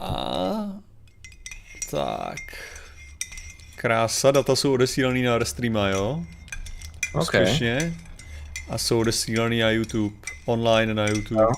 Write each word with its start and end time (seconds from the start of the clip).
A... 0.00 0.72
Tak. 1.90 2.36
Krása, 3.76 4.30
data 4.30 4.56
jsou 4.56 4.72
odesílaný 4.72 5.22
na 5.22 5.38
Restreama, 5.38 5.88
jo? 5.88 6.24
OK. 7.14 7.22
Úspěšně. 7.22 7.94
A 8.68 8.78
jsou 8.78 9.00
odesílaný 9.00 9.60
na 9.60 9.70
YouTube. 9.70 10.16
Online 10.46 10.94
na 10.94 11.06
YouTube. 11.06 11.42
Jo. 11.42 11.48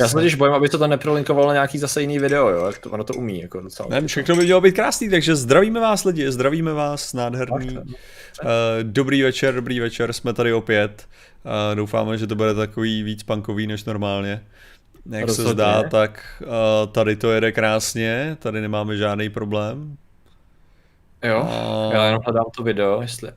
Já 0.00 0.08
se 0.08 0.14
totiž 0.14 0.34
bojím, 0.34 0.54
aby 0.54 0.68
to 0.68 0.78
tam 0.78 0.90
neprolinkovalo 0.90 1.46
na 1.46 1.52
nějaký 1.52 1.78
zase 1.78 2.00
jiný 2.00 2.18
video, 2.18 2.48
jo, 2.48 2.66
jak 2.66 2.78
to, 2.78 2.90
ono 2.90 3.04
to 3.04 3.14
umí, 3.14 3.40
jako 3.40 3.60
docela. 3.60 3.88
Ne, 3.88 4.06
všechno 4.06 4.36
by 4.36 4.44
mělo 4.44 4.60
být 4.60 4.74
krásný, 4.74 5.10
takže 5.10 5.36
zdravíme 5.36 5.80
vás 5.80 6.04
lidi, 6.04 6.32
zdravíme 6.32 6.72
vás, 6.72 7.12
nádherný. 7.12 7.76
Uh, 7.76 7.84
dobrý 8.82 9.22
večer, 9.22 9.54
dobrý 9.54 9.80
večer, 9.80 10.12
jsme 10.12 10.32
tady 10.32 10.52
opět. 10.52 11.08
Uh, 11.44 11.76
doufáme, 11.76 12.18
že 12.18 12.26
to 12.26 12.34
bude 12.34 12.54
takový 12.54 13.02
víc 13.02 13.22
punkový 13.22 13.66
než 13.66 13.84
normálně. 13.84 14.42
Jak 15.10 15.20
se 15.20 15.26
Rozhodně. 15.26 15.52
zdá, 15.52 15.82
tak 15.82 16.42
uh, 16.46 16.92
tady 16.92 17.16
to 17.16 17.32
jede 17.32 17.52
krásně, 17.52 18.36
tady 18.38 18.60
nemáme 18.60 18.96
žádný 18.96 19.28
problém. 19.28 19.96
Jo, 21.24 21.48
A- 21.50 21.94
já 21.94 22.04
jenom 22.06 22.22
hledám 22.24 22.44
to 22.56 22.62
video, 22.62 23.02
jestli... 23.02 23.30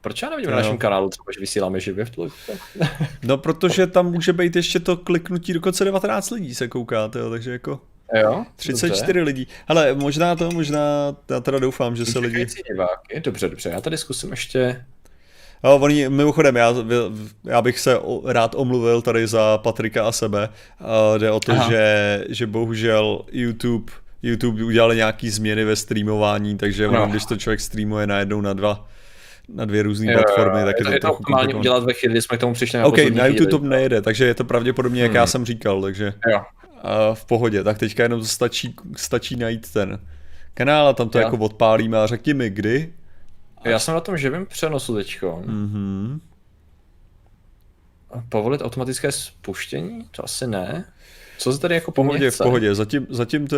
Proč 0.00 0.22
já 0.22 0.30
nevidím 0.30 0.50
na 0.50 0.56
Jo. 0.56 0.62
našem 0.62 0.78
kanálu 0.78 1.08
třeba, 1.08 1.24
že 1.34 1.40
vysíláme 1.40 1.80
živě 1.80 2.04
v 2.04 2.10
tuhle? 2.10 2.30
No, 3.24 3.38
protože 3.38 3.86
tam 3.86 4.12
může 4.12 4.32
být 4.32 4.56
ještě 4.56 4.80
to 4.80 4.96
kliknutí, 4.96 5.52
dokonce 5.52 5.84
19 5.84 6.30
lidí 6.30 6.54
se 6.54 6.68
koukáte, 6.68 7.18
jo, 7.18 7.30
takže 7.30 7.52
jako 7.52 7.80
Jo, 8.22 8.44
34 8.56 9.22
lidí. 9.22 9.48
Ale 9.68 9.94
možná 9.94 10.36
to, 10.36 10.50
možná, 10.50 11.16
já 11.30 11.40
teda 11.40 11.58
doufám, 11.58 11.96
že 11.96 12.06
se 12.06 12.18
lidi... 12.18 12.46
Diváky, 12.72 13.20
dobře, 13.20 13.48
dobře, 13.48 13.68
já 13.70 13.80
tady 13.80 13.98
zkusím 13.98 14.30
ještě... 14.30 14.84
Jo, 15.64 15.78
oni, 15.82 16.08
mimochodem, 16.08 16.56
já, 16.56 16.74
já 17.44 17.62
bych 17.62 17.78
se 17.78 17.98
rád 18.24 18.54
omluvil 18.54 19.02
tady 19.02 19.26
za 19.26 19.58
Patrika 19.58 20.08
a 20.08 20.12
sebe. 20.12 20.48
Uh, 20.80 21.18
jde 21.18 21.30
o 21.30 21.40
to, 21.40 21.52
Aha. 21.52 21.70
že, 21.70 22.24
že 22.28 22.46
bohužel 22.46 23.24
YouTube, 23.32 23.92
YouTube 24.22 24.64
udělali 24.64 24.96
nějaký 24.96 25.30
změny 25.30 25.64
ve 25.64 25.76
streamování, 25.76 26.56
takže 26.56 26.88
No. 26.88 27.06
když 27.06 27.24
to 27.24 27.36
člověk 27.36 27.60
streamuje 27.60 28.06
najednou 28.06 28.40
na 28.40 28.52
dva, 28.52 28.88
na 29.54 29.64
dvě 29.64 29.82
různé 29.82 30.12
platformy, 30.12 30.64
tak 30.64 30.74
je 30.78 30.80
je 30.80 30.84
to, 30.84 30.92
je 30.92 31.00
to 31.00 31.12
optimálně 31.12 31.54
udělat 31.54 31.84
ve 31.84 31.92
chvíli, 31.92 32.12
kdy 32.12 32.22
jsme 32.22 32.36
k 32.36 32.40
tomu 32.40 32.54
přišli 32.54 32.78
na 32.78 32.86
OK, 32.86 32.98
na 33.14 33.26
YouTube 33.26 33.50
to 33.50 33.58
nejede, 33.58 34.02
takže 34.02 34.24
je 34.24 34.34
to 34.34 34.44
pravděpodobně, 34.44 35.02
jak 35.02 35.14
já 35.14 35.20
Hmm. 35.22 35.28
jsem 35.28 35.44
říkal, 35.44 35.82
takže 35.82 36.12
Jo, 36.30 36.38
uh, 36.38 37.14
v 37.14 37.24
pohodě. 37.24 37.64
Tak 37.64 37.78
teďka 37.78 38.02
jenom 38.02 38.24
stačí, 38.24 38.74
stačí 38.96 39.36
najít 39.36 39.72
ten 39.72 39.98
kanál 40.54 40.88
a 40.88 40.92
tam 40.92 41.08
to 41.08 41.18
Jo. 41.18 41.24
jako 41.24 41.36
odpálíme 41.36 41.98
a 41.98 42.06
řekni 42.06 42.34
mi 42.34 42.50
kdy. 42.50 42.92
Já 43.70 43.78
jsem 43.78 43.94
na 43.94 44.00
tom 44.00 44.16
živém 44.16 44.46
přenosu 44.46 44.94
teďko. 44.94 45.42
Mhm. 45.46 46.20
Povolit 48.28 48.62
automatické 48.62 49.12
spuštění? 49.12 50.08
To 50.10 50.24
asi 50.24 50.46
ne. 50.46 50.84
Co 51.38 51.52
se 51.52 51.58
tady 51.60 51.74
jako 51.74 51.90
V 51.90 51.94
pohodě, 51.94 52.30
v 52.30 52.38
pohodě. 52.38 52.74
Zatím, 52.74 53.06
zatím 53.10 53.46
to, 53.46 53.56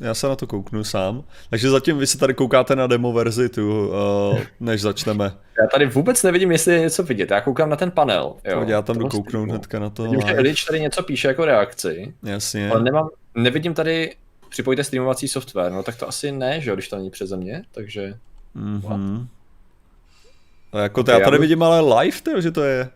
já 0.00 0.14
se 0.14 0.28
na 0.28 0.36
to 0.36 0.46
kouknu 0.46 0.84
sám. 0.84 1.24
Takže 1.50 1.70
zatím 1.70 1.98
vy 1.98 2.06
se 2.06 2.18
tady 2.18 2.34
koukáte 2.34 2.76
na 2.76 2.86
demo 2.86 3.12
verzi 3.12 3.48
tu, 3.48 3.88
uh, 3.88 4.38
než 4.60 4.80
začneme. 4.82 5.24
Já 5.62 5.66
tady 5.72 5.86
vůbec 5.86 6.22
nevidím, 6.22 6.52
jestli 6.52 6.72
je 6.74 6.80
něco 6.80 7.02
vidět. 7.02 7.30
Já 7.30 7.40
koukám 7.40 7.70
na 7.70 7.76
ten 7.76 7.90
panel. 7.90 8.34
Jo, 8.44 8.52
Pohodě, 8.54 8.72
já 8.72 8.82
tam 8.82 8.96
jdu 8.96 9.00
toho 9.00 9.10
kouknout 9.10 9.28
streamu. 9.28 9.50
hnedka 9.52 9.78
na 9.78 9.90
to. 9.90 10.02
Vidím, 10.02 10.20
že. 10.20 10.34
Elič 10.34 10.64
tady 10.64 10.80
něco 10.80 11.02
píše 11.02 11.28
jako 11.28 11.44
reakci, 11.44 12.14
Jasně. 12.22 12.70
ale 12.70 12.82
nemám, 12.82 13.08
nevidím 13.34 13.74
tady 13.74 14.14
připojte 14.48 14.84
streamovací 14.84 15.28
software, 15.28 15.72
no 15.72 15.82
tak 15.82 15.96
to 15.96 16.08
asi 16.08 16.32
ne, 16.32 16.60
že 16.60 16.70
jo, 16.70 16.76
když 16.76 16.88
to 16.88 16.96
není 16.96 17.10
přeze 17.10 17.36
mě, 17.36 17.62
takže 17.72 18.14
Mhm. 18.54 19.28
A 20.76 20.80
jako 20.82 21.04
to 21.04 21.10
já 21.10 21.20
tady 21.20 21.38
vidím 21.38 21.62
ale 21.62 22.00
live, 22.00 22.20
tyjo, 22.20 22.40
že 22.40 22.50
to 22.50 22.62
je. 22.62 22.88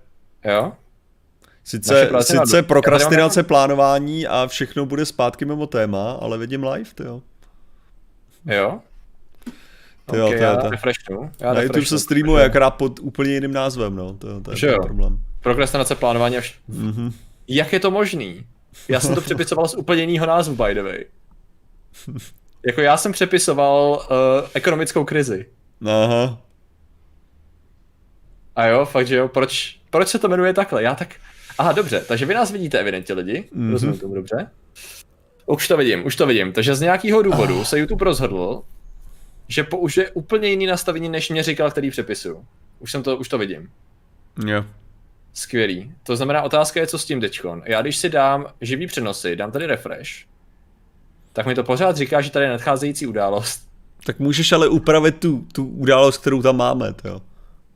jo. 0.45 0.73
Sice, 1.65 2.09
na- 2.13 2.23
sice 2.23 2.57
já 2.57 2.63
prokrastinace 2.63 3.43
plánování 3.43 4.27
a 4.27 4.47
všechno 4.47 4.87
bude 4.87 5.07
zpátky 5.07 5.45
mimo 5.45 5.67
téma, 5.67 6.13
ale 6.13 6.39
vidím 6.39 6.65
live, 6.65 6.91
jo. 7.05 7.23
Jo? 8.47 8.81
Jo, 10.15 10.25
Ok, 10.27 10.31
to 10.31 10.35
je 10.35 10.43
já 10.43 10.57
to. 10.57 10.71
refreshnu. 10.71 11.31
Já 11.41 11.55
Na 11.55 11.63
YouTube 11.63 11.87
se 11.87 11.99
streamuje 11.99 12.45
akorát 12.45 12.71
pod 12.71 12.99
úplně 13.03 13.31
jiným 13.33 13.53
názvem, 13.53 13.97
no. 13.97 14.13
To, 14.15 14.41
to 14.41 14.51
je 14.51 14.57
Že 14.57 14.67
jo? 14.67 14.77
problém. 14.83 15.19
Prokrastinace 15.41 15.95
plánování 15.95 16.37
až... 16.39 16.59
Mhm. 16.69 17.13
Jak 17.49 17.73
je 17.73 17.81
to 17.81 17.91
možný? 17.91 18.47
Já 18.89 19.01
jsem 19.01 19.15
to 19.15 19.21
přepisoval 19.21 19.69
z 19.69 19.75
úplně 19.75 20.03
jiného 20.03 20.27
názvu, 20.27 20.55
by 20.65 20.75
the 20.75 20.83
way. 20.83 21.05
Jako 22.67 22.81
já 22.81 22.97
jsem 22.97 23.13
přepisoval 23.13 23.91
uh, 24.11 24.49
ekonomickou 24.55 25.05
krizi. 25.05 25.47
Aha. 25.87 26.39
A 28.57 28.67
jo, 28.67 28.85
fakt, 28.85 29.07
že 29.07 29.17
jo, 29.17 29.29
proč, 29.29 29.77
proč 29.91 30.09
se 30.09 30.19
to 30.19 30.29
jmenuje 30.29 30.55
takhle? 30.55 30.83
Já 30.83 30.95
tak... 30.95 31.15
Aha, 31.59 31.73
dobře, 31.73 32.05
takže 32.09 32.27
vy 32.27 32.35
nás 32.35 32.51
vidíte 32.51 32.79
evidentně 32.79 33.15
lidi, 33.15 33.45
Mhm. 33.53 33.67
mm-hmm. 33.69 33.73
rozumím 33.73 33.99
tomu 33.99 34.15
dobře. 34.15 34.51
Už 35.47 35.69
to 35.69 35.77
vidím, 35.77 36.07
už 36.07 36.17
to 36.17 36.27
vidím. 36.27 36.53
Takže 36.53 36.75
z 36.75 36.81
nějakého 36.81 37.23
důvodu 37.23 37.65
se 37.65 37.79
YouTube 37.79 38.05
rozhodl, 38.05 38.63
že 39.49 39.65
použije 39.65 40.11
úplně 40.11 40.49
jiný 40.49 40.67
nastavení, 40.67 41.09
než 41.09 41.31
mě 41.31 41.43
říkal, 41.43 41.71
který 41.71 41.91
přepisuju. 41.91 42.45
Už 42.79 42.93
jsem 42.93 43.03
to, 43.03 43.17
už 43.17 43.29
to 43.29 43.39
vidím. 43.39 43.71
Jo. 44.47 44.65
Skvělý. 45.33 45.93
To 46.03 46.17
znamená, 46.17 46.43
otázka 46.43 46.81
je, 46.81 46.87
co 46.87 46.99
s 46.99 47.05
tím 47.05 47.21
teďkon. 47.21 47.63
Já 47.67 47.83
když 47.83 47.97
si 47.97 48.09
dám 48.09 48.47
živý 48.61 48.87
přenosy, 48.87 49.37
dám 49.37 49.53
tady 49.53 49.67
refresh, 49.67 50.11
tak 51.33 51.47
mi 51.47 51.55
to 51.55 51.65
pořád 51.65 51.97
říká, 51.97 52.21
že 52.21 52.31
tady 52.31 52.45
je 52.45 52.51
nadcházející 52.51 53.07
událost. 53.07 53.69
Tak 54.07 54.19
můžeš 54.19 54.53
ale 54.53 54.69
upravit 54.69 55.21
tu, 55.21 55.47
tu 55.53 55.65
událost, 55.67 56.19
kterou 56.19 56.43
tam 56.43 56.57
máme, 56.57 56.95
jo. 57.05 57.21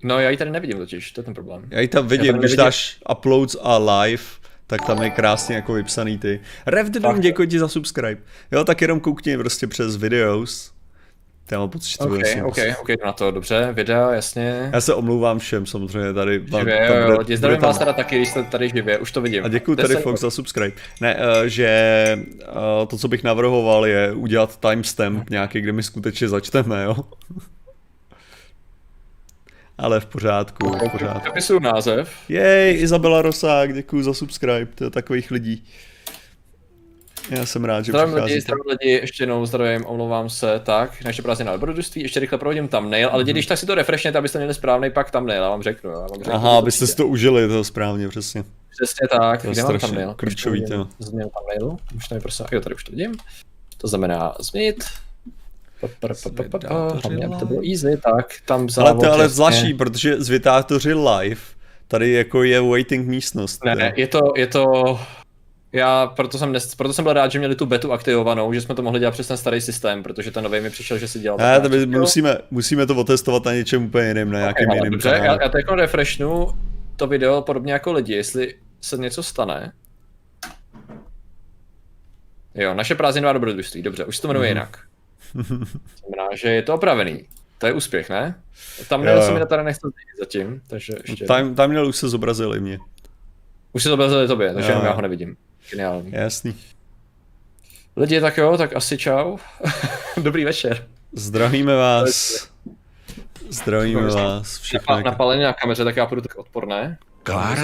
No 0.05 0.21
já 0.21 0.31
ji 0.31 0.37
tady 0.37 0.51
nevidím 0.51 0.79
totiž, 0.79 1.13
to 1.13 1.21
je 1.21 1.25
ten 1.25 1.35
problém. 1.35 1.63
Já 1.71 1.81
ji 1.81 1.89
tam 1.89 2.09
vidím, 2.09 2.33
tady 2.33 2.39
když 2.39 2.57
dáš 2.57 2.97
uploads 3.11 3.57
a 3.63 3.79
live, 3.79 4.23
tak 4.67 4.87
tam 4.87 5.03
je 5.03 5.11
krásně 5.11 5.57
jako 5.57 5.73
vypsaný 5.73 6.19
ty. 6.19 6.41
Revdedum, 6.67 7.11
Fakt. 7.13 7.21
děkuji 7.21 7.49
ti 7.49 7.59
za 7.59 7.69
subscribe. 7.69 8.21
Jo, 8.53 8.65
tak 8.65 8.81
jenom 8.81 9.01
koukni 9.01 9.37
prostě 9.39 9.67
přes 9.67 9.97
videos. 9.97 10.75
Já 11.51 11.59
mám 11.59 11.71
pocit, 11.71 11.91
že 11.91 11.99
to 11.99 12.05
OK, 12.05 12.11
bude 12.11 12.45
OK. 12.45 12.57
OK, 12.81 12.89
na 13.05 13.13
to, 13.13 13.31
dobře, 13.31 13.69
videa, 13.73 14.11
jasně. 14.15 14.71
Já 14.73 14.81
se 14.81 14.95
omlouvám 14.95 15.39
všem, 15.39 15.67
samozřejmě 15.67 16.13
tady. 16.13 16.33
Živě, 16.59 16.89
tam 16.89 16.97
jo, 16.99 17.05
bude- 17.17 17.33
jo, 17.33 17.37
zdravím 17.37 17.41
bude 17.41 17.61
tam- 17.61 17.69
vás 17.69 17.79
teda 17.79 17.93
taky, 17.93 18.17
když 18.17 18.29
jste 18.29 18.43
tady 18.43 18.69
živě, 18.69 18.99
už 18.99 19.13
to 19.13 19.21
vidím. 19.21 19.45
A 19.45 19.49
děkuji 19.49 19.75
tady 19.75 19.97
Fox 19.97 20.21
za 20.21 20.31
subscribe. 20.31 20.73
Ne, 21.01 21.17
eh, 21.19 21.49
že 21.49 21.67
eh, 22.43 22.47
to, 22.87 22.99
co 22.99 23.09
bych 23.09 23.25
navrhoval, 23.25 23.87
je 23.87 24.13
udělat 24.13 24.61
timestamp 24.61 25.31
nějaký, 25.31 25.61
kde 25.61 25.73
my 25.73 25.83
skutečně 25.83 26.29
začneme, 26.29 26.85
jo. 26.85 26.97
Ale 29.79 30.01
v 30.01 30.07
pořádku, 30.07 30.69
v 30.73 30.91
pořádku. 30.93 31.25
Zapisuju 31.29 31.59
název. 31.61 32.11
Jej, 32.29 32.81
Izabela 32.83 33.23
Rosák, 33.23 33.75
děkuji 33.75 34.03
za 34.03 34.15
subscribe, 34.15 34.67
to 34.75 34.85
je 34.85 34.91
takových 34.91 35.31
lidí. 35.31 35.65
Já 37.31 37.47
jsem 37.47 37.65
rád, 37.65 37.83
že 37.83 37.93
Zdravím 37.93 38.15
lidi, 38.15 38.41
zdravím 38.41 38.65
lidi, 38.67 38.93
ještě 38.93 39.23
jednou 39.23 39.47
zdravím, 39.47 39.87
omlouvám 39.87 40.31
se, 40.31 40.61
tak, 40.65 41.05
naše 41.05 41.23
prázdnina 41.23 41.51
na 41.51 41.57
dobrodružství, 41.57 42.03
ještě 42.03 42.21
rychle 42.21 42.39
prohodím 42.39 42.69
thumbnail, 42.69 43.09
ale 43.09 43.19
lidi, 43.19 43.33
když 43.33 43.47
tak 43.47 43.59
si 43.59 43.67
to 43.67 43.75
refreshněte, 43.75 44.19
abyste 44.19 44.39
měli 44.39 44.55
správný 44.55 44.91
pak 44.91 45.11
thumbnail, 45.11 45.43
já 45.43 45.49
vám 45.49 45.63
řeknu, 45.63 45.91
já 45.91 45.99
vám 45.99 46.09
řeknu. 46.19 46.33
Aha, 46.33 46.59
abyste 46.59 46.87
si 46.87 46.97
to 46.97 47.07
užili, 47.07 47.49
to 47.49 47.65
správně, 47.65 48.09
přesně. 48.09 48.45
Přesně 48.71 49.09
tak, 49.21 49.43
To 49.43 49.49
je 49.49 49.53
kde 49.53 49.63
mám 49.63 49.79
thumbnail? 49.79 50.15
klíčový, 50.15 50.65
to. 50.67 50.89
Změnu 50.99 51.31
thumbnailu, 51.39 51.79
už 51.97 52.11
mi 52.11 52.21
prosím, 52.21 52.47
jo, 52.53 52.61
tady 52.61 52.75
už 52.75 52.85
to 52.85 52.93
vidím. 52.93 53.15
To 53.79 53.89
znamená 53.89 54.35
změnit. 54.41 54.85
To 57.39 57.47
bylo 57.47 57.61
easy, 57.71 58.01
tak 58.17 58.27
tam 58.47 58.61
Ale 58.61 58.69
závod, 58.71 59.01
to 59.01 59.07
je 59.07 59.13
ale 59.13 59.29
zvláštní, 59.29 59.75
protože 59.75 60.21
zvětátoři 60.23 60.95
live, 60.95 61.41
tady 61.89 62.13
jako 62.13 62.43
je 62.43 62.61
waiting 62.61 63.07
místnost. 63.09 63.65
Ne, 63.65 63.77
jo. 63.81 63.93
je 63.97 64.07
to, 64.07 64.21
je 64.37 64.47
to, 64.47 64.65
já 65.73 66.07
proto 66.07 66.39
jsem, 66.39 66.53
nes, 66.53 66.75
proto 66.75 66.95
jsem 66.95 67.05
byl 67.05 67.13
rád, 67.13 67.31
že 67.33 67.39
měli 67.39 67.57
tu 67.57 67.67
betu 67.67 67.93
aktivovanou, 67.93 68.53
že 68.53 68.61
jsme 68.61 68.75
to 68.75 68.83
mohli 68.83 69.01
dělat 69.01 69.11
přes 69.13 69.29
ten 69.29 69.37
starý 69.37 69.61
systém, 69.61 70.03
protože 70.03 70.31
ten 70.31 70.45
nový 70.45 70.61
mi 70.61 70.71
přišel, 70.71 70.99
že 70.99 71.09
si 71.09 71.19
dělal 71.19 71.39
Ne, 71.39 71.61
to 71.61 71.69
nějak. 71.69 71.89
musíme, 71.89 72.39
musíme 72.51 72.87
to 72.87 72.97
otestovat 72.97 73.45
na 73.45 73.53
něčem 73.55 73.85
úplně 73.85 74.09
jiném, 74.09 74.31
na 74.31 74.39
nějakém 74.39 74.71
Ale 74.71 74.77
jiném 74.79 74.93
Dobře, 74.93 75.09
já, 75.09 75.43
já 75.43 75.49
teď 75.49 75.65
refreshnu 75.75 76.49
to 76.97 77.07
video 77.07 77.43
podobně 77.43 77.73
jako 77.73 77.93
lidi, 77.93 78.13
jestli 78.15 78.55
se 78.81 78.97
něco 78.97 79.23
stane. 79.23 79.73
Jo, 82.55 82.75
naše 82.75 82.95
prázdninová 82.95 83.33
dobrodružství, 83.33 83.83
dobře, 83.83 84.05
už 84.05 84.17
se 84.17 84.23
to 84.23 84.29
jmenuje 84.29 84.51
Mhm. 84.51 84.57
jinak. 84.57 84.79
Znamená, 85.43 86.29
že 86.37 86.49
je 86.49 86.63
to 86.63 86.75
opravený. 86.75 87.27
To 87.59 87.67
je 87.67 87.73
úspěch, 87.73 88.11
ne? 88.11 88.41
Tam 88.89 89.05
Jo, 89.05 89.23
se 89.23 89.33
mi 89.33 89.41
to 89.41 89.47
tady 89.47 89.65
nechce 89.65 89.89
zatím, 90.19 90.63
takže 90.67 90.93
ještě. 91.09 91.25
Tam, 91.25 91.55
tam 91.55 91.71
měl 91.71 91.87
už 91.87 91.97
se 91.97 92.09
zobrazili 92.09 92.61
mě. 92.61 92.79
Už 93.73 93.83
se 93.83 93.89
zobrazili 93.89 94.29
tobě, 94.29 94.55
takže 94.55 94.73
Jo, 94.73 94.81
já 94.85 94.93
ho 94.93 95.03
nevidím. 95.03 95.37
Geniální. 95.71 96.13
Jasný. 96.13 96.57
Lidi, 97.97 98.21
tak 98.21 98.37
jo, 98.39 98.57
tak 98.57 98.77
asi 98.77 98.99
čau. 98.99 99.37
Dobrý 100.23 100.45
večer. 100.45 100.87
Zdravíme 101.13 101.77
vás. 101.77 102.49
Zdravíme 103.51 104.07
vás. 104.07 104.59
Všechno 104.59 104.95
Napa- 104.95 104.97
jak... 104.97 105.05
napálení 105.05 105.43
na 105.43 105.53
kameře, 105.53 105.85
tak 105.85 105.97
já 105.97 106.07
půjdu 106.07 106.23
tak 106.23 106.37
odporné. 106.37 106.99
Klára? 107.23 107.63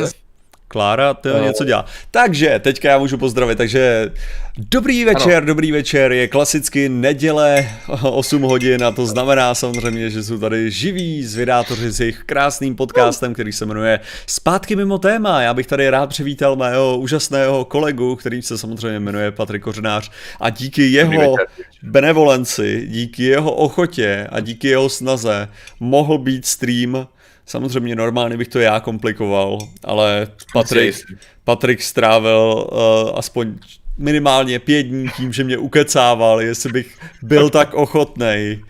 Klára 0.73 1.15
to 1.15 1.35
uh, 1.35 1.43
něco 1.43 1.65
dělá. 1.65 1.85
Takže, 2.11 2.59
teďka 2.59 2.91
já 2.91 2.99
můžu 2.99 3.19
pozdravit, 3.19 3.59
takže 3.59 4.13
dobrý 4.59 5.05
večer, 5.05 5.37
ano. 5.37 5.47
dobrý 5.47 5.73
večer, 5.73 6.13
je 6.13 6.29
klasicky 6.29 6.89
neděle 6.89 7.69
8 8.03 8.43
hodin 8.43 8.85
a 8.85 8.91
to 8.91 9.07
znamená 9.07 9.55
samozřejmě, 9.55 10.11
že 10.11 10.23
jsou 10.23 10.39
tady 10.39 10.71
živí 10.71 11.25
zvědátoři 11.25 11.91
s 11.91 12.01
jejich 12.01 12.23
krásným 12.27 12.77
podcastem, 12.77 13.35
který 13.35 13.53
se 13.53 13.67
jmenuje 13.67 14.01
Zpátky 14.27 14.77
mimo 14.77 14.99
téma. 14.99 15.43
Já 15.43 15.55
bych 15.55 15.67
tady 15.67 15.91
rád 15.91 16.07
přivítal 16.07 16.57
mého 16.57 16.99
úžasného 16.99 17.65
kolegu, 17.65 18.17
který 18.17 18.43
se 18.43 18.59
samozřejmě 18.59 19.01
jmenuje 19.01 19.31
Patrik 19.31 19.63
Kořenář 19.63 20.11
a 20.41 20.51
díky 20.51 20.83
jeho 20.83 21.37
benevolenci, 21.83 22.87
díky 22.87 23.23
jeho 23.23 23.53
ochotě 23.53 24.27
a 24.33 24.41
díky 24.41 24.69
jeho 24.69 24.89
snaze 24.89 25.49
mohl 25.81 26.19
být 26.19 26.47
stream 26.47 27.07
Samozřejmě 27.50 27.97
normálně 27.97 28.37
bych 28.37 28.49
to 28.49 28.58
já 28.58 28.81
komplikoval, 28.81 29.58
ale 29.85 30.26
Patrik, 30.52 30.97
Patrik 31.44 31.82
strávil 31.82 32.69
uh, 32.73 33.19
aspoň 33.19 33.58
minimálně 33.99 34.58
pět 34.58 34.82
dní 34.82 35.08
tím, 35.17 35.32
že 35.32 35.44
mě 35.44 35.58
ukecával, 35.58 36.41
jestli 36.41 36.73
bych 36.73 36.99
byl 37.23 37.50
tak 37.61 37.75
ochotnej 37.75 38.64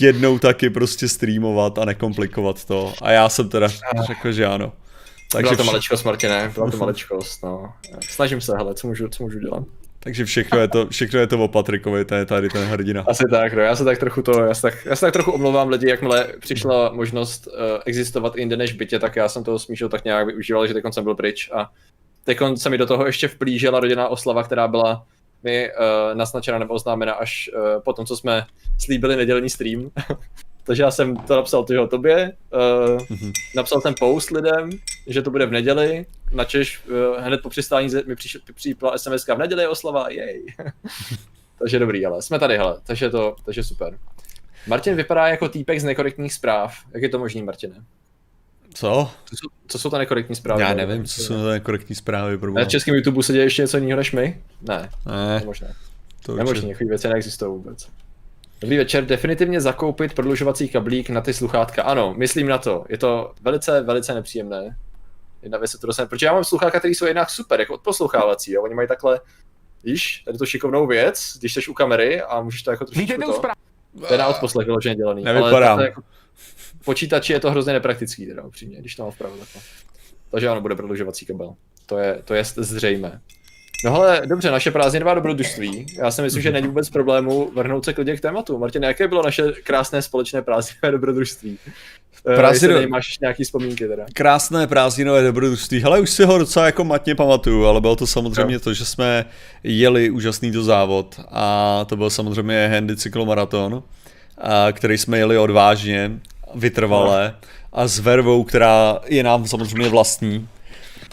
jednou 0.00 0.38
taky 0.38 0.70
prostě 0.70 1.08
streamovat 1.08 1.78
a 1.78 1.84
nekomplikovat 1.84 2.64
to. 2.64 2.92
A 3.02 3.10
já 3.10 3.28
jsem 3.28 3.48
teda 3.48 3.68
řekl, 4.06 4.32
že 4.32 4.46
ano. 4.46 4.72
Takže 5.32 5.42
byla 5.42 5.56
to 5.56 5.64
maličkost, 5.64 6.04
Martine, 6.04 6.52
byla 6.54 6.70
to 6.70 6.76
maličkost, 6.76 7.42
no. 7.42 7.72
Snažím 8.08 8.40
se, 8.40 8.52
hele, 8.56 8.74
co 8.74 8.86
můžu, 8.86 9.08
co 9.08 9.22
můžu 9.22 9.38
dělat. 9.38 9.64
Takže 10.00 10.24
všechno 10.24 10.58
je 10.58 10.68
to, 10.68 10.86
všechno 10.86 11.20
je 11.20 11.26
to 11.26 11.38
o 11.38 11.48
Patrikovi, 11.48 12.04
to 12.04 12.14
je 12.14 12.26
tady 12.26 12.48
ten 12.48 12.64
hrdina. 12.64 13.04
Asi 13.08 13.24
tak, 13.30 13.54
no, 13.54 13.62
já 13.62 13.76
se 13.76 13.84
tak 13.84 13.98
trochu 13.98 14.22
to, 14.22 14.44
já 14.44 14.54
se 14.54 14.62
tak, 14.62 14.84
já 14.84 14.96
se 14.96 15.06
tak 15.06 15.12
trochu 15.12 15.32
omlouvám 15.32 15.68
lidi, 15.68 15.88
jakmile 15.88 16.28
přišla 16.40 16.92
možnost 16.92 17.46
uh, 17.46 17.52
existovat 17.86 18.36
jinde 18.36 18.56
než 18.56 18.72
bytě, 18.72 18.98
tak 18.98 19.16
já 19.16 19.28
jsem 19.28 19.44
toho 19.44 19.58
smíšil 19.58 19.88
tak 19.88 20.04
nějak 20.04 20.26
využíval, 20.26 20.66
že 20.66 20.74
teď 20.74 20.84
jsem 20.90 21.04
byl 21.04 21.14
pryč 21.14 21.50
a 21.54 21.70
teď 22.24 22.38
se 22.54 22.70
mi 22.70 22.78
do 22.78 22.86
toho 22.86 23.06
ještě 23.06 23.28
vplížila 23.28 23.80
rodinná 23.80 24.08
oslava, 24.08 24.42
která 24.42 24.68
byla 24.68 25.06
mi 25.42 25.68
uh, 25.68 26.18
naznačena 26.18 26.58
nebo 26.58 26.74
oznámena 26.74 27.12
až 27.12 27.50
uh, 27.54 27.82
po 27.82 27.92
tom, 27.92 28.06
co 28.06 28.16
jsme 28.16 28.46
slíbili 28.78 29.16
nedělní 29.16 29.50
stream. 29.50 29.90
Takže 30.68 30.82
já 30.82 30.90
jsem 30.90 31.16
to 31.16 31.36
napsal 31.36 31.64
tyho 31.64 31.86
tobě, 31.86 32.32
uh, 32.52 32.98
mm-hmm. 32.98 33.32
napsal 33.56 33.80
jsem 33.80 33.94
post 34.00 34.30
lidem, 34.30 34.70
že 35.06 35.22
to 35.22 35.30
bude 35.30 35.46
v 35.46 35.52
neděli, 35.52 36.06
načež 36.32 36.80
uh, 36.86 37.24
hned 37.24 37.42
po 37.42 37.48
přistání 37.48 37.88
mi 38.06 38.16
přišla 38.54 38.98
SMS 38.98 39.26
v 39.26 39.38
neděli 39.38 39.66
oslava, 39.66 40.10
jej. 40.10 40.46
takže 41.58 41.78
dobrý, 41.78 42.06
ale 42.06 42.22
jsme 42.22 42.38
tady, 42.38 42.56
hele, 42.56 42.80
takže 42.84 43.10
to, 43.10 43.36
takže 43.44 43.64
super. 43.64 43.98
Martin 44.66 44.96
vypadá 44.96 45.28
jako 45.28 45.48
týpek 45.48 45.80
z 45.80 45.84
nekorektních 45.84 46.34
zpráv. 46.34 46.74
Jak 46.94 47.02
je 47.02 47.08
to 47.08 47.18
možný, 47.18 47.42
Martine? 47.42 47.74
Co? 48.74 49.10
Co 49.24 49.36
jsou, 49.36 49.48
co 49.68 49.78
jsou 49.78 49.90
ta 49.90 49.98
nekorektní 49.98 50.36
zprávy? 50.36 50.62
Já 50.62 50.74
nevím, 50.74 51.04
co 51.04 51.22
jsou 51.22 51.34
ta 51.34 51.50
nekorektní 51.50 51.94
zprávy. 51.94 52.38
Na 52.52 52.64
českém 52.64 52.94
YouTube 52.94 53.22
se 53.22 53.32
děje 53.32 53.44
ještě 53.44 53.62
něco 53.62 53.78
jiného 53.78 53.96
než 53.96 54.12
my? 54.12 54.42
Ne. 54.62 54.90
Ne. 55.06 55.42
Možné. 55.44 55.74
To 56.22 56.36
Nemožné, 56.36 56.74
věci 56.80 57.08
neexistují 57.08 57.50
vůbec. 57.50 57.88
Dobrý 58.60 58.76
večer, 58.76 59.06
definitivně 59.06 59.60
zakoupit 59.60 60.14
prodlužovací 60.14 60.68
kablík 60.68 61.10
na 61.10 61.20
ty 61.20 61.34
sluchátka. 61.34 61.82
Ano, 61.82 62.14
myslím 62.16 62.48
na 62.48 62.58
to. 62.58 62.84
Je 62.88 62.98
to 62.98 63.34
velice, 63.42 63.80
velice 63.82 64.14
nepříjemné. 64.14 64.76
Jedna 65.42 65.58
věc, 65.58 65.74
kterou 65.74 65.92
jsem, 65.92 66.08
protože 66.08 66.26
já 66.26 66.32
mám 66.32 66.44
sluchátka, 66.44 66.78
které 66.78 66.94
jsou 66.94 67.06
jednak 67.06 67.30
super, 67.30 67.60
jako 67.60 67.74
odposlouchávací, 67.74 68.52
jo. 68.52 68.62
Oni 68.62 68.74
mají 68.74 68.88
takhle, 68.88 69.20
víš, 69.84 70.22
tady 70.24 70.38
to 70.38 70.46
šikovnou 70.46 70.86
věc, 70.86 71.36
když 71.38 71.54
jsi 71.54 71.66
u 71.66 71.74
kamery 71.74 72.22
a 72.22 72.40
můžeš 72.40 72.62
to 72.62 72.70
jako 72.70 72.84
trošičku 72.84 73.22
to. 73.22 73.42
To 74.08 74.14
je 74.14 74.18
na 74.18 74.26
odposlech 74.26 74.66
vyloženě 74.66 74.94
dělaný. 74.94 75.24
Nevypadám. 75.24 75.78
Ale 75.78 75.84
jako, 75.84 76.02
počítači 76.84 77.32
je 77.32 77.40
to 77.40 77.50
hrozně 77.50 77.72
nepraktický, 77.72 78.26
teda 78.26 78.42
upřímně, 78.42 78.80
když 78.80 78.96
to 78.96 79.02
mám 79.02 79.12
vpravo 79.12 79.36
takhle. 79.36 79.62
Takže 80.30 80.48
ano, 80.48 80.60
bude 80.60 80.74
prodlužovací 80.74 81.26
kabel. 81.26 81.54
To 81.86 81.98
je, 81.98 82.22
to 82.24 82.34
je 82.34 82.44
zřejmé. 82.44 83.20
No 83.84 83.94
ale 83.94 84.22
dobře, 84.26 84.50
naše 84.50 84.70
prázdninová 84.70 85.14
dobrodružství. 85.14 85.86
Já 85.98 86.10
si 86.10 86.22
myslím, 86.22 86.42
že 86.42 86.52
není 86.52 86.66
vůbec 86.66 86.90
problému 86.90 87.50
vrhnout 87.54 87.84
se 87.84 87.92
klidně 87.92 88.16
k 88.16 88.20
tématu. 88.20 88.58
Martin, 88.58 88.82
jaké 88.82 89.08
bylo 89.08 89.22
naše 89.22 89.42
krásné 89.64 90.02
společné 90.02 90.42
prázdninové 90.42 90.90
dobrodružství? 90.90 91.58
Eh, 92.26 92.36
Prázdnino... 92.36 92.88
máš 92.88 93.18
nějaký 93.18 93.44
vzpomínky 93.44 93.88
teda. 93.88 94.06
Krásné 94.14 94.66
prázdninové 94.66 95.22
dobrodružství. 95.22 95.80
Hele, 95.80 96.00
už 96.00 96.10
si 96.10 96.24
ho 96.24 96.38
docela 96.38 96.66
jako 96.66 96.84
matně 96.84 97.14
pamatuju, 97.14 97.64
ale 97.64 97.80
bylo 97.80 97.96
to 97.96 98.06
samozřejmě 98.06 98.54
jo. 98.54 98.60
to, 98.60 98.74
že 98.74 98.84
jsme 98.84 99.24
jeli 99.62 100.10
úžasný 100.10 100.52
to 100.52 100.62
závod 100.62 101.20
a 101.30 101.84
to 101.88 101.96
byl 101.96 102.10
samozřejmě 102.10 102.68
handy 102.68 102.96
cyklomaraton, 102.96 103.82
a 104.38 104.72
který 104.72 104.98
jsme 104.98 105.18
jeli 105.18 105.38
odvážně, 105.38 106.12
vytrvalé 106.54 107.34
a 107.72 107.86
s 107.86 107.98
vervou, 107.98 108.44
která 108.44 108.98
je 109.06 109.22
nám 109.22 109.46
samozřejmě 109.46 109.88
vlastní. 109.88 110.48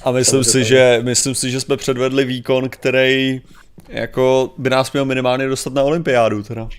A 0.06 0.12
myslím 0.12 0.44
si, 0.44 0.64
že, 0.64 1.00
myslím 1.04 1.36
si, 1.36 1.52
že 1.52 1.60
jsme 1.60 1.78
předvedli 1.78 2.26
výkon, 2.26 2.70
který 2.70 3.42
jako 3.90 4.54
by 4.58 4.70
nás 4.70 4.92
měl 4.92 5.06
minimálně 5.06 5.48
dostat 5.48 5.74
na 5.74 5.84
olympiádu 5.84 6.44
teda. 6.44 6.64
Uh, 6.64 6.70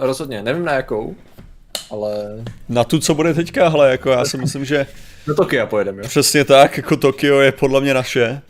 rozhodně, 0.00 0.42
nevím 0.42 0.64
na 0.64 0.72
jakou, 0.72 1.16
ale... 1.90 2.44
Na 2.68 2.84
tu, 2.84 2.98
co 2.98 3.14
bude 3.14 3.34
teďka, 3.34 3.68
hele, 3.68 3.90
jako 3.90 4.10
já 4.10 4.24
si 4.24 4.36
myslím, 4.38 4.64
že... 4.64 4.86
Do 5.26 5.34
Tokia 5.34 5.66
pojedeme, 5.66 6.02
jo? 6.02 6.08
Přesně 6.08 6.44
tak, 6.44 6.76
jako 6.76 6.96
Tokio 6.96 7.40
je 7.40 7.52
podle 7.52 7.80
mě 7.80 7.94
naše. 7.94 8.40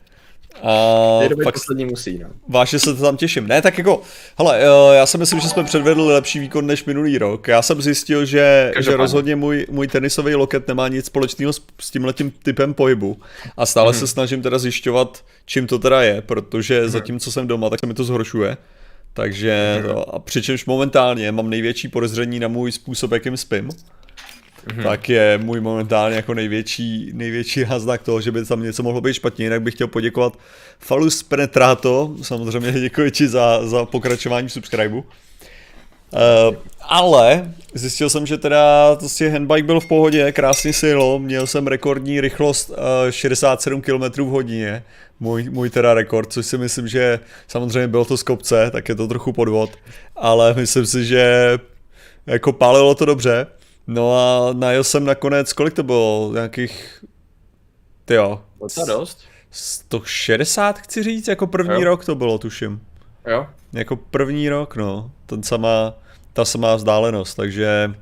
A 0.63 1.21
pak 1.45 1.55
poslední 1.55 1.85
musí, 1.85 2.19
no. 2.19 2.29
Vážně 2.49 2.79
se 2.79 2.95
to 2.95 3.03
tam 3.03 3.17
těším. 3.17 3.47
Ne, 3.47 3.63
tak 3.63 3.79
jako, 3.79 4.03
hele, 4.39 4.61
eh, 4.61 4.97
já 4.97 5.07
si 5.07 5.19
myslím, 5.19 5.41
že 5.41 5.49
jsme 5.49 5.65
předvedli 5.65 6.03
lepší 6.03 6.39
výkon 6.39 6.67
než 6.67 6.85
minulý 6.85 7.19
rok. 7.19 7.49
Já 7.49 7.63
jsem 7.63 7.83
zjistil, 7.83 8.25
že, 8.25 8.73
že 8.81 8.97
rozhodně 8.97 9.37
můj, 9.37 9.67
můj 9.71 9.89
tenisový 9.89 10.35
loket 10.35 10.69
nemá 10.69 10.89
nic 10.89 11.07
společného 11.07 11.53
s, 11.53 11.63
s 11.81 11.91
tímhletím 11.91 12.31
typem 12.31 12.75
pohybu. 12.75 13.17
A 13.57 13.67
stále 13.67 13.91
hmm. 13.91 14.01
se 14.01 14.07
snažím 14.07 14.43
teda 14.43 14.59
zjišťovat, 14.59 15.25
čím 15.47 15.67
to 15.67 15.79
teda 15.79 16.03
je, 16.03 16.21
protože 16.21 16.81
hmm. 16.81 16.89
zatím, 16.89 17.21
co 17.21 17.33
jsem 17.33 17.47
doma, 17.47 17.71
tak 17.71 17.81
se 17.81 17.87
mi 17.87 17.95
to 17.95 18.05
zhoršuje. 18.05 18.57
Takže, 19.13 19.77
hmm. 19.79 19.93
to, 19.93 20.15
a 20.15 20.19
přičemž 20.19 20.67
momentálně 20.67 21.33
mám 21.33 21.51
největší 21.51 21.89
podezření 21.89 22.41
na 22.41 22.49
můj 22.49 22.73
způsob, 22.73 23.13
jakým 23.13 23.37
spím 23.37 23.71
mm-hmm. 24.67 24.83
tak 24.83 25.09
je 25.09 25.39
můj 25.43 25.61
momentálně 25.61 26.17
jako 26.17 26.35
největší, 26.35 27.11
největší 27.15 27.65
náznak 27.65 28.03
toho, 28.03 28.21
že 28.21 28.33
by 28.33 28.45
tam 28.45 28.63
něco 28.63 28.83
mohlo 28.83 29.01
být 29.01 29.15
špatně. 29.15 29.45
Jinak 29.45 29.63
bych 29.63 29.75
chtěl 29.75 29.87
poděkovat 29.87 30.39
Falus 30.79 31.23
Penetrato, 31.23 32.17
samozřejmě 32.23 32.73
děkuji 32.81 33.11
ti 33.11 33.29
za, 33.29 33.67
za 33.67 33.85
pokračování 33.85 34.49
v 34.49 34.53
subscribeu. 34.53 35.05
Uh, 36.13 36.57
ale 36.81 37.55
zjistil 37.75 38.11
jsem, 38.11 38.27
že 38.27 38.39
teda 38.39 38.97
to 38.97 39.09
si 39.09 39.31
handbike 39.31 39.63
byl 39.63 39.81
v 39.81 39.89
pohodě, 39.89 40.33
krásně 40.33 40.73
si 40.73 40.87
jelo, 40.87 41.19
měl 41.19 41.47
jsem 41.47 41.67
rekordní 41.67 42.21
rychlost 42.21 42.71
uh, 42.71 42.77
67 43.11 43.81
km 43.81 44.23
v 44.23 44.29
hodině, 44.29 44.83
můj, 45.21 45.51
můj 45.51 45.71
teda 45.71 45.95
rekord, 45.95 46.33
což 46.33 46.47
si 46.47 46.59
myslím, 46.59 46.89
že 46.89 47.21
samozřejmě 47.49 47.89
bylo 47.89 48.05
to 48.05 48.17
z 48.17 48.23
kopce, 48.23 48.71
tak 48.71 48.89
je 48.89 48.95
to 48.95 49.09
trochu 49.09 49.33
podvod, 49.33 49.71
ale 50.17 50.55
myslím 50.55 50.87
si, 50.87 51.05
že 51.05 51.59
jako 52.27 52.53
pálilo 52.53 52.95
to 52.95 53.05
dobře. 53.05 53.47
No 53.89 54.15
a 54.15 54.53
najel 54.53 54.85
jsem 54.85 55.05
nakonec, 55.05 55.53
kolik 55.53 55.75
to 55.75 55.83
bylo, 55.83 56.31
nějakých, 56.35 57.05
jo. 58.11 58.43
Docela 58.61 58.87
dost. 58.87 59.21
160 59.51 60.79
chci 60.79 61.03
říct, 61.03 61.29
jako 61.29 61.47
první 61.47 61.75
jo. 61.75 61.85
rok 61.85 62.05
to 62.05 62.15
bylo, 62.15 62.39
tuším. 62.39 62.81
Jo. 63.27 63.47
Jako 63.73 63.97
první 63.97 64.49
rok, 64.49 64.77
no, 64.77 65.11
ten 65.27 65.43
sama, 65.43 65.95
ta 66.33 66.45
samá 66.45 66.77
vzdálenost, 66.77 67.37
takže 67.37 67.95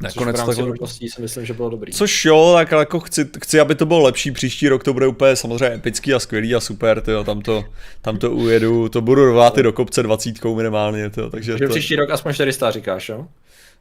nakonec 0.00 0.36
Což 0.36 0.56
takhle... 0.56 0.88
si 0.88 1.22
myslím, 1.22 1.46
že 1.46 1.54
bylo 1.54 1.70
dobrý. 1.70 1.92
Což 1.92 2.24
jo, 2.24 2.52
tak 2.54 2.72
jako 2.72 3.00
chci, 3.00 3.28
chci, 3.42 3.60
aby 3.60 3.74
to 3.74 3.86
bylo 3.86 4.02
lepší, 4.02 4.30
příští 4.30 4.68
rok 4.68 4.84
to 4.84 4.92
bude 4.92 5.06
úplně 5.06 5.36
samozřejmě 5.36 5.74
epický 5.74 6.14
a 6.14 6.18
skvělý 6.18 6.54
a 6.54 6.60
super, 6.60 7.00
tyjo, 7.00 7.24
tam 7.24 7.40
to, 7.40 7.64
tam 8.02 8.16
to 8.18 8.30
ujedu, 8.30 8.88
to 8.88 9.00
budu 9.00 9.30
rvát 9.30 9.58
i 9.58 9.62
do 9.62 9.72
kopce 9.72 10.02
dvacítkou 10.02 10.56
minimálně, 10.56 11.10
tyjo, 11.10 11.30
takže 11.30 11.58
že 11.58 11.66
to... 11.66 11.70
příští 11.70 11.96
rok 11.96 12.10
aspoň 12.10 12.32
400 12.32 12.70
říkáš, 12.70 13.08
jo? 13.08 13.26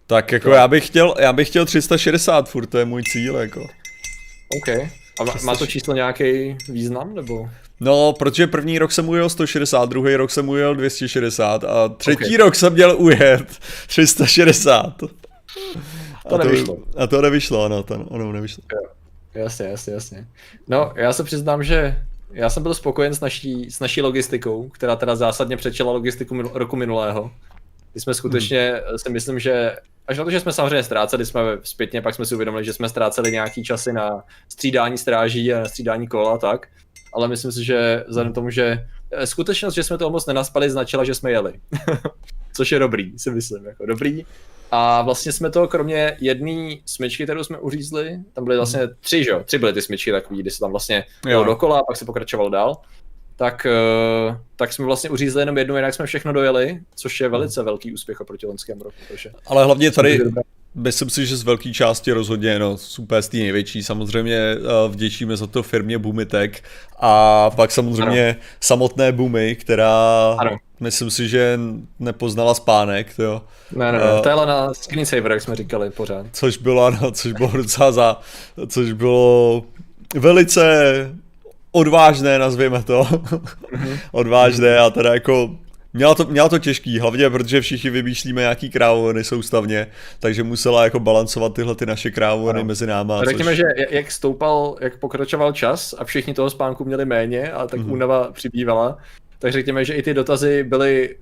Tak 0.07 0.31
jako 0.31 0.49
já 0.49 0.67
bych 0.67 0.87
chtěl, 0.87 1.15
já 1.19 1.33
bych 1.33 1.47
chtěl 1.47 1.65
360 1.65 2.49
furt, 2.49 2.65
to 2.65 2.77
je 2.77 2.85
můj 2.85 3.03
cíl, 3.03 3.35
jako. 3.35 3.67
OK. 4.57 4.69
A 5.19 5.23
má, 5.23 5.33
má 5.43 5.55
to 5.55 5.67
číslo 5.67 5.93
nějaký 5.93 6.57
význam, 6.69 7.15
nebo? 7.15 7.49
No, 7.79 8.13
protože 8.13 8.47
první 8.47 8.79
rok 8.79 8.91
jsem 8.91 9.09
ujel 9.09 9.29
160, 9.29 9.89
druhý 9.89 10.15
rok 10.15 10.31
jsem 10.31 10.49
ujel 10.49 10.75
260 10.75 11.63
a 11.63 11.89
třetí 11.89 12.25
okay. 12.25 12.37
rok 12.37 12.55
jsem 12.55 12.73
měl 12.73 12.95
ujet 12.97 13.59
360. 13.87 14.97
To 16.29 16.35
a 16.35 16.37
nevyšlo. 16.37 16.75
To, 16.75 17.01
a 17.01 17.07
to 17.07 17.21
nevyšlo, 17.21 17.63
ano, 17.63 17.83
to, 17.83 17.95
ono 17.95 18.31
nevyšlo. 18.31 18.63
Jo. 18.73 18.89
Jasně, 19.35 19.65
jasně, 19.65 19.93
jasně. 19.93 20.27
No, 20.67 20.93
já 20.95 21.13
se 21.13 21.23
přiznám, 21.23 21.63
že 21.63 22.03
já 22.31 22.49
jsem 22.49 22.63
byl 22.63 22.73
spokojen 22.73 23.13
s 23.13 23.19
naší, 23.19 23.71
s 23.71 23.79
naší 23.79 24.01
logistikou, 24.01 24.69
která 24.69 24.95
teda 24.95 25.15
zásadně 25.15 25.57
přečela 25.57 25.91
logistiku 25.91 26.41
roku 26.41 26.75
minulého. 26.75 27.31
My 27.95 28.01
jsme 28.01 28.13
skutečně, 28.13 28.81
hmm. 28.87 28.97
si 28.97 29.09
myslím, 29.09 29.39
že 29.39 29.75
až 30.07 30.17
na 30.17 30.23
to, 30.23 30.31
že 30.31 30.39
jsme 30.39 30.53
samozřejmě 30.53 30.83
ztráceli, 30.83 31.25
jsme 31.25 31.41
zpětně, 31.63 32.01
pak 32.01 32.15
jsme 32.15 32.25
si 32.25 32.35
uvědomili, 32.35 32.65
že 32.65 32.73
jsme 32.73 32.89
ztráceli 32.89 33.31
nějaký 33.31 33.63
časy 33.63 33.93
na 33.93 34.23
střídání 34.49 34.97
stráží 34.97 35.53
a 35.53 35.59
na 35.59 35.65
střídání 35.65 36.07
kola 36.07 36.37
tak, 36.37 36.67
ale 37.13 37.27
myslím 37.27 37.51
si, 37.51 37.63
že 37.63 38.03
vzhledem 38.07 38.33
tomu, 38.33 38.49
že 38.49 38.85
eh, 39.11 39.27
skutečnost, 39.27 39.73
že 39.73 39.83
jsme 39.83 39.97
toho 39.97 40.11
moc 40.11 40.25
nenaspali, 40.25 40.69
značila, 40.69 41.03
že 41.03 41.15
jsme 41.15 41.31
jeli. 41.31 41.53
Což 42.53 42.71
je 42.71 42.79
dobrý, 42.79 43.19
si 43.19 43.31
myslím, 43.31 43.65
jako 43.65 43.85
dobrý. 43.85 44.25
A 44.71 45.01
vlastně 45.01 45.31
jsme 45.31 45.49
to 45.49 45.67
kromě 45.67 46.17
jedné 46.19 46.75
smyčky, 46.85 47.23
kterou 47.23 47.43
jsme 47.43 47.57
uřízli, 47.57 48.19
tam 48.33 48.43
byly 48.43 48.57
vlastně 48.57 48.87
tři, 48.99 49.23
že 49.23 49.29
jo? 49.29 49.43
Tři 49.45 49.57
byly 49.57 49.73
ty 49.73 49.81
smyčky 49.81 50.11
takový, 50.11 50.39
kdy 50.39 50.51
se 50.51 50.59
tam 50.59 50.71
vlastně 50.71 51.05
jo. 51.27 51.43
dokola, 51.43 51.83
pak 51.87 51.97
se 51.97 52.05
pokračovalo 52.05 52.49
dál. 52.49 52.77
Tak, 53.37 53.65
eh, 53.65 54.37
tak 54.55 54.73
jsme 54.73 54.85
vlastně 54.85 55.09
uřízli 55.09 55.41
jenom 55.41 55.57
jednu, 55.57 55.75
jinak 55.75 55.93
jsme 55.93 56.05
všechno 56.05 56.33
dojeli, 56.33 56.79
což 56.95 57.19
je 57.19 57.29
velice 57.29 57.63
velký 57.63 57.93
úspěch 57.93 58.21
oproti 58.21 58.45
loňskému 58.45 58.83
roku. 58.83 58.97
Takže 59.07 59.31
Ale 59.47 59.65
hlavně 59.65 59.91
tady, 59.91 60.19
myslím 60.75 61.09
si, 61.09 61.25
že 61.25 61.37
z 61.37 61.43
velké 61.43 61.73
části 61.73 62.11
rozhodně, 62.11 62.59
no, 62.59 62.77
super 62.77 63.21
z 63.21 63.27
té 63.27 63.37
největší, 63.37 63.83
samozřejmě 63.83 64.37
eh, 64.37 64.57
vděčíme 64.87 65.37
za 65.37 65.47
to 65.47 65.63
firmě 65.63 65.97
Boomitek 65.97 66.63
a 66.99 67.49
pak 67.49 67.71
samozřejmě 67.71 68.29
ano. 68.29 68.39
samotné 68.59 69.11
Boomy, 69.11 69.55
která 69.55 70.35
ano. 70.39 70.57
myslím 70.79 71.11
si, 71.11 71.29
že 71.29 71.59
nepoznala 71.99 72.53
spánek, 72.53 73.15
to 73.15 73.23
jo. 73.23 73.41
Ne, 73.71 73.91
ne, 73.91 73.97
ne, 73.97 74.35
uh, 74.35 74.45
na 74.45 74.73
screensaver, 74.73 75.31
jak 75.31 75.41
jsme 75.41 75.55
říkali 75.55 75.89
pořád. 75.89 76.25
Což 76.31 76.57
bylo, 76.57 76.85
ano, 76.85 77.11
což 77.11 77.31
bylo 77.31 77.51
docela 77.51 77.91
za, 77.91 78.19
což 78.67 78.91
bylo 78.91 79.63
velice 80.15 80.65
odvážné, 81.75 82.39
nazvěme 82.39 82.83
to. 82.83 83.03
Mm-hmm. 83.03 83.99
odvážné 84.11 84.77
a 84.79 84.89
teda 84.89 85.13
jako 85.13 85.57
Měla 85.93 86.15
to, 86.15 86.25
měla 86.25 86.49
to 86.49 86.59
těžký, 86.59 86.99
hlavně 86.99 87.29
protože 87.29 87.61
všichni 87.61 87.89
vymýšlíme 87.89 88.41
nějaký 88.41 88.69
krávony 88.69 89.23
soustavně, 89.23 89.87
takže 90.19 90.43
musela 90.43 90.83
jako 90.83 90.99
balancovat 90.99 91.53
tyhle 91.53 91.75
ty 91.75 91.85
naše 91.85 92.11
krávony 92.11 92.59
ano. 92.59 92.67
mezi 92.67 92.87
náma. 92.87 93.23
Řekněme, 93.23 93.51
což... 93.51 93.57
že 93.57 93.63
jak 93.89 94.11
stoupal, 94.11 94.75
jak 94.81 94.97
pokračoval 94.97 95.53
čas 95.53 95.95
a 95.97 96.05
všichni 96.05 96.33
toho 96.33 96.49
spánku 96.49 96.85
měli 96.85 97.05
méně 97.05 97.51
a 97.51 97.67
tak 97.67 97.79
mm-hmm. 97.79 97.91
únava 97.91 98.31
přibývala, 98.31 98.97
tak 99.39 99.51
řekněme, 99.51 99.85
že 99.85 99.93
i 99.93 100.01
ty 100.01 100.13
dotazy 100.13 100.63
byly 100.63 101.15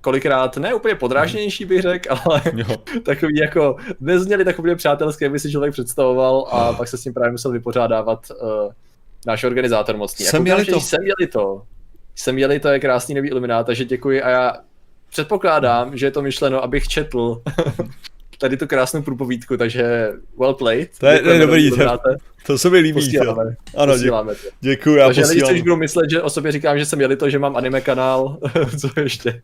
kolikrát 0.00 0.56
ne 0.56 0.74
úplně 0.74 0.94
podrážnější 0.94 1.64
bych 1.64 1.82
řekl, 1.82 2.14
ale 2.24 2.42
jo. 2.54 2.76
takový 3.02 3.36
jako 3.38 3.76
nezněli 4.00 4.44
tak 4.44 4.58
úplně 4.58 4.76
přátelské, 4.76 5.28
by 5.28 5.38
si 5.38 5.50
člověk 5.50 5.72
představoval 5.72 6.46
a 6.50 6.70
oh. 6.70 6.76
pak 6.76 6.88
se 6.88 6.98
s 6.98 7.02
tím 7.02 7.14
právě 7.14 7.32
musel 7.32 7.52
vypořádávat 7.52 8.26
uh, 8.30 8.72
náš 9.26 9.44
organizátor 9.44 9.96
mocný. 9.96 10.26
Jsem 10.26 10.46
jako, 10.46 10.64
to. 10.64 10.80
Jsem 10.80 11.00
měli 11.02 11.32
to, 11.32 11.62
jsem 12.14 12.34
měli 12.34 12.60
to 12.60 12.68
je 12.68 12.80
krásný 12.80 13.14
nový 13.14 13.28
iluminát, 13.28 13.66
takže 13.66 13.84
děkuji 13.84 14.22
a 14.22 14.28
já 14.28 14.56
předpokládám, 15.10 15.96
že 15.96 16.06
je 16.06 16.10
to 16.10 16.22
myšleno, 16.22 16.64
abych 16.64 16.88
četl 16.88 17.42
tady 18.38 18.56
tu 18.56 18.66
krásnou 18.66 19.02
průpovídku, 19.02 19.56
takže 19.56 20.12
well 20.38 20.54
played. 20.54 20.98
To 20.98 21.06
je, 21.06 21.22
je 21.28 21.38
dobrý, 21.38 21.70
to, 21.70 21.76
to 22.46 22.58
se 22.58 22.70
mi 22.70 22.78
líbí. 22.78 22.92
Posíláme, 22.92 23.56
ano, 23.76 23.92
posíláme 23.92 24.34
dě, 24.34 24.50
děkuji. 24.60 24.96
Já 24.96 25.06
takže 25.06 25.24
lidi 25.26 25.46
si 25.46 25.62
budou 25.62 25.76
myslet, 25.76 26.10
že 26.10 26.22
o 26.22 26.30
sobě 26.30 26.52
říkám, 26.52 26.78
že 26.78 26.86
jsem 26.86 26.98
měli 26.98 27.16
to, 27.16 27.30
že 27.30 27.38
mám 27.38 27.56
anime 27.56 27.80
kanál, 27.80 28.38
co 28.80 29.00
ještě. 29.00 29.42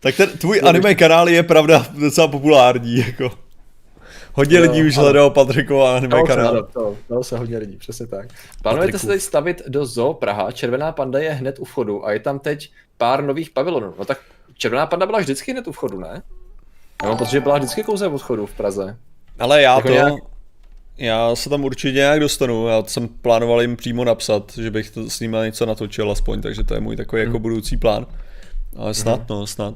Tak 0.00 0.16
ten 0.16 0.28
tvůj 0.28 0.60
anime 0.64 0.94
kanál 0.94 1.28
je 1.28 1.42
pravda 1.42 1.86
docela 1.98 2.28
populární, 2.28 2.96
jako. 2.96 3.30
Hodně 4.32 4.56
jo, 4.56 4.62
lidí 4.62 4.84
už 4.84 4.96
hledalo 4.96 5.30
Patrikova 5.30 5.96
anime 5.96 6.22
kanál. 6.22 6.48
Ano, 6.48 6.62
to, 6.62 6.96
to 7.08 7.24
se 7.24 7.38
hodně 7.38 7.58
lidí, 7.58 7.76
přesně 7.76 8.06
tak. 8.06 8.28
Plánujete 8.62 8.98
se 8.98 9.06
teď 9.06 9.22
stavit 9.22 9.62
do 9.68 9.86
Zoo 9.86 10.14
Praha, 10.14 10.52
Červená 10.52 10.92
panda 10.92 11.18
je 11.18 11.30
hned 11.30 11.58
u 11.58 11.64
vchodu 11.64 12.06
a 12.06 12.12
je 12.12 12.20
tam 12.20 12.38
teď 12.38 12.70
pár 12.98 13.24
nových 13.24 13.50
pavilonů. 13.50 13.94
No 13.98 14.04
tak 14.04 14.18
Červená 14.54 14.86
panda 14.86 15.06
byla 15.06 15.18
vždycky 15.18 15.52
hned 15.52 15.68
u 15.68 15.72
vchodu, 15.72 15.98
ne? 16.00 16.22
Já 17.02 17.08
mám 17.08 17.18
pocit, 17.18 17.30
že 17.30 17.40
byla 17.40 17.58
vždycky 17.58 17.82
kousek 17.82 18.12
od 18.12 18.18
vchodu 18.18 18.46
v 18.46 18.54
Praze. 18.54 18.96
Ale 19.38 19.62
já 19.62 19.76
jako 19.76 19.88
to, 19.88 19.94
nějak... 19.94 20.14
já 20.98 21.36
se 21.36 21.50
tam 21.50 21.64
určitě 21.64 21.96
nějak 21.96 22.20
dostanu, 22.20 22.68
já 22.68 22.82
jsem 22.86 23.08
plánoval 23.08 23.60
jim 23.60 23.76
přímo 23.76 24.04
napsat, 24.04 24.52
že 24.58 24.70
bych 24.70 24.90
to 24.90 25.10
s 25.10 25.20
nimi 25.20 25.36
něco 25.42 25.66
natočil 25.66 26.10
aspoň, 26.10 26.42
takže 26.42 26.64
to 26.64 26.74
je 26.74 26.80
můj 26.80 26.96
takový 26.96 27.22
hmm. 27.22 27.28
jako 27.28 27.38
budoucí 27.38 27.76
plán. 27.76 28.06
Ale 28.76 28.94
snad, 28.94 29.16
hmm. 29.16 29.26
no, 29.30 29.46
snad. 29.46 29.74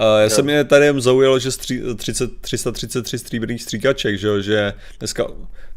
Já 0.00 0.22
jo. 0.22 0.30
jsem 0.30 0.44
mě 0.44 0.64
tady 0.64 0.86
jen 0.86 1.00
zaujalo, 1.00 1.38
že 1.38 1.50
stří, 1.50 1.82
30, 1.96 2.40
333 2.40 3.18
stříbrných 3.18 3.62
stříkaček, 3.62 4.18
že, 4.18 4.42
že 4.42 4.72
dneska, 4.98 5.26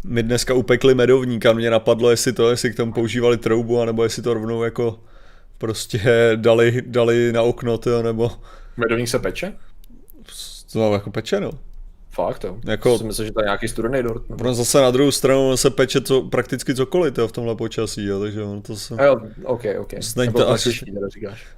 my 0.03 0.23
dneska 0.23 0.53
upekli 0.53 0.95
medovník 0.95 1.45
a 1.45 1.53
mě 1.53 1.69
napadlo, 1.69 2.09
jestli 2.09 2.33
to, 2.33 2.49
jestli 2.49 2.71
k 2.71 2.75
tomu 2.75 2.93
používali 2.93 3.37
troubu, 3.37 3.81
anebo 3.81 4.03
jestli 4.03 4.23
to 4.23 4.33
rovnou 4.33 4.63
jako 4.63 4.99
prostě 5.57 6.31
dali, 6.35 6.83
dali 6.85 7.31
na 7.31 7.41
okno, 7.41 7.77
to, 7.77 8.03
nebo... 8.03 8.31
Medovník 8.77 9.07
se 9.07 9.19
peče? 9.19 9.53
To 10.73 10.93
jako 10.93 11.11
peče, 11.11 11.39
no. 11.39 11.51
Fakt, 12.13 12.43
jo. 12.43 12.57
Jako, 12.65 12.97
si 12.97 13.03
myslím, 13.03 13.25
že 13.25 13.33
to 13.33 13.41
je 13.41 13.45
nějaký 13.45 13.67
studený 13.67 14.03
dort. 14.03 14.23
No. 14.43 14.53
zase 14.53 14.81
na 14.81 14.91
druhou 14.91 15.11
stranu 15.11 15.57
se 15.57 15.69
peče 15.69 16.01
co, 16.01 16.21
prakticky 16.21 16.75
cokoliv 16.75 17.17
jo, 17.17 17.27
v 17.27 17.31
tomhle 17.31 17.55
počasí, 17.55 18.05
jo, 18.05 18.19
takže 18.19 18.43
ono 18.43 18.61
to 18.61 18.75
se... 18.75 18.97
Jo, 19.05 19.17
ok, 19.43 19.63
ok. 19.79 19.93
Není 20.15 20.33
to 20.33 20.49
až, 20.49 20.83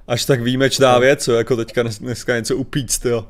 až 0.06 0.24
tak 0.24 0.40
výjimečná 0.40 0.98
věc, 0.98 1.28
jo, 1.28 1.34
jako 1.34 1.56
teďka 1.56 1.82
dneska 2.00 2.36
něco 2.36 2.56
upíct, 2.56 3.04
jo. 3.04 3.26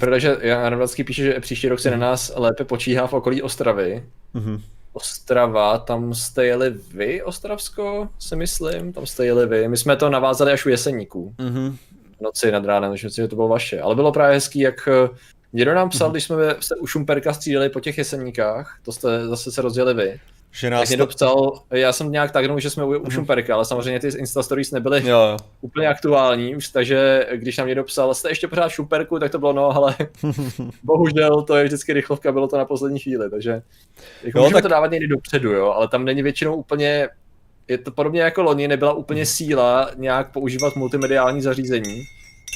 Protože 0.00 0.36
Jan 0.40 0.66
Radvacký 0.66 1.04
píše, 1.04 1.22
že 1.22 1.40
příští 1.40 1.68
rok 1.68 1.80
se 1.80 1.90
na 1.90 1.96
nás 1.96 2.32
lépe 2.36 2.64
počíhá 2.64 3.06
v 3.06 3.12
okolí 3.12 3.42
Ostravy. 3.42 4.04
Mm-hmm. 4.34 4.60
Ostrava, 4.92 5.78
tam 5.78 6.14
jste 6.14 6.46
jeli 6.46 6.74
vy, 6.94 7.22
Ostravsko, 7.22 8.08
si 8.18 8.36
myslím, 8.36 8.92
tam 8.92 9.06
jste 9.06 9.26
jeli 9.26 9.46
vy. 9.46 9.68
My 9.68 9.76
jsme 9.76 9.96
to 9.96 10.10
navázali 10.10 10.52
až 10.52 10.66
u 10.66 10.68
Jeseníků. 10.68 11.34
Mm-hmm. 11.38 11.76
Noci 12.20 12.52
nad 12.52 12.64
ránem, 12.64 12.90
myslím 12.90 13.10
si, 13.10 13.16
že 13.16 13.28
to 13.28 13.36
bylo 13.36 13.48
vaše. 13.48 13.80
Ale 13.80 13.94
bylo 13.94 14.12
právě 14.12 14.34
hezký, 14.34 14.58
jak 14.58 14.88
Někdo 15.52 15.74
nám 15.74 15.88
psal, 15.88 16.08
mm-hmm. 16.08 16.12
když 16.12 16.24
jsme 16.24 16.36
se 16.60 16.76
u 16.76 16.86
Šumperka 16.86 17.32
střídali 17.32 17.68
po 17.68 17.80
těch 17.80 17.98
jeseníkách, 17.98 18.78
to 18.84 18.92
jste 18.92 19.26
zase 19.26 19.52
se 19.52 19.62
rozjeli 19.62 19.94
vy. 19.94 20.20
Že 20.50 20.70
nás 20.70 20.80
tak 20.80 20.90
někdo 20.90 21.06
to... 21.06 21.10
psal, 21.10 21.62
já 21.70 21.92
jsem 21.92 22.12
nějak 22.12 22.30
tak 22.30 22.60
že 22.60 22.70
jsme 22.70 22.84
u, 22.84 22.92
mm-hmm. 22.92 23.10
Šumperka, 23.10 23.54
ale 23.54 23.64
samozřejmě 23.64 24.00
ty 24.00 24.08
Insta 24.08 24.42
Stories 24.42 24.70
nebyly 24.70 25.08
jo, 25.08 25.18
jo. 25.18 25.36
úplně 25.60 25.88
aktuální, 25.88 26.54
takže 26.72 27.26
když 27.34 27.56
nám 27.56 27.66
někdo 27.66 27.84
psal, 27.84 28.14
jste 28.14 28.28
ještě 28.28 28.48
pořád 28.48 28.68
v 28.68 28.72
Šumperku, 28.72 29.18
tak 29.18 29.32
to 29.32 29.38
bylo 29.38 29.52
no, 29.52 29.76
ale 29.76 29.96
bohužel 30.82 31.42
to 31.42 31.56
je 31.56 31.64
vždycky 31.64 31.92
rychlovka, 31.92 32.32
bylo 32.32 32.48
to 32.48 32.58
na 32.58 32.64
poslední 32.64 32.98
chvíli, 32.98 33.30
takže 33.30 33.62
jako 34.22 34.38
jo, 34.38 34.44
můžeme 34.44 34.62
tak... 34.62 34.62
to 34.62 34.68
dávat 34.68 34.90
někdy 34.90 35.06
dopředu, 35.06 35.52
jo, 35.52 35.66
ale 35.66 35.88
tam 35.88 36.04
není 36.04 36.22
většinou 36.22 36.54
úplně, 36.56 37.08
je 37.68 37.78
to 37.78 37.90
podobně 37.90 38.20
jako 38.20 38.42
loni, 38.42 38.68
nebyla 38.68 38.92
úplně 38.92 39.26
síla 39.26 39.90
nějak 39.96 40.32
používat 40.32 40.76
multimediální 40.76 41.42
zařízení, 41.42 42.04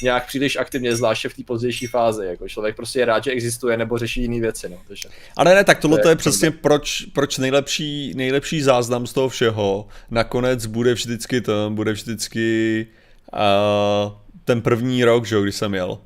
nějak 0.01 0.25
příliš 0.25 0.55
aktivně, 0.55 0.95
zvláště 0.95 1.29
v 1.29 1.33
té 1.33 1.43
pozdější 1.43 1.87
fázi. 1.87 2.25
Jako 2.25 2.49
člověk 2.49 2.75
prostě 2.75 2.99
je 2.99 3.05
rád, 3.05 3.23
že 3.23 3.31
existuje 3.31 3.77
nebo 3.77 3.97
řeší 3.97 4.21
jiné 4.21 4.39
věci. 4.39 4.69
No, 4.69 4.77
takže, 4.87 5.09
Ale 5.35 5.55
ne, 5.55 5.63
tak 5.63 5.79
tohle 5.79 5.99
to 5.99 6.07
je, 6.07 6.11
je 6.11 6.15
přesně 6.15 6.51
proč, 6.51 7.05
proč 7.13 7.37
nejlepší, 7.37 8.13
nejlepší 8.15 8.61
záznam 8.61 9.07
z 9.07 9.13
toho 9.13 9.29
všeho 9.29 9.87
nakonec 10.11 10.65
bude 10.65 10.93
vždycky 10.93 11.41
to, 11.41 11.69
bude 11.73 11.91
vždycky 11.91 12.87
uh, 13.33 14.11
ten 14.45 14.61
první 14.61 15.03
rok, 15.03 15.25
že 15.25 15.35
jo, 15.35 15.41
když 15.41 15.55
jsem 15.55 15.73
jel. 15.73 15.97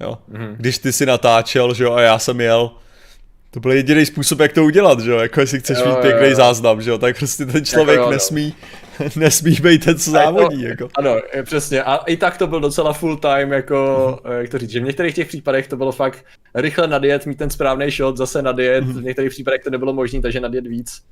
Jo? 0.00 0.18
Mm-hmm. 0.32 0.56
Když 0.56 0.78
ty 0.78 0.92
si 0.92 1.06
natáčel, 1.06 1.74
že 1.74 1.84
jo, 1.84 1.92
a 1.92 2.00
já 2.00 2.18
jsem 2.18 2.40
jel, 2.40 2.70
to 3.50 3.60
byl 3.60 3.72
jediný 3.72 4.06
způsob, 4.06 4.40
jak 4.40 4.52
to 4.52 4.64
udělat, 4.64 5.00
že 5.00 5.10
jo, 5.10 5.18
jako 5.18 5.40
jestli 5.40 5.60
chceš 5.60 5.78
jo, 5.78 5.86
mít 5.86 5.98
pěkný 5.98 6.22
jo, 6.22 6.30
jo. 6.30 6.36
záznam, 6.36 6.82
že 6.82 6.90
jo, 6.90 6.98
tak 6.98 7.18
prostě 7.18 7.46
ten 7.46 7.64
člověk 7.64 7.98
jako 7.98 8.10
jo, 8.10 8.12
nesmí, 8.12 8.54
nesmí 9.16 9.56
být 9.62 9.84
ten, 9.84 9.98
co 9.98 10.10
závodí, 10.10 10.62
to, 10.62 10.68
jako. 10.68 10.88
Ano, 10.98 11.16
přesně, 11.44 11.82
a 11.82 11.96
i 11.96 12.16
tak 12.16 12.38
to 12.38 12.46
byl 12.46 12.60
docela 12.60 12.92
full 12.92 13.16
time, 13.16 13.52
jako, 13.52 14.20
mm. 14.24 14.32
jak 14.32 14.50
to 14.50 14.58
říct, 14.58 14.70
že 14.70 14.80
v 14.80 14.84
některých 14.84 15.14
těch 15.14 15.28
případech 15.28 15.68
to 15.68 15.76
bylo 15.76 15.92
fakt 15.92 16.24
rychle 16.54 16.86
nadjet, 16.86 17.26
mít 17.26 17.38
ten 17.38 17.50
správný 17.50 17.90
shot, 17.90 18.16
zase 18.16 18.42
nadjet, 18.42 18.84
mm. 18.84 18.92
v 18.92 19.02
některých 19.02 19.30
případech 19.30 19.62
to 19.64 19.70
nebylo 19.70 19.92
možné, 19.92 20.20
takže 20.20 20.40
nadjet 20.40 20.66
víc, 20.66 21.02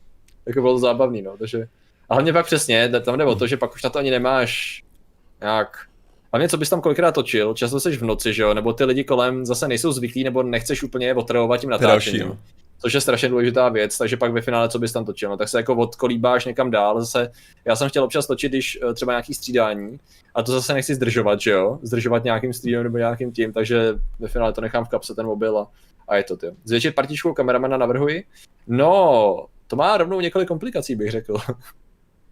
jako 0.47 0.61
bylo 0.61 0.75
to 0.75 0.79
zábavný, 0.79 1.23
no, 1.23 1.37
takže, 1.39 1.67
a 2.09 2.15
hlavně 2.15 2.33
pak 2.33 2.47
přesně, 2.47 2.89
tam 2.89 3.19
jde 3.19 3.25
o 3.25 3.35
to, 3.35 3.47
že 3.47 3.57
pak 3.57 3.75
už 3.75 3.83
na 3.83 3.91
to 3.91 3.99
ani 3.99 4.11
nemáš 4.11 4.83
nějak 5.41 5.91
Hlavně, 6.33 6.49
co 6.49 6.57
bys 6.57 6.69
tam 6.71 6.81
kolikrát 6.81 7.13
točil, 7.13 7.55
často 7.55 7.81
jsi 7.81 7.97
v 7.97 8.03
noci, 8.03 8.35
že 8.35 8.43
jo, 8.43 8.55
nebo 8.55 8.73
ty 8.73 8.85
lidi 8.85 9.05
kolem 9.05 9.47
zase 9.47 9.69
nejsou 9.69 9.93
zvyklí, 9.93 10.25
nebo 10.25 10.43
nechceš 10.43 10.83
úplně 10.83 11.15
otravovat 11.15 11.61
tím 11.61 11.71
natáčením. 11.71 12.27
No. 12.27 12.39
Což 12.81 12.93
je 12.93 13.01
strašně 13.01 13.29
důležitá 13.29 13.69
věc, 13.69 13.99
takže 13.99 14.17
pak 14.17 14.33
ve 14.33 14.41
finále, 14.41 14.69
co 14.69 14.79
bys 14.79 14.93
tam 14.93 15.05
točil, 15.05 15.31
no, 15.31 15.37
tak 15.37 15.49
se 15.49 15.59
jako 15.59 15.77
odkolíbáš 15.77 16.45
někam 16.45 16.71
dál. 16.71 17.01
Zase, 17.01 17.33
já 17.65 17.77
jsem 17.77 17.89
chtěl 17.89 18.05
občas 18.05 18.27
točit, 18.27 18.53
když 18.53 18.79
eh, 18.83 18.95
třeba 18.95 19.13
nějaký 19.13 19.35
střídání, 19.35 20.01
a 20.35 20.43
to 20.43 20.53
zase 20.53 20.75
nechci 20.75 20.95
zdržovat, 20.95 21.41
že 21.41 21.51
jo, 21.51 21.79
zdržovat 21.83 22.25
nějakým 22.25 22.53
střídem 22.53 22.83
nebo 22.83 22.99
nějakým 22.99 23.33
tím, 23.33 23.53
takže 23.53 23.95
ve 24.19 24.29
finále 24.29 24.53
to 24.53 24.61
nechám 24.61 24.85
v 24.85 24.89
kapse 24.89 25.15
ten 25.15 25.27
mobil 25.27 25.59
a, 25.59 25.71
a 26.09 26.17
je 26.17 26.25
to 26.25 26.37
ty. 26.37 26.47
Zvětšit 26.65 26.95
partičku 26.95 27.35
kameramana 27.35 27.77
navrhuji. 27.77 28.25
No, 28.67 29.47
to 29.67 29.77
má 29.77 29.97
rovnou 29.97 30.21
několik 30.21 30.49
komplikací, 30.49 30.97
bych 30.97 31.11
řekl. 31.11 31.37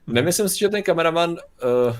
Nemyslím 0.06 0.48
si, 0.48 0.58
že 0.58 0.68
ten 0.68 0.82
kameraman 0.82 1.30
uh, 1.30 1.96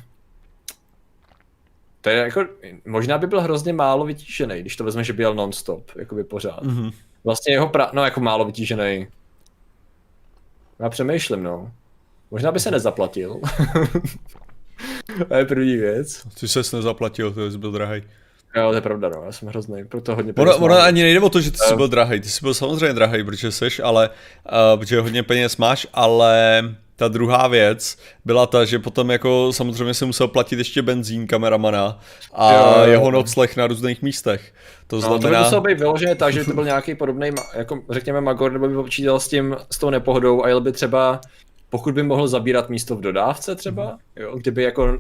to 2.01 2.11
je 2.11 2.17
jako, 2.17 2.47
možná 2.87 3.19
by 3.19 3.27
byl 3.27 3.41
hrozně 3.41 3.73
málo 3.73 4.05
vytížený, 4.05 4.61
když 4.61 4.77
to 4.77 4.85
vezme, 4.85 5.05
že 5.05 5.13
byl 5.13 5.35
non-stop, 5.35 5.91
by 6.13 6.25
pořád. 6.25 6.63
Mm-hmm. 6.63 6.93
Vlastně 7.29 7.53
jeho 7.53 7.69
pra... 7.69 7.91
no 7.93 8.05
jako 8.05 8.21
málo 8.21 8.45
vytížený. 8.45 9.07
Já 10.79 10.89
přemýšlím, 10.89 11.43
no. 11.43 11.73
Možná 12.31 12.53
by 12.53 12.61
se 12.61 12.71
nezaplatil. 12.71 13.41
to 15.29 15.35
je 15.35 15.45
první 15.45 15.77
věc. 15.77 16.27
Ty 16.41 16.49
ses 16.49 16.73
nezaplatil, 16.73 17.33
to 17.33 17.41
je 17.41 17.59
byl 17.59 17.73
drahý. 17.73 18.03
Jo, 18.57 18.71
to 18.71 18.75
je 18.75 18.81
pravda, 18.81 19.09
no, 19.09 19.23
já 19.25 19.33
jsem 19.33 19.49
hrozný, 19.49 19.85
proto 19.85 20.15
hodně 20.15 20.33
ono, 20.37 20.57
ono 20.57 20.79
ani 20.79 21.03
nejde 21.03 21.21
o 21.21 21.29
to, 21.29 21.41
že 21.41 21.51
ty 21.51 21.59
jsi 21.59 21.77
byl 21.77 21.89
drahý, 21.89 22.21
ty 22.21 22.29
jsi 22.29 22.41
byl 22.43 22.55
samozřejmě 22.55 22.93
drahý, 22.93 23.25
protože 23.25 23.53
jsi, 23.53 23.83
ale, 23.83 24.11
uh, 24.53 24.81
protože 24.81 25.01
hodně 25.01 25.23
peněz 25.23 25.57
máš, 25.57 25.87
ale 25.95 26.63
ta 26.99 27.09
druhá 27.09 27.49
věc 27.49 27.99
byla 28.25 28.47
ta, 28.47 28.65
že 28.65 28.79
potom 28.79 29.11
jako 29.11 29.53
samozřejmě 29.53 29.95
se 29.95 30.05
musel 30.05 30.29
platit 30.29 30.59
ještě 30.59 30.83
benzín 30.83 31.27
kameramana 31.27 32.01
a 32.33 32.53
jo, 32.53 32.75
jo. 32.79 32.91
jeho 32.91 33.11
nocleh 33.11 33.57
na 33.57 33.67
různých 33.67 34.03
místech. 34.03 34.53
To 34.87 34.97
no, 34.97 35.03
znamená... 35.03 35.21
To 35.21 35.29
by 35.29 35.45
muselo 35.45 35.61
být 35.61 35.79
vyložené 35.79 36.15
tak, 36.15 36.33
že 36.33 36.45
to 36.45 36.55
byl 36.55 36.65
nějaký 36.65 36.95
podobný, 36.95 37.31
jako 37.57 37.83
řekněme 37.91 38.21
Magor, 38.21 38.53
nebo 38.53 38.69
by 38.69 38.75
počítal 38.75 39.21
s 39.21 39.29
tím, 39.29 39.57
s 39.71 39.79
tou 39.79 39.91
nepohodou 39.91 40.45
a 40.45 40.49
jel 40.49 40.61
by 40.61 40.73
třeba, 40.73 41.21
pokud 41.71 41.95
by 41.95 42.03
mohl 42.03 42.29
zabírat 42.29 42.69
místo 42.69 42.97
v 42.97 43.01
dodávce 43.01 43.55
třeba, 43.55 43.85
mhm. 43.85 43.99
jo, 44.17 44.37
kdyby 44.37 44.63
jako 44.63 44.99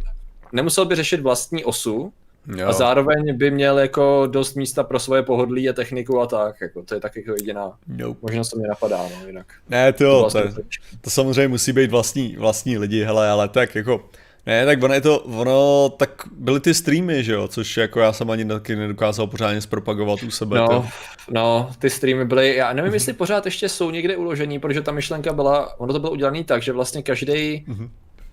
nemusel 0.53 0.85
by 0.85 0.95
řešit 0.95 1.21
vlastní 1.21 1.65
osu, 1.65 2.13
Jo. 2.57 2.69
A 2.69 2.73
zároveň 2.73 3.37
by 3.37 3.51
měl 3.51 3.79
jako 3.79 4.29
dost 4.31 4.55
místa 4.55 4.85
pro 4.85 4.99
svoje 4.99 5.23
pohodlí 5.23 5.69
a 5.69 5.73
techniku 5.73 6.21
a 6.21 6.27
tak, 6.27 6.61
jako 6.61 6.83
to 6.83 6.95
je 6.95 7.01
tak 7.01 7.17
jako 7.17 7.33
jediná 7.33 7.73
nope. 7.87 8.19
možnost, 8.23 8.49
co 8.49 8.59
mě 8.59 8.69
napadá, 8.69 8.97
no, 8.97 9.27
jinak. 9.27 9.47
Ne, 9.69 9.93
to, 9.93 10.05
jo, 10.05 10.29
to, 10.33 10.43
to, 10.43 10.61
to, 11.01 11.11
samozřejmě 11.11 11.49
musí 11.49 11.73
být 11.73 11.91
vlastní, 11.91 12.37
vlastní 12.39 12.79
lidi, 12.79 13.05
hele, 13.05 13.31
ale 13.31 13.49
tak 13.49 13.75
jako, 13.75 14.05
ne, 14.47 14.67
tak 14.67 14.83
ono 14.83 14.95
je 14.95 15.01
to, 15.01 15.19
ono, 15.19 15.89
tak 15.89 16.11
byly 16.33 16.61
ty 16.61 16.75
streamy, 16.75 17.25
že 17.25 17.33
jo, 17.33 17.49
což 17.49 17.77
jako 17.77 18.01
já 18.01 18.13
jsem 18.13 18.31
ani 18.31 18.45
taky 18.45 18.77
nedokázal 18.77 19.27
pořádně 19.27 19.61
zpropagovat 19.61 20.23
u 20.23 20.31
sebe. 20.31 20.59
No, 20.59 20.69
to. 20.69 20.87
no, 21.31 21.71
ty 21.79 21.91
streamy 21.91 22.25
byly, 22.25 22.57
já 22.57 22.73
nevím, 22.73 22.95
jestli 22.95 23.13
pořád 23.13 23.45
ještě 23.45 23.69
jsou 23.69 23.91
někde 23.91 24.17
uložení, 24.17 24.59
protože 24.59 24.83
ta 24.83 24.93
myšlenka 24.93 25.33
byla, 25.33 25.81
ono 25.81 25.93
to 25.93 25.99
bylo 25.99 26.13
udělané 26.13 26.45
tak, 26.45 26.63
že 26.63 26.73
vlastně 26.73 27.03
každý 27.03 27.65
mm-hmm 27.69 27.89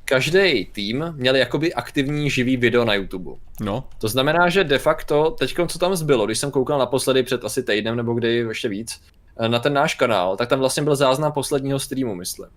každý 0.05 0.65
tým 0.65 1.13
měl 1.15 1.35
jakoby 1.35 1.73
aktivní 1.73 2.29
živý 2.29 2.57
video 2.57 2.85
na 2.85 2.93
YouTube. 2.93 3.31
No. 3.61 3.83
To 3.97 4.07
znamená, 4.07 4.49
že 4.49 4.63
de 4.63 4.79
facto, 4.79 5.31
teď 5.31 5.55
co 5.67 5.79
tam 5.79 5.95
zbylo, 5.95 6.25
když 6.25 6.39
jsem 6.39 6.51
koukal 6.51 6.79
naposledy 6.79 7.23
před 7.23 7.43
asi 7.43 7.63
týdnem 7.63 7.95
nebo 7.95 8.13
kdy 8.13 8.35
ještě 8.35 8.69
víc, 8.69 9.01
eh, 9.39 9.49
na 9.49 9.59
ten 9.59 9.73
náš 9.73 9.95
kanál, 9.95 10.37
tak 10.37 10.49
tam 10.49 10.59
vlastně 10.59 10.83
byl 10.83 10.95
záznam 10.95 11.31
posledního 11.31 11.79
streamu, 11.79 12.15
myslím. 12.15 12.49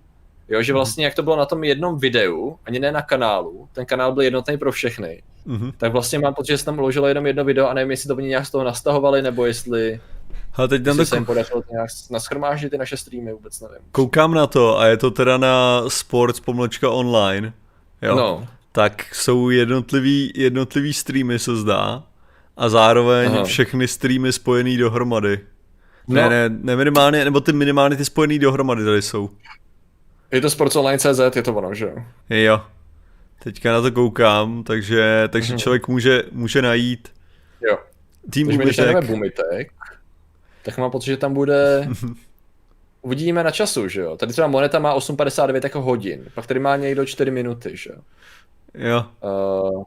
Jo, 0.48 0.62
že 0.62 0.72
mhm. 0.72 0.76
vlastně 0.76 1.04
jak 1.04 1.14
to 1.14 1.22
bylo 1.22 1.36
na 1.36 1.46
tom 1.46 1.64
jednom 1.64 1.98
videu, 1.98 2.56
ani 2.64 2.78
ne 2.78 2.92
na 2.92 3.02
kanálu, 3.02 3.68
ten 3.72 3.86
kanál 3.86 4.12
byl 4.12 4.22
jednotný 4.22 4.58
pro 4.58 4.72
všechny, 4.72 5.22
mm-hmm. 5.46 5.72
tak 5.78 5.92
vlastně 5.92 6.18
mám 6.18 6.34
pocit, 6.34 6.52
že 6.52 6.58
se 6.58 6.64
tam 6.64 6.78
uložilo 6.78 7.06
jenom 7.06 7.26
jedno 7.26 7.44
video 7.44 7.68
a 7.68 7.74
nevím, 7.74 7.90
jestli 7.90 8.08
to 8.08 8.16
oni 8.16 8.28
nějak 8.28 8.46
z 8.46 8.50
toho 8.50 8.64
nastahovali, 8.64 9.22
nebo 9.22 9.46
jestli 9.46 10.00
ale 10.58 10.68
teď 10.68 10.86
jestli 10.86 11.06
se 11.06 11.16
jim 11.16 11.24
podařilo 11.24 11.62
nějak 11.70 11.88
naschromáždit 12.10 12.70
ty 12.70 12.78
naše 12.78 12.96
streamy, 12.96 13.32
vůbec 13.32 13.60
nevím. 13.60 13.78
Koukám 13.92 14.34
na 14.34 14.46
to 14.46 14.78
a 14.78 14.86
je 14.86 14.96
to 14.96 15.10
teda 15.10 15.38
na 15.38 15.84
sports 15.88 16.40
pomlčka 16.40 16.90
online, 16.90 17.52
jo. 18.02 18.16
No. 18.16 18.48
Tak 18.72 19.14
jsou 19.14 19.50
jednotlivý, 19.50 20.32
jednotlivý 20.34 20.92
streamy 20.92 21.38
se 21.38 21.56
zdá 21.56 22.02
a 22.56 22.68
zároveň 22.68 23.30
Aha. 23.32 23.44
všechny 23.44 23.88
streamy 23.88 24.32
spojený 24.32 24.76
dohromady. 24.76 25.40
No. 26.08 26.14
Ne, 26.14 26.28
ne, 26.28 26.56
ne 26.62 26.76
minimálně, 26.76 27.24
nebo 27.24 27.40
ty 27.40 27.52
minimálně 27.52 27.96
ty 27.96 28.04
spojený 28.04 28.38
dohromady 28.38 28.84
tady 28.84 29.02
jsou. 29.02 29.30
Je 30.30 30.40
to 30.40 30.50
sportsonline.cz, 30.50 31.36
je 31.36 31.42
to 31.42 31.54
ono, 31.54 31.74
že 31.74 31.84
jo? 31.84 32.02
Jo. 32.30 32.60
Teďka 33.42 33.72
na 33.72 33.82
to 33.82 33.92
koukám, 33.92 34.64
takže, 34.64 35.28
takže 35.28 35.54
mm-hmm. 35.54 35.58
člověk 35.58 35.88
může, 35.88 36.22
může 36.32 36.62
najít 36.62 37.08
jo. 37.60 37.78
tým 38.30 38.46
Bumitek. 38.46 39.04
Bumitek 39.04 39.72
tak 40.68 40.78
mám 40.78 40.90
pocit, 40.90 41.06
že 41.06 41.16
tam 41.16 41.34
bude... 41.34 41.88
Uvidíme 43.02 43.44
na 43.44 43.50
času, 43.50 43.88
že 43.88 44.00
jo? 44.00 44.16
Tady 44.16 44.32
třeba 44.32 44.48
Moneta 44.48 44.78
má 44.78 44.96
8,59 44.96 45.60
jako 45.62 45.82
hodin, 45.82 46.24
pak 46.34 46.46
tady 46.46 46.60
má 46.60 46.76
někdo 46.76 47.06
4 47.06 47.30
minuty, 47.30 47.76
že 47.76 47.90
jo? 47.90 48.00
Jo. 48.74 49.04
Uh, 49.22 49.84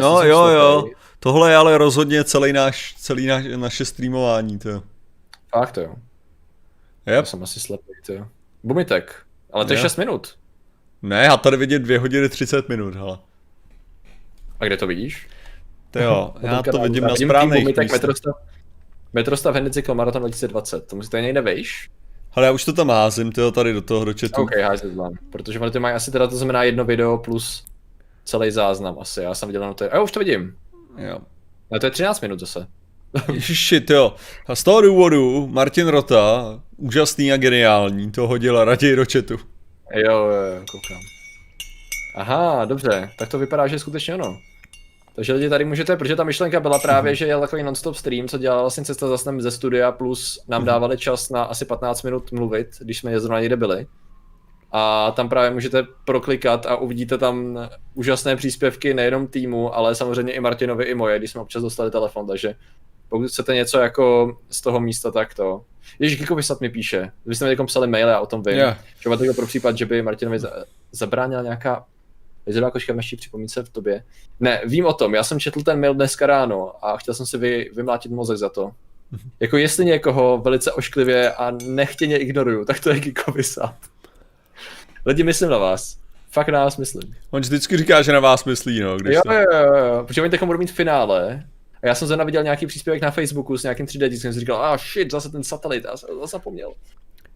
no 0.00 0.22
jo, 0.22 0.46
jo. 0.46 0.84
Tohle 1.20 1.50
je 1.50 1.56
ale 1.56 1.78
rozhodně 1.78 2.24
celý 2.24 2.52
náš, 2.52 2.94
celý 2.98 3.26
náš, 3.26 3.44
naše 3.56 3.84
streamování, 3.84 4.58
to. 4.58 4.82
Fakt 5.50 5.76
jo. 5.76 5.94
Yep. 7.06 7.16
Já 7.16 7.24
jsem 7.24 7.42
asi 7.42 7.60
slepý, 7.60 7.92
to. 8.06 8.12
Bumitek. 8.64 9.14
Ale 9.52 9.64
to 9.64 9.72
je 9.72 9.78
6 9.78 9.96
minut. 9.96 10.38
Ne, 11.02 11.24
já 11.24 11.36
tady 11.36 11.56
vidět 11.56 11.78
2 11.78 12.00
hodiny 12.00 12.28
30 12.28 12.68
minut, 12.68 12.94
hele. 12.94 13.18
A 14.60 14.64
kde 14.64 14.76
to 14.76 14.86
vidíš? 14.86 15.28
To 15.90 15.98
jo, 15.98 16.34
já 16.40 16.62
to 16.62 16.78
vidím 16.78 17.04
na 17.04 17.16
správných 17.16 17.66
místech. 17.66 17.90
Metrostav 19.12 19.54
Henry 19.54 19.82
Marathon 19.92 20.22
2020, 20.22 20.86
to 20.86 20.96
musíte 20.96 21.20
někde 21.20 21.40
vejš? 21.40 21.90
Ale 22.32 22.46
já 22.46 22.52
už 22.52 22.64
to 22.64 22.72
tam 22.72 22.90
házím, 22.90 23.32
tyjo, 23.32 23.50
tady 23.50 23.72
do 23.72 23.82
toho, 23.82 24.04
do 24.04 24.12
chatu. 24.20 24.42
OK, 24.42 24.56
házím 24.62 24.96
vám, 24.96 25.12
protože 25.30 25.60
oni 25.60 25.70
to 25.70 25.80
mají 25.80 25.94
asi 25.94 26.10
teda, 26.10 26.26
to 26.26 26.36
znamená 26.36 26.62
jedno 26.62 26.84
video 26.84 27.18
plus 27.18 27.64
celý 28.24 28.50
záznam 28.50 28.98
asi, 29.00 29.20
já 29.20 29.34
jsem 29.34 29.48
viděl 29.48 29.62
na 29.62 29.74
to, 29.74 29.84
a 29.84 29.96
já 29.96 30.02
už 30.02 30.12
to 30.12 30.20
vidím. 30.20 30.54
Jo. 30.98 31.18
Ale 31.70 31.80
to 31.80 31.86
je 31.86 31.90
13 31.90 32.20
minut 32.20 32.40
zase. 32.40 32.66
Ježiši, 33.32 33.86
jo. 33.90 34.14
A 34.46 34.54
z 34.54 34.64
toho 34.64 34.80
důvodu 34.80 35.46
Martin 35.46 35.88
Rota, 35.88 36.60
úžasný 36.76 37.32
a 37.32 37.36
geniální, 37.36 38.10
to 38.10 38.28
hodila 38.28 38.64
raději 38.64 38.96
do 38.96 39.04
chatu. 39.12 39.36
Jo, 39.94 40.12
jo, 40.12 40.30
jo, 40.30 40.64
koukám. 40.70 41.02
Aha, 42.14 42.64
dobře, 42.64 43.10
tak 43.18 43.28
to 43.28 43.38
vypadá, 43.38 43.66
že 43.66 43.78
skutečně 43.78 44.14
ono. 44.14 44.38
Takže 45.14 45.32
lidi 45.32 45.48
tady 45.48 45.64
můžete, 45.64 45.96
protože 45.96 46.16
ta 46.16 46.24
myšlenka 46.24 46.60
byla 46.60 46.78
právě, 46.78 47.14
že 47.14 47.26
je 47.26 47.40
takový 47.40 47.62
non-stop 47.62 47.96
stream, 47.96 48.28
co 48.28 48.38
dělal 48.38 48.60
vlastně 48.60 48.84
cesta 48.84 49.08
za 49.08 49.18
snem 49.18 49.40
ze 49.40 49.50
studia, 49.50 49.92
plus 49.92 50.44
nám 50.48 50.60
mhm. 50.60 50.66
dávali 50.66 50.98
čas 50.98 51.30
na 51.30 51.42
asi 51.42 51.64
15 51.64 52.02
minut 52.02 52.32
mluvit, 52.32 52.68
když 52.80 52.98
jsme 52.98 53.20
zrovna 53.20 53.40
někde 53.40 53.56
byli. 53.56 53.86
A 54.72 55.10
tam 55.10 55.28
právě 55.28 55.50
můžete 55.50 55.86
proklikat 56.04 56.66
a 56.66 56.76
uvidíte 56.76 57.18
tam 57.18 57.58
úžasné 57.94 58.36
příspěvky 58.36 58.94
nejenom 58.94 59.26
týmu, 59.26 59.74
ale 59.74 59.94
samozřejmě 59.94 60.32
i 60.32 60.40
Martinovi, 60.40 60.84
i 60.84 60.94
moje, 60.94 61.18
když 61.18 61.30
jsme 61.30 61.40
občas 61.40 61.62
dostali 61.62 61.90
telefon, 61.90 62.26
takže 62.26 62.54
pokud 63.08 63.28
chcete 63.28 63.54
něco 63.54 63.78
jako 63.78 64.36
z 64.50 64.60
toho 64.60 64.80
místa, 64.80 65.10
tak 65.10 65.34
to. 65.34 65.64
Ježíš, 65.98 66.18
Kiko 66.18 66.34
Vysat 66.34 66.60
mi 66.60 66.68
píše, 66.68 67.10
vy 67.26 67.34
jste 67.34 67.56
mi 67.56 67.66
psali 67.66 67.86
mail, 67.88 68.08
já 68.08 68.20
o 68.20 68.26
tom 68.26 68.42
vím. 68.42 68.56
Yeah. 68.56 68.78
Že 69.00 69.32
pro 69.32 69.46
případ, 69.46 69.78
že 69.78 69.86
by 69.86 70.02
Martinovi 70.02 70.38
zabránila 70.92 71.42
nějaká 71.42 71.84
Vyzerá 72.50 72.70
koška 72.70 72.92
meší 72.92 73.16
připomínce 73.16 73.62
v 73.62 73.68
tobě. 73.68 74.04
Ne, 74.40 74.60
vím 74.64 74.86
o 74.86 74.92
tom, 74.92 75.14
já 75.14 75.24
jsem 75.24 75.40
četl 75.40 75.62
ten 75.62 75.80
mail 75.80 75.94
dneska 75.94 76.26
ráno 76.26 76.84
a 76.84 76.96
chtěl 76.96 77.14
jsem 77.14 77.26
si 77.26 77.38
vy, 77.38 77.70
vymlátit 77.74 78.12
mozek 78.12 78.36
za 78.36 78.48
to. 78.48 78.70
Mhm. 79.10 79.30
Jako 79.40 79.56
jestli 79.56 79.84
někoho 79.84 80.38
velice 80.38 80.72
ošklivě 80.72 81.32
a 81.32 81.50
nechtěně 81.50 82.16
ignoruju, 82.16 82.64
tak 82.64 82.80
to 82.80 82.90
je 82.90 83.00
Kiko 83.00 83.32
Vysat. 83.32 83.74
Lidi, 85.06 85.22
myslím 85.22 85.50
na 85.50 85.58
vás. 85.58 85.96
Fakt 86.30 86.48
na 86.48 86.64
vás 86.64 86.76
myslím. 86.76 87.14
On 87.30 87.40
vždycky 87.40 87.76
říká, 87.76 88.02
že 88.02 88.12
na 88.12 88.20
vás 88.20 88.44
myslí, 88.44 88.80
no. 88.80 88.96
Když 88.96 89.14
jo, 89.14 89.20
to... 89.26 89.32
jo, 89.32 89.44
jo, 89.52 89.74
jo, 89.76 90.04
protože 90.06 90.22
oni 90.22 90.30
teď 90.30 90.42
budou 90.42 90.58
mít 90.58 90.70
finále. 90.70 91.44
A 91.82 91.86
já 91.86 91.94
jsem 91.94 92.08
zrovna 92.08 92.24
viděl 92.24 92.42
nějaký 92.42 92.66
příspěvek 92.66 93.02
na 93.02 93.10
Facebooku 93.10 93.58
s 93.58 93.62
nějakým 93.62 93.86
3D 93.86 94.08
diskem, 94.08 94.32
jsem 94.32 94.40
říkal, 94.40 94.64
ah 94.64 94.78
shit, 94.78 95.10
zase 95.10 95.28
ten 95.28 95.44
satelit, 95.44 95.84
já 95.84 95.96
jsem 95.96 96.08
zapomněl. 96.24 96.72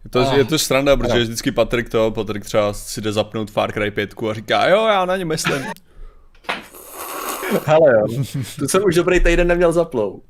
Je 0.05 0.09
to, 0.09 0.19
ah. 0.19 0.37
je 0.37 0.45
to 0.45 0.59
sranda, 0.59 0.97
protože 0.97 1.13
no. 1.13 1.19
vždycky 1.19 1.51
Patrik 1.51 1.89
to, 1.89 2.11
Patrik 2.11 2.45
třeba 2.45 2.73
si 2.73 3.01
jde 3.01 3.11
zapnout 3.11 3.51
Far 3.51 3.71
Cry 3.71 3.91
5 3.91 4.13
a 4.29 4.33
říká, 4.33 4.67
jo, 4.67 4.85
já 4.85 5.05
na 5.05 5.17
ně 5.17 5.25
myslím. 5.25 5.63
Hele 7.65 7.93
jo, 7.93 8.23
tu 8.59 8.67
jsem 8.67 8.83
už 8.85 8.95
dobrý 8.95 9.19
týden 9.19 9.47
neměl 9.47 9.71
zaplou. 9.71 10.21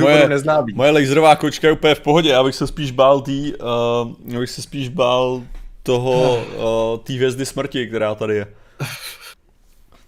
moje, 0.00 0.28
moje 0.74 0.90
laserová 0.90 1.36
kočka 1.36 1.66
je 1.66 1.72
úplně 1.72 1.94
v 1.94 2.00
pohodě, 2.00 2.30
já 2.30 2.44
bych 2.44 2.54
se 2.54 2.66
spíš 2.66 2.90
bál 2.90 3.20
tý, 3.20 3.52
uh, 4.32 4.38
bych 4.40 4.50
se 4.50 4.62
spíš 4.62 4.88
bál 4.88 5.42
toho, 5.82 6.36
uh, 6.36 6.98
té 7.04 7.12
hvězdy 7.12 7.46
smrti, 7.46 7.86
která 7.86 8.14
tady 8.14 8.36
je. 8.36 8.46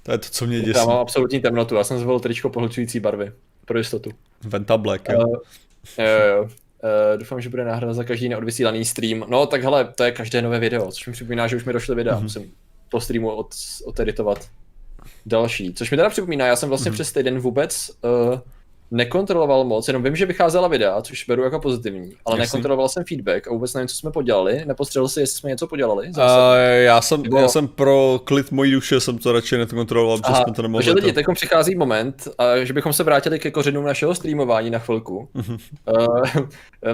To 0.03 0.13
je 0.13 0.19
to, 0.19 0.29
co 0.31 0.47
mě 0.47 0.61
děsí. 0.61 0.79
Já 0.79 0.85
mám 0.85 0.99
absolutní 0.99 1.41
temnotu, 1.41 1.75
já 1.75 1.85
jsem 1.85 1.99
zvolil 1.99 2.21
tričko 2.21 2.51
pohlcující 2.51 3.01
barvy, 3.01 3.33
pro 3.65 3.79
jistotu. 3.79 4.11
Venta 4.45 4.77
Black, 4.77 5.09
jo. 5.09 5.19
Uh, 5.19 5.35
jo, 5.99 6.27
jo. 6.37 6.49
Uh, 6.87 7.19
doufám, 7.19 7.41
že 7.41 7.49
bude 7.49 7.65
náhrada 7.65 7.93
za 7.93 8.05
každý 8.05 8.29
neodvysílaný 8.29 8.85
stream. 8.85 9.25
No 9.29 9.47
tak 9.47 9.63
hele, 9.63 9.93
to 9.95 10.05
je 10.05 10.13
každé 10.13 10.43
nové 10.43 10.59
video, 10.59 10.93
což 10.93 11.07
mi 11.07 11.13
připomíná, 11.13 11.47
že 11.47 11.57
už 11.57 11.65
mi 11.65 11.73
došly 11.73 11.95
videa, 11.95 12.15
mm-hmm. 12.15 12.23
musím 12.23 12.53
po 12.91 13.01
streamu 13.01 13.31
od, 13.31 13.55
odeditovat 13.85 14.49
další. 15.27 15.75
Což 15.75 15.91
mi 15.91 15.97
teda 15.97 16.11
připomíná, 16.11 16.47
já 16.47 16.57
jsem 16.57 16.69
vlastně 16.69 16.91
mm-hmm. 16.91 16.95
přes 16.95 17.13
týden 17.13 17.39
vůbec 17.39 17.91
uh, 18.03 18.39
nekontroloval 18.91 19.65
moc, 19.65 19.89
jenom 19.89 20.03
vím, 20.03 20.17
že 20.17 20.27
vycházela 20.27 20.69
videa, 20.69 21.03
což 21.03 21.25
beru 21.25 21.43
jako 21.43 21.61
pozitivní, 21.61 22.13
ale 22.25 22.39
Jasný. 22.39 22.41
nekontroloval 22.41 22.89
jsem 22.89 23.05
feedback 23.09 23.49
a 23.49 23.53
vůbec 23.53 23.75
nevím, 23.75 23.89
co 23.89 23.97
jsme 23.97 24.11
podělali. 24.11 24.65
Nepostřelil 24.67 25.09
si, 25.09 25.21
jestli 25.21 25.39
jsme 25.39 25.51
něco 25.51 25.67
podělali? 25.67 26.09
Uh, 26.09 26.23
já, 26.77 27.01
jsem, 27.01 27.23
Nebo... 27.23 27.39
já 27.39 27.49
jsem 27.49 27.69
pro 27.69 28.21
klid 28.25 28.51
mojí 28.51 28.73
duše 28.73 29.01
jsem 29.01 29.19
to 29.19 29.33
radši 29.33 29.59
nekontroloval, 29.59 30.19
protože 30.19 30.35
jsme 30.45 30.55
to 30.55 30.63
nemohli. 30.63 30.85
Takže 30.85 31.07
lidi, 31.07 31.13
teď 31.13 31.27
přichází 31.35 31.75
moment, 31.75 32.29
a, 32.39 32.65
že 32.65 32.73
bychom 32.73 32.93
se 32.93 33.05
vrátili 33.05 33.39
ke 33.39 33.51
kořenům 33.51 33.85
našeho 33.85 34.15
streamování 34.15 34.71
na 34.71 34.79
chvilku. 34.79 35.29
Uh, 35.35 36.25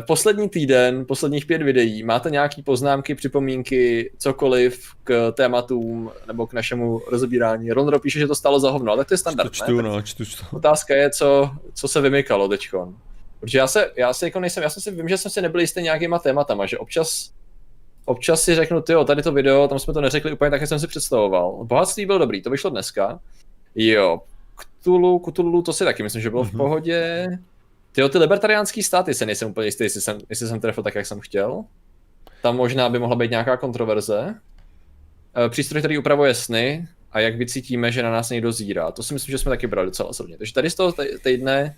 poslední 0.06 0.48
týden, 0.48 1.04
posledních 1.06 1.46
pět 1.46 1.62
videí, 1.62 2.02
máte 2.02 2.30
nějaké 2.30 2.62
poznámky, 2.62 3.14
připomínky, 3.14 4.12
cokoliv 4.18 4.92
k 5.04 5.32
tématům 5.32 6.10
nebo 6.26 6.46
k 6.46 6.52
našemu 6.52 7.00
rozebírání? 7.10 7.70
Ronro 7.70 8.00
píše, 8.00 8.18
že 8.18 8.26
to 8.26 8.34
stalo 8.34 8.60
za 8.60 8.70
hovno, 8.70 8.92
ale 8.92 9.04
to 9.04 9.14
je 9.14 9.18
standard, 9.18 9.52
čtu, 9.52 9.76
ne? 9.76 9.82
No, 9.82 10.02
čtu, 10.02 10.24
čtu. 10.24 10.44
Otázka 10.52 10.94
je, 10.94 11.10
co, 11.10 11.50
co 11.74 11.81
se 11.88 12.00
vymykalo 12.00 12.48
teďkon. 12.48 12.96
Protože 13.40 13.58
já 13.58 13.66
se, 13.66 13.92
já 13.96 14.12
se 14.12 14.26
jako 14.26 14.40
nejsem, 14.40 14.62
já 14.62 14.70
jsem 14.70 14.82
si, 14.82 14.90
vím, 14.90 15.08
že 15.08 15.18
jsem 15.18 15.30
si 15.30 15.42
nebyl 15.42 15.60
jistý 15.60 15.82
nějakýma 15.82 16.18
tématama, 16.18 16.66
že 16.66 16.78
občas, 16.78 17.30
občas 18.04 18.42
si 18.42 18.54
řeknu, 18.54 18.80
ty 18.80 18.92
tady 19.06 19.22
to 19.22 19.32
video, 19.32 19.68
tam 19.68 19.78
jsme 19.78 19.94
to 19.94 20.00
neřekli 20.00 20.32
úplně 20.32 20.50
tak, 20.50 20.60
jak 20.60 20.68
jsem 20.68 20.78
si 20.78 20.86
představoval. 20.86 21.64
Bohatství 21.64 22.06
byl 22.06 22.18
dobrý, 22.18 22.42
to 22.42 22.50
vyšlo 22.50 22.70
dneska. 22.70 23.20
Jo, 23.74 24.20
Kutulu, 24.54 25.18
Kutulu, 25.18 25.62
to 25.62 25.72
si 25.72 25.84
taky 25.84 26.02
myslím, 26.02 26.22
že 26.22 26.30
bylo 26.30 26.42
mm-hmm. 26.42 26.48
v 26.48 26.52
mhm. 26.52 26.58
pohodě. 26.58 27.28
Tyjo, 27.92 28.08
ty 28.08 28.18
libertariánský 28.18 28.82
státy 28.82 29.14
se 29.14 29.26
nejsem 29.26 29.50
úplně 29.50 29.66
jistý, 29.66 29.84
jestli 29.84 30.00
jsem, 30.00 30.18
jestli 30.28 30.48
jsem 30.48 30.60
trefil 30.60 30.84
tak, 30.84 30.94
jak 30.94 31.06
jsem 31.06 31.20
chtěl. 31.20 31.64
Tam 32.42 32.56
možná 32.56 32.88
by 32.88 32.98
mohla 32.98 33.16
být 33.16 33.30
nějaká 33.30 33.56
kontroverze. 33.56 34.34
Eh, 35.36 35.48
přístroj, 35.48 35.80
který 35.80 35.98
upravuje 35.98 36.34
sny 36.34 36.88
a 37.12 37.20
jak 37.20 37.36
vycítíme, 37.36 37.92
že 37.92 38.02
na 38.02 38.10
nás 38.10 38.30
někdo 38.30 38.52
zírá. 38.52 38.90
To 38.90 39.02
si 39.02 39.14
myslím, 39.14 39.32
že 39.32 39.38
jsme 39.38 39.50
taky 39.50 39.66
brali 39.66 39.86
docela 39.86 40.08
osobně. 40.08 40.38
Takže 40.38 40.54
tady 40.54 40.70
z 40.70 40.74
toho 40.74 40.94
týdne 41.22 41.76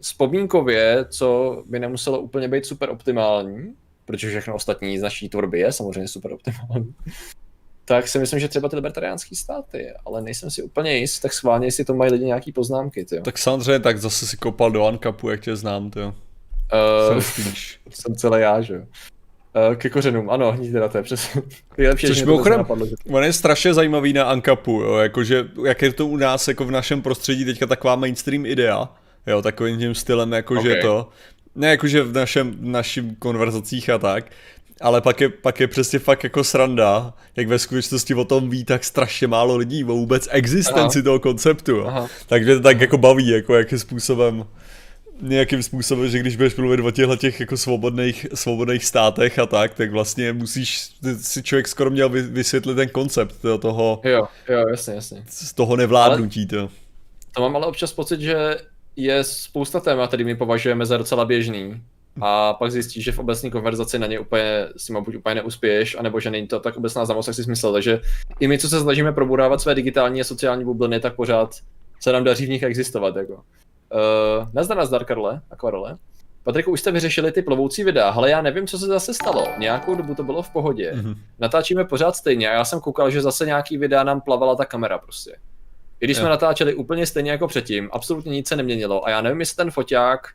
vzpomínkově, 0.00 1.04
co 1.08 1.62
by 1.66 1.78
nemuselo 1.78 2.20
úplně 2.20 2.48
být 2.48 2.66
super 2.66 2.90
optimální, 2.90 3.74
protože 4.04 4.30
všechno 4.30 4.54
ostatní 4.54 4.98
z 4.98 5.02
naší 5.02 5.28
tvorby 5.28 5.58
je 5.58 5.72
samozřejmě 5.72 6.08
super 6.08 6.32
optimální, 6.32 6.94
tak 7.84 8.08
si 8.08 8.18
myslím, 8.18 8.40
že 8.40 8.48
třeba 8.48 8.68
ty 8.68 8.76
libertariánské 8.76 9.36
státy, 9.36 9.92
ale 10.06 10.22
nejsem 10.22 10.50
si 10.50 10.62
úplně 10.62 10.96
jist, 10.96 11.20
tak 11.20 11.32
schválně, 11.32 11.66
jestli 11.66 11.84
to 11.84 11.94
mají 11.94 12.12
lidi 12.12 12.24
nějaký 12.24 12.52
poznámky. 12.52 13.04
Tyjo. 13.04 13.22
Tak 13.22 13.38
samozřejmě, 13.38 13.80
tak 13.80 13.98
zase 13.98 14.26
si 14.26 14.36
kopal 14.36 14.70
do 14.70 14.86
Ankapu, 14.86 15.30
jak 15.30 15.40
tě 15.40 15.56
znám, 15.56 15.90
ty. 15.90 16.00
Uh, 16.00 17.20
jsem 17.90 18.14
celý 18.16 18.40
já, 18.40 18.60
že 18.60 18.74
jo. 18.74 18.82
Uh, 19.70 19.74
ke 19.76 19.90
kořenům, 19.90 20.30
ano, 20.30 20.54
nic 20.58 20.72
teda 20.72 20.88
to 20.88 20.98
je 20.98 21.02
přesně. 21.02 21.42
Nejlepší, 21.78 22.06
Což 22.06 22.22
mimochodem, 22.22 22.66
on 23.10 23.24
je 23.24 23.32
strašně 23.32 23.74
zajímavý 23.74 24.12
na 24.12 24.24
Ankapu, 24.24 24.80
jo, 24.80 24.96
jakože, 24.96 25.48
jak 25.64 25.82
je 25.82 25.92
to 25.92 26.06
u 26.06 26.16
nás, 26.16 26.48
jako 26.48 26.64
v 26.64 26.70
našem 26.70 27.02
prostředí 27.02 27.44
teďka 27.44 27.66
taková 27.66 27.96
mainstream 27.96 28.46
idea, 28.46 28.88
jo, 29.26 29.42
takovým 29.42 29.78
tím 29.78 29.94
stylem, 29.94 30.32
jakože 30.32 30.70
okay. 30.70 30.82
to, 30.82 31.08
ne 31.54 31.70
jakože 31.70 32.02
v 32.02 32.12
našem, 32.12 32.50
v 32.50 32.64
našim 32.64 33.14
konverzacích 33.14 33.90
a 33.90 33.98
tak, 33.98 34.24
ale 34.80 35.00
pak 35.00 35.20
je, 35.20 35.28
pak 35.28 35.60
je 35.60 35.68
přesně 35.68 35.98
fakt 35.98 36.24
jako 36.24 36.44
sranda, 36.44 37.14
jak 37.36 37.48
ve 37.48 37.58
skutečnosti 37.58 38.14
o 38.14 38.24
tom 38.24 38.50
ví 38.50 38.64
tak 38.64 38.84
strašně 38.84 39.26
málo 39.26 39.56
lidí, 39.56 39.84
o 39.84 39.86
vůbec 39.86 40.28
existenci 40.30 40.98
Aha. 40.98 41.04
toho 41.04 41.20
konceptu, 41.20 41.72
jo. 41.72 41.86
Aha. 41.86 42.08
takže 42.26 42.56
to 42.56 42.60
tak 42.60 42.80
jako 42.80 42.98
baví, 42.98 43.28
jako 43.28 43.54
jakým 43.54 43.78
způsobem 43.78 44.44
nějakým 45.20 45.62
způsobem, 45.62 46.08
že 46.08 46.18
když 46.18 46.36
budeš 46.36 46.56
mluvit 46.56 46.80
o 46.80 46.90
těchto 46.90 47.16
těch 47.16 47.40
jako 47.40 47.56
svobodných, 47.56 48.26
svobodných 48.34 48.84
státech 48.84 49.38
a 49.38 49.46
tak, 49.46 49.74
tak 49.74 49.90
vlastně 49.90 50.32
musíš, 50.32 50.90
si 51.16 51.42
člověk 51.42 51.68
skoro 51.68 51.90
měl 51.90 52.08
vysvětlit 52.08 52.74
ten 52.74 52.88
koncept 52.88 53.36
toho, 53.42 53.58
toho 53.58 54.00
jo, 54.04 54.26
jo, 54.48 54.64
jasně, 54.70 54.94
jasně. 54.94 55.24
z 55.28 55.52
toho 55.52 55.76
nevládnutí. 55.76 56.46
To. 56.46 56.68
to 57.32 57.40
mám 57.40 57.56
ale 57.56 57.66
občas 57.66 57.92
pocit, 57.92 58.20
že 58.20 58.56
je 58.96 59.24
spousta 59.24 59.80
témat, 59.80 60.08
který 60.08 60.24
my 60.24 60.36
považujeme 60.36 60.86
za 60.86 60.96
docela 60.96 61.24
běžný. 61.24 61.82
A 62.20 62.54
pak 62.54 62.72
zjistíš, 62.72 63.04
že 63.04 63.12
v 63.12 63.18
obecní 63.18 63.50
konverzaci 63.50 63.98
na 63.98 64.06
ně 64.06 64.18
úplně, 64.18 64.66
s 64.76 64.86
tím 64.86 65.04
buď 65.04 65.16
úplně 65.16 65.34
neuspěješ, 65.34 65.96
anebo 65.98 66.20
že 66.20 66.30
není 66.30 66.46
to 66.46 66.60
tak 66.60 66.76
obecná 66.76 67.04
znalost, 67.04 67.26
jak 67.26 67.36
jsi 67.36 67.50
myslel. 67.50 67.72
Takže 67.72 68.00
i 68.40 68.48
my, 68.48 68.58
co 68.58 68.68
se 68.68 68.80
snažíme 68.80 69.12
probudávat 69.12 69.60
své 69.60 69.74
digitální 69.74 70.20
a 70.20 70.24
sociální 70.24 70.64
bubliny, 70.64 71.00
tak 71.00 71.16
pořád 71.16 71.54
se 72.00 72.12
nám 72.12 72.24
daří 72.24 72.46
v 72.46 72.48
nich 72.48 72.62
existovat. 72.62 73.16
Jako. 73.16 73.42
Uh, 73.94 74.48
nazdar, 74.52 74.78
nazdar, 74.78 75.04
Karle, 75.04 75.40
akvarele. 75.50 75.96
Patriku, 76.42 76.70
už 76.70 76.80
jste 76.80 76.92
vyřešili 76.92 77.32
ty 77.32 77.42
plovoucí 77.42 77.84
videa, 77.84 78.08
ale 78.08 78.30
já 78.30 78.42
nevím, 78.42 78.66
co 78.66 78.78
se 78.78 78.86
zase 78.86 79.14
stalo. 79.14 79.46
Nějakou 79.58 79.94
dobu 79.94 80.14
to 80.14 80.22
bylo 80.22 80.42
v 80.42 80.50
pohodě. 80.50 80.92
Mm-hmm. 80.94 81.16
Natáčíme 81.38 81.84
pořád 81.84 82.16
stejně 82.16 82.50
a 82.50 82.52
já 82.52 82.64
jsem 82.64 82.80
koukal, 82.80 83.10
že 83.10 83.22
zase 83.22 83.46
nějaký 83.46 83.78
videa 83.78 84.04
nám 84.04 84.20
plavala 84.20 84.56
ta 84.56 84.64
kamera 84.64 84.98
prostě. 84.98 85.36
I 86.00 86.06
když 86.06 86.16
jo. 86.16 86.20
jsme 86.20 86.30
natáčeli 86.30 86.74
úplně 86.74 87.06
stejně 87.06 87.30
jako 87.30 87.48
předtím, 87.48 87.88
absolutně 87.92 88.32
nic 88.32 88.48
se 88.48 88.56
neměnilo 88.56 89.06
a 89.06 89.10
já 89.10 89.20
nevím, 89.20 89.40
jestli 89.40 89.56
ten 89.56 89.70
foťák 89.70 90.28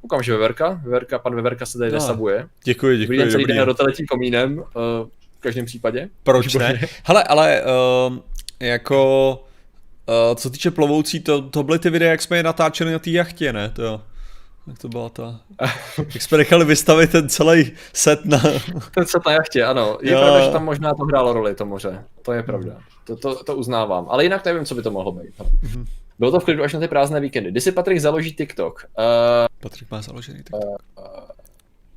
Koukám, 0.00 0.22
že 0.22 0.32
Veverka, 0.32 0.80
Veverka, 0.84 1.18
pan 1.18 1.34
Veverka 1.34 1.66
se 1.66 1.78
tady 1.78 1.90
no. 1.90 1.98
desabuje. 1.98 2.48
Děkuji, 2.64 2.98
děkuji. 2.98 3.18
Dobrý 3.18 3.18
den, 3.18 3.30
celý 3.30 3.44
den 3.44 3.58
roteletím 3.62 4.06
komínem, 4.06 4.58
uh, 4.58 4.64
v 5.38 5.40
každém 5.40 5.66
případě. 5.66 6.08
Proč 6.22 6.54
ne? 6.54 6.80
Hele, 7.04 7.24
ale 7.24 7.62
uh, 7.62 8.18
jako 8.60 9.44
Uh, 10.10 10.34
co 10.34 10.50
týče 10.50 10.70
plovoucí, 10.70 11.20
to, 11.20 11.42
to 11.42 11.62
byly 11.62 11.78
ty 11.78 11.90
videa, 11.90 12.10
jak 12.10 12.22
jsme 12.22 12.36
je 12.36 12.42
natáčeli 12.42 12.92
na 12.92 12.98
té 12.98 13.10
jachtě, 13.10 13.52
ne? 13.52 13.70
To, 13.70 14.02
jak 14.66 14.78
to 14.78 14.88
byla 14.88 15.08
ta... 15.08 15.40
jak 15.98 16.22
jsme 16.22 16.38
nechali 16.38 16.64
vystavit 16.64 17.10
ten 17.10 17.28
celý 17.28 17.72
set 17.92 18.24
na... 18.24 18.38
ten 18.94 19.06
set 19.06 19.26
na 19.26 19.32
jachtě, 19.32 19.64
ano. 19.64 19.98
Je 20.02 20.12
jo. 20.12 20.18
pravda, 20.18 20.44
že 20.44 20.50
tam 20.50 20.64
možná 20.64 20.94
to 20.94 21.04
hrálo 21.04 21.32
roli, 21.32 21.54
to 21.54 21.66
moře. 21.66 22.04
To 22.22 22.32
je 22.32 22.42
pravda. 22.42 22.78
To, 23.04 23.16
to, 23.16 23.44
to 23.44 23.56
uznávám. 23.56 24.06
Ale 24.08 24.24
jinak 24.24 24.44
nevím, 24.44 24.64
co 24.64 24.74
by 24.74 24.82
to 24.82 24.90
mohlo 24.90 25.12
být. 25.12 25.38
Mm-hmm. 25.38 25.84
Bylo 26.18 26.30
to 26.30 26.40
v 26.40 26.44
klidu 26.44 26.62
až 26.62 26.72
na 26.72 26.80
ty 26.80 26.88
prázdné 26.88 27.20
víkendy. 27.20 27.50
Kdy 27.50 27.60
si 27.60 27.72
Patrik 27.72 28.00
založí 28.00 28.32
TikTok? 28.32 28.86
Uh, 28.98 29.04
Patrik 29.60 29.90
má 29.90 30.02
založený 30.02 30.38
TikTok. 30.38 30.62
Uh, 30.98 31.04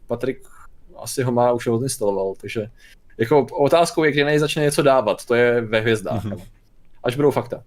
Patrik 0.07 0.41
asi 0.97 1.23
ho 1.23 1.31
má, 1.31 1.51
už 1.51 1.67
ho 1.67 1.75
odinstaloval, 1.75 2.33
takže 2.41 2.67
jako 3.17 3.45
otázkou 3.51 4.03
je, 4.03 4.11
kdy 4.11 4.39
začne 4.39 4.63
něco 4.63 4.81
dávat, 4.81 5.25
to 5.25 5.35
je 5.35 5.61
ve 5.61 5.79
hvězdách. 5.79 6.25
Mm-hmm. 6.25 6.41
Až 7.03 7.15
budou 7.15 7.31
fakta. 7.31 7.63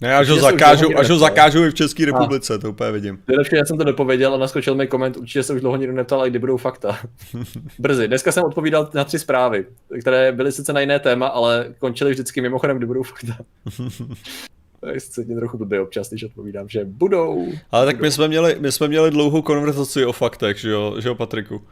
Ne, 0.00 0.16
až 0.16 0.28
ho, 0.28 0.36
zakážu, 0.36 0.98
až 0.98 1.10
ho 1.10 1.18
zakážu 1.18 1.64
i 1.64 1.70
v 1.70 1.74
České 1.74 2.06
republice, 2.06 2.54
a. 2.54 2.58
to 2.58 2.70
úplně 2.70 2.92
vidím. 2.92 3.18
Nejlepší, 3.28 3.56
já 3.56 3.64
jsem 3.64 3.78
to 3.78 3.84
nepověděl 3.84 4.34
a 4.34 4.36
naskočil 4.36 4.74
mi 4.74 4.86
koment, 4.86 5.16
určitě 5.16 5.42
se 5.42 5.52
už 5.52 5.60
dlouho 5.60 5.76
nikdo 5.76 5.92
neptal, 5.92 6.20
a 6.20 6.26
kdy 6.26 6.38
budou 6.38 6.56
fakta. 6.56 6.98
Brzy. 7.78 8.08
Dneska 8.08 8.32
jsem 8.32 8.44
odpovídal 8.44 8.90
na 8.94 9.04
tři 9.04 9.18
zprávy, 9.18 9.66
které 10.00 10.32
byly 10.32 10.52
sice 10.52 10.72
na 10.72 10.80
jiné 10.80 10.98
téma, 10.98 11.26
ale 11.26 11.74
končily 11.78 12.10
vždycky 12.10 12.40
mimochodem, 12.40 12.76
kdy 12.76 12.86
budou 12.86 13.02
fakta. 13.02 13.36
Cítím 14.98 15.36
trochu 15.36 15.58
blbě 15.58 15.80
občas, 15.80 16.08
když 16.08 16.24
odpovídám, 16.24 16.68
že 16.68 16.84
budou. 16.84 17.52
Ale 17.70 17.86
tak 17.86 17.96
budou. 17.96 18.06
my 18.06 18.10
jsme, 18.10 18.28
měli, 18.28 18.56
my 18.60 18.72
jsme 18.72 18.88
měli 18.88 19.10
dlouhou 19.10 19.42
konverzaci 19.42 20.04
o 20.04 20.12
faktech, 20.12 20.58
že 20.58 20.70
jo, 20.70 20.96
že 21.00 21.08
jo 21.08 21.14
Patriku? 21.14 21.62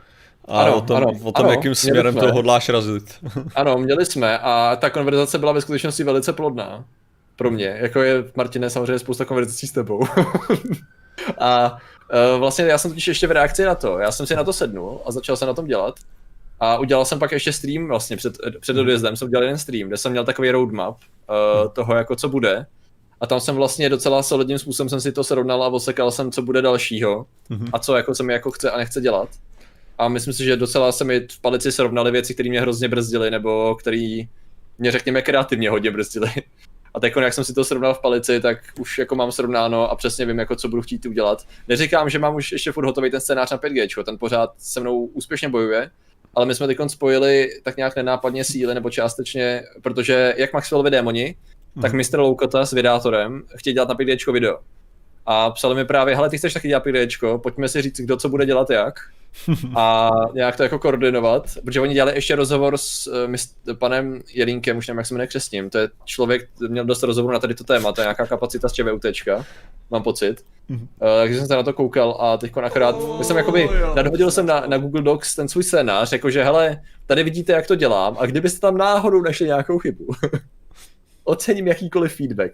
A 0.48 0.62
ano, 0.62 0.76
o 0.76 0.80
tom, 0.80 0.96
ano, 0.96 1.06
o 1.22 1.32
tom 1.32 1.44
ano, 1.44 1.50
jakým 1.50 1.74
směrem 1.74 2.14
to 2.14 2.32
hodláš 2.32 2.68
razit. 2.68 3.04
ano, 3.54 3.78
měli 3.78 4.06
jsme 4.06 4.38
a 4.38 4.76
ta 4.76 4.90
konverzace 4.90 5.38
byla 5.38 5.52
ve 5.52 5.60
skutečnosti 5.60 6.04
velice 6.04 6.32
plodná 6.32 6.84
pro 7.36 7.50
mě, 7.50 7.78
jako 7.80 8.02
je 8.02 8.24
Martine 8.36 8.70
samozřejmě 8.70 8.98
spousta 8.98 9.24
konverzací 9.24 9.66
s 9.66 9.72
tebou. 9.72 10.00
a 11.38 11.72
uh, 11.72 12.40
vlastně 12.40 12.64
já 12.64 12.78
jsem 12.78 12.90
totiž 12.90 13.08
ještě 13.08 13.26
v 13.26 13.30
reakci 13.30 13.64
na 13.64 13.74
to, 13.74 13.98
já 13.98 14.12
jsem 14.12 14.26
si 14.26 14.36
na 14.36 14.44
to 14.44 14.52
sednul 14.52 15.00
a 15.06 15.12
začal 15.12 15.36
jsem 15.36 15.48
na 15.48 15.54
tom 15.54 15.66
dělat. 15.66 15.94
A 16.60 16.78
udělal 16.78 17.04
jsem 17.04 17.18
pak 17.18 17.32
ještě 17.32 17.52
stream 17.52 17.88
vlastně 17.88 18.16
před, 18.16 18.38
před 18.60 18.76
odjezdem, 18.76 19.16
jsem 19.16 19.28
udělal 19.28 19.44
jeden 19.44 19.58
stream, 19.58 19.88
kde 19.88 19.96
jsem 19.96 20.12
měl 20.12 20.24
takový 20.24 20.50
roadmap 20.50 20.96
uh, 20.96 21.72
toho, 21.72 21.94
jako 21.94 22.16
co 22.16 22.28
bude. 22.28 22.66
A 23.20 23.26
tam 23.26 23.40
jsem 23.40 23.56
vlastně 23.56 23.88
docela 23.88 24.22
solidním 24.22 24.58
způsobem 24.58 24.88
jsem 24.88 25.00
si 25.00 25.12
to 25.12 25.24
srovnal 25.24 25.62
a 25.62 25.68
osekal 25.68 26.10
jsem, 26.10 26.32
co 26.32 26.42
bude 26.42 26.62
dalšího 26.62 27.26
mm-hmm. 27.50 27.70
a 27.72 27.78
co 27.78 27.96
jako 27.96 28.14
se 28.14 28.22
mi 28.22 28.32
jako 28.32 28.50
chce 28.50 28.70
a 28.70 28.78
nechce 28.78 29.00
dělat. 29.00 29.28
A 29.98 30.08
myslím 30.08 30.34
si, 30.34 30.44
že 30.44 30.56
docela 30.56 30.92
se 30.92 31.04
mi 31.04 31.26
v 31.32 31.40
palici 31.40 31.72
srovnaly 31.72 32.10
věci, 32.10 32.34
které 32.34 32.48
mě 32.48 32.60
hrozně 32.60 32.88
brzdily, 32.88 33.30
nebo 33.30 33.74
které 33.74 34.22
mě 34.78 34.90
řekněme 34.90 35.22
kreativně 35.22 35.70
hodně 35.70 35.90
brzdily. 35.90 36.30
A 36.94 37.00
teď, 37.00 37.12
jak 37.20 37.32
jsem 37.32 37.44
si 37.44 37.54
to 37.54 37.64
srovnal 37.64 37.94
v 37.94 38.00
palici, 38.00 38.40
tak 38.40 38.58
už 38.78 38.98
jako 38.98 39.14
mám 39.14 39.32
srovnáno 39.32 39.90
a 39.90 39.96
přesně 39.96 40.26
vím, 40.26 40.38
jako 40.38 40.56
co 40.56 40.68
budu 40.68 40.82
chtít 40.82 41.06
udělat. 41.06 41.46
Neříkám, 41.68 42.10
že 42.10 42.18
mám 42.18 42.34
už 42.34 42.52
ještě 42.52 42.72
furt 42.72 42.84
hotový 42.84 43.10
ten 43.10 43.20
scénář 43.20 43.50
na 43.50 43.58
5G, 43.58 44.04
ten 44.04 44.18
pořád 44.18 44.54
se 44.58 44.80
mnou 44.80 45.04
úspěšně 45.04 45.48
bojuje, 45.48 45.90
ale 46.34 46.46
my 46.46 46.54
jsme 46.54 46.66
teď 46.66 46.78
spojili 46.86 47.50
tak 47.62 47.76
nějak 47.76 47.96
nenápadně 47.96 48.44
síly 48.44 48.74
nebo 48.74 48.90
částečně, 48.90 49.62
protože 49.82 50.34
jak 50.36 50.52
Maxwellovi 50.52 50.90
démoni, 50.90 51.36
hmm. 51.74 51.82
tak 51.82 51.92
Mr. 51.92 52.18
Loukota 52.18 52.66
s 52.66 52.72
vydátorem 52.72 53.42
chtějí 53.56 53.74
dělat 53.74 53.88
na 53.88 53.94
5G 53.94 54.32
video. 54.32 54.58
A 55.26 55.50
psali 55.50 55.74
mi 55.74 55.84
právě, 55.84 56.16
hele, 56.16 56.30
ty 56.30 56.38
chceš 56.38 56.52
taky 56.52 56.68
dělat 56.68 56.86
5G, 56.86 57.40
pojďme 57.40 57.68
si 57.68 57.82
říct, 57.82 58.00
kdo 58.00 58.16
co 58.16 58.28
bude 58.28 58.46
dělat 58.46 58.70
jak 58.70 58.94
a 59.76 60.10
nějak 60.34 60.56
to 60.56 60.62
jako 60.62 60.78
koordinovat, 60.78 61.50
protože 61.64 61.80
oni 61.80 61.94
dělali 61.94 62.14
ještě 62.14 62.36
rozhovor 62.36 62.78
s 62.78 63.06
uh, 63.06 63.74
panem 63.74 64.20
Jelínkem, 64.34 64.76
už 64.76 64.88
nevím, 64.88 64.98
jak 64.98 65.06
se 65.06 65.14
jmenuje 65.14 65.26
křesním, 65.26 65.70
to 65.70 65.78
je 65.78 65.88
člověk, 66.04 66.48
měl 66.68 66.84
dost 66.84 67.02
rozhovorů 67.02 67.32
na 67.32 67.38
tady 67.38 67.54
to 67.54 67.64
téma, 67.64 67.92
to 67.92 68.00
je 68.00 68.04
nějaká 68.04 68.26
kapacita 68.26 68.68
z 68.68 68.72
ČVUTčka, 68.72 69.46
mám 69.90 70.02
pocit. 70.02 70.44
Uh, 70.70 70.78
takže 71.20 71.38
jsem 71.38 71.46
se 71.46 71.56
na 71.56 71.62
to 71.62 71.72
koukal 71.72 72.16
a 72.20 72.36
teď 72.36 72.56
akorát, 72.56 72.96
oh, 72.98 73.22
jsem 73.22 73.36
jakoby, 73.36 73.68
nadhodil 73.96 74.30
jsem 74.30 74.46
na, 74.46 74.60
na 74.66 74.78
Google 74.78 75.02
Docs 75.02 75.34
ten 75.36 75.48
svůj 75.48 75.64
scénář, 75.64 76.12
jakože 76.12 76.44
hele, 76.44 76.80
tady 77.06 77.22
vidíte, 77.22 77.52
jak 77.52 77.66
to 77.66 77.74
dělám 77.74 78.16
a 78.18 78.26
kdybyste 78.26 78.60
tam 78.60 78.76
náhodou 78.76 79.22
našli 79.22 79.46
nějakou 79.46 79.78
chybu, 79.78 80.06
ocením 81.24 81.66
jakýkoliv 81.66 82.16
feedback. 82.16 82.52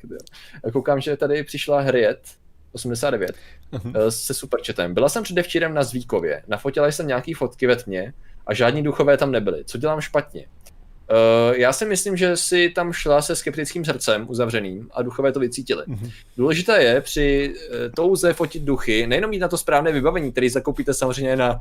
A 0.64 0.70
koukám, 0.70 1.00
že 1.00 1.16
tady 1.16 1.44
přišla 1.44 1.80
Hriet, 1.80 2.20
89 2.72 3.30
uh-huh. 3.72 4.08
se 4.08 4.34
superchatem. 4.34 4.94
Byla 4.94 5.08
jsem 5.08 5.22
předevčírem 5.22 5.74
na 5.74 5.82
Zvíkově, 5.82 6.42
nafotila 6.48 6.86
jsem 6.86 7.06
nějaký 7.06 7.34
fotky 7.34 7.66
ve 7.66 7.76
tmě 7.76 8.12
a 8.46 8.54
žádní 8.54 8.82
duchové 8.82 9.16
tam 9.16 9.32
nebyli. 9.32 9.64
Co 9.64 9.78
dělám 9.78 10.00
špatně? 10.00 10.46
Uh, 11.10 11.56
já 11.56 11.72
si 11.72 11.84
myslím, 11.84 12.16
že 12.16 12.36
si 12.36 12.68
tam 12.68 12.92
šla 12.92 13.22
se 13.22 13.36
skeptickým 13.36 13.84
srdcem 13.84 14.26
uzavřeným 14.28 14.90
a 14.92 15.02
duchové 15.02 15.32
to 15.32 15.40
vycítili. 15.40 15.84
Uh-huh. 15.84 16.12
Důležité 16.36 16.82
je 16.82 17.00
při 17.00 17.54
uh, 17.54 17.76
touze 17.96 18.32
fotit 18.32 18.62
duchy, 18.62 19.06
nejenom 19.06 19.30
mít 19.30 19.38
na 19.38 19.48
to 19.48 19.58
správné 19.58 19.92
vybavení, 19.92 20.32
který 20.32 20.48
zakoupíte 20.48 20.94
samozřejmě 20.94 21.36
na, 21.36 21.54
uh, 21.54 21.60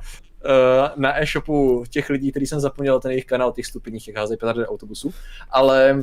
na 0.96 1.22
e-shopu 1.22 1.84
těch 1.90 2.10
lidí, 2.10 2.32
který 2.32 2.46
jsem 2.46 2.60
zapomněl 2.60 3.00
ten 3.00 3.12
jejich 3.12 3.26
kanál, 3.26 3.52
těch 3.52 3.66
stupních, 3.66 4.08
jak 4.08 4.18
házejí 4.18 4.38
petardy 4.38 4.66
autobusu, 4.66 5.14
ale 5.50 6.00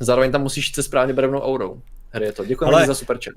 zároveň 0.00 0.32
tam 0.32 0.42
musíš 0.42 0.74
se 0.74 0.82
správně 0.82 1.14
barevnou 1.14 1.40
aurou. 1.40 1.82
Hry 2.10 2.26
je 2.26 2.32
to. 2.32 2.44
Děkuji 2.44 2.64
ale... 2.64 2.86
za 2.86 2.94
super 2.94 3.18
chat. 3.24 3.34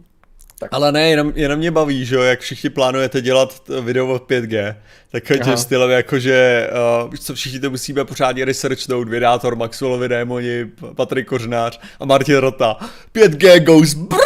Tak. 0.59 0.69
Ale 0.73 0.91
ne, 0.91 1.09
jenom, 1.09 1.31
jenom 1.35 1.57
mě 1.57 1.71
baví, 1.71 2.05
že 2.05 2.15
jo, 2.15 2.21
jak 2.21 2.39
všichni 2.39 2.69
plánujete 2.69 3.21
dělat 3.21 3.61
video 3.81 4.07
v 4.07 4.21
5G, 4.21 4.75
tak 5.11 5.23
tím 5.43 5.57
stylem 5.57 5.89
jako, 5.89 6.19
že 6.19 6.69
uh, 7.05 7.13
co 7.15 7.35
všichni 7.35 7.59
to 7.59 7.69
musíme 7.69 8.05
pořádně 8.05 8.45
researchnout, 8.45 9.09
vydátor 9.09 9.55
Maxwellovi 9.55 10.09
démoni, 10.09 10.65
Patrik 10.95 11.27
Kořnář 11.27 11.79
a 11.99 12.05
Martin 12.05 12.35
Rota. 12.35 12.77
5G 13.13 13.63
goes 13.63 13.93
brrr! 13.93 14.25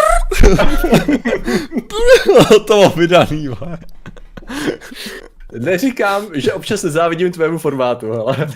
to 2.68 2.82
mám 2.82 2.92
vydaný. 2.92 3.50
Neříkám, 5.60 6.28
že 6.34 6.54
občas 6.54 6.84
nezávidím 6.84 7.32
tvému 7.32 7.58
formátu, 7.58 8.14
ale 8.14 8.48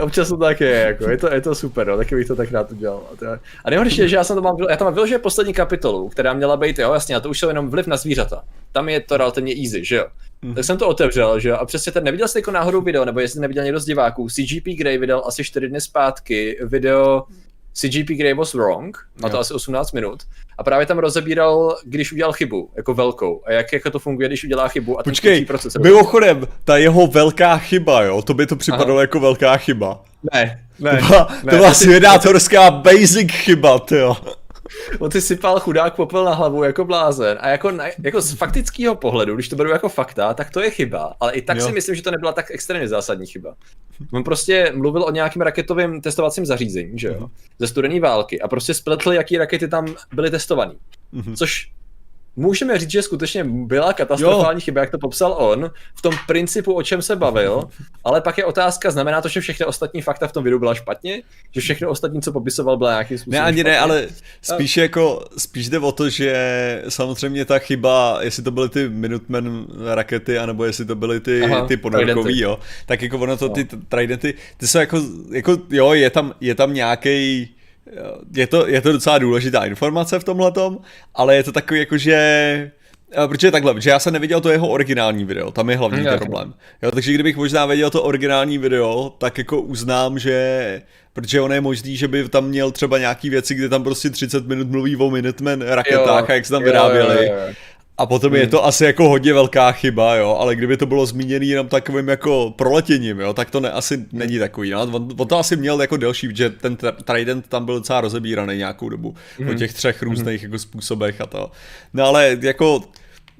občas 0.00 0.28
to 0.28 0.36
tak 0.36 0.60
je, 0.60 0.70
jako, 0.70 1.10
je 1.10 1.18
to, 1.18 1.32
je 1.34 1.40
to 1.40 1.54
super, 1.54 1.86
no, 1.86 1.96
taky 1.96 2.14
bych 2.14 2.26
to 2.26 2.36
tak 2.36 2.52
rád 2.52 2.72
udělal. 2.72 3.02
A, 3.12 3.16
to, 3.16 3.26
a 3.64 3.70
nejhorší 3.70 4.00
je, 4.00 4.08
že 4.08 4.16
já 4.16 4.24
jsem 4.24 4.36
to 4.36 4.42
mám, 4.42 4.56
já 4.70 4.76
tam 4.76 4.86
mám 4.86 4.94
vyloženě 4.94 5.18
poslední 5.18 5.52
kapitolu, 5.52 6.08
která 6.08 6.32
měla 6.32 6.56
být, 6.56 6.78
jo, 6.78 6.92
jasně, 6.92 7.16
a 7.16 7.20
to 7.20 7.30
už 7.30 7.42
je 7.42 7.48
jenom 7.48 7.70
vliv 7.70 7.86
na 7.86 7.96
zvířata. 7.96 8.44
Tam 8.72 8.88
je 8.88 9.00
to 9.00 9.16
relativně 9.16 9.54
easy, 9.64 9.84
že 9.84 9.96
jo. 9.96 10.06
Mm. 10.42 10.54
Tak 10.54 10.64
jsem 10.64 10.78
to 10.78 10.88
otevřel, 10.88 11.40
že 11.40 11.48
jo, 11.48 11.56
a 11.56 11.66
přesně 11.66 11.92
ten, 11.92 12.04
neviděl 12.04 12.28
jsi 12.28 12.38
jako 12.38 12.50
náhodou 12.50 12.80
video, 12.80 13.04
nebo 13.04 13.20
jestli 13.20 13.40
neviděl 13.40 13.64
někdo 13.64 13.80
z 13.80 13.84
diváků, 13.84 14.28
CGP 14.28 14.68
Grey 14.78 14.98
vydal 14.98 15.22
asi 15.26 15.44
4 15.44 15.68
dny 15.68 15.80
zpátky 15.80 16.58
video 16.62 17.22
CGP 17.74 18.08
Grey 18.08 18.34
was 18.34 18.54
wrong, 18.54 18.98
má 19.22 19.28
to 19.28 19.36
jo. 19.36 19.40
asi 19.40 19.54
18 19.54 19.92
minut, 19.92 20.22
a 20.58 20.62
právě 20.62 20.86
tam 20.86 20.98
rozebíral, 20.98 21.76
když 21.84 22.12
udělal 22.12 22.32
chybu, 22.32 22.70
jako 22.76 22.94
velkou, 22.94 23.42
a 23.46 23.52
jak 23.52 23.72
jako 23.72 23.90
to 23.90 23.98
funguje, 23.98 24.28
když 24.28 24.44
udělá 24.44 24.68
chybu. 24.68 25.00
A 25.00 25.02
Počkej, 25.02 25.44
proces 25.44 25.76
mimochodem, 25.82 26.46
ta 26.64 26.76
jeho 26.76 27.06
velká 27.06 27.58
chyba, 27.58 28.02
jo, 28.02 28.22
to 28.22 28.34
by 28.34 28.46
to 28.46 28.56
připadalo 28.56 28.94
Aha. 28.94 29.00
jako 29.00 29.20
velká 29.20 29.56
chyba. 29.56 30.04
Ne, 30.32 30.64
ne. 30.78 30.98
To 31.00 31.06
byla, 31.06 31.28
ne, 31.44 31.50
to 31.50 31.56
byla 31.56 31.74
svědátorská 31.74 32.70
basic 32.70 33.32
chyba, 33.32 33.80
jo. 33.90 34.16
On 34.98 35.10
ty 35.10 35.20
sypal 35.20 35.60
chudák 35.60 35.96
popel 35.96 36.24
na 36.24 36.34
hlavu 36.34 36.64
jako 36.64 36.84
blázen 36.84 37.38
a 37.40 37.48
jako, 37.48 37.70
na, 37.70 37.84
jako 38.02 38.20
z 38.20 38.32
faktického 38.32 38.94
pohledu, 38.94 39.34
když 39.34 39.48
to 39.48 39.56
beru 39.56 39.70
jako 39.70 39.88
fakta, 39.88 40.34
tak 40.34 40.50
to 40.50 40.60
je 40.60 40.70
chyba, 40.70 41.14
ale 41.20 41.32
i 41.32 41.42
tak 41.42 41.56
jo. 41.56 41.66
si 41.66 41.72
myslím, 41.72 41.94
že 41.94 42.02
to 42.02 42.10
nebyla 42.10 42.32
tak 42.32 42.50
extrémně 42.50 42.88
zásadní 42.88 43.26
chyba. 43.26 43.54
On 44.12 44.24
prostě 44.24 44.72
mluvil 44.74 45.02
o 45.02 45.10
nějakým 45.10 45.42
raketovém 45.42 46.00
testovacím 46.00 46.46
zařízení, 46.46 46.98
že 46.98 47.08
jo, 47.08 47.14
mhm. 47.20 47.28
ze 47.58 47.66
studené 47.66 48.00
války 48.00 48.40
a 48.40 48.48
prostě 48.48 48.74
spletl, 48.74 49.12
jaký 49.12 49.38
rakety 49.38 49.68
tam 49.68 49.94
byly 50.14 50.30
testované. 50.30 50.74
Mm-hmm. 51.14 51.36
Což 51.36 51.70
můžeme 52.36 52.78
říct, 52.78 52.90
že 52.90 53.02
skutečně 53.02 53.44
byla 53.44 53.92
katastrofální 53.92 54.60
jo. 54.60 54.64
chyba, 54.64 54.80
jak 54.80 54.90
to 54.90 54.98
popsal 54.98 55.34
on, 55.38 55.70
v 55.94 56.02
tom 56.02 56.14
principu, 56.26 56.74
o 56.74 56.82
čem 56.82 57.02
se 57.02 57.16
bavil, 57.16 57.64
ale 58.04 58.20
pak 58.20 58.38
je 58.38 58.44
otázka, 58.44 58.90
znamená 58.90 59.20
to, 59.20 59.28
že 59.28 59.40
všechny 59.40 59.66
ostatní 59.66 60.02
fakta 60.02 60.28
v 60.28 60.32
tom 60.32 60.44
videu 60.44 60.58
byla 60.58 60.74
špatně? 60.74 61.22
Že 61.50 61.60
všechno 61.60 61.90
ostatní, 61.90 62.22
co 62.22 62.32
popisoval, 62.32 62.76
byla 62.76 62.90
nějaký 62.90 63.18
způsob 63.18 63.32
Ne, 63.32 63.40
ani 63.40 63.60
špatně? 63.60 63.72
ne, 63.72 63.78
ale 63.78 64.08
spíš 64.42 64.76
jako, 64.76 65.24
spíš 65.38 65.68
jde 65.68 65.78
o 65.78 65.92
to, 65.92 66.08
že 66.08 66.82
samozřejmě 66.88 67.44
ta 67.44 67.58
chyba, 67.58 68.18
jestli 68.22 68.42
to 68.42 68.50
byly 68.50 68.68
ty 68.68 68.88
Minuteman 68.88 69.66
rakety, 69.94 70.38
anebo 70.38 70.64
jestli 70.64 70.84
to 70.84 70.94
byly 70.94 71.20
ty, 71.20 71.42
Aha, 71.42 71.66
ty 71.66 71.76
ponorkový, 71.76 72.40
jo, 72.40 72.58
tak 72.86 73.02
jako 73.02 73.18
ono 73.18 73.36
to, 73.36 73.48
ty 73.48 73.68
no. 73.72 73.78
tridenty, 73.88 74.34
ty 74.56 74.66
jsou 74.66 74.78
jako, 74.78 75.02
jako 75.30 75.58
jo, 75.70 75.92
je 75.92 76.10
tam, 76.10 76.34
je 76.40 76.54
tam 76.54 76.74
nějaký 76.74 77.48
je 78.34 78.46
to, 78.46 78.68
je 78.68 78.80
to 78.80 78.92
docela 78.92 79.18
důležitá 79.18 79.64
informace 79.64 80.18
v 80.18 80.24
tomhletom, 80.24 80.78
ale 81.14 81.36
je 81.36 81.42
to 81.42 81.52
takový 81.52 81.80
jako, 81.80 81.98
že 81.98 82.70
Protože 83.26 83.50
takhle, 83.50 83.80
že 83.80 83.90
já 83.90 83.98
jsem 83.98 84.12
neviděl 84.12 84.40
to 84.40 84.50
jeho 84.50 84.68
originální 84.68 85.24
video, 85.24 85.50
tam 85.50 85.70
je 85.70 85.76
hlavní 85.76 86.04
ten 86.04 86.18
problém. 86.18 86.54
Jo, 86.82 86.90
takže 86.90 87.12
kdybych 87.12 87.36
možná 87.36 87.66
věděl 87.66 87.90
to 87.90 88.02
originální 88.02 88.58
video, 88.58 89.14
tak 89.18 89.38
jako 89.38 89.60
uznám, 89.60 90.18
že 90.18 90.82
protože 91.12 91.40
on 91.40 91.52
je 91.52 91.60
možný, 91.60 91.96
že 91.96 92.08
by 92.08 92.28
tam 92.28 92.44
měl 92.44 92.70
třeba 92.70 92.98
nějaký 92.98 93.30
věci, 93.30 93.54
kde 93.54 93.68
tam 93.68 93.82
prostě 93.82 94.10
30 94.10 94.46
minut 94.46 94.70
mluví 94.70 94.96
o 94.96 95.10
Minuteman 95.10 95.62
raketách 95.62 96.24
jo, 96.24 96.26
a 96.28 96.32
jak 96.32 96.46
se 96.46 96.52
tam 96.52 96.62
vyráběli. 96.62 97.26
Jo, 97.26 97.32
jo, 97.32 97.38
jo. 97.48 97.54
A 97.98 98.06
potom 98.06 98.32
hmm. 98.32 98.40
je 98.40 98.46
to 98.46 98.64
asi 98.64 98.84
jako 98.84 99.08
hodně 99.08 99.32
velká 99.32 99.72
chyba, 99.72 100.16
jo, 100.16 100.36
ale 100.40 100.56
kdyby 100.56 100.76
to 100.76 100.86
bylo 100.86 101.06
zmíněný 101.06 101.48
jenom 101.48 101.68
takovým 101.68 102.08
jako 102.08 102.54
proletěním, 102.56 103.20
jo, 103.20 103.32
tak 103.32 103.50
to 103.50 103.60
ne, 103.60 103.70
asi 103.70 104.06
není 104.12 104.38
takový, 104.38 104.70
no. 104.70 104.82
on, 104.82 105.14
on, 105.18 105.28
to 105.28 105.38
asi 105.38 105.56
měl 105.56 105.80
jako 105.80 105.96
delší, 105.96 106.36
že 106.36 106.50
ten 106.50 106.76
Trident 107.04 107.48
tam 107.48 107.64
byl 107.64 107.74
docela 107.74 108.00
rozebíraný 108.00 108.56
nějakou 108.56 108.88
dobu, 108.88 109.14
hmm. 109.38 109.48
po 109.48 109.54
těch 109.54 109.74
třech 109.74 110.02
různých 110.02 110.42
hmm. 110.42 110.52
jako 110.52 110.58
způsobech 110.58 111.20
a 111.20 111.26
to. 111.26 111.50
No 111.94 112.04
ale 112.04 112.38
jako, 112.42 112.80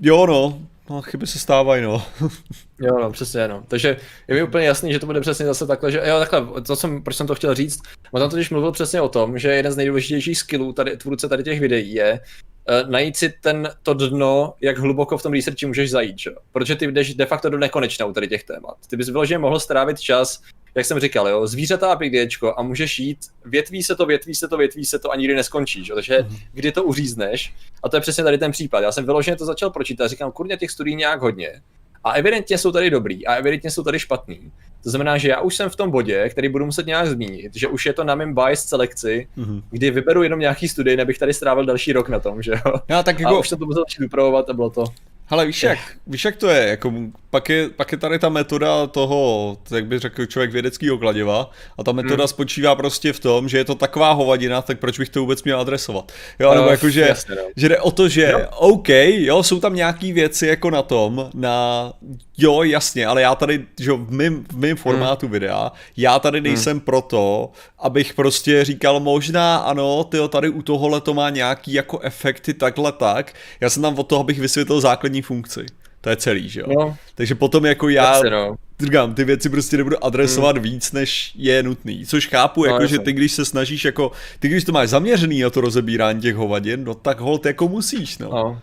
jo 0.00 0.26
no, 0.26 0.58
No, 0.90 1.02
chyby 1.02 1.26
se 1.26 1.38
stávají, 1.38 1.82
no. 1.82 2.02
jo, 2.80 2.98
no, 3.00 3.12
přesně, 3.12 3.48
no. 3.48 3.62
Takže 3.68 3.96
je 4.28 4.34
mi 4.34 4.42
úplně 4.42 4.66
jasný, 4.66 4.92
že 4.92 4.98
to 4.98 5.06
bude 5.06 5.20
přesně 5.20 5.46
zase 5.46 5.66
takhle, 5.66 5.92
že 5.92 6.02
jo, 6.04 6.18
takhle, 6.18 6.62
to 6.62 6.76
jsem, 6.76 7.02
proč 7.02 7.16
jsem 7.16 7.26
to 7.26 7.34
chtěl 7.34 7.54
říct, 7.54 7.80
on 8.12 8.20
tam 8.20 8.30
totiž 8.30 8.50
mluvil 8.50 8.72
přesně 8.72 9.00
o 9.00 9.08
tom, 9.08 9.38
že 9.38 9.48
jeden 9.48 9.72
z 9.72 9.76
nejdůležitějších 9.76 10.38
skillů 10.38 10.72
tady, 10.72 10.96
tvůrce 10.96 11.28
tady 11.28 11.42
těch 11.42 11.60
videí 11.60 11.94
je 11.94 12.20
uh, 12.68 12.90
najít 12.90 13.16
si 13.16 13.34
ten, 13.40 13.70
to 13.82 13.94
dno, 13.94 14.54
jak 14.60 14.78
hluboko 14.78 15.18
v 15.18 15.22
tom 15.22 15.32
researchi 15.32 15.66
můžeš 15.66 15.90
zajít, 15.90 16.18
že? 16.18 16.30
Protože 16.52 16.76
ty 16.76 16.86
jdeš 16.86 17.14
de 17.14 17.26
facto 17.26 17.50
do 17.50 17.58
nekonečna 17.58 18.06
u 18.06 18.12
tady 18.12 18.28
těch 18.28 18.44
témat. 18.44 18.76
Ty 18.90 18.96
bys 18.96 19.08
vyloženě 19.08 19.38
mohl 19.38 19.60
strávit 19.60 20.00
čas, 20.00 20.42
jak 20.74 20.86
jsem 20.86 21.00
říkal, 21.00 21.28
jo, 21.28 21.46
zvířata 21.46 21.92
a 21.92 21.96
PDčko 21.96 22.54
a 22.58 22.62
můžeš 22.62 22.98
jít, 22.98 23.18
větví 23.44 23.82
se 23.82 23.96
to, 23.96 24.06
větví 24.06 24.34
se 24.34 24.48
to, 24.48 24.56
větví 24.56 24.84
se 24.84 24.98
to 24.98 25.10
a 25.10 25.16
nikdy 25.16 25.34
neskončí, 25.34 25.84
že? 25.84 25.94
takže 25.94 26.18
mm-hmm. 26.18 26.38
kdy 26.52 26.72
to 26.72 26.84
uřízneš 26.84 27.54
a 27.82 27.88
to 27.88 27.96
je 27.96 28.00
přesně 28.00 28.24
tady 28.24 28.38
ten 28.38 28.50
případ. 28.50 28.80
Já 28.80 28.92
jsem 28.92 29.04
vyloženě 29.04 29.36
to 29.36 29.44
začal 29.44 29.70
pročítat, 29.70 30.08
říkám, 30.08 30.32
kurně 30.32 30.56
těch 30.56 30.70
studií 30.70 30.96
nějak 30.96 31.20
hodně 31.20 31.62
a 32.04 32.12
evidentně 32.12 32.58
jsou 32.58 32.72
tady 32.72 32.90
dobrý 32.90 33.26
a 33.26 33.34
evidentně 33.34 33.70
jsou 33.70 33.82
tady 33.82 33.98
špatný. 33.98 34.52
To 34.82 34.90
znamená, 34.90 35.18
že 35.18 35.28
já 35.28 35.40
už 35.40 35.56
jsem 35.56 35.70
v 35.70 35.76
tom 35.76 35.90
bodě, 35.90 36.28
který 36.28 36.48
budu 36.48 36.64
muset 36.64 36.86
nějak 36.86 37.06
zmínit, 37.06 37.56
že 37.56 37.68
už 37.68 37.86
je 37.86 37.92
to 37.92 38.04
na 38.04 38.14
mém 38.14 38.34
bias 38.34 38.64
selekci, 38.64 39.28
mm-hmm. 39.38 39.62
kdy 39.70 39.90
vyberu 39.90 40.22
jenom 40.22 40.40
nějaký 40.40 40.68
studii, 40.68 40.96
nebych 40.96 41.18
tady 41.18 41.34
strávil 41.34 41.66
další 41.66 41.92
rok 41.92 42.08
na 42.08 42.20
tom, 42.20 42.42
že 42.42 42.52
jo. 42.52 42.72
Já, 42.88 43.02
tak 43.02 43.20
jako... 43.20 43.34
A 43.34 43.38
už 43.38 43.48
jsem 43.48 43.58
to 43.58 43.66
musel 43.66 43.82
začít 43.82 44.04
upravovat 44.04 44.50
a 44.50 44.52
bylo 44.52 44.70
to. 44.70 44.84
Ale 45.28 45.46
víš 45.46 45.62
jak, 45.62 45.78
víš 46.06 46.24
jak 46.24 46.36
to 46.36 46.48
je, 46.48 46.68
jako, 46.68 46.92
pak 47.30 47.48
je, 47.48 47.68
pak 47.68 47.92
je 47.92 47.98
tady 47.98 48.18
ta 48.18 48.28
metoda 48.28 48.86
toho, 48.86 49.58
jak 49.74 49.86
by 49.86 49.98
řekl 49.98 50.26
člověk 50.26 50.52
vědeckého 50.52 50.98
kladiva 50.98 51.50
a 51.78 51.84
ta 51.84 51.92
metoda 51.92 52.22
hmm. 52.22 52.28
spočívá 52.28 52.74
prostě 52.74 53.12
v 53.12 53.20
tom, 53.20 53.48
že 53.48 53.58
je 53.58 53.64
to 53.64 53.74
taková 53.74 54.12
hovadina, 54.12 54.62
tak 54.62 54.78
proč 54.78 54.98
bych 54.98 55.08
to 55.08 55.20
vůbec 55.20 55.42
měl 55.42 55.60
adresovat. 55.60 56.12
Jo, 56.38 56.48
no, 56.50 56.54
nebo 56.54 56.70
jako, 56.70 56.90
že, 56.90 57.00
jasně, 57.00 57.34
no. 57.34 57.42
že 57.56 57.68
jde 57.68 57.78
o 57.78 57.90
to, 57.90 58.08
že 58.08 58.32
no. 58.32 58.58
OK, 58.58 58.88
jo, 58.88 59.42
jsou 59.42 59.60
tam 59.60 59.74
nějaký 59.74 60.12
věci 60.12 60.46
jako 60.46 60.70
na 60.70 60.82
tom, 60.82 61.30
na, 61.34 61.92
jo, 62.38 62.62
jasně, 62.62 63.06
ale 63.06 63.22
já 63.22 63.34
tady, 63.34 63.66
že 63.80 63.92
v 63.92 64.10
mém, 64.10 64.44
v 64.52 64.56
mém 64.56 64.76
formátu 64.76 65.26
hmm. 65.26 65.32
videa, 65.32 65.72
já 65.96 66.18
tady 66.18 66.38
hmm. 66.38 66.46
nejsem 66.46 66.76
hmm. 66.76 66.80
proto, 66.80 67.50
abych 67.78 68.14
prostě 68.14 68.64
říkal 68.64 69.00
možná 69.00 69.56
ano, 69.56 70.04
tyjo, 70.04 70.28
tady 70.28 70.48
u 70.48 70.62
tohohle 70.62 71.00
to 71.00 71.14
má 71.14 71.30
nějaký 71.30 71.72
jako 71.72 72.00
efekty 72.00 72.54
takhle 72.54 72.92
tak, 72.92 73.32
já 73.60 73.70
jsem 73.70 73.82
tam 73.82 73.98
od 73.98 74.08
toho, 74.08 74.20
abych 74.20 74.38
vysvětlil 74.38 74.80
základní 74.80 75.11
funkci. 75.20 75.66
To 76.00 76.10
je 76.10 76.16
celý, 76.16 76.48
že 76.48 76.60
jo? 76.60 76.66
No. 76.78 76.96
Takže 77.14 77.34
potom 77.34 77.66
jako 77.66 77.88
já, 77.88 78.20
se, 78.20 78.30
no. 78.30 78.54
říkám, 78.80 79.14
ty 79.14 79.24
věci 79.24 79.48
prostě 79.48 79.76
nebudu 79.76 80.04
adresovat 80.04 80.56
hmm. 80.56 80.62
víc, 80.62 80.92
než 80.92 81.32
je 81.34 81.62
nutný. 81.62 82.06
Což 82.06 82.28
chápu, 82.28 82.64
no, 82.64 82.72
jako, 82.72 82.86
že 82.86 82.98
ty 82.98 83.12
když 83.12 83.32
se 83.32 83.44
snažíš, 83.44 83.84
jako, 83.84 84.12
ty 84.38 84.48
když 84.48 84.64
to 84.64 84.72
máš 84.72 84.88
zaměřený 84.88 85.40
na 85.40 85.50
to 85.50 85.60
rozebírání 85.60 86.20
těch 86.20 86.34
hovadin, 86.34 86.84
no 86.84 86.94
tak 86.94 87.20
hold 87.20 87.46
jako 87.46 87.68
musíš, 87.68 88.18
no. 88.18 88.28
no. 88.28 88.58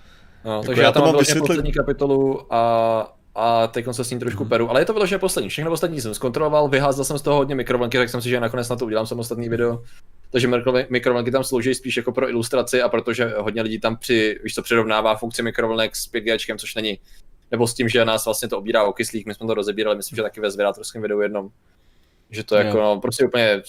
no 0.45 0.51
jako 0.51 0.65
takže 0.65 0.81
já 0.81 0.91
tam 0.91 1.03
mám 1.03 1.17
vysvětlit... 1.17 1.47
poslední 1.47 1.71
kapitolu 1.71 2.53
a 2.53 3.15
a 3.35 3.67
teď 3.67 3.85
se 3.91 4.03
s 4.03 4.09
ním 4.09 4.19
trošku 4.19 4.43
hmm. 4.43 4.49
peru, 4.49 4.69
ale 4.69 4.81
je 4.81 4.85
to 4.85 4.93
vyloženě 4.93 5.19
poslední. 5.19 5.49
Všechno 5.49 5.71
ostatní 5.71 6.01
jsem 6.01 6.13
zkontroloval, 6.13 6.67
vyházel 6.67 7.05
jsem 7.05 7.17
z 7.17 7.21
toho 7.21 7.37
hodně 7.37 7.55
mikrovlnky, 7.55 7.97
tak 7.97 8.09
jsem 8.09 8.21
si, 8.21 8.29
že 8.29 8.39
nakonec 8.39 8.69
na 8.69 8.75
to 8.75 8.85
udělám 8.85 9.05
samostatný 9.05 9.49
video. 9.49 9.83
Takže 10.31 10.47
mikrovlnky 10.89 11.31
tam 11.31 11.43
slouží 11.43 11.75
spíš 11.75 11.97
jako 11.97 12.11
pro 12.11 12.29
ilustraci 12.29 12.81
a 12.81 12.89
protože 12.89 13.33
hodně 13.37 13.61
lidí 13.61 13.79
tam 13.79 13.97
při, 13.97 14.39
víš 14.43 14.55
co, 14.55 14.61
přirovnává 14.61 15.15
funkci 15.15 15.43
mikrovlnek 15.43 15.95
s 15.95 16.11
5G, 16.11 16.57
což 16.57 16.75
není 16.75 16.99
nebo 17.51 17.67
s 17.67 17.73
tím, 17.73 17.89
že 17.89 18.05
nás 18.05 18.25
vlastně 18.25 18.47
to 18.47 18.57
obírá 18.57 18.83
o 18.83 18.93
kyslík, 18.93 19.27
my 19.27 19.33
jsme 19.33 19.47
to 19.47 19.53
rozebírali, 19.53 19.97
myslím, 19.97 20.15
že 20.15 20.21
taky 20.21 20.41
ve 20.41 20.51
zvědátorském 20.51 21.01
videu 21.01 21.21
jednom, 21.21 21.49
že 22.29 22.43
to 22.43 22.55
jako, 22.55 22.77
no, 22.77 22.99
prostě 22.99 23.25
úplně, 23.25 23.61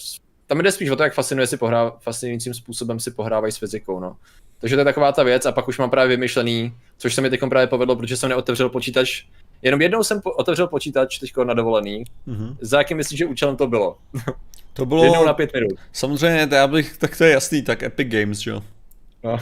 tam 0.47 0.61
jde 0.61 0.71
spíš 0.71 0.89
o 0.89 0.95
to, 0.95 1.03
jak 1.03 1.13
fascinuje 1.13 1.47
si 1.47 1.57
pohrá, 1.57 1.91
fascinujícím 1.99 2.53
způsobem 2.53 2.99
si 2.99 3.11
pohrávají 3.11 3.51
s 3.51 3.57
fyzikou, 3.57 3.99
no. 3.99 4.17
Takže 4.59 4.75
to 4.75 4.79
je 4.79 4.85
taková 4.85 5.11
ta 5.11 5.23
věc 5.23 5.45
a 5.45 5.51
pak 5.51 5.67
už 5.67 5.77
mám 5.77 5.89
právě 5.89 6.17
vymyšlený, 6.17 6.73
což 6.97 7.15
se 7.15 7.21
mi 7.21 7.29
teď 7.29 7.39
právě 7.49 7.67
povedlo, 7.67 7.95
protože 7.95 8.17
jsem 8.17 8.29
neotevřel 8.29 8.69
počítač, 8.69 9.23
jenom 9.61 9.81
jednou 9.81 10.03
jsem 10.03 10.21
po- 10.21 10.31
otevřel 10.31 10.67
počítač 10.67 11.17
teďko 11.17 11.43
na 11.43 11.53
dovolený, 11.53 12.03
mm-hmm. 12.27 12.57
za 12.61 12.77
jakým 12.77 12.97
myslíš, 12.97 13.17
že 13.17 13.25
účelem 13.25 13.55
to 13.55 13.67
bylo? 13.67 13.97
To 14.73 14.85
bylo... 14.85 15.03
Jednou 15.03 15.25
na 15.25 15.33
pět 15.33 15.53
minut. 15.53 15.79
Samozřejmě, 15.91 16.47
to 16.47 16.55
já 16.55 16.67
bych, 16.67 16.97
tak 16.97 17.17
to 17.17 17.23
je 17.23 17.31
jasný, 17.31 17.61
tak 17.61 17.83
Epic 17.83 18.07
Games, 18.07 18.45
jo. 18.45 18.63
No. 19.23 19.39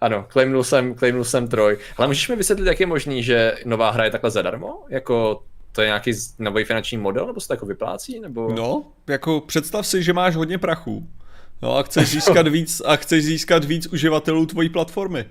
Ano, 0.00 0.26
claimnul 0.32 0.64
jsem, 0.64 0.94
claimnul 0.94 1.24
jsem 1.24 1.48
troj. 1.48 1.78
Ale 1.96 2.06
můžeš 2.06 2.28
mi 2.28 2.36
vysvětlit, 2.36 2.66
jak 2.66 2.80
je 2.80 2.86
možný, 2.86 3.22
že 3.22 3.54
nová 3.64 3.90
hra 3.90 4.04
je 4.04 4.10
takhle 4.10 4.30
zadarmo? 4.30 4.84
Jako 4.88 5.42
to 5.72 5.82
je 5.82 5.86
nějaký 5.86 6.12
nový 6.38 6.64
finanční 6.64 6.98
model, 6.98 7.26
nebo 7.26 7.40
se 7.40 7.48
to 7.48 7.52
jako 7.52 7.66
vyplácí? 7.66 8.20
Nebo... 8.20 8.52
No, 8.52 8.84
jako 9.08 9.40
představ 9.40 9.86
si, 9.86 10.02
že 10.02 10.12
máš 10.12 10.36
hodně 10.36 10.58
prachu. 10.58 11.08
No 11.62 11.76
a 11.76 11.82
chceš 11.82 12.10
získat 12.10 12.48
víc, 12.48 12.82
a 12.84 12.96
chceš 12.96 13.24
získat 13.24 13.64
víc 13.64 13.86
uživatelů 13.86 14.46
tvojí 14.46 14.68
platformy. 14.68 15.24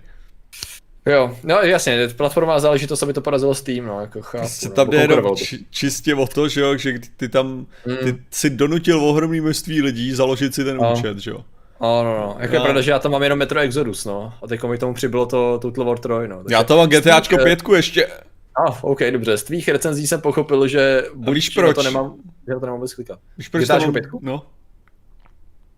Jo, 1.05 1.35
no 1.43 1.55
jasně, 1.55 2.07
platforma 2.07 2.59
záležitost, 2.59 3.03
aby 3.03 3.13
to 3.13 3.21
porazilo 3.21 3.55
Steam, 3.55 3.85
no, 3.85 4.01
jako 4.01 4.21
chápu. 4.21 4.47
No, 4.65 4.71
tam 4.71 4.89
jde 4.89 5.01
jenom 5.01 5.35
či, 5.35 5.65
čistě 5.69 6.15
o 6.15 6.27
to, 6.27 6.47
že 6.49 6.61
jo, 6.61 6.77
že 6.77 6.93
ty 7.17 7.29
tam, 7.29 7.65
mm. 7.85 7.97
ty 7.97 8.23
si 8.31 8.49
donutil 8.49 8.99
ohromný 8.99 9.41
množství 9.41 9.81
lidí 9.81 10.11
založit 10.11 10.55
si 10.55 10.63
ten 10.63 10.79
účet, 10.91 11.17
že 11.17 11.31
jo. 11.31 11.45
No, 11.81 12.03
no, 12.03 12.17
no. 12.17 12.35
Jako 12.39 12.53
no. 12.53 12.59
je 12.59 12.63
pravda, 12.63 12.81
že 12.81 12.91
já 12.91 12.99
tam 12.99 13.11
mám 13.11 13.23
jenom 13.23 13.39
Metro 13.39 13.59
Exodus, 13.59 14.05
no. 14.05 14.33
A 14.43 14.47
teď 14.47 14.63
mi 14.63 14.77
tomu 14.77 14.93
přibylo 14.93 15.25
to 15.25 15.59
Total 15.59 15.85
War 15.85 15.99
3, 15.99 16.09
no. 16.27 16.43
Takže 16.43 16.55
já 16.55 16.63
to 16.63 16.77
mám 16.77 16.89
GTAčko 16.89 17.37
5 17.37 17.59
ještě. 17.75 18.07
A, 18.07 18.61
ah, 18.67 18.75
OK, 18.81 18.99
dobře. 19.11 19.37
Z 19.37 19.43
tvých 19.43 19.67
recenzí 19.67 20.07
jsem 20.07 20.21
pochopil, 20.21 20.67
že 20.67 21.03
buď, 21.15 21.35
víš 21.35 21.49
proč? 21.49 21.75
to 21.75 21.83
nemám, 21.83 22.15
že 22.47 22.53
to 22.53 22.59
nemám 22.59 22.75
vůbec 22.75 22.93
klikat. 22.93 23.19
Víš 23.37 23.49
proč 23.49 23.63
GTAčko 23.63 23.91
5? 23.91 24.05
No. 24.21 24.45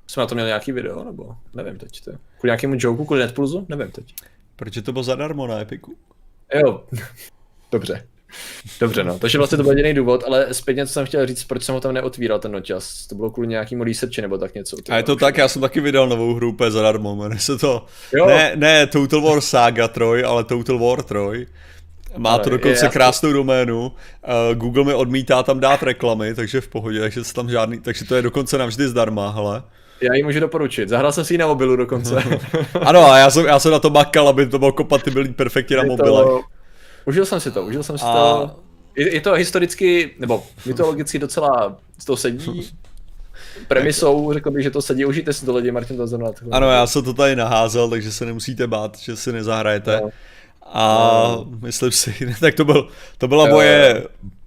Jsme 0.08 0.22
na 0.22 0.28
to 0.28 0.36
měli 0.36 0.48
nějaký 0.48 0.72
video, 0.72 1.04
nebo 1.04 1.36
nevím 1.54 1.78
teď. 1.78 2.04
To. 2.04 2.12
Kvůli 2.12 2.50
nějakému 2.50 2.76
joku, 2.78 3.06
kvůli 3.06 3.20
Netplusu? 3.20 3.66
Nevím 3.70 3.92
teď. 3.92 4.14
Protože 4.58 4.82
to 4.82 4.92
bylo 4.92 5.04
zadarmo 5.04 5.48
na 5.48 5.60
Epiku. 5.60 5.98
Jo, 6.54 6.84
dobře. 7.72 8.08
Dobře, 8.80 9.04
no. 9.04 9.20
Takže 9.20 9.38
vlastně 9.38 9.58
to 9.58 9.64
byl 9.64 9.72
jediný 9.72 9.94
důvod, 9.94 10.24
ale 10.28 10.54
zpětně 10.54 10.88
co 10.88 10.94
jsem 10.94 11.06
chtěl 11.06 11.26
říct, 11.26 11.44
proč 11.44 11.64
jsem 11.64 11.76
ho 11.76 11.82
tam 11.82 11.94
neotvíral 11.94 12.40
ten 12.40 12.52
nočas. 12.52 13.08
To 13.08 13.16
bylo 13.16 13.32
kvůli 13.32 13.48
nějakému 13.48 13.84
researchi 13.84 14.22
nebo 14.22 14.38
tak 14.38 14.56
něco. 14.56 14.78
A 14.90 14.98
je 14.98 15.04
to 15.04 15.16
tak, 15.16 15.38
já 15.38 15.48
jsem 15.48 15.62
taky 15.62 15.82
vydal 15.82 16.10
novou 16.10 16.34
hru 16.34 16.50
úplně 16.50 16.72
zadarmo, 16.72 17.16
jmenuje 17.16 17.40
se 17.40 17.58
to. 17.58 17.86
Jo. 18.14 18.28
Ne, 18.28 18.52
ne 18.56 18.88
Total 18.88 19.22
War 19.22 19.42
Saga 19.42 19.88
3, 19.88 20.04
ale 20.26 20.44
Total 20.44 20.80
War 20.80 21.04
3. 21.04 21.16
Má 22.18 22.30
ale 22.30 22.44
to 22.44 22.50
dokonce 22.50 22.86
je, 22.86 22.90
krásnou 22.90 23.34
doménu. 23.34 23.82
Uh, 23.82 24.56
Google 24.56 24.84
mi 24.84 24.94
odmítá 24.94 25.44
tam 25.44 25.60
dát 25.60 25.84
reklamy, 25.84 26.36
takže 26.36 26.62
v 26.62 26.68
pohodě, 26.68 27.00
takže, 27.00 27.22
tam 27.34 27.50
žádný, 27.50 27.80
takže 27.80 28.06
to 28.06 28.16
je 28.16 28.22
dokonce 28.22 28.58
navždy 28.58 28.88
zdarma, 28.88 29.30
hele. 29.30 29.64
Já 30.02 30.14
ji 30.14 30.24
můžu 30.24 30.40
doporučit. 30.40 30.90
Zahrál 30.90 31.12
jsem 31.12 31.26
si 31.26 31.34
ji 31.34 31.38
na 31.38 31.48
mobilu 31.48 31.76
dokonce. 31.76 32.24
ano, 32.82 33.12
a 33.12 33.18
já 33.18 33.30
jsem, 33.30 33.46
já 33.46 33.60
jsem 33.60 33.72
na 33.72 33.80
to 33.80 33.90
makal, 33.90 34.28
aby 34.28 34.48
to 34.48 34.60
bylo 34.60 34.72
kompatibilní 34.72 35.34
perfektně 35.34 35.78
na 35.78 35.84
mobilech. 35.84 36.26
To, 36.26 36.42
Užil 37.06 37.26
jsem 37.26 37.40
si 37.40 37.52
to, 37.52 37.66
užil 37.66 37.84
jsem 37.84 37.98
si 37.98 38.06
a... 38.06 38.14
to. 38.14 38.56
Je, 38.96 39.14
je 39.14 39.22
to 39.22 39.34
historicky, 39.34 40.16
nebo 40.20 40.44
mytologicky 40.66 41.20
docela 41.20 41.78
to 42.06 42.18
sedí. 42.18 42.70
Premisou, 43.68 44.34
řekl 44.34 44.52
bych, 44.52 44.64
že 44.64 44.72
to 44.72 44.82
sedí, 44.82 45.06
užijte 45.06 45.34
si 45.34 45.46
to 45.46 45.56
lidi, 45.56 45.72
Martin 45.72 45.98
to 45.98 46.08
zrovna. 46.08 46.30
Ano, 46.52 46.72
já 46.72 46.88
jsem 46.88 47.04
to 47.04 47.14
tady 47.14 47.36
naházel, 47.36 47.90
takže 47.90 48.12
se 48.12 48.26
nemusíte 48.26 48.68
bát, 48.68 48.98
že 48.98 49.16
si 49.16 49.32
nezahrajete. 49.32 50.02
No. 50.04 50.10
A 50.62 51.24
no. 51.28 51.48
myslím 51.62 51.92
si, 51.92 52.36
tak 52.40 52.56
to, 52.56 52.66
byl, 52.66 52.88
to 53.18 53.28
byla 53.28 53.48
moje... 53.48 54.04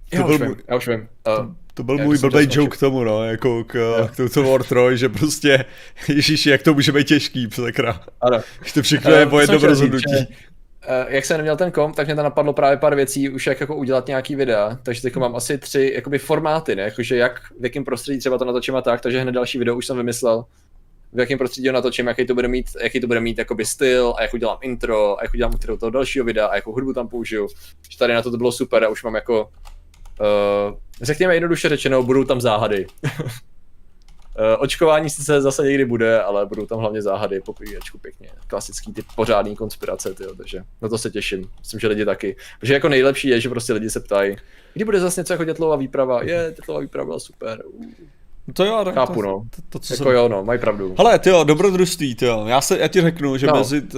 To 0.09 0.17
já, 0.17 0.23
byl, 0.23 0.35
už 0.35 0.41
vím, 0.41 0.55
já 0.67 0.75
už 0.75 0.87
vím. 0.87 1.07
Uh, 1.39 1.53
to, 1.73 1.83
byl 1.83 1.97
můj 1.97 2.17
blbý 2.17 2.47
joke 2.49 2.77
k 2.77 2.79
tomu, 2.79 3.03
no, 3.03 3.23
jako 3.23 3.63
k, 3.63 4.07
k 4.13 4.15
Total 4.15 4.43
War 4.43 4.63
3, 4.63 4.75
že 4.93 5.09
prostě, 5.09 5.65
ježíš, 6.07 6.45
jak 6.45 6.63
to 6.63 6.73
může 6.73 6.91
být 6.91 7.07
těžký, 7.07 7.49
sakra. 7.51 8.01
Ano. 8.21 8.41
to 8.73 8.81
všechno 8.81 9.11
je 9.11 9.25
po 9.25 9.39
jednom 9.39 9.63
rozhodnutí. 9.63 10.13
Že, 10.19 10.27
Uh, 10.81 11.13
jak 11.13 11.25
jsem 11.25 11.37
neměl 11.37 11.57
ten 11.57 11.71
komp, 11.71 11.95
tak 11.95 12.07
mě 12.07 12.15
tam 12.15 12.23
napadlo 12.23 12.53
právě 12.53 12.77
pár 12.77 12.95
věcí, 12.95 13.29
už 13.29 13.47
jak 13.47 13.59
jako 13.61 13.75
udělat 13.75 14.07
nějaký 14.07 14.35
videa, 14.35 14.77
takže 14.83 15.01
teď 15.01 15.15
mám 15.15 15.35
asi 15.35 15.57
tři 15.57 15.91
jakoby 15.95 16.19
formáty, 16.19 16.75
ne? 16.75 16.83
Jakože 16.83 17.17
jak, 17.17 17.41
v 17.59 17.63
jakém 17.63 17.85
prostředí 17.85 18.19
třeba 18.19 18.37
to 18.37 18.45
natočím 18.45 18.75
a 18.75 18.81
tak, 18.81 19.01
takže 19.01 19.21
hned 19.21 19.31
další 19.31 19.57
video 19.57 19.75
už 19.75 19.85
jsem 19.85 19.97
vymyslel, 19.97 20.45
v 21.13 21.19
jakém 21.19 21.37
prostředí 21.37 21.67
ho 21.67 21.73
natočím, 21.73 22.07
jaký 22.07 22.25
to 22.25 22.33
bude 22.33 22.47
mít, 22.47 22.65
jaký 22.83 22.99
to 22.99 23.07
bude 23.07 23.19
mít 23.19 23.37
jakoby 23.37 23.65
styl 23.65 24.13
a 24.17 24.21
jak 24.21 24.33
udělám 24.33 24.57
intro 24.61 25.19
a 25.19 25.23
jak 25.23 25.33
udělám 25.33 25.51
intro 25.51 25.77
toho 25.77 25.89
dalšího 25.89 26.25
videa 26.25 26.45
a 26.45 26.55
jakou 26.55 26.71
hudbu 26.71 26.93
tam 26.93 27.07
použiju. 27.07 27.47
Že 27.89 27.97
tady 27.97 28.13
na 28.13 28.21
to 28.21 28.31
to 28.31 28.37
bylo 28.37 28.51
super 28.51 28.83
a 28.83 28.89
už 28.89 29.03
mám 29.03 29.15
jako, 29.15 29.49
uh, 30.19 30.77
řekněme 31.01 31.35
jednoduše 31.35 31.69
řečeno, 31.69 32.03
budou 32.03 32.23
tam 32.23 32.41
záhady. 32.41 32.87
Uh, 33.03 33.21
očkování 34.59 35.09
sice 35.09 35.41
zase 35.41 35.63
někdy 35.63 35.85
bude, 35.85 36.21
ale 36.21 36.45
budou 36.45 36.65
tam 36.65 36.79
hlavně 36.79 37.01
záhady, 37.01 37.41
poklídečku 37.41 37.97
pěkně. 37.97 38.29
Klasický 38.47 38.93
typ 38.93 39.05
pořádný 39.15 39.55
konspirace, 39.55 40.13
tyjo, 40.13 40.35
takže 40.35 40.63
na 40.81 40.89
to 40.89 40.97
se 40.97 41.09
těším. 41.09 41.49
Myslím, 41.59 41.79
že 41.79 41.87
lidi 41.87 42.05
taky. 42.05 42.35
Protože 42.59 42.73
jako 42.73 42.89
nejlepší 42.89 43.27
je, 43.27 43.41
že 43.41 43.49
prostě 43.49 43.73
lidi 43.73 43.89
se 43.89 43.99
ptají, 43.99 44.35
kdy 44.73 44.85
bude 44.85 44.99
zase 44.99 45.21
něco 45.21 45.33
jako 45.33 45.43
dětlová 45.43 45.75
výprava. 45.75 46.23
Je, 46.23 46.53
dětlová 46.55 46.79
výprava 46.79 47.19
super. 47.19 47.63
Uh. 47.65 47.85
To 48.53 48.65
jo, 48.65 48.85
Chápu, 48.93 49.13
to, 49.13 49.21
no. 49.21 49.43
To, 49.55 49.61
to, 49.69 49.79
co 49.79 49.93
jako 49.93 50.03
jsem... 50.03 50.13
jo, 50.13 50.29
no, 50.29 50.43
mají 50.43 50.59
pravdu. 50.59 50.95
Hele, 50.97 51.19
ty 51.19 51.29
jo, 51.29 51.43
dobrodružství, 51.43 52.15
ty 52.15 52.25
jo. 52.25 52.45
Já, 52.47 52.61
se, 52.61 52.79
já 52.79 52.87
ti 52.87 53.01
řeknu, 53.01 53.37
že, 53.37 53.47
no. 53.47 53.53
mezi, 53.53 53.81
t, 53.81 53.97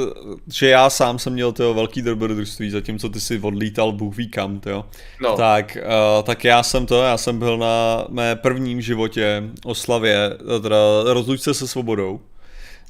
že 0.53 0.69
já 0.69 0.89
sám 0.89 1.19
jsem 1.19 1.33
měl 1.33 1.51
tyjo, 1.51 1.73
velký 1.73 2.01
dobrodružství, 2.01 2.69
zatímco 2.69 3.09
ty 3.09 3.19
si 3.19 3.39
odlítal 3.39 3.91
Bůh 3.91 4.17
ví 4.17 4.27
kam, 4.27 4.59
tyjo. 4.59 4.85
No. 5.21 5.37
Tak, 5.37 5.77
uh, 5.81 6.23
tak 6.23 6.43
já 6.43 6.63
jsem 6.63 6.85
to, 6.85 7.01
já 7.01 7.17
jsem 7.17 7.39
byl 7.39 7.57
na 7.57 8.05
mé 8.09 8.35
prvním 8.35 8.81
životě 8.81 9.43
oslavě, 9.65 10.37
teda 10.61 10.77
rozlučce 11.05 11.53
se 11.53 11.67
svobodou. 11.67 12.19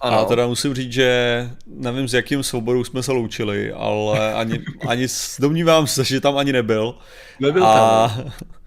Ano. 0.02 0.20
A 0.20 0.26
teda 0.26 0.48
musím 0.48 0.74
říct, 0.74 0.92
že 0.92 1.50
nevím, 1.68 2.08
s 2.08 2.14
jakým 2.14 2.44
svobodou 2.44 2.84
jsme 2.84 3.04
se 3.04 3.12
loučili, 3.12 3.72
ale 3.72 4.34
ani, 4.34 4.60
ani 4.88 5.08
domnívám 5.40 5.88
se, 5.88 6.04
že 6.04 6.22
tam 6.22 6.38
ani 6.38 6.54
nebyl. 6.54 6.96
Nebyl 7.40 7.66
a, 7.66 8.08
tam. 8.08 8.32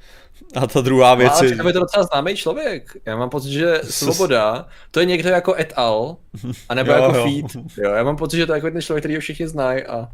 A 0.56 0.66
ta 0.66 0.80
druhá 0.80 1.14
věc 1.14 1.40
no, 1.40 1.46
je... 1.46 1.52
je 1.66 1.72
to 1.72 1.80
docela 1.80 2.04
známý 2.04 2.36
člověk. 2.36 2.96
Já 3.06 3.16
mám 3.16 3.30
pocit, 3.30 3.50
že 3.50 3.80
Svoboda, 3.90 4.68
to 4.90 5.00
je 5.00 5.06
někdo 5.06 5.28
jako 5.28 5.54
et 5.54 5.72
al, 5.76 6.16
anebo 6.68 6.92
jo, 6.92 7.02
jako 7.02 7.16
jo. 7.16 7.24
feed. 7.24 7.64
Jo, 7.76 7.90
já 7.90 8.02
mám 8.02 8.16
pocit, 8.16 8.36
že 8.36 8.46
to 8.46 8.52
je 8.52 8.56
jako 8.56 8.70
ten 8.70 8.82
člověk, 8.82 9.02
který 9.02 9.14
ho 9.14 9.20
všichni 9.20 9.48
znají 9.48 9.82
a... 9.82 10.08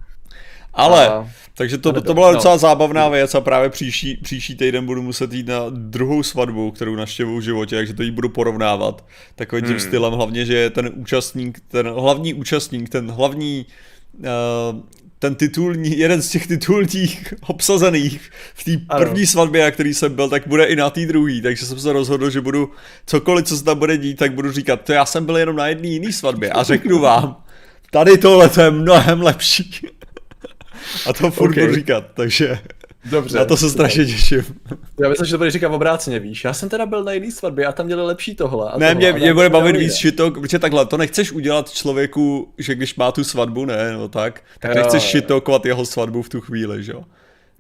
Ale, 0.74 1.08
a... 1.08 1.28
takže 1.54 1.78
to, 1.78 2.00
to 2.02 2.14
byla 2.14 2.28
no. 2.28 2.34
docela 2.34 2.54
no. 2.54 2.58
zábavná 2.58 3.08
věc 3.08 3.34
a 3.34 3.40
právě 3.40 3.70
příští, 3.70 4.16
příští 4.16 4.56
týden 4.56 4.86
budu 4.86 5.02
muset 5.02 5.32
jít 5.32 5.48
na 5.48 5.64
druhou 5.68 6.22
svatbu, 6.22 6.70
kterou 6.70 6.96
naštěvuju 6.96 7.38
v 7.38 7.42
životě, 7.42 7.76
takže 7.76 7.94
to 7.94 8.02
jí 8.02 8.10
budu 8.10 8.28
porovnávat. 8.28 9.04
Takovým 9.34 9.64
tím 9.64 9.70
hmm. 9.70 9.80
stylem, 9.80 10.12
hlavně, 10.12 10.44
že 10.44 10.70
ten 10.70 10.90
účastník, 10.94 11.60
ten 11.68 11.88
hlavní 11.88 12.34
účastník, 12.34 12.88
ten 12.88 13.10
hlavní 13.10 13.66
uh, 14.18 14.80
ten 15.22 15.34
titulní, 15.34 15.98
jeden 15.98 16.22
z 16.22 16.28
těch 16.28 16.46
titulních 16.46 17.34
obsazených 17.46 18.30
v 18.54 18.64
té 18.64 18.96
první 18.98 19.26
svatbě, 19.26 19.64
na 19.64 19.70
který 19.70 19.94
jsem 19.94 20.14
byl, 20.14 20.28
tak 20.28 20.46
bude 20.46 20.64
i 20.64 20.76
na 20.76 20.90
té 20.90 21.06
druhé, 21.06 21.40
takže 21.42 21.66
jsem 21.66 21.80
se 21.80 21.92
rozhodl, 21.92 22.30
že 22.30 22.40
budu 22.40 22.70
cokoliv, 23.06 23.46
co 23.46 23.56
se 23.56 23.64
tam 23.64 23.78
bude 23.78 23.98
dít, 23.98 24.18
tak 24.18 24.34
budu 24.34 24.52
říkat, 24.52 24.80
to 24.82 24.92
já 24.92 25.06
jsem 25.06 25.26
byl 25.26 25.36
jenom 25.36 25.56
na 25.56 25.66
jedné 25.66 25.88
jiné 25.88 26.12
svatbě 26.12 26.50
a 26.50 26.62
řeknu 26.62 26.98
vám, 26.98 27.36
tady 27.90 28.18
tohle 28.18 28.48
to 28.48 28.60
je 28.60 28.70
mnohem 28.70 29.22
lepší. 29.22 29.86
a 31.06 31.12
to 31.12 31.30
furt 31.30 31.50
okay. 31.50 31.64
budu 31.64 31.74
říkat, 31.74 32.04
takže 32.14 32.58
Dobře. 33.04 33.38
Na 33.38 33.44
to 33.44 33.56
se 33.56 33.70
strašně 33.70 34.04
těším. 34.04 34.44
Já 35.02 35.08
myslím, 35.08 35.26
že 35.26 35.32
to 35.32 35.38
bude 35.38 35.50
říkat 35.50 35.68
obráceně, 35.68 36.18
víš. 36.18 36.44
Já 36.44 36.52
jsem 36.52 36.68
teda 36.68 36.86
byl 36.86 37.04
na 37.04 37.12
jiný 37.12 37.30
svatbě 37.30 37.66
a 37.66 37.72
tam 37.72 37.88
dělali 37.88 38.06
lepší 38.06 38.34
tohle. 38.34 38.70
A 38.70 38.78
ne, 38.78 38.94
tohle, 38.94 38.94
mě, 38.94 39.12
mě 39.12 39.34
bude 39.34 39.50
bavit 39.50 39.76
víc, 39.76 40.06
to, 40.16 40.30
protože 40.30 40.58
takhle, 40.58 40.86
to 40.86 40.96
nechceš 40.96 41.32
udělat 41.32 41.70
člověku, 41.70 42.52
že 42.58 42.74
když 42.74 42.94
má 42.94 43.12
tu 43.12 43.24
svatbu, 43.24 43.64
ne, 43.64 43.92
no 43.92 44.08
tak, 44.08 44.40
tak 44.60 44.70
jo, 44.70 44.82
nechceš 44.82 45.02
šitokovat 45.02 45.66
jeho 45.66 45.86
svatbu 45.86 46.22
v 46.22 46.28
tu 46.28 46.40
chvíli, 46.40 46.82
že 46.82 46.92
jo. 46.92 47.04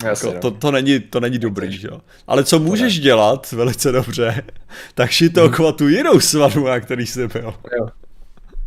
Jasně, 0.04 0.28
jako, 0.28 0.40
to, 0.40 0.50
to, 0.50 0.70
není, 0.70 1.00
to 1.00 1.20
není 1.20 1.38
dobrý, 1.38 1.78
že 1.78 1.88
jo. 1.88 2.00
Ale 2.26 2.44
co 2.44 2.58
můžeš 2.58 3.00
dělat 3.00 3.52
velice 3.52 3.92
dobře, 3.92 4.42
tak 4.94 5.10
šitokovat 5.10 5.76
tu 5.76 5.88
jinou 5.88 6.20
svatbu, 6.20 6.66
na 6.66 6.80
který 6.80 7.06
jsi 7.06 7.28
byl. 7.28 7.54
Jo. 7.78 7.88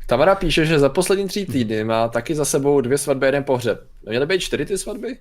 Tamara 0.07 0.35
píše, 0.35 0.65
že 0.65 0.79
za 0.79 0.89
poslední 0.89 1.27
tři 1.27 1.45
týdny 1.45 1.83
má 1.83 2.07
taky 2.07 2.35
za 2.35 2.45
sebou 2.45 2.81
dvě 2.81 2.97
svatby 2.97 3.25
a 3.25 3.27
jeden 3.27 3.43
pohřeb. 3.43 3.83
Měly 4.09 4.25
být 4.25 4.39
čtyři 4.39 4.65
ty 4.65 4.77
svatby? 4.77 5.17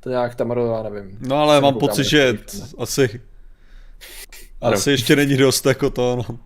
To 0.00 0.10
nějak 0.10 0.34
Tamaro, 0.34 0.66
já 0.66 0.90
nevím. 0.90 1.18
No 1.20 1.36
ale 1.36 1.60
mám 1.60 1.74
pocit, 1.74 2.04
že 2.04 2.38
asi, 2.78 3.20
ano. 4.60 4.74
asi 4.76 4.90
ještě 4.90 5.16
není 5.16 5.36
dost 5.36 5.66
jako 5.66 5.90
to, 5.90 6.16
no. 6.16 6.38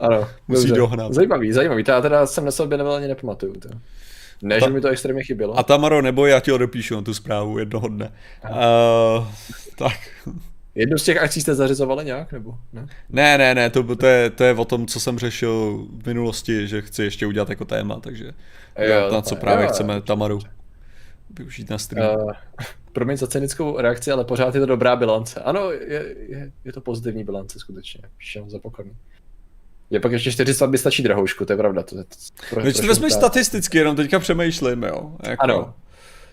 Ano, 0.00 0.28
musí 0.48 0.68
dobře. 0.68 0.78
dohnat. 0.78 1.14
Zajímavý, 1.14 1.52
zajímavý. 1.52 1.84
To 1.84 1.90
já 1.90 2.00
teda 2.00 2.26
jsem 2.26 2.44
na 2.44 2.50
sobě 2.50 2.78
nevel 2.78 2.92
ani 2.92 3.08
nepamatuju. 3.08 3.52
To. 3.52 3.68
Ne, 4.42 4.60
Ta... 4.60 4.66
že 4.66 4.72
mi 4.72 4.80
to 4.80 4.88
extrémně 4.88 5.24
chybělo. 5.24 5.58
A 5.58 5.62
Tamaro, 5.62 6.02
nebo 6.02 6.26
já 6.26 6.40
ti 6.40 6.52
odepíšu 6.52 6.94
na 6.94 7.02
tu 7.02 7.14
zprávu 7.14 7.58
jednoho 7.58 7.88
dne. 7.88 8.12
Uh, 8.44 9.26
tak. 9.78 9.98
Jednu 10.74 10.98
z 10.98 11.04
těch 11.04 11.16
akcí 11.16 11.40
jste 11.40 11.54
zařizovali 11.54 12.04
nějak, 12.04 12.32
nebo 12.32 12.54
ne? 12.72 12.86
Ne, 13.10 13.38
ne, 13.38 13.54
ne, 13.54 13.70
to, 13.70 13.96
to, 13.96 14.06
je, 14.06 14.30
to 14.30 14.44
je 14.44 14.54
o 14.54 14.64
tom, 14.64 14.86
co 14.86 15.00
jsem 15.00 15.18
řešil 15.18 15.86
v 16.02 16.06
minulosti, 16.06 16.68
že 16.68 16.82
chci 16.82 17.02
ještě 17.02 17.26
udělat 17.26 17.50
jako 17.50 17.64
téma, 17.64 18.00
takže 18.00 18.24
jo, 18.78 19.12
na 19.12 19.22
co 19.22 19.36
právě 19.36 19.64
jo, 19.64 19.70
chceme 19.70 20.00
Tamaru 20.00 20.38
využít 21.38 21.70
na 21.70 21.78
stream. 21.78 22.16
Uh, 22.16 22.32
promiň 22.92 23.16
za 23.16 23.26
cynickou 23.26 23.80
reakci, 23.80 24.10
ale 24.10 24.24
pořád 24.24 24.54
je 24.54 24.60
to 24.60 24.66
dobrá 24.66 24.96
bilance. 24.96 25.40
Ano, 25.40 25.70
je, 25.70 26.16
je, 26.28 26.52
je 26.64 26.72
to 26.72 26.80
pozitivní 26.80 27.24
bilance 27.24 27.58
skutečně, 27.58 28.00
píšem 28.18 28.50
za 28.50 28.58
pokorný. 28.58 28.92
Je 29.90 30.00
pak 30.00 30.12
ještě 30.12 30.32
čtyři 30.32 30.54
svatby 30.54 30.78
stačí 30.78 31.02
drahoušku, 31.02 31.44
to 31.44 31.52
je 31.52 31.56
pravda. 31.56 31.82
To, 31.82 31.96
to, 31.96 32.04
to, 32.54 32.60
Když 32.60 32.76
to 32.76 32.86
vezmeš 32.86 33.12
statisticky, 33.12 33.78
jenom 33.78 33.96
teďka 33.96 34.18
přemýšlím, 34.18 34.82
jo. 34.82 35.16
Jako, 35.22 35.44
ano. 35.44 35.74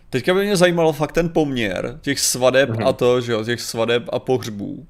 Teďka 0.10 0.34
by 0.34 0.46
mě 0.46 0.58
zajímalo 0.58 0.94
fakt 0.94 1.12
ten 1.12 1.30
poměr 1.30 2.00
těch 2.02 2.20
svadeb 2.20 2.70
mm-hmm. 2.70 2.88
a 2.88 2.94
to, 2.94 3.22
že 3.22 3.32
jo, 3.32 3.44
těch 3.44 3.62
svadeb 3.62 4.04
a 4.12 4.20
pohřbů. 4.20 4.88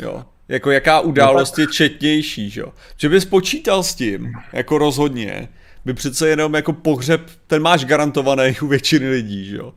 Jo. 0.00 0.24
Jako 0.48 0.70
jaká 0.70 1.00
událost 1.00 1.58
no 1.58 1.62
je 1.62 1.68
četnější, 1.68 2.50
že 2.50 2.60
jo. 2.60 2.72
Že 2.96 3.08
bys 3.08 3.24
počítal 3.24 3.82
s 3.82 3.94
tím, 3.94 4.32
jako 4.52 4.78
rozhodně, 4.78 5.48
by 5.86 5.94
přece 5.94 6.28
jenom 6.28 6.54
jako 6.54 6.72
pohřeb, 6.72 7.20
ten 7.46 7.62
máš 7.62 7.84
garantovaný 7.84 8.56
u 8.62 8.66
většiny 8.66 9.10
lidí, 9.10 9.44
že 9.44 9.56
jo. 9.56 9.74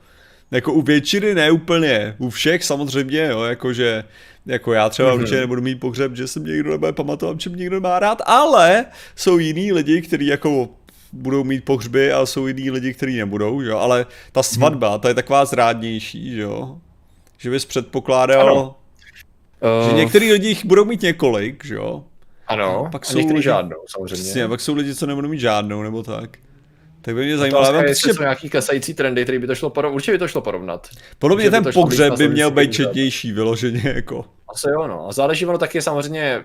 Jako 0.51 0.73
u 0.73 0.81
většiny 0.81 1.35
ne 1.35 1.51
úplně, 1.51 2.15
u 2.17 2.29
všech 2.29 2.63
samozřejmě, 2.63 3.25
jo, 3.25 3.43
jakože 3.43 4.03
jako 4.45 4.73
já 4.73 4.89
třeba 4.89 5.11
mm-hmm. 5.11 5.19
určitě 5.19 5.39
nebudu 5.39 5.61
mít 5.61 5.79
pohřeb, 5.79 6.15
že 6.15 6.27
se 6.27 6.39
mě 6.39 6.51
někdo 6.51 6.71
nebude 6.71 6.93
pamatovat, 6.93 7.41
že 7.41 7.49
mě 7.49 7.59
někdo 7.59 7.81
má 7.81 7.99
rád, 7.99 8.21
ale 8.25 8.85
jsou 9.15 9.37
jiní 9.37 9.73
lidi, 9.73 10.01
kteří 10.01 10.25
jako 10.25 10.69
budou 11.13 11.43
mít 11.43 11.65
pohřby 11.65 12.11
a 12.11 12.25
jsou 12.25 12.47
jiní 12.47 12.71
lidi, 12.71 12.93
kteří 12.93 13.17
nebudou, 13.17 13.61
jo? 13.61 13.77
ale 13.77 14.05
ta 14.31 14.43
svatba, 14.43 14.97
ta 14.97 15.07
je 15.07 15.13
taková 15.13 15.45
zrádnější, 15.45 16.31
že 16.31 16.41
jo, 16.41 16.77
že 17.37 17.49
bys 17.49 17.65
předpokládal, 17.65 18.49
ano. 18.49 18.75
že 19.85 19.91
uh... 19.91 19.97
některý 19.97 20.31
lidi 20.31 20.47
jich 20.47 20.65
budou 20.65 20.85
mít 20.85 21.01
několik, 21.01 21.65
že 21.65 21.75
jo, 21.75 22.03
ano, 22.49 22.85
a 22.85 22.89
pak 22.89 23.01
a 23.01 23.05
jsou 23.05 23.17
lidi, 23.17 23.41
žádnou, 23.41 23.77
samozřejmě. 23.89 24.23
Přesně, 24.23 24.47
pak 24.47 24.61
jsou 24.61 24.75
lidi, 24.75 24.95
co 24.95 25.05
nebudou 25.05 25.29
mít 25.29 25.39
žádnou, 25.39 25.83
nebo 25.83 26.03
tak. 26.03 26.37
Tak 27.01 27.15
by 27.15 27.25
mě 27.25 27.37
zajímalo. 27.37 27.65
Ale 27.65 27.87
jestli 27.87 28.13
jsou 28.13 28.21
nějaký 28.21 28.49
klesající 28.49 28.93
trendy, 28.93 29.23
který 29.23 29.39
by 29.39 29.47
to 29.47 29.55
šlo 29.55 29.69
porovnat. 29.69 29.95
Určitě 29.95 30.11
by 30.11 30.17
to 30.17 30.27
šlo 30.27 30.41
porovnat. 30.41 30.87
Podle 31.19 31.37
mě 31.37 31.51
ten 31.51 31.63
pohřeb 31.73 32.13
by 32.17 32.29
měl 32.29 32.51
být 32.51 32.73
četnější, 32.73 33.31
vyloženě 33.31 33.81
jako. 33.95 34.25
Asi 34.47 34.67
jo, 34.69 34.87
no. 34.87 35.07
A 35.07 35.11
záleží 35.11 35.45
ono 35.45 35.57
taky 35.57 35.81
samozřejmě 35.81 36.43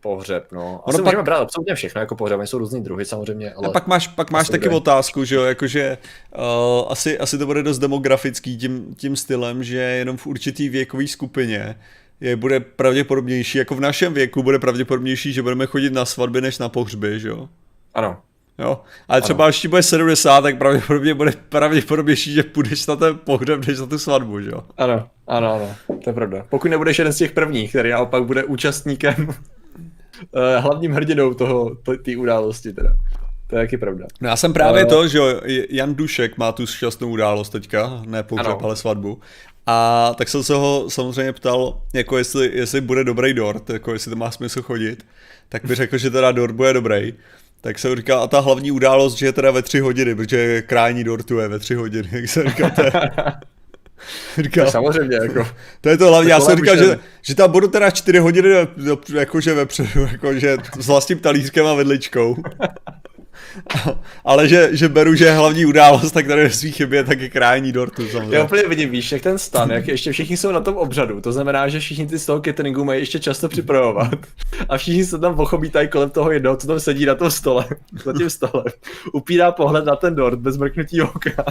pohřeb, 0.00 0.52
no. 0.52 0.82
Asi 0.86 0.94
ono 0.94 1.04
můžeme 1.04 1.18
pak... 1.18 1.24
brát 1.24 1.38
absolutně 1.38 1.74
všechno 1.74 2.00
jako 2.00 2.14
pohřeb, 2.16 2.40
jsou 2.44 2.58
různý 2.58 2.82
druhy 2.82 3.04
samozřejmě, 3.04 3.52
ale... 3.52 3.68
A 3.68 3.70
pak 3.70 3.86
máš, 3.86 4.08
pak 4.08 4.30
máš 4.30 4.48
taky 4.48 4.68
jde. 4.68 4.74
otázku, 4.74 5.24
že 5.24 5.34
jo, 5.34 5.42
jakože 5.42 5.98
uh, 6.36 6.92
asi, 6.92 7.18
asi 7.18 7.38
to 7.38 7.46
bude 7.46 7.62
dost 7.62 7.78
demografický 7.78 8.56
tím, 8.56 8.94
tím 8.94 9.16
stylem, 9.16 9.64
že 9.64 9.76
jenom 9.76 10.16
v 10.16 10.26
určitý 10.26 10.68
věkové 10.68 11.06
skupině 11.06 11.78
je, 12.22 12.36
bude 12.36 12.60
pravděpodobnější, 12.60 13.58
jako 13.58 13.74
v 13.74 13.80
našem 13.80 14.14
věku 14.14 14.42
bude 14.42 14.58
pravděpodobnější, 14.58 15.32
že 15.32 15.42
budeme 15.42 15.66
chodit 15.66 15.92
na 15.92 16.04
svatby 16.04 16.40
než 16.40 16.58
na 16.58 16.68
pohřby, 16.68 17.20
že 17.20 17.28
jo? 17.28 17.48
Ano. 17.94 18.16
Jo, 18.58 18.80
ale 19.08 19.20
třeba 19.20 19.46
až 19.46 19.60
ti 19.60 19.68
bude 19.68 19.82
70, 19.82 20.40
tak 20.40 20.58
pravděpodobně 20.58 21.14
bude 21.14 21.32
pravděpodobnější, 21.48 22.32
že 22.32 22.42
půjdeš 22.42 22.86
na 22.86 22.96
ten 22.96 23.18
pohřeb, 23.18 23.66
než 23.66 23.78
na 23.78 23.86
tu 23.86 23.98
svatbu, 23.98 24.40
že 24.40 24.50
jo? 24.50 24.62
Ano, 24.76 25.08
ano, 25.26 25.52
ano, 25.54 25.74
to 26.04 26.10
je 26.10 26.14
pravda. 26.14 26.46
Pokud 26.48 26.70
nebudeš 26.70 26.98
jeden 26.98 27.12
z 27.12 27.16
těch 27.16 27.32
prvních, 27.32 27.70
který 27.70 27.90
naopak 27.90 28.24
bude 28.24 28.44
účastníkem, 28.44 29.14
eh, 30.36 30.60
hlavním 30.60 30.92
hrdinou 30.92 31.34
toho, 31.34 31.76
té 32.04 32.16
události 32.16 32.72
teda. 32.72 32.96
To 33.52 33.58
je 33.58 33.64
taky 33.64 33.76
pravda. 33.78 34.06
No 34.20 34.28
já 34.28 34.36
jsem 34.36 34.52
právě 34.52 34.84
uh, 34.84 34.90
to, 34.90 35.08
že 35.08 35.20
Jan 35.70 35.94
Dušek 35.94 36.38
má 36.38 36.52
tu 36.52 36.66
šťastnou 36.66 37.08
událost 37.08 37.48
teďka, 37.48 38.02
ne 38.06 38.22
pohřeb, 38.22 38.62
ale 38.62 38.76
svatbu. 38.76 39.20
A 39.66 40.14
tak 40.18 40.28
jsem 40.28 40.42
se 40.42 40.54
ho 40.54 40.84
samozřejmě 40.88 41.32
ptal, 41.32 41.82
jako 41.94 42.18
jestli, 42.18 42.50
jestli 42.54 42.80
bude 42.80 43.04
dobrý 43.04 43.34
dort, 43.34 43.70
jako 43.70 43.92
jestli 43.92 44.10
to 44.10 44.16
má 44.16 44.30
smysl 44.30 44.62
chodit. 44.62 45.06
Tak 45.48 45.64
mi 45.64 45.74
řekl, 45.74 45.98
že 45.98 46.10
teda 46.10 46.32
dort 46.32 46.54
bude 46.54 46.72
dobrý. 46.72 47.14
Tak 47.60 47.78
jsem 47.78 47.96
říkal, 47.96 48.22
a 48.22 48.26
ta 48.26 48.40
hlavní 48.40 48.70
událost, 48.70 49.14
že 49.14 49.26
je 49.26 49.32
teda 49.32 49.50
ve 49.50 49.62
tři 49.62 49.80
hodiny, 49.80 50.14
protože 50.14 50.62
krání 50.62 51.04
dortu 51.04 51.38
je 51.38 51.48
ve 51.48 51.58
tři 51.58 51.74
hodiny, 51.74 52.08
jak 52.12 52.28
jsem 52.28 52.48
říkal, 52.48 52.70
to 52.70 52.82
je... 52.82 52.92
Říkal, 54.38 54.70
samozřejmě, 54.70 55.16
jako. 55.16 55.46
To 55.80 55.88
je 55.88 55.96
to 55.96 56.08
hlavní, 56.08 56.30
já 56.30 56.40
jsem 56.40 56.56
říkal, 56.56 56.76
že, 56.76 56.98
že 57.22 57.34
tam 57.34 57.50
budu 57.50 57.68
teda 57.68 57.90
čtyři 57.90 58.18
hodiny 58.18 58.48
jakože 59.14 59.54
vepředu, 59.54 60.00
jakože 60.12 60.56
s 60.78 60.86
vlastním 60.86 61.18
talířkem 61.18 61.66
a 61.66 61.74
vedličkou. 61.74 62.36
ale 64.24 64.48
že, 64.48 64.68
že 64.72 64.88
beru, 64.88 65.14
že 65.14 65.24
je 65.24 65.32
hlavní 65.32 65.66
událost, 65.66 66.12
tak 66.12 66.26
tady 66.26 66.42
ve 66.42 66.50
svých 66.50 66.76
chybě 66.76 67.04
taky 67.04 67.30
krání 67.30 67.72
dortu 67.72 68.08
samozřejmě. 68.08 68.36
Já 68.36 68.44
úplně 68.44 68.62
vidím, 68.62 68.90
víš, 68.90 69.12
jak 69.12 69.22
ten 69.22 69.38
stan, 69.38 69.70
jak 69.70 69.88
ještě 69.88 70.12
všichni 70.12 70.36
jsou 70.36 70.52
na 70.52 70.60
tom 70.60 70.76
obřadu, 70.76 71.20
to 71.20 71.32
znamená, 71.32 71.68
že 71.68 71.80
všichni 71.80 72.06
ty 72.06 72.18
z 72.18 72.26
toho 72.26 72.40
cateringu 72.40 72.84
mají 72.84 73.00
ještě 73.00 73.18
často 73.18 73.48
připravovat. 73.48 74.18
A 74.68 74.78
všichni 74.78 75.04
se 75.04 75.18
tam 75.18 75.36
pochobítají 75.36 75.88
kolem 75.88 76.10
toho 76.10 76.30
jednoho, 76.30 76.56
co 76.56 76.66
tam 76.66 76.80
sedí 76.80 77.06
na 77.06 77.14
tom 77.14 77.30
stole, 77.30 77.66
za 78.04 78.12
tím 78.12 78.30
stolem, 78.30 78.64
upírá 79.12 79.52
pohled 79.52 79.84
na 79.84 79.96
ten 79.96 80.14
dort 80.14 80.38
bez 80.38 80.56
mrknutí 80.56 81.02
oka 81.02 81.44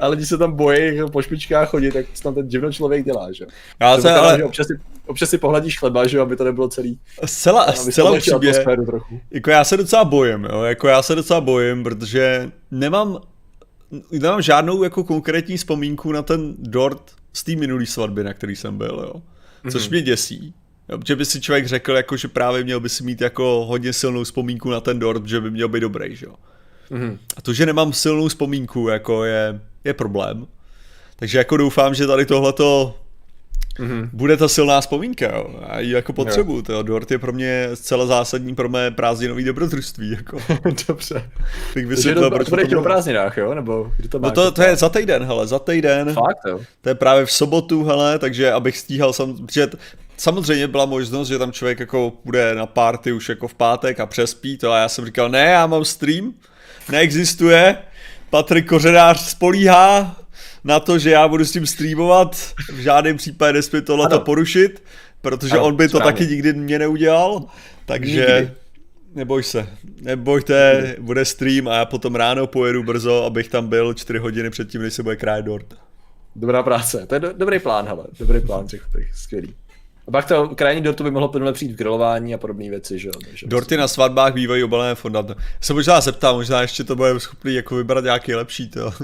a 0.00 0.08
lidi 0.08 0.26
se 0.26 0.38
tam 0.38 0.52
bojí 0.52 1.00
po 1.12 1.22
špičkách 1.22 1.68
chodit, 1.68 1.92
tak 1.92 2.06
to 2.06 2.22
tam 2.22 2.34
ten 2.34 2.48
divno 2.48 2.72
člověk 2.72 3.04
dělá, 3.04 3.32
že? 3.32 3.46
Já 3.80 4.00
se, 4.00 4.12
ale... 4.12 4.36
že 4.36 4.44
občas 4.44 4.66
si, 4.66 4.72
občas 5.06 5.30
si 5.30 5.38
pohladíš 5.38 5.78
chleba, 5.78 6.06
že 6.06 6.20
aby 6.20 6.36
to 6.36 6.44
nebylo 6.44 6.68
celý. 6.68 6.98
Zcela, 7.24 7.72
zcela 7.72 8.10
upřímně, 8.10 8.52
jako 9.30 9.50
já 9.50 9.64
se 9.64 9.76
docela 9.76 10.04
bojím, 10.04 10.44
jo, 10.44 10.62
jako 10.62 10.88
já 10.88 11.02
se 11.02 11.14
docela 11.14 11.40
bojím, 11.40 11.84
protože 11.84 12.50
nemám, 12.70 13.20
nemám 14.10 14.42
žádnou 14.42 14.82
jako 14.84 15.04
konkrétní 15.04 15.56
vzpomínku 15.56 16.12
na 16.12 16.22
ten 16.22 16.54
dort 16.58 17.12
z 17.32 17.44
té 17.44 17.56
minulý 17.56 17.86
svatby, 17.86 18.24
na 18.24 18.34
který 18.34 18.56
jsem 18.56 18.78
byl, 18.78 19.04
jo. 19.06 19.22
Což 19.70 19.82
mm-hmm. 19.82 19.90
mě 19.90 20.02
děsí. 20.02 20.54
Jo, 20.88 20.98
že 21.06 21.16
by 21.16 21.24
si 21.24 21.40
člověk 21.40 21.66
řekl, 21.66 21.92
jako, 21.92 22.16
že 22.16 22.28
právě 22.28 22.64
měl 22.64 22.80
by 22.80 22.88
si 22.88 23.04
mít 23.04 23.20
jako 23.20 23.64
hodně 23.68 23.92
silnou 23.92 24.24
vzpomínku 24.24 24.70
na 24.70 24.80
ten 24.80 24.98
dort, 24.98 25.26
že 25.26 25.40
by 25.40 25.50
měl 25.50 25.68
být 25.68 25.80
dobrý, 25.80 26.16
že 26.16 26.26
jo. 26.26 26.34
Mm-hmm. 26.90 27.18
A 27.36 27.42
to, 27.42 27.52
že 27.52 27.66
nemám 27.66 27.92
silnou 27.92 28.28
vzpomínku, 28.28 28.88
jako 28.88 29.24
je, 29.24 29.60
je 29.84 29.94
problém. 29.94 30.46
Takže 31.16 31.38
jako 31.38 31.56
doufám, 31.56 31.94
že 31.94 32.06
tady 32.06 32.26
tohleto 32.26 32.96
mm-hmm. 33.78 34.08
bude 34.12 34.36
ta 34.36 34.48
silná 34.48 34.80
vzpomínka, 34.80 35.36
jo. 35.36 35.60
A 35.68 35.80
ji 35.80 35.90
jako 35.90 36.12
potřebuju, 36.12 36.62
to 36.62 36.82
Dort 36.82 37.10
je 37.10 37.18
pro 37.18 37.32
mě 37.32 37.68
zcela 37.74 38.06
zásadní 38.06 38.54
pro 38.54 38.68
mé 38.68 38.90
prázdninový 38.90 39.44
dobrodružství, 39.44 40.10
jako. 40.10 40.38
Dobře. 40.88 41.30
Tak 41.74 41.86
vysvětlil, 41.86 42.30
proč 42.30 42.48
to 42.48 42.56
bude 42.56 42.76
o 42.76 42.82
prázdninách, 42.82 43.36
jo? 43.36 43.54
Nebo 43.54 43.92
kdy 43.96 44.08
to 44.08 44.18
No 44.18 44.30
to, 44.30 44.50
to 44.50 44.62
je 44.62 44.76
za 44.76 44.88
týden, 44.88 45.24
hele, 45.24 45.46
za 45.46 45.58
týden. 45.58 46.12
Fakt, 46.12 46.40
jo? 46.48 46.60
To 46.80 46.88
je 46.88 46.94
právě 46.94 47.26
v 47.26 47.32
sobotu, 47.32 47.84
hele, 47.84 48.18
takže 48.18 48.52
abych 48.52 48.78
stíhal 48.78 49.12
sam, 49.12 49.36
že 49.52 49.68
Samozřejmě 50.16 50.68
byla 50.68 50.86
možnost, 50.86 51.28
že 51.28 51.38
tam 51.38 51.52
člověk 51.52 51.80
jako 51.80 52.12
bude 52.24 52.54
na 52.54 52.66
party 52.66 53.12
už 53.12 53.28
jako 53.28 53.48
v 53.48 53.54
pátek 53.54 54.00
a 54.00 54.06
přespí 54.06 54.58
to 54.58 54.72
a 54.72 54.78
já 54.78 54.88
jsem 54.88 55.06
říkal, 55.06 55.28
ne, 55.28 55.44
já 55.44 55.66
mám 55.66 55.84
stream, 55.84 56.34
neexistuje. 56.90 57.76
Patrik 58.34 58.68
Kořenář 58.68 59.20
spolíhá 59.20 60.16
na 60.64 60.80
to, 60.80 60.98
že 60.98 61.10
já 61.10 61.28
budu 61.28 61.44
s 61.44 61.52
tím 61.52 61.66
streamovat. 61.66 62.36
V 62.72 62.78
žádném 62.78 63.16
případě 63.16 63.52
nesmí 63.52 63.82
tohle 63.82 64.18
porušit, 64.18 64.82
protože 65.20 65.52
ano, 65.52 65.64
on 65.64 65.76
by 65.76 65.88
to 65.88 65.96
správně. 65.96 66.12
taky 66.12 66.30
nikdy 66.30 66.52
mě 66.52 66.78
neudělal. 66.78 67.46
Takže 67.86 68.26
nikdy. 68.40 68.54
neboj 69.14 69.42
se, 69.42 69.68
nebojte, 70.00 70.82
nikdy. 70.86 71.02
bude 71.02 71.24
stream 71.24 71.68
a 71.68 71.74
já 71.74 71.84
potom 71.84 72.14
ráno 72.14 72.46
pojedu 72.46 72.82
brzo, 72.82 73.24
abych 73.24 73.48
tam 73.48 73.68
byl 73.68 73.94
4 73.94 74.18
hodiny 74.18 74.50
předtím, 74.50 74.82
než 74.82 74.94
se 74.94 75.02
bude 75.02 75.16
krát 75.16 75.40
dort. 75.40 75.74
Dobrá 76.36 76.62
práce, 76.62 77.06
to 77.06 77.14
je 77.14 77.20
do, 77.20 77.32
dobrý 77.32 77.58
plán, 77.58 77.86
hele, 77.86 78.04
dobrý 78.18 78.40
plán, 78.40 78.68
řekl 78.68 78.84
bych, 78.94 79.14
skvělý. 79.14 79.54
A 80.08 80.10
pak 80.10 80.28
to 80.28 80.48
krajní 80.48 80.82
dortu 80.82 81.04
by 81.04 81.10
mohlo 81.10 81.28
plynule 81.28 81.52
přijít 81.52 81.72
v 81.72 81.76
grilování 81.76 82.34
a 82.34 82.38
podobné 82.38 82.70
věci, 82.70 82.98
že 82.98 83.08
jo. 83.08 83.12
Dorty 83.46 83.76
na 83.76 83.88
svatbách 83.88 84.32
bývají 84.32 84.64
obalené 84.64 84.94
fondantem. 84.94 85.36
Se 85.60 85.74
možná 85.74 86.00
zeptám, 86.00 86.36
možná 86.36 86.62
ještě 86.62 86.84
to 86.84 86.96
bude 86.96 87.20
schopný 87.20 87.54
jako 87.54 87.76
vybrat 87.76 88.04
nějaký 88.04 88.34
lepší, 88.34 88.68
to. 88.68 88.90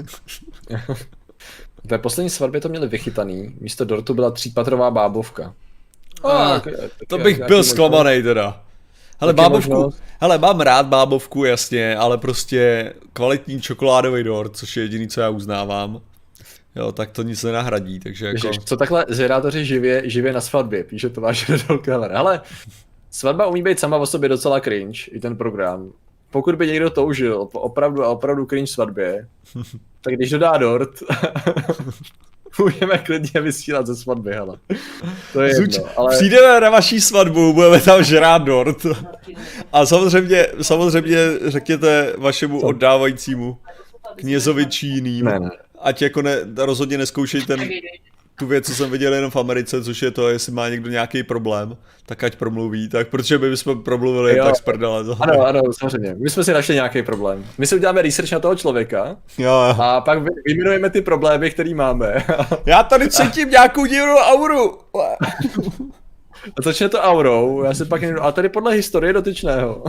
Ve 1.83 1.97
poslední 1.97 2.29
svatbě 2.29 2.61
to 2.61 2.69
měli 2.69 2.87
vychytaný, 2.87 3.55
místo 3.59 3.85
dortu 3.85 4.13
byla 4.13 4.31
třípatrová 4.31 4.91
bábovka. 4.91 5.53
A, 6.23 6.59
tak, 6.59 6.73
to 7.07 7.17
bych 7.17 7.39
jak, 7.39 7.47
byl 7.47 7.63
zklamaný 7.63 8.23
teda. 8.23 8.63
Hele, 9.21 9.33
bábovku, 9.33 9.93
hele, 10.21 10.37
mám 10.37 10.61
rád 10.61 10.85
bábovku, 10.85 11.45
jasně, 11.45 11.95
ale 11.95 12.17
prostě 12.17 12.93
kvalitní 13.13 13.61
čokoládový 13.61 14.23
dort, 14.23 14.57
což 14.57 14.77
je 14.77 14.83
jediný, 14.83 15.07
co 15.07 15.21
já 15.21 15.29
uznávám. 15.29 16.01
Jo, 16.75 16.91
tak 16.91 17.11
to 17.11 17.23
nic 17.23 17.43
nenahradí, 17.43 17.99
takže 17.99 18.25
jako... 18.25 18.47
Ježiš, 18.47 18.63
co 18.63 18.77
takhle 18.77 19.05
zvědátoři 19.09 19.65
živě, 19.65 20.09
živě 20.09 20.33
na 20.33 20.41
svatbě, 20.41 20.83
píše 20.83 21.09
Tomáš 21.09 21.49
Redol 21.49 21.77
Keller. 21.77 22.15
Ale 22.15 22.41
svatba 23.09 23.47
umí 23.47 23.63
být 23.63 23.79
sama 23.79 23.97
o 23.97 24.05
sobě 24.05 24.29
docela 24.29 24.59
cringe, 24.59 24.99
i 25.11 25.19
ten 25.19 25.37
program. 25.37 25.91
Pokud 26.31 26.55
by 26.55 26.67
někdo 26.67 26.89
toužil 26.89 27.45
po 27.45 27.59
opravdu 27.59 28.03
a 28.03 28.09
opravdu 28.09 28.45
cringe 28.45 28.71
svatbě, 28.71 29.27
tak 30.01 30.13
když 30.13 30.29
dodá 30.29 30.57
dort, 30.57 30.89
můžeme 32.59 32.97
klidně 32.97 33.41
vysílat 33.41 33.87
ze 33.87 33.95
svatby, 33.95 34.31
hele. 34.31 34.57
To 35.33 35.41
je 35.41 35.61
jedno, 35.61 35.85
ale... 35.97 36.15
Přijdeme 36.15 36.59
na 36.59 36.69
vaší 36.69 37.01
svatbu, 37.01 37.53
budeme 37.53 37.81
tam 37.81 38.03
žrát 38.03 38.41
dort. 38.41 38.85
A 39.73 39.85
samozřejmě, 39.85 40.47
samozřejmě 40.61 41.17
řekněte 41.45 42.13
vašemu 42.17 42.61
oddávajícímu 42.61 43.57
knězovi 44.15 44.65
či 44.65 44.87
jiným. 44.87 45.25
Ne, 45.25 45.39
ne 45.39 45.49
ať 45.83 46.01
jako 46.01 46.21
ne, 46.21 46.37
rozhodně 46.57 46.97
neskoušej 46.97 47.41
ten, 47.41 47.69
tu 48.41 48.47
věc, 48.47 48.65
co 48.65 48.75
jsem 48.75 48.91
viděl 48.91 49.13
jenom 49.13 49.31
v 49.31 49.35
Americe, 49.35 49.83
což 49.83 50.01
je 50.01 50.11
to, 50.11 50.29
jestli 50.29 50.51
má 50.51 50.69
někdo 50.69 50.89
nějaký 50.89 51.23
problém, 51.23 51.77
tak 52.05 52.23
ať 52.23 52.35
promluví, 52.35 52.89
tak 52.89 53.07
protože 53.07 53.37
by 53.37 53.57
jsme 53.57 53.75
promluvili 53.75 54.37
jo. 54.37 54.45
tak 54.45 54.55
z 54.55 54.61
prdele. 54.61 55.05
Ano, 55.19 55.45
ano, 55.45 55.61
samozřejmě. 55.79 56.15
My 56.17 56.29
jsme 56.29 56.43
si 56.43 56.53
našli 56.53 56.75
nějaký 56.75 57.03
problém. 57.03 57.45
My 57.57 57.67
si 57.67 57.75
uděláme 57.75 58.01
research 58.01 58.31
na 58.31 58.39
toho 58.39 58.55
člověka 58.55 59.17
jo, 59.37 59.51
jo. 59.51 59.75
a 59.81 60.01
pak 60.01 60.19
vyjmenujeme 60.45 60.89
ty 60.89 61.01
problémy, 61.01 61.51
které 61.51 61.73
máme. 61.73 62.25
Já 62.65 62.83
tady 62.83 63.09
cítím 63.09 63.49
nějakou 63.49 63.85
divnou 63.85 64.15
auru. 64.17 64.79
A 66.47 66.61
začne 66.61 66.89
to 66.89 66.99
aurou, 66.99 67.63
já 67.63 67.73
se 67.73 67.85
pak 67.85 68.03
a 68.03 68.31
tady 68.31 68.49
podle 68.49 68.73
historie 68.73 69.13
dotyčného. 69.13 69.83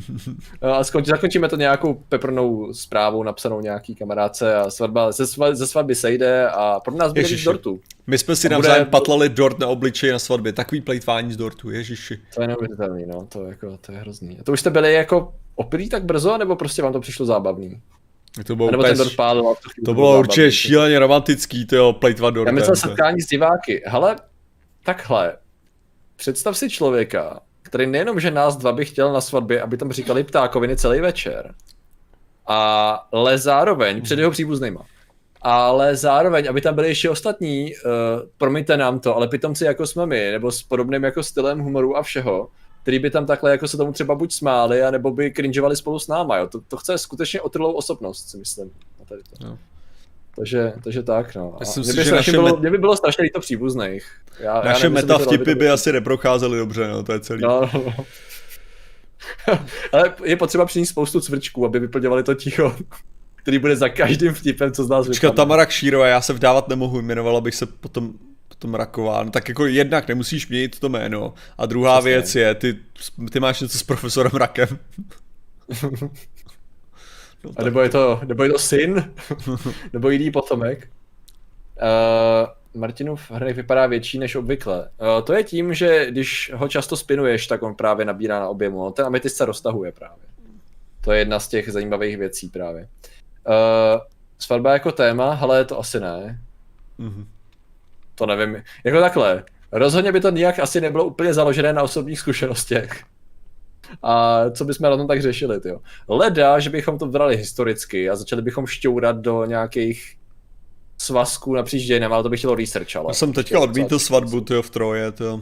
a 0.60 0.84
skončí, 0.84 1.10
zakončíme 1.10 1.48
to 1.48 1.56
nějakou 1.56 1.94
peprnou 1.94 2.72
zprávou 2.72 3.22
napsanou 3.22 3.60
nějaký 3.60 3.94
kamarádce 3.94 4.54
a 4.56 4.70
svatba, 4.70 5.12
ze, 5.12 5.26
sva, 5.26 5.54
ze 5.54 5.66
svatby 5.66 5.94
sejde 5.94 6.48
a 6.48 6.80
pro 6.80 6.94
nás 6.94 7.12
bude 7.12 7.28
dortu. 7.44 7.80
My 8.06 8.18
jsme 8.18 8.36
si 8.36 8.48
navzájem 8.48 8.84
bude... 8.84 8.90
patlali 8.90 9.28
dort 9.28 9.58
na 9.58 9.66
obličeji 9.66 10.12
na 10.12 10.18
svatbě, 10.18 10.52
takový 10.52 10.80
plejtvání 10.80 11.32
z 11.32 11.36
dortu, 11.36 11.70
ježiši. 11.70 12.18
To 12.34 12.42
je 12.42 12.48
neuvěřitelný, 12.48 13.06
no, 13.06 13.26
to, 13.28 13.44
jako, 13.44 13.78
to 13.80 13.92
je 13.92 13.98
hrozný. 13.98 14.38
A 14.40 14.42
to 14.42 14.52
už 14.52 14.60
jste 14.60 14.70
byli 14.70 14.94
jako 14.94 15.32
opilí 15.54 15.88
tak 15.88 16.04
brzo, 16.04 16.38
nebo 16.38 16.56
prostě 16.56 16.82
vám 16.82 16.92
to 16.92 17.00
přišlo 17.00 17.26
zábavný? 17.26 17.80
To 18.44 18.56
bylo, 18.56 18.68
úplně, 18.68 18.94
ten 18.94 19.08
pádl, 19.16 19.42
to, 19.42 19.54
to 19.84 19.94
bylo 19.94 20.18
určitě 20.18 20.52
šíleně 20.52 20.98
romantický, 20.98 21.66
to 21.66 21.92
plejtvat 21.92 22.34
dortem. 22.34 22.54
Já 22.56 22.60
myslel 22.60 22.76
setkání 22.76 23.20
s 23.20 23.26
diváky. 23.26 23.82
Hele, 23.86 24.16
takhle, 24.84 25.36
představ 26.16 26.58
si 26.58 26.70
člověka, 26.70 27.40
který 27.62 27.86
nejenom, 27.86 28.20
že 28.20 28.30
nás 28.30 28.56
dva 28.56 28.72
by 28.72 28.84
chtěl 28.84 29.12
na 29.12 29.20
svatbě, 29.20 29.62
aby 29.62 29.76
tam 29.76 29.92
říkali 29.92 30.24
ptákoviny 30.24 30.76
celý 30.76 31.00
večer, 31.00 31.54
ale 33.12 33.38
zároveň, 33.38 34.02
před 34.02 34.18
jeho 34.18 34.30
příbuznýma, 34.30 34.86
ale 35.42 35.96
zároveň, 35.96 36.48
aby 36.48 36.60
tam 36.60 36.74
byli 36.74 36.88
ještě 36.88 37.10
ostatní, 37.10 37.72
uh, 37.74 37.90
promiňte 38.38 38.76
nám 38.76 39.00
to, 39.00 39.16
ale 39.16 39.28
pitomci 39.28 39.64
jako 39.64 39.86
jsme 39.86 40.06
my, 40.06 40.30
nebo 40.30 40.52
s 40.52 40.62
podobným 40.62 41.04
jako 41.04 41.22
stylem 41.22 41.58
humoru 41.58 41.96
a 41.96 42.02
všeho, 42.02 42.48
který 42.82 42.98
by 42.98 43.10
tam 43.10 43.26
takhle 43.26 43.50
jako 43.50 43.68
se 43.68 43.76
tomu 43.76 43.92
třeba 43.92 44.14
buď 44.14 44.32
smáli, 44.32 44.82
anebo 44.82 45.10
by 45.10 45.32
cringeovali 45.32 45.76
spolu 45.76 45.98
s 45.98 46.08
náma, 46.08 46.36
jo. 46.36 46.46
To, 46.46 46.60
to 46.60 46.76
chce 46.76 46.98
skutečně 46.98 47.40
otrlou 47.40 47.72
osobnost, 47.72 48.30
si 48.30 48.36
myslím. 48.36 48.70
Na 48.98 49.04
tady 49.04 49.22
to. 49.22 49.44
No. 49.44 49.58
Takže, 50.36 50.72
takže 50.84 51.02
tak, 51.02 51.34
no. 51.34 51.56
Myslím 51.60 51.84
mě, 51.84 51.92
si, 51.92 51.96
by 51.96 52.04
že 52.04 52.08
strašně 52.08 52.16
naše 52.16 52.30
bylo, 52.32 52.48
met- 52.48 52.60
mě 52.60 52.70
by 52.70 52.78
bylo 52.78 52.96
strašně 52.96 53.22
líto 53.24 53.40
příbuzných. 53.40 54.10
Já, 54.40 54.62
Naše 54.62 54.86
já 54.86 54.90
meta 54.90 55.18
vtipy 55.18 55.54
by 55.54 55.70
asi 55.70 55.92
neprocházely 55.92 56.58
dobře, 56.58 56.88
no, 56.88 57.02
to 57.02 57.12
je 57.12 57.20
celý. 57.20 57.42
No, 57.42 57.70
no. 57.74 57.94
Ale 59.92 60.14
je 60.24 60.36
potřeba 60.36 60.66
přinést 60.66 60.88
spoustu 60.88 61.20
cvrčků, 61.20 61.66
aby 61.66 61.78
vyplňovali 61.80 62.22
to 62.22 62.34
ticho, 62.34 62.76
který 63.36 63.58
bude 63.58 63.76
za 63.76 63.88
každým 63.88 64.34
vtipem, 64.34 64.72
co 64.72 64.84
z 64.84 64.88
nás 64.88 65.06
Počkat, 65.06 65.28
vypadne. 65.28 65.36
Tamara 65.36 65.66
Kšírová, 65.66 66.06
já 66.06 66.20
se 66.20 66.32
vdávat 66.32 66.68
nemohu, 66.68 66.98
jmenovala 66.98 67.40
bych 67.40 67.54
se 67.54 67.66
potom, 67.66 68.12
potom 68.48 68.74
Raková. 68.74 69.22
No, 69.22 69.30
tak 69.30 69.48
jako 69.48 69.66
jednak 69.66 70.08
nemusíš 70.08 70.48
měnit 70.48 70.80
to 70.80 70.88
jméno. 70.88 71.34
A 71.58 71.66
druhá 71.66 71.98
Přesně. 71.98 72.10
věc 72.10 72.34
je, 72.34 72.54
ty, 72.54 72.78
ty 73.30 73.40
máš 73.40 73.60
něco 73.60 73.78
s 73.78 73.82
profesorem 73.82 74.32
Rakem. 74.34 74.68
No, 77.46 77.52
A 77.56 77.64
nebo 77.64 77.80
je 77.80 77.88
to, 77.88 78.20
nebo 78.24 78.42
je 78.42 78.50
to 78.50 78.58
syn, 78.58 79.12
nebo 79.92 80.10
jiný 80.10 80.30
potomek. 80.30 80.88
Uh, 81.82 82.80
Martinův 82.80 83.30
hrnek 83.30 83.56
vypadá 83.56 83.86
větší 83.86 84.18
než 84.18 84.34
obvykle. 84.34 84.88
Uh, 85.00 85.24
to 85.24 85.32
je 85.32 85.44
tím, 85.44 85.74
že 85.74 86.06
když 86.10 86.52
ho 86.54 86.68
často 86.68 86.96
spinuješ, 86.96 87.46
tak 87.46 87.62
on 87.62 87.74
právě 87.74 88.04
nabírá 88.04 88.40
na 88.40 88.48
objemu. 88.48 88.84
No, 88.84 88.90
ten 88.90 89.06
ametist 89.06 89.36
se 89.36 89.44
roztahuje 89.44 89.92
právě. 89.92 90.24
To 91.00 91.12
je 91.12 91.18
jedna 91.18 91.40
z 91.40 91.48
těch 91.48 91.72
zajímavých 91.72 92.16
věcí 92.16 92.48
právě. 92.48 92.88
Uh, 93.48 94.00
svatba 94.38 94.72
jako 94.72 94.92
téma, 94.92 95.38
ale 95.42 95.64
to 95.64 95.78
asi 95.78 96.00
ne. 96.00 96.40
mhm. 96.98 97.26
To 98.14 98.26
nevím. 98.26 98.62
Jako 98.84 99.00
takhle. 99.00 99.44
Rozhodně 99.72 100.12
by 100.12 100.20
to 100.20 100.30
nijak 100.30 100.58
asi 100.58 100.80
nebylo 100.80 101.04
úplně 101.04 101.34
založené 101.34 101.72
na 101.72 101.82
osobních 101.82 102.18
zkušenostech. 102.18 103.04
A 104.02 104.44
co 104.50 104.64
bychom 104.64 104.90
na 104.90 104.96
tom 104.96 105.06
tak 105.06 105.22
řešili, 105.22 105.60
jo? 105.64 105.78
Leda, 106.08 106.58
že 106.58 106.70
bychom 106.70 106.98
to 106.98 107.06
brali 107.06 107.36
historicky 107.36 108.10
a 108.10 108.16
začali 108.16 108.42
bychom 108.42 108.66
šťourat 108.66 109.16
do 109.16 109.44
nějakých 109.44 110.16
svazků 110.98 111.54
napříč 111.54 111.82
dějinama, 111.84 112.14
ale 112.14 112.22
to 112.22 112.28
bych 112.28 112.40
chtělo 112.40 112.54
research, 112.54 112.96
ale... 112.96 113.06
Já 113.08 113.14
jsem 113.14 113.32
teďka 113.32 113.60
odmítl 113.60 113.98
svatbu, 113.98 114.40
tyjo, 114.40 114.62
v 114.62 114.70
Troje, 114.70 115.12
tyjo. 115.12 115.40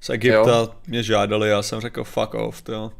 Z 0.00 0.10
Egypta 0.10 0.50
Jo. 0.50 0.68
mě 0.86 1.02
žádali, 1.02 1.48
já 1.48 1.62
jsem 1.62 1.80
řekl 1.80 2.04
fuck 2.04 2.34
off, 2.34 2.62
tyjo. 2.62 2.90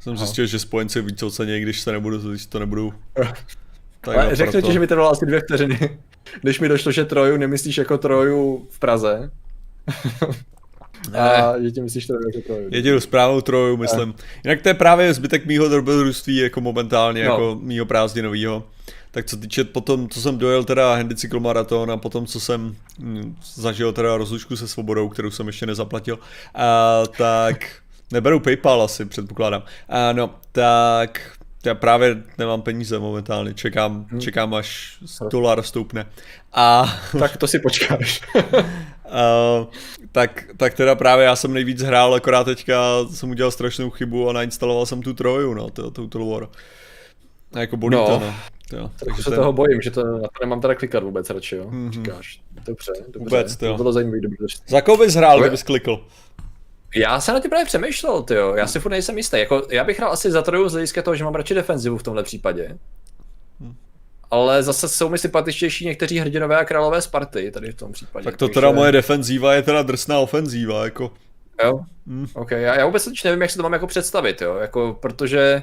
Jsem 0.00 0.12
Aha. 0.12 0.24
zjistil, 0.24 0.46
že 0.46 0.58
spojenci 0.58 1.02
víc 1.02 1.22
ocenějí, 1.22 1.62
když 1.62 1.80
se 1.80 1.92
nebudu, 1.92 2.18
když 2.30 2.46
to 2.46 2.58
nebudu. 2.58 2.94
Tak 4.00 4.16
Ale 4.16 4.36
řeknu 4.36 4.52
proto. 4.52 4.66
ti, 4.66 4.72
že 4.72 4.80
mi 4.80 4.86
to 4.86 4.94
trvalo 4.94 5.10
asi 5.10 5.26
dvě 5.26 5.40
vteřiny, 5.40 5.98
než 6.44 6.60
mi 6.60 6.68
došlo, 6.68 6.92
že 6.92 7.04
Troju 7.04 7.36
nemyslíš 7.36 7.78
jako 7.78 7.98
Troju 7.98 8.66
v 8.70 8.78
Praze. 8.78 9.30
A 11.18 11.52
že 11.60 11.70
ti 11.70 11.80
myslíš 11.80 12.06
Troju 12.06 12.20
jako 12.26 12.40
Troju. 12.46 12.68
Jedinou 12.72 13.00
správnou 13.00 13.40
troju, 13.40 13.76
myslím. 13.76 14.14
Jinak 14.44 14.62
to 14.62 14.68
je 14.68 14.74
právě 14.74 15.14
zbytek 15.14 15.46
mýho 15.46 15.68
dobrodružství 15.68 16.36
jako 16.36 16.60
momentálně, 16.60 17.24
No. 17.24 17.30
jako 17.30 17.58
mýho 17.62 17.86
prázdninovýho. 17.86 18.64
Tak 19.10 19.26
co 19.26 19.36
týče 19.36 19.64
potom, 19.64 20.08
co 20.08 20.20
jsem 20.20 20.38
dojel 20.38 20.64
teda 20.64 20.94
handicyklomaraton 20.94 21.90
a 21.90 21.96
potom, 21.96 22.26
co 22.26 22.40
jsem 22.40 22.76
hm, 22.98 23.36
zažil 23.54 23.92
teda 23.92 24.16
rozlučku 24.16 24.56
se 24.56 24.68
svobodou, 24.68 25.08
kterou 25.08 25.30
jsem 25.30 25.46
ještě 25.46 25.66
nezaplatil, 25.66 26.18
a, 26.54 27.02
tak 27.18 27.70
neberu 28.12 28.40
PayPal 28.40 28.82
asi, 28.82 29.04
předpokládám. 29.04 29.62
A, 29.88 30.12
no, 30.12 30.34
tak 30.52 31.20
já 31.66 31.74
právě 31.74 32.22
nemám 32.38 32.62
peníze 32.62 32.98
momentálně, 32.98 33.54
čekám, 33.54 34.06
Hmm. 34.10 34.20
čekám 34.20 34.54
až 34.54 34.98
dolar 35.30 35.62
stoupne. 35.62 36.06
A 36.52 36.84
Tak 37.18 37.36
to 37.36 37.46
si 37.48 37.58
počkáš. 37.58 38.20
Uh, 39.08 39.66
tak, 40.12 40.44
tak 40.56 40.74
teda 40.74 40.94
právě 40.94 41.24
já 41.24 41.36
jsem 41.36 41.52
nejvíc 41.52 41.82
hrál, 41.82 42.14
akorát 42.14 42.44
teďka 42.44 42.82
jsem 43.10 43.30
udělal 43.30 43.50
strašnou 43.50 43.90
chybu 43.90 44.28
a 44.28 44.32
nainstaloval 44.32 44.86
jsem 44.86 45.02
tu 45.02 45.14
troju, 45.14 45.54
no, 45.54 45.70
to, 45.70 45.90
Total 45.90 46.26
War. 46.26 46.48
A 47.52 47.58
jako 47.60 47.76
bolí 47.76 47.96
No. 47.96 48.06
to, 48.06 48.18
no. 48.20 48.34
Jo, 48.78 48.90
Takže 49.04 49.22
se 49.22 49.30
toho 49.30 49.52
bojím, 49.52 49.80
že 49.82 49.90
to, 49.90 50.04
na 50.04 50.18
to 50.20 50.28
nemám 50.40 50.60
teda 50.60 50.74
klikat 50.74 51.02
vůbec 51.02 51.30
radši, 51.30 51.56
jo? 51.56 51.64
Mhm. 51.70 51.88
Mm-hmm. 51.88 51.92
Říkáš. 51.92 52.40
Dobře, 52.66 52.92
dobře. 53.06 53.18
Vůbec, 53.18 53.56
to 53.56 53.66
jo. 53.66 53.72
to 53.72 53.76
bylo 53.82 53.92
zajímavý, 53.92 54.20
dobře. 54.20 54.46
Za 54.68 54.80
koho 54.80 54.96
bys 55.04 55.14
hrál, 55.14 55.40
kdybys 55.40 55.62
klikl? 55.62 56.04
Já 56.96 57.20
jsem 57.20 57.34
na 57.34 57.40
ty 57.40 57.48
právě 57.48 57.64
přemýšlel, 57.66 58.22
ty 58.22 58.34
jo. 58.34 58.54
Já 58.54 58.66
si 58.66 58.80
furt 58.80 58.90
nejsem 58.90 59.16
jistý. 59.16 59.38
Jako, 59.38 59.62
já 59.70 59.84
bych 59.84 59.98
hrál 59.98 60.12
asi 60.12 60.30
za 60.30 60.42
troju 60.42 60.68
z 60.68 60.72
hlediska 60.72 61.02
toho, 61.02 61.16
že 61.16 61.24
mám 61.24 61.34
radši 61.34 61.54
defenzivu 61.54 61.98
v 61.98 62.02
tomhle 62.02 62.22
případě. 62.22 62.78
Hm. 63.60 63.74
Ale 64.30 64.62
zase 64.62 64.88
jsou 64.88 65.08
mi 65.08 65.18
sympatičtější 65.18 65.84
někteří 65.86 66.18
hrdinové 66.18 66.56
a 66.58 66.64
králové 66.64 67.02
Sparty 67.02 67.50
tady 67.50 67.72
v 67.72 67.74
tom 67.74 67.92
případě. 67.92 68.24
Tak 68.24 68.36
to 68.36 68.46
takže- 68.46 68.54
teda 68.60 68.70
moje 68.72 68.92
defenzíva 68.92 69.54
je 69.54 69.62
teda 69.62 69.82
drsná 69.82 70.18
ofenzíva, 70.18 70.84
jako. 70.84 71.12
Jo, 71.64 71.80
Hm. 72.06 72.26
ok. 72.34 72.50
Já, 72.50 72.78
já 72.78 72.86
vůbec 72.86 73.04
totiž 73.04 73.22
nevím, 73.24 73.42
jak 73.42 73.50
se 73.50 73.56
to 73.56 73.62
mám 73.62 73.72
jako 73.72 73.86
představit, 73.86 74.42
jo. 74.42 74.56
Jako, 74.56 74.98
protože 75.02 75.62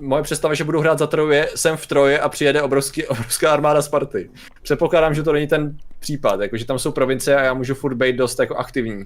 moje 0.00 0.22
představa, 0.22 0.54
že 0.54 0.64
budu 0.64 0.80
hrát 0.80 0.98
za 0.98 1.06
troju, 1.06 1.30
je, 1.30 1.48
jsem 1.54 1.76
v 1.76 1.86
troje 1.86 2.20
a 2.20 2.28
přijede 2.28 2.62
obrovský, 2.62 3.06
obrovská 3.06 3.52
armáda 3.52 3.82
Sparty. 3.82 4.30
Předpokládám, 4.62 5.14
že 5.14 5.22
to 5.22 5.32
není 5.32 5.46
ten 5.46 5.76
případ, 5.98 6.40
jako, 6.40 6.56
že 6.56 6.64
tam 6.64 6.78
jsou 6.78 6.92
provincie 6.92 7.36
a 7.36 7.42
já 7.42 7.54
můžu 7.54 7.74
furt 7.74 7.94
být 7.94 8.16
dost 8.16 8.38
jako 8.40 8.56
aktivní. 8.56 9.04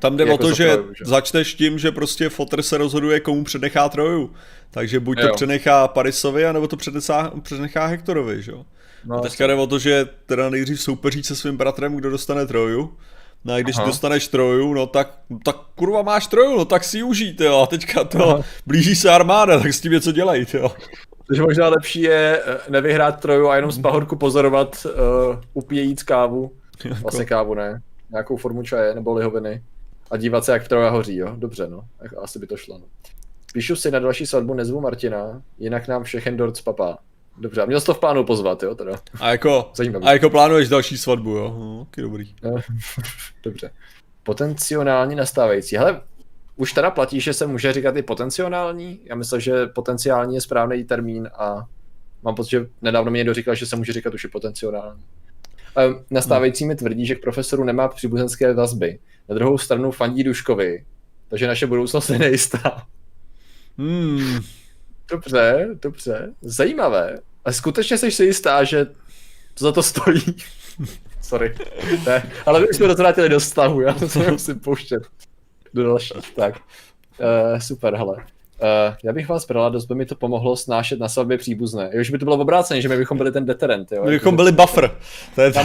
Tam 0.00 0.16
jde 0.16 0.24
Jako 0.24 0.34
o 0.34 0.38
to, 0.38 0.54
že 0.54 0.72
troju, 0.76 0.94
že? 0.98 1.04
začneš 1.04 1.54
tím, 1.54 1.78
že 1.78 1.92
prostě 1.92 2.28
fotr 2.28 2.62
se 2.62 2.78
rozhoduje, 2.78 3.20
komu 3.20 3.44
přednechá 3.44 3.88
troju. 3.88 4.30
Takže 4.70 5.00
buď 5.00 5.20
to 5.20 5.26
Jo. 5.26 5.32
přenechá 5.34 5.88
Parisovi, 5.88 6.46
anebo 6.46 6.68
to 6.68 6.76
předesá, 6.76 7.32
přednechá 7.42 7.86
Hektorovi, 7.86 8.42
že 8.42 8.52
jo. 8.52 8.64
No, 9.04 9.16
A 9.16 9.20
teďka 9.20 9.46
jde 9.46 9.54
o 9.54 9.66
to, 9.66 9.78
že 9.78 10.06
teda 10.26 10.50
nejdřív 10.50 10.80
soupeří 10.80 11.22
se 11.22 11.36
svým 11.36 11.56
bratrem, 11.56 11.96
kdo 11.96 12.10
dostane 12.10 12.46
troju. 12.46 12.96
No 13.44 13.54
a 13.54 13.60
když 13.60 13.76
Aha. 13.76 13.86
dostaneš 13.86 14.28
troju, 14.28 14.74
no 14.74 14.86
tak, 14.86 15.10
tak 15.44 15.56
kurva 15.74 16.02
máš 16.02 16.26
troju, 16.26 16.56
no 16.56 16.64
tak 16.64 16.84
si 16.84 16.96
ji 16.96 17.02
užijte, 17.02 17.44
jo. 17.44 17.60
A 17.62 17.66
teďka 17.66 18.04
to, 18.04 18.28
Aha. 18.28 18.42
blíží 18.66 18.96
se 18.96 19.10
armáda, 19.10 19.60
tak 19.60 19.74
s 19.74 19.80
tím 19.80 19.92
něco 19.92 20.12
dělají, 20.12 20.46
jo. 20.54 20.72
Takže 21.26 21.42
možná 21.42 21.68
lepší 21.68 22.00
je 22.02 22.42
eh, 22.46 22.58
nevyhrát 22.70 23.20
troju 23.20 23.48
a 23.48 23.56
jenom 23.56 23.72
z 23.72 23.78
pahorku 23.80 24.16
pozorovat 24.16 24.86
uh, 24.86 25.36
upíjejíc 25.54 26.02
kávu. 26.02 26.52
Vlastně 27.02 27.24
kávu 27.24 27.54
ne. 27.54 27.82
Nějakou 28.10 28.36
formu 28.36 28.62
čaje 28.62 28.94
nebo 28.94 29.14
lihoviny. 29.14 29.62
A 30.10 30.16
dívat 30.16 30.44
se, 30.44 30.52
jak 30.52 30.68
troja 30.68 30.90
hoří, 30.90 31.16
jo? 31.16 31.34
Dobře, 31.36 31.68
no. 31.68 31.84
Asi 32.22 32.38
by 32.38 32.46
to 32.46 32.56
šlo, 32.56 32.78
no. 32.78 32.84
Píšu 33.52 33.76
si 33.76 33.90
na 33.90 33.98
další 33.98 34.26
svatbu 34.26 34.54
nezvu 34.54 34.80
Martina, 34.80 35.42
jinak 35.58 35.88
nám 35.88 36.04
všechen 36.04 36.36
dort 36.36 36.56
spapá. 36.56 36.98
Dobře, 37.38 37.62
a 37.62 37.64
měl 37.64 37.80
jsi 37.80 37.86
to 37.86 37.94
v 37.94 38.00
plánu 38.00 38.24
pozvat, 38.24 38.62
jo, 38.62 38.74
teda. 38.74 38.92
A 39.20 39.30
jako, 39.30 39.70
Zajímavý. 39.76 40.06
a 40.06 40.12
jako 40.12 40.30
plánuješ 40.30 40.68
další 40.68 40.98
svatbu, 40.98 41.30
jo. 41.30 41.56
No, 41.58 41.84
taky 41.90 42.02
dobrý. 42.02 42.34
Dobře. 43.42 43.70
Potenciální 44.22 45.14
nastávající. 45.14 45.76
Hele, 45.76 46.00
už 46.56 46.72
teda 46.72 46.90
platí, 46.90 47.20
že 47.20 47.34
se 47.34 47.46
může 47.46 47.72
říkat 47.72 47.96
i 47.96 48.02
potenciální? 48.02 49.00
Já 49.04 49.14
myslím, 49.14 49.40
že 49.40 49.66
potenciální 49.66 50.34
je 50.34 50.40
správný 50.40 50.84
termín 50.84 51.30
a 51.34 51.66
mám 52.22 52.34
pocit, 52.34 52.50
že 52.50 52.66
nedávno 52.82 53.10
mi 53.10 53.18
někdo 53.18 53.34
říkal, 53.34 53.54
že 53.54 53.66
se 53.66 53.76
může 53.76 53.92
říkat 53.92 54.14
už 54.14 54.24
i 54.24 54.28
potenciální. 54.28 55.02
Um, 55.86 56.04
nastávající 56.10 56.64
mi 56.66 56.76
tvrdí, 56.76 57.06
že 57.06 57.14
k 57.14 57.20
profesoru 57.22 57.64
nemá 57.64 57.88
příbuzenské 57.88 58.54
vazby. 58.54 58.98
Na 59.28 59.34
druhou 59.34 59.58
stranu 59.58 59.90
fandí 59.90 60.24
Duškovi, 60.24 60.84
takže 61.28 61.46
naše 61.46 61.66
budoucnost 61.66 62.10
je 62.10 62.18
nejistá. 62.18 62.86
Hmm, 63.78 64.40
Dobře, 65.10 65.68
dobře, 65.82 66.32
zajímavé. 66.40 67.18
A 67.44 67.52
skutečně 67.52 67.98
jsi 67.98 68.10
si 68.10 68.24
jistá, 68.24 68.64
že 68.64 68.84
to 69.54 69.64
za 69.64 69.72
to 69.72 69.82
stojí? 69.82 70.22
Sorry. 71.22 71.54
Ne, 72.06 72.30
ale 72.46 72.60
my 72.60 72.68
už 72.68 72.76
jsme 72.76 72.88
dotrátili 72.88 73.28
do 73.28 73.40
stavu, 73.40 73.80
já 73.80 73.92
to 73.92 74.08
se 74.08 74.30
musím 74.30 74.60
pouštět 74.60 75.02
do 75.74 75.84
dalších. 75.84 76.34
Tak, 76.36 76.54
uh, 76.56 77.58
super, 77.58 77.94
hele. 77.96 78.16
Uh, 78.16 78.94
já 79.04 79.12
bych 79.12 79.28
vás 79.28 79.46
brala, 79.46 79.68
dost 79.68 79.86
by 79.86 79.94
mi 79.94 80.06
to 80.06 80.14
pomohlo 80.14 80.56
snášet 80.56 80.98
na 80.98 81.08
svatbě 81.08 81.38
příbuzné. 81.38 81.90
Jo, 81.92 82.02
že 82.02 82.12
by 82.12 82.18
to 82.18 82.24
bylo 82.24 82.36
obráceně, 82.36 82.82
že 82.82 82.88
my 82.88 82.96
bychom 82.96 83.18
byli 83.18 83.32
ten 83.32 83.46
deterent, 83.46 83.92
jo. 83.92 84.04
my 84.04 84.10
bychom 84.10 84.36
byli 84.36 84.52
buffer. 84.52 84.90
To 85.34 85.40
je 85.40 85.52
to. 85.52 85.60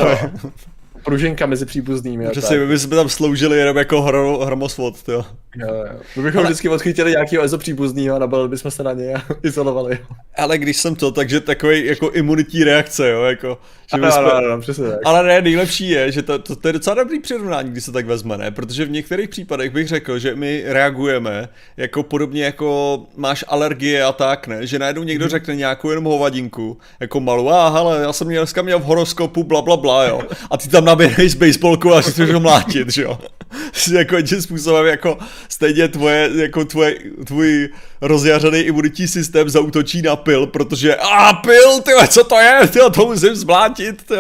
Ano. 1.03 1.15
Pružinka 1.15 1.45
mezi 1.45 1.65
příbuznými. 1.65 2.29
Přesně, 2.29 2.57
tak. 2.57 2.59
my 2.59 2.73
bychom 2.73 2.89
tam 2.89 3.09
sloužili 3.09 3.57
jenom 3.57 3.77
jako 3.77 4.01
hro, 4.01 4.45
hromosvod, 4.45 4.95
jo. 5.07 5.25
Jo, 5.55 5.67
jo. 5.67 5.99
My 6.15 6.23
bychom 6.23 6.43
vždycky 6.43 6.69
odchytili 6.69 7.11
nějakého 7.11 7.43
EZO 7.43 7.57
příbuzného 7.57 8.15
a 8.15 8.19
nabalili 8.19 8.49
bychom 8.49 8.71
se 8.71 8.83
na 8.83 8.93
něj 8.93 9.15
a 9.15 9.21
izolovali. 9.43 9.99
Ale 10.37 10.57
když 10.57 10.77
jsem 10.77 10.95
to, 10.95 11.11
takže 11.11 11.39
takový 11.39 11.85
jako 11.85 12.11
imunitní 12.11 12.63
reakce, 12.63 13.09
jo, 13.09 13.23
jako. 13.23 13.57
Že 13.95 14.01
Ano, 14.01 14.11
jsme, 14.11 14.21
ano, 14.21 14.33
ano, 14.33 14.61
přesně 14.61 14.87
tak. 14.87 14.99
Ale 15.05 15.23
ne, 15.23 15.41
nejlepší 15.41 15.89
je, 15.89 16.11
že 16.11 16.21
to, 16.21 16.39
to, 16.39 16.55
to 16.55 16.67
je 16.67 16.73
docela 16.73 16.95
dobrý 16.95 17.19
přirovnání, 17.19 17.71
když 17.71 17.83
se 17.83 17.91
tak 17.91 18.05
vezme, 18.05 18.37
ne? 18.37 18.51
Protože 18.51 18.85
v 18.85 18.91
některých 18.91 19.29
případech 19.29 19.71
bych 19.71 19.87
řekl, 19.87 20.19
že 20.19 20.35
my 20.35 20.63
reagujeme 20.65 21.49
jako 21.77 22.03
podobně 22.03 22.43
jako 22.43 22.99
máš 23.15 23.45
alergie 23.47 24.03
a 24.03 24.11
tak, 24.11 24.47
ne? 24.47 24.67
Že 24.67 24.79
najednou 24.79 25.03
někdo 25.03 25.29
řekne 25.29 25.55
nějakou 25.55 25.89
jenom 25.89 26.03
hovadinku, 26.03 26.77
jako 26.99 27.19
malou, 27.19 27.49
a 27.49 27.69
hele, 27.69 28.01
já 28.01 28.13
jsem 28.13 28.27
měl, 28.27 28.41
dneska 28.41 28.61
měl 28.61 28.79
v 28.79 28.83
horoskopu, 28.83 29.43
bla, 29.43 29.61
bla, 29.61 29.77
bla, 29.77 30.05
jo. 30.05 30.21
A 30.51 30.57
ty 30.57 30.69
tam 30.69 30.85
naběhneš 30.93 31.31
s 31.31 31.35
baseballkou 31.35 31.93
a 31.93 32.01
chceš 32.01 32.31
ho 32.31 32.39
mlátit, 32.39 32.89
že 32.89 33.03
jo. 33.03 33.19
jako 33.93 34.21
tím 34.21 34.41
způsobem, 34.41 34.85
jako 34.85 35.17
stejně 35.49 35.87
tvoje, 35.87 36.29
jako 36.35 36.65
tvoje, 36.65 36.95
tvůj 37.25 37.69
rozjařený 38.01 38.59
imunitní 38.59 39.07
systém 39.07 39.49
zautočí 39.49 40.01
na 40.01 40.15
pil, 40.15 40.47
protože 40.47 40.95
a 40.95 41.33
pil, 41.33 41.81
ty 41.81 41.91
co 42.07 42.23
to 42.23 42.39
je, 42.39 42.67
ty 42.67 42.79
to 42.93 43.05
musím 43.05 43.35
zmlátit, 43.35 44.03
ty 44.07 44.15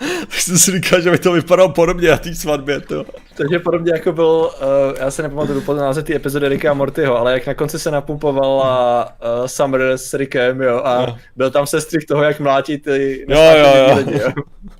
tak 0.30 0.40
jsem 0.40 0.58
si 0.58 0.72
říkal, 0.72 1.00
že 1.00 1.10
by 1.10 1.18
to 1.18 1.32
vypadalo 1.32 1.68
podobně 1.68 2.10
na 2.10 2.16
té 2.16 2.34
svatbě, 2.34 2.80
to. 2.80 3.04
Takže 3.36 3.58
podobně 3.58 3.92
jako 3.92 4.12
byl, 4.12 4.50
uh, 4.60 4.98
já 4.98 5.10
se 5.10 5.22
nepamatuju 5.22 5.58
úplně 5.58 5.80
název 5.80 6.04
té 6.04 6.14
epizody 6.14 6.48
Ricka 6.48 6.70
a 6.70 6.74
Mortyho, 6.74 7.18
ale 7.18 7.32
jak 7.32 7.46
na 7.46 7.54
konci 7.54 7.78
se 7.78 7.90
napumpovala 7.90 9.04
uh, 9.04 9.46
Summer 9.46 9.82
s 9.82 10.14
Rickem, 10.14 10.62
jo, 10.62 10.80
a 10.84 11.06
no. 11.06 11.18
byl 11.36 11.50
tam 11.50 11.66
sestřih 11.66 12.06
toho, 12.06 12.22
jak 12.22 12.40
mlátí 12.40 12.78
ty 12.78 13.26
jo, 13.28 13.40
jo, 13.40 13.88
jo. 13.88 13.96
lidi, 13.96 14.18
jo. 14.18 14.32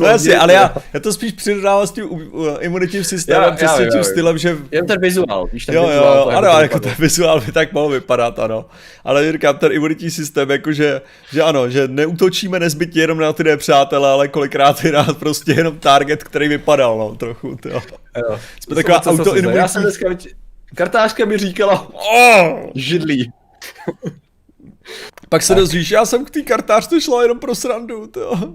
No 0.00 0.06
jasně, 0.06 0.38
ale 0.38 0.52
já, 0.52 0.74
já 0.92 1.00
to 1.00 1.12
spíš 1.12 1.32
přirovnávám 1.32 1.86
s 1.86 1.92
tím 1.92 2.04
uh, 2.10 2.48
imunitním 2.60 3.04
systémem, 3.04 3.42
já, 3.42 3.50
přesně 3.50 3.84
já, 3.84 3.90
tím 3.90 4.04
stylem, 4.04 4.38
že... 4.38 4.56
Jen 4.70 4.86
ten 4.86 5.00
vizuál, 5.00 5.48
víš, 5.52 5.66
ten 5.66 5.74
jo, 5.74 5.86
vizuál. 5.86 6.16
Jo, 6.16 6.30
jo, 6.30 6.36
ano, 6.36 6.48
jako 6.48 6.80
ten 6.80 6.94
vizuál 6.98 7.40
by 7.40 7.52
tak 7.52 7.72
mohl 7.72 7.88
vypadat, 7.88 8.38
ano. 8.38 8.66
Ale 9.04 9.32
říkám, 9.32 9.58
ten 9.58 9.72
imunitní 9.72 10.10
systém, 10.10 10.50
jakože, 10.50 11.00
že 11.32 11.42
ano, 11.42 11.70
že 11.70 11.88
neútočíme 11.88 12.58
nezbytně 12.60 13.02
jenom 13.02 13.18
na 13.18 13.32
ty 13.32 13.44
nepřátelé, 13.44 14.10
ale 14.10 14.28
kolikrát 14.28 14.84
je 14.84 14.92
nás 14.92 15.12
prostě 15.12 15.52
jenom 15.52 15.78
target, 15.78 16.24
který 16.24 16.48
vypadal, 16.48 16.98
no, 16.98 17.14
trochu, 17.14 17.56
to. 17.56 17.68
Jo. 17.68 17.82
Jsme 18.60 18.74
taková 18.74 19.06
autoimunitní... 19.06 19.58
Já 19.58 19.68
jsem 19.68 19.82
dneska, 19.82 20.08
kartářka 20.74 21.24
mi 21.24 21.38
říkala, 21.38 21.88
oh, 21.92 22.70
židlí. 22.74 23.32
Pak 25.28 25.42
se 25.42 25.54
dozvíš, 25.54 25.90
já 25.90 26.04
jsem 26.04 26.24
k 26.24 26.30
té 26.30 26.42
kartářce 26.42 27.00
šla 27.00 27.22
jenom 27.22 27.38
pro 27.38 27.54
srandu, 27.54 28.06
to. 28.06 28.54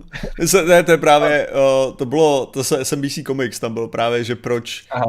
ne, 0.68 0.84
to 0.84 0.92
je 0.92 0.98
právě, 0.98 1.48
uh, 1.48 1.96
to 1.96 2.06
bylo, 2.06 2.46
to 2.46 2.64
se 2.64 2.86
SMBC 2.86 3.20
Comics, 3.28 3.60
tam 3.60 3.74
bylo 3.74 3.88
právě, 3.88 4.24
že 4.24 4.36
proč, 4.36 4.84
uh, 4.96 5.04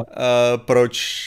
proč, 0.57 1.23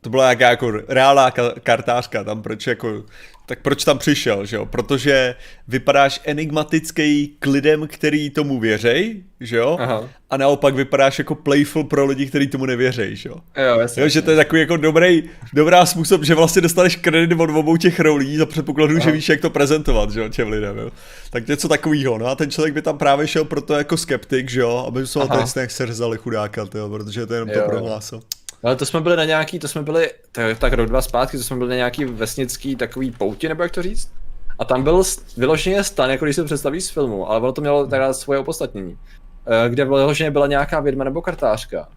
to 0.00 0.10
byla 0.10 0.28
jaká 0.28 0.50
jako 0.50 0.70
reálná 0.88 1.30
kartářka, 1.62 2.24
tam 2.24 2.42
proč 2.42 2.66
jako 2.66 3.04
tak 3.46 3.62
proč 3.62 3.84
tam 3.84 3.98
přišel, 3.98 4.46
že 4.46 4.56
jo? 4.56 4.66
Protože 4.66 5.34
vypadáš 5.68 6.20
enigmatický 6.24 7.36
k 7.38 7.46
lidem, 7.46 7.88
který 7.88 8.30
tomu 8.30 8.60
věřej, 8.60 9.22
že 9.40 9.56
jo? 9.56 9.76
Aha. 9.80 10.08
A 10.30 10.36
naopak 10.36 10.74
vypadáš 10.74 11.18
jako 11.18 11.34
playful 11.34 11.84
pro 11.84 12.06
lidi, 12.06 12.26
kteří 12.26 12.46
tomu 12.46 12.66
nevěřej, 12.66 13.16
že 13.16 13.28
jo? 13.28 13.36
Jo, 13.56 13.80
jasně. 13.80 14.02
jo, 14.02 14.08
že 14.08 14.22
to 14.22 14.30
je 14.30 14.36
takový 14.36 14.60
jako 14.60 14.76
dobrý, 14.76 15.22
dobrá 15.52 15.86
způsob, 15.86 16.24
že 16.24 16.34
vlastně 16.34 16.62
dostaneš 16.62 16.96
kredit 16.96 17.40
od 17.40 17.50
obou 17.50 17.76
těch 17.76 18.00
rolí 18.00 18.36
za 18.36 18.46
předpokladu, 18.46 18.94
Aha. 18.96 19.04
že 19.04 19.12
víš, 19.12 19.28
jak 19.28 19.40
to 19.40 19.50
prezentovat, 19.50 20.10
že 20.10 20.20
jo, 20.20 20.28
těm 20.28 20.48
lidem, 20.48 20.78
jo? 20.78 20.90
Tak 21.30 21.48
něco 21.48 21.68
takového, 21.68 22.18
no 22.18 22.26
a 22.26 22.34
ten 22.34 22.50
člověk 22.50 22.74
by 22.74 22.82
tam 22.82 22.98
právě 22.98 23.26
šel 23.26 23.44
proto 23.44 23.74
jako 23.74 23.96
skeptik, 23.96 24.50
že 24.50 24.60
jo? 24.60 24.84
Aby 24.88 25.06
se 25.06 25.18
ten 25.18 25.46
sneh 25.46 25.72
serzali 25.72 26.18
chudáka, 26.18 26.66
tyjo, 26.66 26.88
protože 26.88 27.26
to 27.26 27.34
jenom 27.34 27.48
jo. 27.48 27.60
to 27.60 27.68
prohlásil. 27.68 28.20
Ale 28.62 28.76
to 28.76 28.86
jsme 28.86 29.00
byli 29.00 29.16
na 29.16 29.24
nějaký, 29.24 29.58
to 29.58 29.68
jsme 29.68 29.82
byli, 29.82 30.10
tak, 30.32 30.58
tak 30.58 30.72
rok 30.72 30.88
dva 30.88 31.02
zpátky, 31.02 31.36
to 31.36 31.42
jsme 31.42 31.56
byli 31.56 31.70
na 31.70 31.76
nějaký 31.76 32.04
vesnický 32.04 32.76
takový 32.76 33.10
pouti, 33.10 33.48
nebo 33.48 33.62
jak 33.62 33.72
to 33.72 33.82
říct? 33.82 34.12
A 34.58 34.64
tam 34.64 34.82
byl 34.82 35.02
vyloženě 35.36 35.84
stan, 35.84 36.10
jako 36.10 36.24
když 36.24 36.36
se 36.36 36.44
představí 36.44 36.80
z 36.80 36.90
filmu, 36.90 37.30
ale 37.30 37.40
ono 37.40 37.52
to 37.52 37.60
mělo 37.60 37.86
teda 37.86 38.12
svoje 38.12 38.38
opodstatnění. 38.38 38.98
Eh, 39.46 39.68
kde 39.68 39.84
vyloženě 39.84 40.30
byla 40.30 40.46
nějaká 40.46 40.80
vědma 40.80 41.04
nebo 41.04 41.22
kartářka. 41.22 41.88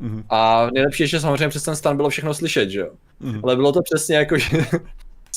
Mm-hmm. 0.00 0.24
A 0.30 0.68
nejlepší 0.74 1.02
je, 1.02 1.06
že 1.06 1.20
samozřejmě 1.20 1.48
přes 1.48 1.62
ten 1.62 1.76
stan 1.76 1.96
bylo 1.96 2.08
všechno 2.08 2.34
slyšet, 2.34 2.70
že 2.70 2.80
jo? 2.80 2.90
Mm-hmm. 3.22 3.40
Ale 3.42 3.56
bylo 3.56 3.72
to 3.72 3.82
přesně 3.82 4.16
jako, 4.16 4.38
že 4.38 4.58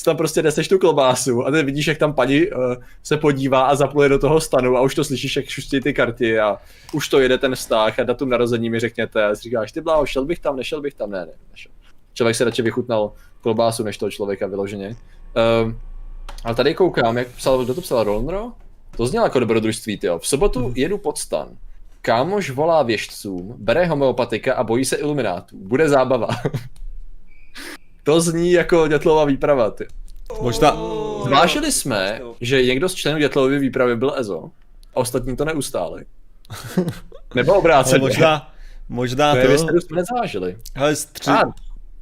tam 0.08 0.18
prostě 0.18 0.43
neseš 0.43 0.68
tu 0.68 0.80
klobásu 0.80 1.45
a 1.45 1.51
ty 1.51 1.64
vidíš, 1.64 1.88
jak 1.88 1.97
tam 1.97 2.14
paní 2.14 2.47
uh, 2.47 2.76
se 3.03 3.18
podívá 3.18 3.62
a 3.62 3.76
zapluje 3.76 4.10
do 4.10 4.20
toho 4.20 4.41
stanu 4.41 4.78
a 4.78 4.82
už 4.82 4.95
to 4.95 5.03
slyšíš, 5.03 5.36
jak 5.36 5.45
šustí 5.45 5.80
ty 5.80 5.93
karty 5.93 6.39
a 6.39 6.58
už 6.93 7.10
to 7.10 7.20
jede 7.20 7.38
ten 7.38 7.55
vztah 7.55 7.99
a 7.99 8.03
datum 8.03 8.30
narození 8.30 8.70
mi 8.70 8.80
řekněte 8.80 9.26
a 9.26 9.34
říkáš, 9.34 9.72
ty 9.72 9.82
bláho, 9.82 10.05
šel 10.05 10.26
bych 10.26 10.39
tam, 10.39 10.55
nešel 10.55 10.82
bych 10.82 10.93
tam, 10.93 11.12
ne, 11.12 11.20
ne, 11.20 11.32
nešel. 11.51 11.72
Člověk 12.14 12.36
se 12.36 12.43
radši 12.43 12.62
vychutnal 12.62 13.12
klobásu 13.41 13.84
než 13.84 13.97
toho 13.97 14.12
člověka 14.12 14.47
vyloženě. 14.47 14.88
Uh, 14.88 15.74
ale 16.43 16.55
tady 16.55 16.74
koukám, 16.74 17.18
jak 17.18 17.28
psal, 17.28 17.66
kdo 17.66 17.74
to 17.74 17.82
psal, 17.82 18.03
Rolnro? 18.03 18.51
To 18.97 19.05
znělo 19.05 19.26
jako 19.26 19.39
dobrodružství, 19.39 19.99
jo. 20.03 20.20
V 20.20 20.28
sobotu 20.28 20.60
hmm. 20.66 20.74
jedu 20.76 20.97
pod 20.97 21.18
stan. 21.18 21.49
Kámoš 22.01 22.49
volá 22.49 22.84
věžcům, 22.84 23.55
bere 23.58 23.86
homeopatika 23.86 24.53
a 24.53 24.64
bojí 24.64 24.86
se 24.86 24.95
iluminátů. 24.95 25.58
Bude 25.60 25.89
zábava. 25.89 26.28
To 28.08 28.22
zní 28.22 28.51
jako 28.51 28.88
Dětlová 28.88 29.26
výprava, 29.26 29.72
ty. 29.72 29.88
Možná... 30.41 30.78
Zvážili 31.26 31.72
jsme, 31.72 32.22
že 32.41 32.66
někdo 32.66 32.89
z 32.89 32.95
členů 32.95 33.20
Dětlovy 33.20 33.60
výpravy 33.60 33.95
byl 33.95 34.14
Ezo 34.18 34.43
a 34.95 34.97
ostatní 34.97 35.36
to 35.36 35.45
neustáli. 35.45 36.05
Nebo 37.36 37.53
obráceně. 37.53 37.99
možná, 37.99 38.53
možná 38.89 39.32
to... 39.32 39.38
Je 39.38 39.47
to... 39.47 39.58
jsme 39.58 39.95
nezvážili. 39.95 40.58
Ale 40.76 40.95
stři... 40.95 41.32
Ah, 41.32 41.51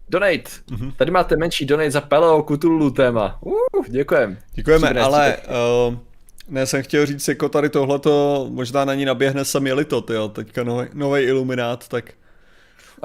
donate. 0.09 0.37
Mm-hmm. 0.71 0.91
Tady 0.97 1.11
máte 1.11 1.37
menší 1.37 1.65
donate 1.65 1.91
za 1.91 2.01
Peleo 2.01 2.43
Cthulhu 2.43 2.91
téma. 2.91 3.37
Uh, 3.41 3.85
děkujem. 3.87 4.37
Děkujeme, 4.53 4.89
ale 4.89 5.37
uh, 5.89 5.95
ne, 6.49 6.65
jsem 6.65 6.83
chtěl 6.83 7.05
říct, 7.05 7.27
jako 7.27 7.49
tady 7.49 7.69
tohleto 7.69 8.45
možná 8.49 8.85
na 8.85 8.93
ní 8.93 9.05
naběhne 9.05 9.45
sami 9.45 9.85
to, 9.85 10.03
jo, 10.09 10.27
teďka 10.27 10.63
nový 10.93 11.21
iluminát, 11.21 11.87
tak 11.87 12.13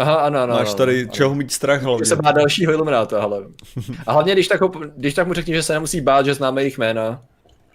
Aha, 0.00 0.14
ano, 0.14 0.40
ano. 0.40 0.54
Máš 0.54 0.74
tady 0.74 1.02
ano. 1.02 1.12
čeho 1.12 1.34
mít 1.34 1.52
strach 1.52 1.82
hlavně. 1.82 2.06
Se 2.06 2.16
bát 2.16 2.32
dalšího 2.32 2.72
ilumináta, 2.72 3.20
hele. 3.20 3.42
A 4.06 4.12
hlavně, 4.12 4.32
když 4.32 4.48
tak, 4.48 4.60
ho, 4.60 4.68
když 4.96 5.14
tak 5.14 5.26
mu 5.26 5.34
řekni, 5.34 5.54
že 5.54 5.62
se 5.62 5.72
nemusí 5.72 6.00
bát, 6.00 6.26
že 6.26 6.34
známe 6.34 6.62
jejich 6.62 6.78
jména. 6.78 7.22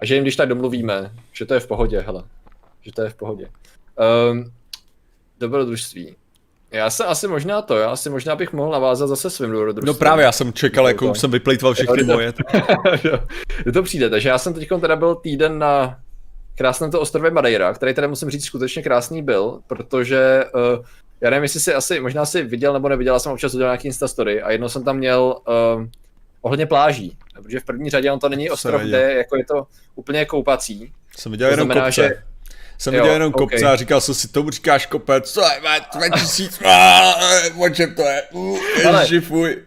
A 0.02 0.06
že 0.06 0.16
jim 0.16 0.24
když 0.24 0.36
tak 0.36 0.50
domluvíme, 0.50 1.12
že 1.34 1.46
to 1.46 1.54
je 1.54 1.60
v 1.60 1.68
pohodě, 1.68 2.00
hele. 2.00 2.24
Že 2.82 2.92
to 2.92 3.02
je 3.02 3.10
v 3.10 3.16
pohodě. 3.16 3.48
Um, 4.32 4.52
dobrodružství. 5.40 6.16
Já 6.72 6.90
se 6.90 7.06
asi 7.06 7.28
možná 7.28 7.62
to, 7.62 7.78
já 7.78 7.90
asi 7.90 8.10
možná 8.10 8.36
bych 8.36 8.54
mohl 8.54 8.72
navázat 8.72 9.10
zase 9.10 9.30
svým 9.30 9.52
dobrodružstvím. 9.52 9.88
No 9.88 9.94
právě, 9.94 10.26
já 10.26 10.32
jsem 10.32 10.54
čekal, 10.54 10.88
jako 10.88 11.12
už 11.12 11.20
jsem 11.20 11.32
vyplejtval 11.32 11.74
všechny 11.74 12.02
jo, 12.08 12.14
moje. 12.14 12.32
To, 13.64 13.72
to 13.74 13.84
přijde, 13.84 14.10
takže 14.10 14.30
já 14.30 14.38
jsem 14.38 14.54
teď 14.54 14.70
teda 14.82 14.96
byl 14.96 15.16
týden 15.16 15.60
na 15.60 16.00
krásném 16.58 16.92
to 16.92 17.02
ostrově 17.02 17.32
Madeira, 17.32 17.74
který 17.74 17.94
teda 17.94 18.08
musím 18.08 18.30
říct 18.30 18.46
skutečně 18.46 18.84
krásný 18.84 19.24
byl, 19.24 19.60
protože 19.68 20.44
uh, 20.56 20.86
já 21.26 21.32
nevím, 21.32 21.44
jestli 21.44 21.60
si 21.60 21.74
asi, 21.74 22.00
možná 22.00 22.26
si 22.26 22.44
viděl 22.44 22.74
nebo 22.74 22.90
neviděl, 22.90 23.14
já 23.14 23.20
jsem 23.20 23.32
občas 23.32 23.54
udělal 23.54 23.72
nějaký 23.72 23.88
Instastory 23.88 24.42
a 24.42 24.52
jednou 24.52 24.70
jsem 24.70 24.84
tam 24.84 24.98
měl 24.98 25.38
uh, 25.48 25.86
ohledně 26.42 26.66
pláží, 26.66 27.18
protože 27.34 27.60
v 27.60 27.64
první 27.64 27.90
řadě 27.90 28.12
on 28.12 28.20
to 28.20 28.30
není 28.30 28.50
ostrov, 28.50 28.82
kde 28.82 29.14
jako 29.14 29.38
je 29.38 29.46
to 29.46 29.68
úplně 29.96 30.26
koupací. 30.26 30.94
Jsem 31.18 31.32
viděl 31.32 31.48
to 31.48 31.54
jenom 31.54 31.68
znamená, 31.68 31.86
kopce. 31.86 32.02
Že... 32.02 32.24
Jsem 32.78 32.94
viděl 32.94 33.14
jenom 33.14 33.34
okay. 33.36 33.48
kopce 33.48 33.66
a 33.66 33.76
říkal 33.76 34.02
jsem 34.02 34.16
si, 34.16 34.28
tomu 34.28 34.50
říkáš 34.50 34.86
kopec, 34.86 35.32
co 35.32 35.42
je, 35.42 35.62
2000, 35.96 36.66
o 37.66 37.70
čem 37.70 37.96
to 37.96 38.02
je, 38.02 38.24
ježi, 39.00 39.22
fuj. 39.22 39.58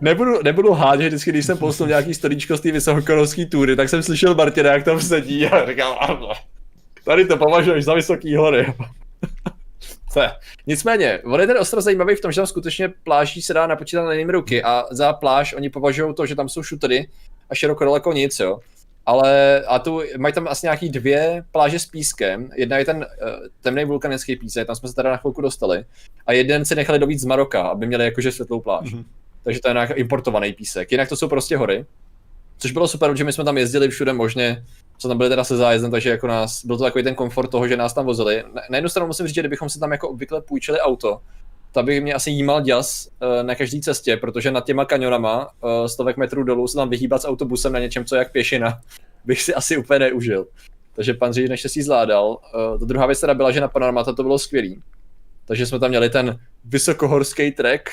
Nebudu, 0.00 0.42
nebudu 0.42 0.72
hádět, 0.72 1.08
vždycky, 1.08 1.30
když 1.30 1.46
jsem 1.46 1.58
postal 1.58 1.86
nějaký 1.86 2.14
storíčko 2.14 2.56
z 2.56 2.60
té 2.60 2.72
vysokokorovské 2.72 3.46
tury, 3.46 3.76
tak 3.76 3.88
jsem 3.88 4.02
slyšel 4.02 4.34
Martina, 4.34 4.72
jak 4.72 4.84
tam 4.84 5.00
sedí 5.00 5.46
a 5.46 5.66
říkal, 5.66 5.98
tady 7.04 7.24
to 7.24 7.36
považuješ 7.36 7.84
za 7.84 7.94
vysoký 7.94 8.36
hory. 8.36 8.74
Nicméně, 10.66 11.20
on 11.24 11.40
je 11.40 11.46
ten 11.46 11.58
ostrov 11.58 11.84
zajímavý 11.84 12.14
v 12.14 12.20
tom, 12.20 12.32
že 12.32 12.40
tam 12.40 12.46
skutečně 12.46 12.92
pláží 13.04 13.42
se 13.42 13.54
dá 13.54 13.66
napočítat 13.66 14.04
na 14.04 14.32
ruky 14.32 14.62
a 14.62 14.84
za 14.90 15.12
pláž 15.12 15.54
oni 15.54 15.70
považují 15.70 16.14
to, 16.14 16.26
že 16.26 16.36
tam 16.36 16.48
jsou 16.48 16.62
šutery 16.62 17.08
a 17.50 17.54
široko 17.54 17.84
daleko 17.84 18.12
nic, 18.12 18.40
jo. 18.40 18.58
Ale 19.06 19.62
a 19.64 19.78
tu 19.78 20.02
mají 20.18 20.34
tam 20.34 20.48
asi 20.48 20.66
nějaký 20.66 20.88
dvě 20.88 21.44
pláže 21.52 21.78
s 21.78 21.86
pískem. 21.86 22.50
Jedna 22.56 22.78
je 22.78 22.84
ten 22.84 22.96
uh, 22.96 23.28
temný 23.60 23.84
vulkanický 23.84 24.36
písek, 24.36 24.66
tam 24.66 24.76
jsme 24.76 24.88
se 24.88 24.94
teda 24.94 25.10
na 25.10 25.16
chvilku 25.16 25.40
dostali. 25.40 25.84
A 26.26 26.32
jeden 26.32 26.64
se 26.64 26.74
nechali 26.74 26.98
dovít 26.98 27.20
z 27.20 27.24
Maroka, 27.24 27.62
aby 27.62 27.86
měli 27.86 28.04
jakože 28.04 28.32
světlou 28.32 28.60
pláž. 28.60 28.94
Mm-hmm. 28.94 29.04
Takže 29.42 29.60
to 29.60 29.68
je 29.68 29.74
nějaký 29.74 29.92
importovaný 29.92 30.52
písek. 30.52 30.92
Jinak 30.92 31.08
to 31.08 31.16
jsou 31.16 31.28
prostě 31.28 31.56
hory. 31.56 31.84
Což 32.58 32.72
bylo 32.72 32.88
super, 32.88 33.10
protože 33.10 33.24
my 33.24 33.32
jsme 33.32 33.44
tam 33.44 33.58
jezdili 33.58 33.88
všude 33.88 34.12
možně, 34.12 34.64
co 34.98 35.08
tam 35.08 35.16
byli 35.16 35.30
teda 35.30 35.44
se 35.44 35.56
zájezdem, 35.56 35.90
takže 35.90 36.10
jako 36.10 36.26
nás, 36.26 36.64
byl 36.64 36.76
to 36.78 36.84
takový 36.84 37.04
ten 37.04 37.14
komfort 37.14 37.50
toho, 37.50 37.68
že 37.68 37.76
nás 37.76 37.94
tam 37.94 38.06
vozili. 38.06 38.44
Na 38.70 38.76
jednu 38.76 38.88
stranu 38.88 39.06
musím 39.06 39.26
říct, 39.26 39.34
že 39.34 39.42
kdybychom 39.42 39.68
si 39.68 39.80
tam 39.80 39.92
jako 39.92 40.08
obvykle 40.08 40.40
půjčili 40.40 40.80
auto, 40.80 41.20
tak 41.72 41.84
by 41.84 42.00
mě 42.00 42.14
asi 42.14 42.30
jímal 42.30 42.60
děs 42.60 43.08
uh, 43.22 43.46
na 43.46 43.54
každé 43.54 43.80
cestě, 43.80 44.16
protože 44.16 44.50
nad 44.50 44.64
těma 44.64 44.84
kanionama 44.84 45.48
uh, 45.62 45.86
stovek 45.86 46.16
metrů 46.16 46.44
dolů 46.44 46.68
se 46.68 46.76
tam 46.76 46.90
vyhýbat 46.90 47.22
s 47.22 47.28
autobusem 47.28 47.72
na 47.72 47.78
něčem, 47.78 48.04
co 48.04 48.14
je 48.14 48.18
jak 48.18 48.32
pěšina, 48.32 48.80
bych 49.24 49.42
si 49.42 49.54
asi 49.54 49.76
úplně 49.76 49.98
neužil. 49.98 50.46
Takže 50.94 51.14
pan 51.14 51.32
řidič 51.32 51.66
si 51.66 51.82
zvládal. 51.82 52.28
Uh, 52.28 52.78
ta 52.78 52.84
druhá 52.84 53.06
věc 53.06 53.20
teda 53.20 53.34
byla, 53.34 53.50
že 53.50 53.60
na 53.60 53.68
panoramata 53.68 54.12
to 54.12 54.22
bylo 54.22 54.38
skvělý. 54.38 54.82
Takže 55.44 55.66
jsme 55.66 55.78
tam 55.78 55.90
měli 55.90 56.10
ten 56.10 56.38
vysokohorský 56.64 57.50
trek, 57.50 57.90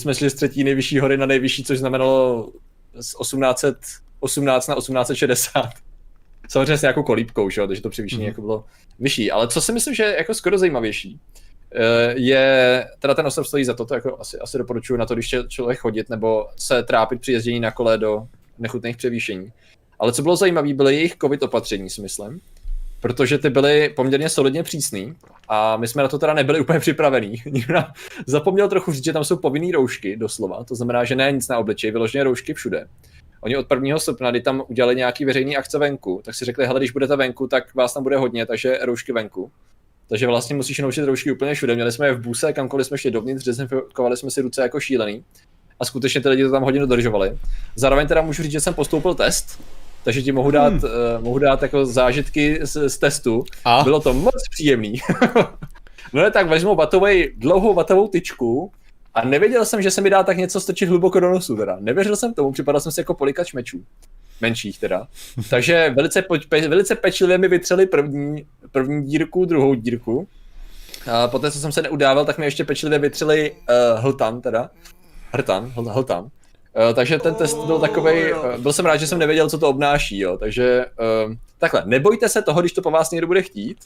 jsme 0.00 0.14
šli 0.14 0.30
z 0.30 0.34
třetí 0.34 0.64
nejvyšší 0.64 0.98
hory 0.98 1.16
na 1.16 1.26
nejvyšší, 1.26 1.64
což 1.64 1.78
znamenalo 1.78 2.48
z 3.00 3.14
1818 3.18 4.68
na 4.68 4.74
1860 4.74 5.87
samozřejmě 6.48 6.78
s 6.78 6.82
nějakou 6.82 7.02
kolíbkou, 7.02 7.50
že? 7.50 7.66
takže 7.66 7.82
to 7.82 7.90
převýšení 7.90 8.22
mm. 8.22 8.28
jako 8.28 8.40
bylo 8.40 8.64
vyšší. 8.98 9.30
Ale 9.30 9.48
co 9.48 9.60
si 9.60 9.72
myslím, 9.72 9.94
že 9.94 10.02
je 10.02 10.16
jako 10.16 10.34
skoro 10.34 10.58
zajímavější, 10.58 11.20
eh, 11.74 12.14
je, 12.16 12.86
teda 12.98 13.14
ten 13.14 13.26
ostrov 13.26 13.48
stojí 13.48 13.64
za 13.64 13.74
to, 13.74 13.84
to 13.84 13.94
jako 13.94 14.20
asi, 14.20 14.38
asi 14.38 14.58
doporučuji 14.58 14.96
na 14.96 15.06
to, 15.06 15.14
když 15.14 15.34
člověk 15.48 15.78
chodit 15.78 16.10
nebo 16.10 16.46
se 16.56 16.82
trápit 16.82 17.20
při 17.20 17.32
jezdění 17.32 17.60
na 17.60 17.70
kole 17.70 17.98
do 17.98 18.26
nechutných 18.58 18.96
převýšení. 18.96 19.52
Ale 19.98 20.12
co 20.12 20.22
bylo 20.22 20.36
zajímavé, 20.36 20.74
byly 20.74 20.94
jejich 20.94 21.16
covid 21.16 21.42
opatření, 21.42 21.90
si 21.90 22.02
myslím, 22.02 22.40
protože 23.00 23.38
ty 23.38 23.50
byly 23.50 23.88
poměrně 23.88 24.28
solidně 24.28 24.62
přísný 24.62 25.14
a 25.48 25.76
my 25.76 25.88
jsme 25.88 26.02
na 26.02 26.08
to 26.08 26.18
teda 26.18 26.34
nebyli 26.34 26.60
úplně 26.60 26.80
připravení. 26.80 27.34
Zapomněl 28.26 28.68
trochu 28.68 28.92
říct, 28.92 29.04
že 29.04 29.12
tam 29.12 29.24
jsou 29.24 29.36
povinné 29.36 29.72
roušky, 29.72 30.16
doslova, 30.16 30.64
to 30.64 30.74
znamená, 30.74 31.04
že 31.04 31.16
ne 31.16 31.32
nic 31.32 31.48
na 31.48 31.58
obličeji, 31.58 31.90
vyloženě 31.90 32.24
roušky 32.24 32.54
všude. 32.54 32.88
Oni 33.40 33.56
od 33.56 33.66
1. 33.70 33.98
srpna, 33.98 34.30
kdy 34.30 34.40
tam 34.40 34.62
udělali 34.68 34.96
nějaký 34.96 35.24
veřejný 35.24 35.56
akce 35.56 35.78
venku, 35.78 36.20
tak 36.24 36.34
si 36.34 36.44
řekli, 36.44 36.66
hele, 36.66 36.80
když 36.80 36.90
budete 36.90 37.16
venku, 37.16 37.46
tak 37.46 37.74
vás 37.74 37.94
tam 37.94 38.02
bude 38.02 38.16
hodně, 38.16 38.46
takže 38.46 38.78
roušky 38.82 39.12
venku. 39.12 39.50
takže 40.08 40.26
vlastně 40.26 40.56
musíš 40.56 40.78
nosit 40.78 41.04
roušky 41.04 41.32
úplně 41.32 41.54
všude. 41.54 41.74
Měli 41.74 41.92
jsme 41.92 42.06
je 42.06 42.12
v 42.12 42.20
buse, 42.20 42.52
kamkoliv 42.52 42.86
jsme 42.86 42.98
šli 42.98 43.10
dovnitř, 43.10 43.44
dezinfikovali 43.44 44.16
jsme 44.16 44.30
si 44.30 44.40
ruce 44.40 44.62
jako 44.62 44.80
šílený. 44.80 45.24
A 45.80 45.84
skutečně 45.84 46.20
ty 46.20 46.28
lidi 46.28 46.44
to 46.44 46.50
tam 46.50 46.62
hodinu 46.62 46.86
dodržovali. 46.86 47.38
Zároveň 47.76 48.06
teda 48.06 48.22
můžu 48.22 48.42
říct, 48.42 48.52
že 48.52 48.60
jsem 48.60 48.74
postoupil 48.74 49.14
test, 49.14 49.60
takže 50.04 50.22
ti 50.22 50.32
mohu 50.32 50.50
dát, 50.50 50.72
hmm. 50.72 50.82
uh, 50.84 51.24
mohu 51.24 51.38
dát 51.38 51.62
jako 51.62 51.86
zážitky 51.86 52.58
z, 52.62 52.88
z 52.88 52.98
testu. 52.98 53.44
A? 53.64 53.84
Bylo 53.84 54.00
to 54.00 54.14
moc 54.14 54.34
příjemný. 54.50 54.94
no 56.12 56.22
ne, 56.22 56.30
tak 56.30 56.48
vezmu 56.48 56.74
vatovej, 56.74 57.32
dlouhou 57.36 57.74
vatovou 57.74 58.08
tyčku 58.08 58.72
a 59.18 59.24
nevěděl 59.24 59.64
jsem, 59.64 59.82
že 59.82 59.90
se 59.90 60.00
mi 60.00 60.10
dá 60.10 60.22
tak 60.22 60.36
něco 60.36 60.60
strčit 60.60 60.88
hluboko 60.88 61.20
do 61.20 61.30
nosu 61.30 61.56
teda. 61.56 61.76
Nevěřil 61.80 62.16
jsem 62.16 62.34
tomu, 62.34 62.52
připadal 62.52 62.80
jsem 62.80 62.92
si 62.92 63.00
jako 63.00 63.14
polikač 63.14 63.52
mečů. 63.52 63.84
Menších 64.40 64.78
teda. 64.78 65.08
Takže 65.50 65.92
velice, 65.96 66.22
pe, 66.22 66.68
velice 66.68 66.94
pečlivě 66.94 67.38
mi 67.38 67.48
vytřeli 67.48 67.86
první, 67.86 68.46
první 68.72 69.06
dírku, 69.06 69.44
druhou 69.44 69.74
dírku. 69.74 70.28
A 71.12 71.28
poté, 71.28 71.50
co 71.50 71.58
jsem 71.58 71.72
se 71.72 71.82
neudával, 71.82 72.24
tak 72.24 72.38
mi 72.38 72.44
ještě 72.44 72.64
pečlivě 72.64 72.98
vytřeli 72.98 73.50
uh, 73.50 74.00
hltan 74.00 74.40
teda. 74.40 74.70
Hrtan, 75.32 75.72
hltan. 75.76 76.24
Uh, 76.24 76.30
takže 76.94 77.18
ten 77.18 77.34
test 77.34 77.58
byl 77.66 77.78
takový. 77.78 78.32
Uh, 78.32 78.56
byl 78.58 78.72
jsem 78.72 78.86
rád, 78.86 78.96
že 78.96 79.06
jsem 79.06 79.18
nevěděl, 79.18 79.50
co 79.50 79.58
to 79.58 79.68
obnáší, 79.68 80.18
jo. 80.18 80.36
Takže 80.36 80.86
uh, 81.26 81.34
takhle, 81.58 81.82
nebojte 81.86 82.28
se 82.28 82.42
toho, 82.42 82.60
když 82.60 82.72
to 82.72 82.82
po 82.82 82.90
vás 82.90 83.10
někdo 83.10 83.26
bude 83.26 83.42
chtít, 83.42 83.78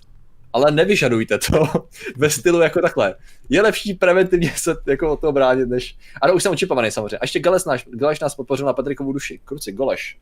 ale 0.53 0.70
nevyžadujte 0.70 1.38
to 1.38 1.66
ve 2.16 2.30
stylu 2.30 2.61
jako 2.61 2.80
takhle. 2.80 3.14
Je 3.48 3.62
lepší 3.62 3.94
preventivně 3.94 4.53
se 4.57 4.76
jako 4.86 5.12
o 5.12 5.16
to 5.16 5.32
bránit, 5.32 5.68
než... 5.68 5.96
Ano, 6.22 6.34
už 6.34 6.42
jsem 6.42 6.53
očipovaný 6.53 6.90
samozřejmě. 6.90 7.18
A 7.18 7.24
ještě 7.24 7.40
Gales, 7.40 7.64
náš, 7.64 7.86
Gales 7.90 8.20
nás 8.20 8.34
podpořil 8.34 8.66
na 8.66 8.72
Patrikovu 8.72 9.12
duši. 9.12 9.40
Kruci, 9.44 9.72
Goleš. 9.72 10.16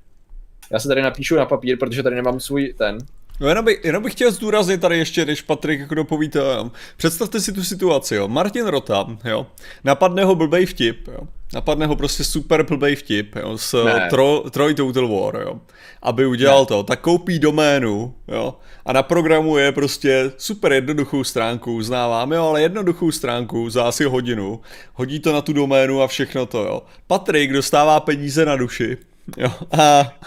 Já 0.73 0.79
se 0.79 0.89
tady 0.89 1.03
napíšu 1.03 1.37
na 1.37 1.47
papír, 1.47 1.79
protože 1.79 2.03
tady 2.03 2.17
nemám 2.17 2.41
svůj 2.41 2.75
ten. 2.79 2.99
No 3.41 3.49
jenom, 3.49 3.65
by, 3.65 3.81
jenom 3.85 4.03
bych 4.03 4.13
chtěl 4.13 4.33
zdůraznit 4.33 4.81
tady 4.81 4.99
ještě, 4.99 5.25
když 5.25 5.43
Patrik 5.43 5.81
jako 5.81 5.95
dopoví 5.95 6.29
to, 6.29 6.71
představte 6.97 7.41
si 7.41 7.53
tu 7.53 7.65
situaci, 7.65 8.15
jo, 8.15 8.29
Martin 8.29 8.67
Rota, 8.67 9.07
jo, 9.25 9.47
napadne 9.85 10.25
ho 10.25 10.35
blbej 10.35 10.67
vtip, 10.67 11.09
jo, 11.09 11.29
napadne 11.55 11.87
ho 11.87 11.97
prostě 11.97 12.25
super 12.25 12.63
blbej 12.63 12.97
vtip, 12.97 13.37
jo, 13.37 13.59
s 13.59 13.85
tro, 14.11 14.45
Troy 14.51 14.75
Total 14.75 15.09
War, 15.09 15.37
jo, 15.37 15.61
aby 16.03 16.27
udělal 16.27 16.61
ne. 16.61 16.67
to, 16.67 16.83
tak 16.83 17.01
koupí 17.01 17.39
doménu, 17.39 18.15
jo, 18.29 18.55
a 18.87 18.93
naprogramuje 18.93 19.73
prostě 19.73 20.33
super 20.37 20.73
jednoduchou 20.73 21.25
stránku, 21.25 21.75
uznávám, 21.75 22.33
jo, 22.33 22.45
ale 22.45 22.63
jednoduchou 22.63 23.11
stránku 23.11 23.71
za 23.71 23.85
asi 23.85 24.05
hodinu, 24.05 24.61
hodí 24.93 25.21
to 25.21 25.33
na 25.33 25.41
tu 25.41 25.53
doménu 25.53 26.03
a 26.03 26.07
všechno 26.07 26.47
to, 26.47 26.65
jo. 26.65 26.83
Patrik 27.07 27.53
dostává 27.53 28.01
peníze 28.01 28.45
na 28.45 28.57
duši, 28.57 28.97
jo, 29.37 29.53
a... 29.79 30.13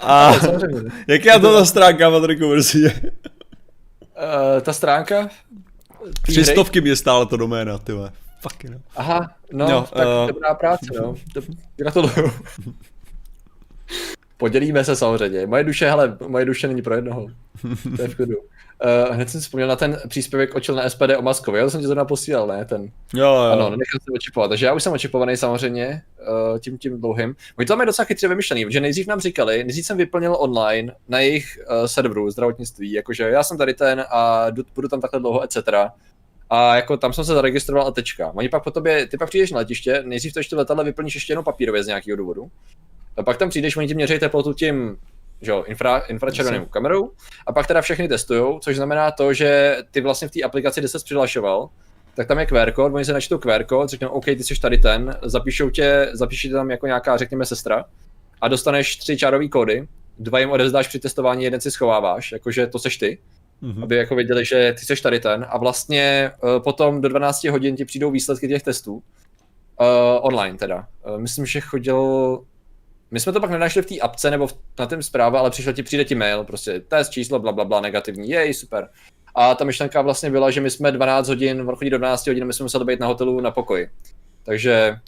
A 0.00 0.32
jak 1.06 1.24
je 1.24 1.40
to 1.40 1.52
ta 1.52 1.64
stránka, 1.64 2.10
Patriku, 2.10 2.48
mrzí? 2.48 2.84
Uh, 2.84 2.90
ta 4.60 4.72
stránka? 4.72 5.28
Tři 6.22 6.44
stovky 6.44 6.80
mě 6.80 6.96
stála 6.96 7.24
to 7.24 7.36
doména, 7.36 7.78
ty 7.78 7.92
Fucking 8.40 8.72
no. 8.72 8.80
Aha, 8.96 9.34
no, 9.52 9.68
no 9.68 9.86
tak 9.92 10.06
uh... 10.06 10.26
dobrá 10.26 10.54
práce, 10.54 10.86
no. 11.02 11.14
Gratuluju. 11.76 12.30
Podělíme 14.36 14.84
se 14.84 14.96
samozřejmě. 14.96 15.46
Moje 15.46 15.64
duše, 15.64 15.88
hele, 15.88 16.16
moje 16.28 16.44
duše 16.44 16.68
není 16.68 16.82
pro 16.82 16.94
jednoho. 16.94 17.26
To 17.96 18.02
je 18.02 18.08
v 18.08 18.14
klidu. 18.14 18.36
Uh, 18.84 19.14
hned 19.14 19.30
jsem 19.30 19.40
si 19.40 19.44
vzpomněl 19.44 19.68
na 19.68 19.76
ten 19.76 20.00
příspěvek 20.08 20.54
očil 20.54 20.74
na 20.74 20.90
SPD 20.90 21.10
o 21.18 21.22
Maskovi, 21.22 21.58
já 21.58 21.70
jsem 21.70 21.80
ti 21.80 21.86
to 21.86 21.94
naposílal, 21.94 22.46
ne? 22.46 22.64
Ten... 22.64 22.82
Jo, 23.14 23.24
jo. 23.26 23.52
Ano, 23.52 23.70
nechal 23.70 24.00
jsem 24.02 24.14
očipovat, 24.14 24.48
takže 24.48 24.66
já 24.66 24.72
už 24.72 24.82
jsem 24.82 24.92
očipovaný 24.92 25.36
samozřejmě 25.36 26.02
uh, 26.28 26.58
tím 26.58 26.78
tím 26.78 27.00
dlouhým. 27.00 27.36
Oni 27.58 27.66
to 27.66 27.76
mají 27.76 27.86
docela 27.86 28.06
chytře 28.06 28.28
vymyšlený, 28.28 28.64
protože 28.64 28.80
nejdřív 28.80 29.06
nám 29.06 29.20
říkali, 29.20 29.56
nejdřív 29.64 29.86
jsem 29.86 29.96
vyplnil 29.96 30.36
online 30.38 30.94
na 31.08 31.20
jejich 31.20 31.58
uh, 31.58 31.86
serveru 31.86 32.30
zdravotnictví, 32.30 32.92
jakože 32.92 33.22
já 33.22 33.42
jsem 33.42 33.58
tady 33.58 33.74
ten 33.74 34.04
a 34.10 34.46
budu 34.74 34.88
tam 34.88 35.00
takhle 35.00 35.20
dlouho, 35.20 35.42
etc. 35.42 35.58
A 36.50 36.76
jako 36.76 36.96
tam 36.96 37.12
jsem 37.12 37.24
se 37.24 37.34
zaregistroval 37.34 37.86
a 37.86 37.90
tečka. 37.90 38.32
Oni 38.34 38.48
pak 38.48 38.64
po 38.64 38.70
tobě, 38.70 39.06
ty 39.06 39.18
pak 39.18 39.28
přijdeš 39.28 39.50
na 39.52 39.58
letiště, 39.58 40.02
nejdřív 40.06 40.32
to 40.32 40.38
ještě 40.38 40.56
letadle 40.56 40.84
vyplníš 40.84 41.14
ještě 41.14 41.32
jenom 41.32 41.44
papírově 41.44 41.84
z 41.84 41.86
nějakého 41.86 42.16
důvodu. 42.16 42.50
A 43.16 43.22
pak 43.22 43.36
tam 43.36 43.48
přijdeš, 43.48 43.76
oni 43.76 43.88
ti 43.88 43.94
měří 43.94 44.18
teplotu 44.18 44.52
tím 44.52 44.96
že 45.42 45.50
jo, 45.50 45.64
infra, 45.66 45.98
infračervenou 45.98 46.66
kamerou 46.66 47.10
a 47.46 47.52
pak 47.52 47.66
teda 47.66 47.80
všechny 47.80 48.08
testujou, 48.08 48.58
což 48.58 48.76
znamená 48.76 49.10
to, 49.10 49.32
že 49.32 49.76
ty 49.90 50.00
vlastně 50.00 50.28
v 50.28 50.30
té 50.30 50.42
aplikaci, 50.42 50.80
kde 50.80 50.88
se 50.88 50.98
přihlašoval, 51.04 51.68
tak 52.16 52.28
tam 52.28 52.38
je 52.38 52.46
QR 52.46 52.72
kód, 52.72 52.92
oni 52.94 53.04
se 53.04 53.12
načtou 53.12 53.38
QR 53.38 53.64
kód, 53.64 53.88
řeknou, 53.88 54.08
OK, 54.08 54.24
ty 54.24 54.44
jsi 54.44 54.60
tady 54.60 54.78
ten, 54.78 55.16
zapíšou 55.22 55.70
tě, 55.70 56.08
zapíši 56.12 56.48
tě 56.48 56.54
tam 56.54 56.70
jako 56.70 56.86
nějaká, 56.86 57.16
řekněme, 57.16 57.46
sestra 57.46 57.84
a 58.40 58.48
dostaneš 58.48 58.96
tři 58.96 59.16
čárový 59.16 59.48
kódy, 59.48 59.88
dva 60.18 60.38
jim 60.38 60.50
odezdáš 60.50 60.88
při 60.88 60.98
testování, 60.98 61.44
jeden 61.44 61.60
si 61.60 61.70
schováváš, 61.70 62.32
jakože 62.32 62.66
to 62.66 62.78
seš 62.78 62.96
ty, 62.96 63.18
mm-hmm. 63.62 63.82
aby 63.82 63.96
jako 63.96 64.14
věděli, 64.14 64.44
že 64.44 64.74
ty 64.78 64.86
jsi 64.86 65.02
tady 65.02 65.20
ten 65.20 65.46
a 65.48 65.58
vlastně 65.58 66.32
uh, 66.42 66.62
potom 66.62 67.00
do 67.00 67.08
12 67.08 67.44
hodin 67.44 67.76
ti 67.76 67.84
přijdou 67.84 68.10
výsledky 68.10 68.48
těch 68.48 68.62
testů, 68.62 68.94
uh, 68.94 69.02
online 70.20 70.58
teda. 70.58 70.88
Uh, 71.06 71.18
myslím, 71.18 71.46
že 71.46 71.60
chodil 71.60 72.40
my 73.14 73.20
jsme 73.20 73.32
to 73.32 73.40
pak 73.40 73.50
nenašli 73.50 73.82
v 73.82 73.86
té 73.86 73.98
apce 73.98 74.30
nebo 74.30 74.46
v, 74.46 74.58
na 74.78 74.86
tém 74.86 75.02
zpráva, 75.02 75.40
ale 75.40 75.50
přišel 75.50 75.72
ti, 75.72 75.82
přijde 75.82 76.04
ti 76.04 76.14
mail, 76.14 76.44
prostě 76.44 76.80
test, 76.80 77.10
číslo, 77.10 77.38
bla, 77.38 77.52
bla, 77.52 77.64
bla, 77.64 77.80
negativní, 77.80 78.30
jej, 78.30 78.54
super. 78.54 78.88
A 79.34 79.54
ta 79.54 79.64
myšlenka 79.64 80.02
vlastně 80.02 80.30
byla, 80.30 80.50
že 80.50 80.60
my 80.60 80.70
jsme 80.70 80.92
12 80.92 81.28
hodin, 81.28 81.66
chodí 81.76 81.90
do 81.90 81.98
12 81.98 82.26
hodin, 82.26 82.44
my 82.44 82.52
jsme 82.52 82.62
museli 82.62 82.84
být 82.84 83.00
na 83.00 83.06
hotelu 83.06 83.40
na 83.40 83.50
pokoji. 83.50 83.90
Takže 84.42 84.98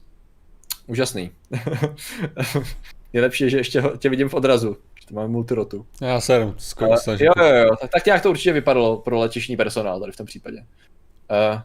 úžasný. 0.86 1.30
je 3.12 3.20
lepší, 3.20 3.50
že 3.50 3.57
ještě 3.57 3.82
tě 3.98 4.09
vidím 4.09 4.28
v 4.28 4.34
odrazu, 4.34 4.76
že 5.00 5.07
to 5.07 5.14
máme 5.14 5.28
multirotu. 5.28 5.86
Já 6.00 6.20
jsem 6.20 6.54
skoro 6.57 6.90
Jo, 7.07 7.32
jo, 7.38 7.54
jo, 7.54 7.76
tak, 7.80 7.90
tak 7.90 8.07
nějak 8.07 8.22
to 8.22 8.30
určitě 8.30 8.52
vypadalo 8.52 8.96
pro 8.96 9.18
letišní 9.18 9.57
personál 9.57 10.00
tady 10.00 10.12
v 10.12 10.16
tom 10.16 10.26
případě. 10.26 10.59
Uh, 10.59 11.61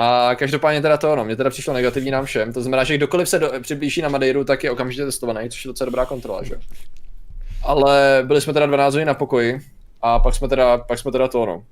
a 0.00 0.34
každopádně 0.34 0.82
teda 0.82 0.96
to, 0.96 1.16
no, 1.16 1.24
mě 1.24 1.36
teda 1.36 1.50
přišlo 1.50 1.74
negativní 1.74 2.10
nám 2.10 2.24
všem, 2.24 2.52
to 2.52 2.62
znamená, 2.62 2.84
že 2.84 2.96
kdokoliv 2.96 3.28
se 3.28 3.38
do, 3.38 3.52
přiblíží 3.60 4.02
na 4.02 4.08
Madeiru, 4.08 4.44
tak 4.44 4.64
je 4.64 4.70
okamžitě 4.70 5.04
testovaný, 5.04 5.50
což 5.50 5.64
je 5.64 5.68
docela 5.68 5.86
dobrá 5.86 6.06
kontrola, 6.06 6.42
že? 6.44 6.54
Ale 7.62 8.22
byli 8.26 8.40
jsme 8.40 8.52
teda 8.52 8.66
12 8.66 8.94
hodin 8.94 9.08
na 9.08 9.14
pokoji 9.14 9.60
a 10.02 10.18
pak 10.18 10.34
jsme 10.34 10.48
teda, 10.48 10.78
pak 10.78 10.98
jsme 10.98 11.12
teda 11.12 11.28
to, 11.28 11.46
no. 11.46 11.64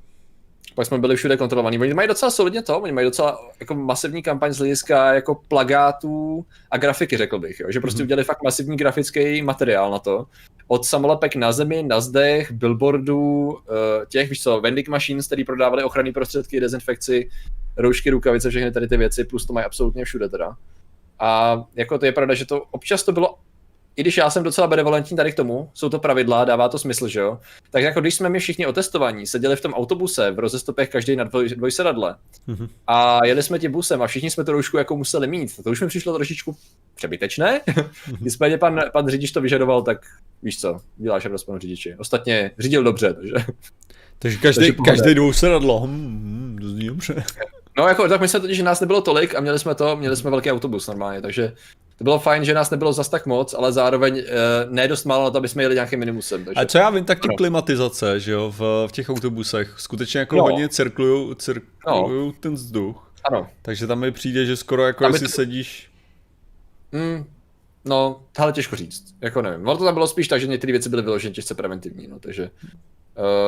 Pak 0.77 0.87
jsme 0.87 0.99
byli 0.99 1.17
všude 1.17 1.37
kontrolovaní. 1.37 1.79
Oni 1.79 1.95
mají 1.95 2.09
docela 2.09 2.31
solidně 2.31 2.63
to, 2.63 2.81
oni 2.81 2.93
mají 2.93 3.05
docela 3.05 3.51
jako 3.61 3.75
masivní 3.75 4.23
kampaň 4.23 4.53
z 4.53 4.59
hlediska 4.59 5.15
jako 5.15 5.35
plagátů 5.49 6.47
a 6.71 6.77
grafiky, 6.77 7.17
řekl 7.17 7.39
bych, 7.39 7.61
jo? 7.61 7.67
že 7.71 7.81
prostě 7.81 8.01
mm-hmm. 8.01 8.05
udělali 8.05 8.25
fakt 8.25 8.43
masivní 8.43 8.77
grafický 8.77 9.43
materiál 9.43 9.91
na 9.91 9.99
to. 9.99 10.27
Od 10.69 10.85
samolepek 10.85 11.37
na 11.37 11.53
zemi, 11.53 11.83
na 11.83 12.01
zdech, 12.01 12.53
billboardů, 12.53 13.59
eh, 13.59 14.07
těch, 14.07 14.31
víš 14.31 14.43
co, 14.43 14.61
vending 14.61 14.89
machines, 14.89 15.27
který 15.27 15.45
prodávali 15.45 15.85
ochranné 15.85 16.13
prostředky, 16.13 16.61
dezinfekci, 16.61 17.31
roušky, 17.77 18.11
rukavice, 18.11 18.51
všechny 18.51 18.73
tady 18.73 18.89
ty 18.89 18.97
věci, 18.97 19.25
plus 19.25 19.47
to 19.47 19.53
mají 19.53 19.67
absolutně 19.67 20.05
všude 20.05 20.29
teda. 20.29 20.57
A 21.19 21.63
jako 21.75 21.99
to 21.99 22.07
je 22.07 22.13
pravda, 22.13 22.35
že 22.35 22.47
to 22.47 22.65
občas 22.71 23.03
to 23.03 23.13
bylo 23.13 23.35
i 23.97 24.03
když 24.03 24.17
já 24.17 24.31
jsem 24.31 24.43
docela 24.43 24.67
benevolentní 24.67 25.17
tady 25.17 25.33
k 25.33 25.35
tomu, 25.35 25.71
jsou 25.75 25.89
to 25.89 25.99
pravidla, 25.99 26.45
dává 26.45 26.69
to 26.69 26.79
smysl, 26.79 27.09
že 27.09 27.21
jo? 27.21 27.39
Tak 27.71 27.83
jako 27.83 28.01
když 28.01 28.15
jsme 28.15 28.29
my 28.29 28.39
všichni 28.39 28.67
otestovaní, 28.67 29.27
seděli 29.27 29.57
v 29.57 29.61
tom 29.61 29.75
autobuse, 29.75 30.31
v 30.31 30.39
rozestopech 30.39 30.89
každý 30.89 31.17
na 31.17 31.25
dvoj, 31.25 31.49
dvojsedadle 31.49 32.17
mm-hmm. 32.49 32.69
a 32.87 33.27
jeli 33.27 33.43
jsme 33.43 33.59
tím 33.59 33.73
busem 33.73 34.03
a 34.03 34.07
všichni 34.07 34.31
jsme 34.31 34.45
to 34.45 34.53
roušku 34.53 34.77
jako 34.77 34.97
museli 34.97 35.27
mít, 35.27 35.63
to 35.65 35.71
už 35.71 35.81
mi 35.81 35.87
přišlo 35.87 36.15
trošičku 36.15 36.57
přebytečné. 36.95 37.61
Mm-hmm. 37.67 38.17
Nicméně 38.21 38.59
pan, 38.59 38.81
pan 38.93 39.09
řidič 39.09 39.31
to 39.31 39.41
vyžadoval, 39.41 39.83
tak 39.83 39.99
víš 40.43 40.61
co, 40.61 40.81
děláš 40.97 41.25
radost 41.25 41.45
panu 41.45 41.59
řidiči. 41.59 41.95
Ostatně 41.99 42.51
řídil 42.59 42.83
dobře, 42.83 43.15
takže... 43.15 43.35
Takže 44.19 44.39
každý, 44.39 44.67
takže 44.67 44.83
každý 44.85 45.15
dvousedadlo, 45.15 45.81
hmm, 45.81 46.07
hmm, 46.07 46.59
to 46.61 46.69
zní 46.69 46.87
dobře. 46.87 47.25
No 47.79 47.89
jako, 47.89 48.09
tak 48.09 48.21
myslím 48.21 48.41
totiž, 48.41 48.57
že 48.57 48.63
nás 48.63 48.81
nebylo 48.81 49.01
tolik 49.01 49.35
a 49.35 49.41
měli 49.41 49.59
jsme 49.59 49.75
to, 49.75 49.97
měli 49.97 50.17
jsme 50.17 50.31
velký 50.31 50.51
autobus 50.51 50.87
normálně, 50.87 51.23
takže 51.23 51.53
to 51.99 52.05
bylo 52.05 52.19
fajn, 52.19 52.45
že 52.45 52.55
nás 52.55 52.71
nebylo 52.71 52.93
zas 52.93 53.09
tak 53.09 53.27
moc, 53.27 53.55
ale 53.55 53.73
zároveň 53.73 54.15
uh, 54.15 54.23
ne 54.73 54.89
dost 54.89 55.05
málo 55.05 55.25
na 55.25 55.31
to, 55.31 55.39
aby 55.39 55.49
jsme 55.49 55.63
jeli 55.63 55.75
nějakým 55.75 55.99
minimusem. 55.99 56.45
Takže... 56.45 56.61
A 56.61 56.67
co 56.67 56.79
já 56.79 56.91
vím, 56.91 57.05
tak 57.05 57.21
ty 57.21 57.29
klimatizace, 57.37 58.21
že 58.21 58.33
jo, 58.33 58.55
v, 58.59 58.87
v 58.87 58.93
těch 58.93 59.11
autobusech 59.11 59.75
skutečně 59.79 60.21
jako 60.21 60.37
no. 60.37 60.43
hodně 60.43 60.69
cirkulují 60.69 61.37
cirkulují 61.37 62.27
no. 62.27 62.33
ten 62.41 62.55
vzduch. 62.55 63.13
Ano. 63.25 63.49
Takže 63.63 63.87
tam 63.87 63.99
mi 63.99 64.13
přijde, 64.13 64.47
že 64.47 64.57
skoro 64.57 64.87
jako 64.87 65.05
tam 65.05 65.13
jestli 65.13 65.29
to... 65.29 65.33
sedíš... 65.33 65.91
Mm, 66.93 67.25
no, 67.85 68.21
tohle 68.33 68.53
těžko 68.53 68.77
říct, 68.77 69.05
jako 69.21 69.43
nevím. 69.43 69.69
Ono 69.69 69.77
to 69.77 69.85
tam 69.85 69.95
bylo 69.95 70.07
spíš 70.07 70.29
tak, 70.29 70.41
že 70.41 70.47
některé 70.47 70.73
věci 70.73 70.89
byly 70.89 71.03
vyloženě 71.03 71.35
těžce 71.35 71.55
preventivní, 71.55 72.07
no, 72.07 72.19
takže... 72.19 72.51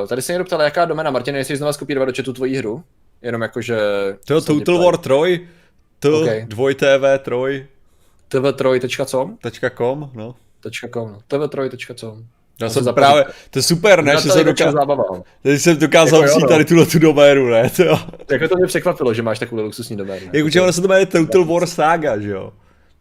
Uh, 0.01 0.09
tady 0.09 0.23
se 0.23 0.33
někdo 0.33 0.45
ptal, 0.45 0.63
jaká 0.63 0.85
domena, 0.85 1.11
Martin, 1.11 1.37
jestli 1.37 1.57
znovu 1.57 1.73
skopírovat 1.73 2.09
do 2.09 2.15
chatu 2.17 2.33
tvoji 2.33 2.57
hru? 2.57 2.85
Jenom 3.23 3.43
jakože... 3.43 3.79
To 4.27 4.41
Total 4.41 4.85
War 4.85 4.97
3, 4.97 5.49
t, 5.99 6.09
okay. 6.09 6.47
dvoj 6.49 6.75
TV 6.75 7.19
3. 7.23 7.67
tv3.com? 8.31 9.39
.com, 9.77 10.11
no. 10.15 10.35
.com, 10.91 11.13
no. 11.13 11.19
tv3.com. 11.29 12.25
Já 12.61 12.69
jsem 12.69 12.95
právě, 12.95 13.25
to 13.51 13.59
je 13.59 13.63
super, 13.63 14.05
ne, 14.05 14.17
že 14.17 14.31
jsem 14.31 14.45
dokázal, 14.45 15.23
teď 15.43 15.61
jsem 15.61 15.77
dokázal 15.77 16.23
jako 16.23 16.31
vzít 16.35 16.43
no. 16.43 16.49
tady 16.49 16.65
tuhle 16.65 16.87
tu 16.87 16.99
doménu, 16.99 17.49
ne, 17.49 17.71
to 17.77 17.85
jo. 17.85 17.99
Jako 18.31 18.49
to 18.49 18.57
mě 18.57 18.67
překvapilo, 18.67 19.15
že 19.15 19.23
máš 19.23 19.39
takovou 19.39 19.63
luxusní 19.63 19.97
doménu. 19.97 20.27
Jak 20.33 20.45
určitě 20.45 20.61
ono 20.61 20.73
se 20.73 20.81
to 20.81 20.89
jmenuje 20.89 21.07
Total 21.07 21.45
War 21.45 21.67
Saga, 21.67 22.19
že 22.19 22.31
jo. 22.31 22.53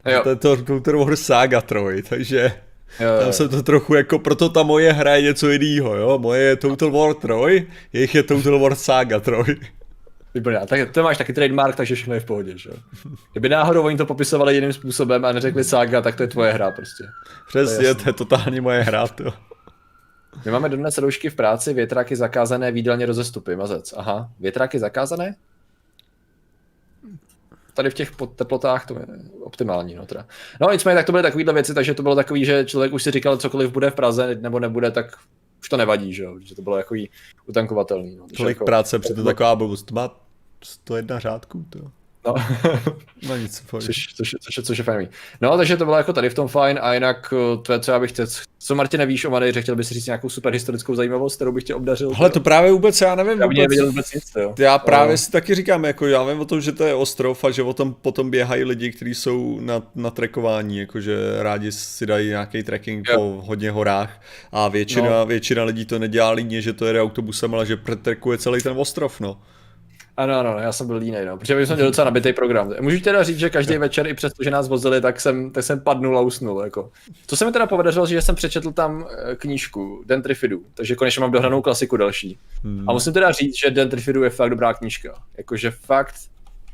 jo. 0.06 0.22
To 0.24 0.30
je 0.30 0.36
to 0.36 0.58
Total 0.58 1.06
War 1.06 1.16
Saga 1.16 1.62
3, 1.62 1.78
takže... 2.10 2.52
Jo, 3.00 3.08
Tam 3.20 3.34
se 3.34 3.50
to 3.50 3.64
trochu 3.64 3.96
jako, 3.96 4.20
proto 4.20 4.50
ta 4.50 4.64
moje 4.64 4.94
hra 4.94 5.16
je 5.16 5.22
něco 5.22 5.50
jiného, 5.50 5.96
jo. 5.96 6.18
Moje 6.18 6.42
je 6.42 6.56
Total 6.56 6.92
War 6.92 7.14
3, 7.14 7.68
jejich 7.94 8.16
je 8.16 8.24
Total 8.24 8.60
War 8.60 8.76
Saga 8.76 9.20
3. 9.20 9.34
Vypadá, 10.38 10.66
tak 10.66 10.92
to 10.92 11.04
máš 11.04 11.18
taky 11.18 11.34
trademark, 11.34 11.76
takže 11.76 11.96
všechno 11.96 12.14
je 12.14 12.20
v 12.20 12.26
pohodě, 12.26 12.58
že 12.58 12.70
Kdyby 13.32 13.50
náhodou 13.50 13.84
oni 13.84 13.98
to 13.98 14.06
popisovali 14.06 14.56
jiným 14.56 14.74
způsobem 14.74 15.26
a 15.26 15.32
neřekli 15.32 15.64
Saga, 15.64 16.02
tak 16.02 16.16
to 16.16 16.24
je 16.24 16.28
tvoje 16.28 16.54
hra 16.54 16.72
prostě. 16.72 17.04
Přesně, 17.48 17.78
to 17.78 17.84
je, 17.84 17.96
to 17.96 18.10
je 18.10 18.14
totálně 18.14 18.62
moje 18.62 18.82
hra, 18.82 19.08
to. 19.08 19.34
My 20.46 20.52
máme 20.52 20.70
dodnes 20.70 20.98
roušky 20.98 21.30
v 21.30 21.36
práci, 21.36 21.74
větráky 21.74 22.16
zakázané, 22.16 22.72
výdelně 22.72 23.06
rozestupy, 23.06 23.56
mazec. 23.56 23.94
Aha, 23.98 24.30
větráky 24.40 24.80
zakázané? 24.80 25.36
Tady 27.74 27.90
v 27.90 27.94
těch 27.94 28.12
teplotách 28.36 28.86
to 28.86 28.94
je 28.94 29.06
optimální, 29.44 29.96
no 29.96 30.06
teda. 30.06 30.26
No 30.62 30.72
nicméně, 30.72 30.96
tak 30.96 31.06
to 31.06 31.12
byly 31.12 31.24
takovéhle 31.24 31.54
věci, 31.54 31.74
takže 31.74 31.94
to 31.94 32.04
bylo 32.04 32.16
takový, 32.16 32.46
že 32.46 32.66
člověk 32.66 32.94
už 32.94 33.04
si 33.04 33.12
říkal, 33.12 33.38
cokoliv 33.38 33.72
bude 33.72 33.90
v 33.90 33.96
Praze 33.96 34.38
nebo 34.42 34.60
nebude, 34.60 34.92
tak 34.92 35.06
už 35.62 35.70
to 35.70 35.78
nevadí, 35.78 36.14
že 36.14 36.24
jo, 36.24 36.40
že 36.40 36.56
to 36.56 36.62
bylo 36.62 36.78
jako 36.78 36.96
utankovatelný. 37.46 38.16
No. 38.16 38.26
Tolik 38.38 38.56
jako, 38.56 38.66
práce, 38.66 39.00
přitom 39.00 39.26
taková 39.26 39.56
blbost. 39.56 39.92
Má 39.92 40.27
101 40.64 41.20
řádků, 41.20 41.66
to. 41.70 41.92
No. 42.28 42.36
no 43.28 43.38
nic, 43.38 43.64
což, 43.80 44.14
což, 44.16 44.36
což, 44.42 44.66
což 44.66 44.78
je 44.78 44.84
fajn. 44.84 45.10
No, 45.42 45.58
takže 45.58 45.78
to 45.78 45.86
bylo 45.86 45.98
jako 45.98 46.14
tady 46.14 46.30
v 46.30 46.34
tom 46.34 46.48
fajn 46.48 46.80
a 46.82 46.94
jinak 46.94 47.34
eh, 47.34 47.58
to 47.62 47.74
je, 47.74 47.80
co 47.80 47.92
já 47.92 48.00
bych 48.00 48.12
teď, 48.12 48.30
co 48.60 48.76
Martin 48.76 49.00
nevíš 49.00 49.26
o 49.26 49.30
Madejře, 49.30 49.62
chtěl 49.62 49.76
bys 49.76 49.90
říct 49.90 50.06
nějakou 50.06 50.30
super 50.30 50.54
historickou 50.54 50.96
zajímavost, 50.96 51.36
kterou 51.36 51.52
bych 51.52 51.64
tě 51.64 51.76
obdařil? 51.76 52.12
Ale 52.18 52.30
to 52.30 52.40
právě 52.40 52.72
vůbec 52.72 53.02
já 53.02 53.16
nevím. 53.16 53.40
Já 53.40 53.46
vůbec, 53.48 53.82
vůbec 53.86 54.14
nic, 54.14 54.32
jo. 54.38 54.56
Já 54.60 54.80
právě 54.80 55.14
no. 55.14 55.18
si 55.18 55.32
taky 55.32 55.56
říkám, 55.56 55.84
jako 55.84 56.08
já 56.08 56.24
vím 56.24 56.40
o 56.40 56.46
tom, 56.46 56.62
že 56.62 56.72
to 56.72 56.84
je 56.84 56.94
ostrov 56.94 57.44
a 57.44 57.52
že 57.52 57.64
o 57.64 57.74
tom 57.74 57.94
potom 57.94 58.32
běhají 58.32 58.64
lidi, 58.64 58.92
kteří 58.92 59.16
jsou 59.16 59.60
na, 59.60 59.84
na 59.96 60.12
trekování, 60.12 60.78
jakože 60.78 61.18
rádi 61.40 61.72
si 61.72 62.06
dají 62.06 62.28
nějaký 62.28 62.64
trekking 62.64 63.10
jo. 63.10 63.16
po 63.16 63.42
hodně 63.46 63.72
horách 63.72 64.22
a 64.52 64.68
většina, 64.68 65.10
no. 65.10 65.26
většina 65.26 65.64
lidí 65.64 65.86
to 65.86 66.00
nedělá 66.00 66.32
líně, 66.32 66.62
že 66.62 66.74
to 66.74 66.86
jede 66.86 67.02
autobusem, 67.02 67.54
ale 67.54 67.66
že 67.66 67.78
pretrekuje 67.78 68.38
celý 68.38 68.62
ten 68.62 68.74
ostrov, 68.78 69.20
no. 69.20 69.38
Ano, 70.18 70.40
ano, 70.40 70.60
já 70.60 70.72
jsem 70.72 70.88
byl 70.88 70.96
línej, 70.96 71.26
no, 71.26 71.38
protože 71.38 71.66
jsme 71.66 71.76
měli 71.76 71.90
docela 71.90 72.06
nabitý 72.06 72.34
program. 72.34 72.74
Můžu 72.80 73.00
teda 73.00 73.24
říct, 73.24 73.38
že 73.38 73.50
každý 73.50 73.78
večer, 73.78 74.08
i 74.08 74.14
přesto, 74.14 74.44
že 74.44 74.52
nás 74.52 74.68
vozili, 74.68 75.02
tak 75.02 75.22
jsem, 75.22 75.52
tak 75.52 75.64
jsem 75.64 75.80
padnul 75.80 76.18
a 76.18 76.22
usnul. 76.22 76.62
Jako. 76.62 76.92
Co 77.28 77.38
se 77.38 77.46
mi 77.46 77.52
teda 77.52 77.68
podařilo, 77.68 78.06
že 78.06 78.22
jsem 78.22 78.36
přečetl 78.36 78.72
tam 78.72 79.08
eh, 79.10 79.36
knížku 79.36 80.04
Dentrifidu, 80.06 80.64
takže 80.74 80.96
konečně 80.96 81.20
mám 81.20 81.32
dohranou 81.32 81.62
klasiku 81.62 81.98
další. 81.98 82.38
Hmm. 82.64 82.90
A 82.90 82.94
musím 82.94 83.14
teda 83.14 83.32
říct, 83.32 83.58
že 83.58 83.72
Dentrifidu 83.72 84.24
je 84.24 84.30
fakt 84.30 84.50
dobrá 84.50 84.74
knížka. 84.74 85.24
Jakože 85.38 85.72
fakt, 85.72 86.16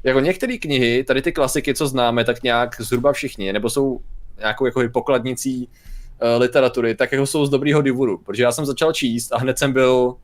jako 0.04 0.20
některé 0.20 0.58
knihy, 0.58 1.04
tady 1.04 1.22
ty 1.22 1.32
klasiky, 1.32 1.74
co 1.74 1.88
známe, 1.88 2.26
tak 2.26 2.44
nějak 2.44 2.82
zhruba 2.82 3.14
všichni, 3.14 3.54
nebo 3.54 3.70
jsou 3.70 4.00
nějakou 4.40 4.66
jako 4.66 4.82
pokladnicí 4.94 5.68
uh, 5.68 6.42
literatury, 6.42 6.96
tak 6.96 7.12
jako 7.12 7.26
jsou 7.26 7.46
z 7.46 7.50
dobrýho 7.50 7.82
důvodu. 7.82 8.18
Protože 8.18 8.44
já 8.44 8.52
jsem 8.52 8.66
začal 8.66 8.94
číst 8.94 9.34
a 9.34 9.38
hned 9.38 9.60
jsem 9.60 9.74
byl 9.74 10.16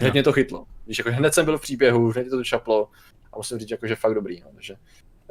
Hned 0.00 0.08
no. 0.08 0.12
mě 0.12 0.22
to 0.22 0.32
chytlo. 0.32 0.64
Víš, 0.86 0.98
jako 0.98 1.10
hned 1.12 1.34
jsem 1.34 1.44
byl 1.44 1.58
v 1.58 1.60
příběhu, 1.60 2.10
hned 2.10 2.30
to 2.30 2.44
čaplo 2.44 2.88
a 3.32 3.36
musím 3.36 3.58
říct, 3.58 3.70
jako, 3.70 3.86
že 3.86 3.96
fakt 3.96 4.14
dobrý. 4.14 4.40
No, 4.40 4.46
takže, 4.54 4.74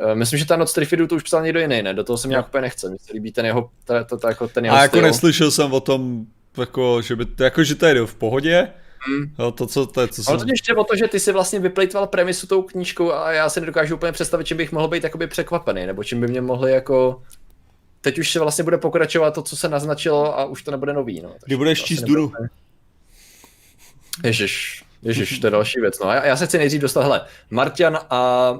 uh, 0.03 0.15
myslím, 0.15 0.39
že 0.39 0.45
ta 0.45 0.55
noc 0.55 0.73
Trifidu 0.73 1.07
to 1.07 1.15
už 1.15 1.23
psal 1.23 1.43
někdo 1.43 1.59
jiný, 1.59 1.81
ne? 1.81 1.93
Do 1.93 2.03
toho 2.03 2.17
se 2.17 2.27
mi 2.27 2.33
no. 2.33 2.45
úplně 2.47 2.61
nechce. 2.61 2.89
Mně 2.89 2.97
se 2.99 3.13
líbí 3.13 3.31
ten 3.31 3.45
jeho, 3.45 3.69
ta, 3.83 4.03
ta, 4.03 4.17
ta, 4.17 4.29
jako 4.29 4.47
ten 4.47 4.65
jeho 4.65 4.77
A 4.77 4.81
jako 4.81 4.97
styl. 4.97 5.07
neslyšel 5.07 5.51
jsem 5.51 5.73
o 5.73 5.79
tom, 5.79 6.25
jako, 6.57 7.01
že, 7.01 7.15
by, 7.15 7.25
jako, 7.39 7.63
že 7.63 7.75
to 7.75 7.85
je 7.85 8.05
v 8.05 8.15
pohodě, 8.15 8.73
Hmm. 9.07 9.33
No, 9.39 9.51
to, 9.51 9.67
co, 9.67 9.85
to, 9.85 10.01
je, 10.01 10.07
co 10.07 10.21
Ale 10.27 10.39
jsem... 10.39 10.47
to 10.47 10.53
ještě 10.53 10.75
o 10.75 10.83
to, 10.83 10.95
že 10.95 11.07
ty 11.07 11.19
si 11.19 11.31
vlastně 11.31 11.59
vyplejtval 11.59 12.07
premisu 12.07 12.47
tou 12.47 12.61
knížkou 12.61 13.13
a 13.13 13.31
já 13.31 13.49
si 13.49 13.59
nedokážu 13.59 13.95
úplně 13.95 14.11
představit, 14.11 14.45
čím 14.45 14.57
bych 14.57 14.71
mohl 14.71 14.87
být 14.87 15.03
jakoby 15.03 15.27
překvapený, 15.27 15.85
nebo 15.85 16.03
čím 16.03 16.21
by 16.21 16.27
mě 16.27 16.41
mohli 16.41 16.71
jako... 16.71 17.21
Teď 18.01 18.19
už 18.19 18.31
se 18.31 18.39
vlastně 18.39 18.63
bude 18.63 18.77
pokračovat 18.77 19.31
to, 19.31 19.41
co 19.41 19.55
se 19.55 19.69
naznačilo 19.69 20.39
a 20.39 20.45
už 20.45 20.63
to 20.63 20.71
nebude 20.71 20.93
nový. 20.93 21.21
No. 21.21 21.35
Kdy 21.45 21.57
budeš 21.57 21.83
číst 21.83 22.01
Duru? 22.01 22.31
Ježiš, 24.23 24.83
Ježiš, 25.03 25.39
to 25.39 25.47
je 25.47 25.51
další 25.51 25.79
věc. 25.79 25.99
No, 25.99 26.11
já, 26.11 26.25
já 26.25 26.37
se 26.37 26.45
chci 26.47 26.57
nejdřív 26.57 26.81
dostat, 26.81 27.01
hele, 27.01 27.21
Martian 27.49 27.99
a 28.09 28.53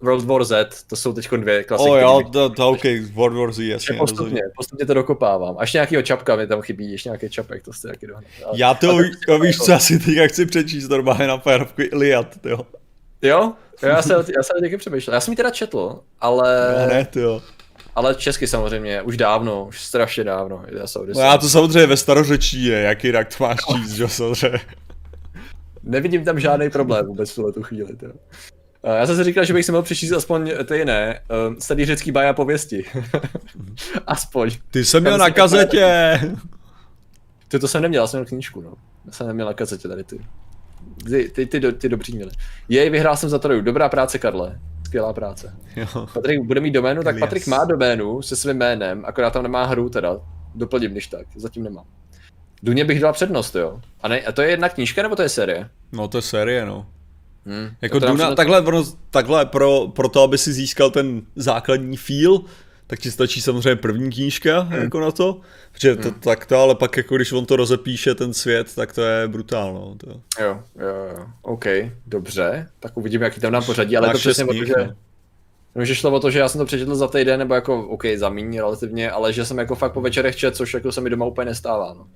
World 0.00 0.24
War 0.24 0.44
Z, 0.44 0.82
to 0.86 0.96
jsou 0.96 1.12
teď 1.12 1.30
dvě 1.30 1.64
klasiky. 1.64 1.90
Oh 1.90 1.98
jo, 1.98 2.22
to, 2.32 2.50
to 2.50 2.68
OK, 2.68 2.84
World 3.12 3.38
War 3.38 3.52
Z, 3.52 3.68
jasně. 3.68 3.98
Postupně, 3.98 4.24
rozumím. 4.24 4.42
postupně 4.56 4.86
to 4.86 4.94
dokopávám. 4.94 5.56
Až 5.58 5.72
nějakýho 5.72 6.02
čapka 6.02 6.36
mi 6.36 6.46
tam 6.46 6.62
chybí, 6.62 6.92
ještě 6.92 7.08
nějaký 7.08 7.30
čapek, 7.30 7.62
to 7.62 7.72
jste 7.72 7.88
taky 7.88 8.06
dohnat. 8.06 8.24
Já 8.54 8.74
to, 8.74 8.96
ví, 8.96 9.10
to 9.26 9.38
víš, 9.38 9.56
co 9.58 9.74
asi 9.74 9.98
teď 9.98 10.30
chci 10.30 10.46
přečíst 10.46 10.88
normálně 10.88 11.26
na 11.26 11.38
Firefoxu 11.38 11.82
Iliad, 11.82 12.46
jo. 12.46 12.60
Jo? 13.22 13.52
Já 13.82 14.02
jsem, 14.02 14.24
já 14.36 14.42
jsem 14.42 14.60
taky 14.60 14.76
přemýšlel. 14.76 15.14
Já 15.14 15.20
jsem 15.20 15.32
ji 15.32 15.36
teda 15.36 15.50
četl, 15.50 16.00
ale... 16.20 16.74
Já 16.80 16.86
ne, 16.86 17.08
jo. 17.14 17.42
Ale 17.96 18.14
česky 18.14 18.46
samozřejmě, 18.46 19.02
už 19.02 19.16
dávno, 19.16 19.64
už 19.64 19.80
strašně 19.80 20.24
dávno. 20.24 20.64
Já, 20.68 20.84
no 21.14 21.20
já 21.20 21.38
to 21.38 21.48
samozřejmě 21.48 21.86
ve 21.86 21.96
starořečí 21.96 22.64
je, 22.64 22.80
jaký 22.80 23.06
jinak 23.06 23.36
to 23.36 23.44
máš 23.44 23.56
číst, 23.72 23.92
že 23.92 24.08
samozřejmě 24.08 24.60
nevidím 25.84 26.24
tam 26.24 26.40
žádný 26.40 26.70
problém 26.70 27.06
vůbec 27.06 27.30
v 27.30 27.34
tuhle 27.34 27.52
tu 27.52 27.62
chvíli. 27.62 27.96
To. 27.96 28.06
Já 28.84 29.06
jsem 29.06 29.16
si 29.16 29.24
říkal, 29.24 29.44
že 29.44 29.54
bych 29.54 29.64
si 29.64 29.72
mohl 29.72 29.82
přečíst 29.82 30.12
aspoň 30.12 30.52
ty 30.64 30.76
jiné, 30.76 31.20
uh, 31.48 31.54
starý 31.58 31.84
řecký 31.84 32.12
baja 32.12 32.32
pověsti. 32.32 32.84
aspoň. 34.06 34.50
Ty 34.70 34.84
jsem 34.84 35.02
měl 35.02 35.18
na 35.18 35.30
kazetě. 35.30 36.20
Ty 37.48 37.58
to 37.58 37.68
jsem 37.68 37.82
neměl, 37.82 38.02
já 38.02 38.06
jsem 38.06 38.20
měl 38.20 38.26
knížku, 38.26 38.60
no. 38.60 38.74
Já 39.06 39.12
jsem 39.12 39.26
neměl 39.26 39.46
na 39.46 39.54
kazetě 39.54 39.88
tady 39.88 40.04
ty. 40.04 40.20
Ty, 41.04 41.28
ty, 41.28 41.46
ty, 41.46 41.60
ty, 41.60 41.72
ty 41.72 41.88
dobří 41.88 42.14
měli. 42.16 42.30
Jej, 42.68 42.90
vyhrál 42.90 43.16
jsem 43.16 43.28
za 43.30 43.38
to. 43.38 43.60
Dobrá 43.60 43.88
práce, 43.88 44.18
Karle. 44.18 44.60
Skvělá 44.86 45.12
práce. 45.12 45.56
Jo. 45.76 46.06
Patrik 46.14 46.40
bude 46.40 46.60
mít 46.60 46.70
doménu, 46.70 47.02
tak 47.02 47.18
Patrik 47.18 47.46
má 47.46 47.64
doménu 47.64 48.22
se 48.22 48.36
svým 48.36 48.56
jménem, 48.56 49.04
akorát 49.04 49.32
tam 49.32 49.42
nemá 49.42 49.64
hru 49.64 49.88
teda. 49.88 50.20
Doplním, 50.54 50.90
když 50.90 51.06
tak, 51.06 51.26
zatím 51.36 51.62
nemám. 51.62 51.84
Duně 52.64 52.84
bych 52.84 53.00
dal 53.00 53.12
přednost, 53.12 53.54
jo. 53.54 53.80
A, 54.00 54.08
ne, 54.08 54.20
a 54.20 54.32
to 54.32 54.42
je 54.42 54.50
jedna 54.50 54.68
knížka, 54.68 55.02
nebo 55.02 55.16
to 55.16 55.22
je 55.22 55.28
série? 55.28 55.68
No 55.92 56.08
to 56.08 56.18
je 56.18 56.22
série, 56.22 56.66
no. 56.66 56.86
Hmm, 57.46 57.70
jako 57.82 57.98
Duna, 57.98 58.14
přednost... 58.14 58.36
takhle, 58.36 58.62
takhle 59.10 59.46
pro, 59.46 59.88
pro 59.88 60.08
to, 60.08 60.22
aby 60.22 60.38
si 60.38 60.52
získal 60.52 60.90
ten 60.90 61.22
základní 61.36 61.96
feel, 61.96 62.40
tak 62.86 62.98
ti 62.98 63.10
stačí 63.10 63.40
samozřejmě 63.40 63.76
první 63.76 64.10
knížka 64.10 64.60
hmm. 64.60 64.82
jako 64.82 65.00
na 65.00 65.10
to, 65.10 65.40
protože 65.72 65.96
to, 65.96 66.08
hmm. 66.08 66.20
tak 66.20 66.46
to, 66.46 66.58
ale 66.58 66.74
pak 66.74 66.96
jako 66.96 67.16
když 67.16 67.32
on 67.32 67.46
to 67.46 67.56
rozepíše 67.56 68.14
ten 68.14 68.34
svět, 68.34 68.74
tak 68.74 68.92
to 68.92 69.02
je 69.02 69.28
brutálno. 69.28 69.80
No, 69.80 69.94
to. 69.94 70.20
Jo, 70.42 70.60
jo, 70.78 71.08
jo, 71.16 71.26
OK, 71.42 71.64
dobře, 72.06 72.68
tak 72.80 72.96
uvidíme, 72.96 73.24
jaký 73.24 73.40
tam 73.40 73.52
nám 73.52 73.64
pořadí, 73.64 73.96
ale 73.96 74.06
Máš 74.06 74.14
to 74.14 74.18
přesně 74.18 74.44
o 74.44 74.54
to, 74.54 74.64
že... 74.64 74.94
No, 75.76 75.84
že 75.84 75.94
šlo 75.94 76.10
o 76.10 76.20
to, 76.20 76.30
že 76.30 76.38
já 76.38 76.48
jsem 76.48 76.58
to 76.58 76.64
přečetl 76.64 76.94
za 76.94 77.08
týden, 77.08 77.38
nebo 77.38 77.54
jako, 77.54 77.86
OK, 77.86 78.04
za 78.16 78.28
míň 78.28 78.56
relativně, 78.56 79.10
ale 79.10 79.32
že 79.32 79.44
jsem 79.44 79.58
jako 79.58 79.74
fakt 79.74 79.92
po 79.92 80.00
večerech 80.00 80.36
čet, 80.36 80.56
což 80.56 80.74
jako 80.74 80.92
se 80.92 81.00
mi 81.00 81.10
doma 81.10 81.26
úplně 81.26 81.44
nestává, 81.44 81.94
no 81.94 82.06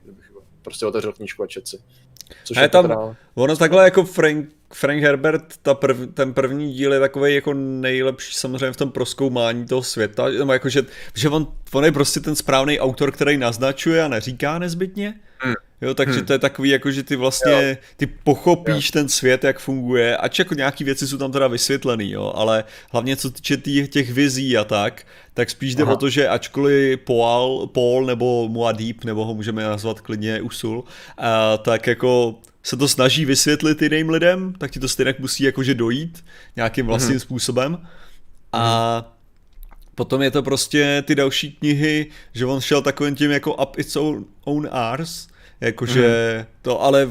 prostě 0.69 0.87
otevřel 0.87 1.13
knížku 1.13 1.43
a 1.43 1.47
čet 1.47 1.69
si. 1.69 1.79
Což 2.45 2.57
a 2.57 2.63
je 2.63 2.69
tam, 2.69 2.85
teda... 2.85 3.17
ono 3.35 3.57
takhle 3.57 3.85
jako 3.85 4.05
Frank, 4.05 4.49
Frank 4.73 5.03
Herbert, 5.03 5.57
ta 5.63 5.75
prv, 5.75 5.97
ten 6.15 6.35
první 6.35 6.75
díl 6.75 6.93
je 6.93 7.01
takový 7.01 7.35
jako 7.35 7.55
nejlepší 7.55 8.35
samozřejmě 8.35 8.73
v 8.73 8.77
tom 8.77 8.93
proskoumání 8.93 9.67
toho 9.67 9.83
světa, 9.83 10.29
jako, 10.53 10.69
že, 10.69 10.83
že 11.15 11.29
on, 11.29 11.47
on 11.73 11.85
je 11.85 11.93
prostě 11.93 12.21
ten 12.21 12.37
správný 12.37 12.81
autor, 12.81 13.13
který 13.13 13.37
naznačuje 13.37 14.03
a 14.03 14.09
neříká 14.09 14.59
nezbytně. 14.59 15.21
Jo, 15.81 15.95
takže 15.95 16.17
hmm. 16.17 16.27
to 16.27 16.33
je 16.33 16.39
takový, 16.39 16.71
jako 16.71 16.91
že 16.91 17.03
ty 17.03 17.17
vlastně, 17.17 17.79
ty 17.97 18.07
pochopíš 18.07 18.87
jo. 18.87 18.91
ten 18.93 19.09
svět, 19.09 19.45
jak 19.45 19.59
funguje, 19.59 20.17
ač 20.17 20.39
jako 20.39 20.55
nějaký 20.55 20.85
věci 20.85 21.09
jsou 21.09 21.19
tam 21.19 21.33
teda 21.33 21.49
vysvětlený, 21.49 22.11
jo, 22.11 22.33
ale 22.35 22.65
hlavně 22.93 23.17
co 23.17 23.31
týče 23.31 23.57
tý, 23.57 23.89
těch 23.89 24.13
vizí 24.13 24.57
a 24.57 24.65
tak, 24.65 25.07
tak 25.35 25.51
spíš 25.51 25.75
jde 25.75 25.83
Aha. 25.83 25.93
o 25.93 25.97
to, 25.97 26.11
že 26.11 26.29
ačkoliv 26.29 27.01
Paul, 27.01 27.67
Paul 27.67 28.07
nebo 28.07 28.49
Muad'Dib, 28.49 29.05
nebo 29.05 29.25
ho 29.25 29.35
můžeme 29.35 29.65
nazvat 29.65 30.01
klidně 30.01 30.43
Usul, 30.43 30.85
a, 31.19 31.57
tak 31.57 31.87
jako 31.87 32.35
se 32.63 32.77
to 32.77 32.89
snaží 32.89 33.25
vysvětlit 33.25 33.83
jiným 33.83 34.11
lidem, 34.11 34.55
tak 34.59 34.71
ti 34.71 34.81
to 34.81 34.89
stejně 34.89 35.15
musí 35.19 35.45
jakože 35.45 35.75
dojít 35.75 36.25
nějakým 36.57 36.85
mhm. 36.85 36.89
vlastním 36.89 37.13
hmm. 37.13 37.21
způsobem. 37.21 37.87
A 38.53 38.95
hmm. 38.99 39.18
Potom 39.99 40.23
je 40.23 40.31
to 40.31 40.43
prostě 40.43 41.03
ty 41.07 41.15
další 41.15 41.53
knihy, 41.53 42.07
že 42.33 42.47
on 42.47 42.61
šel 42.61 42.83
takovým 42.83 43.15
tím 43.15 43.31
jako 43.31 43.55
up 43.55 43.79
its 43.79 43.97
own, 43.97 44.25
own 44.45 44.69
arse, 44.71 45.29
Jakože 45.61 46.37
mm. 46.39 46.47
to 46.63 46.83
ale 46.83 47.11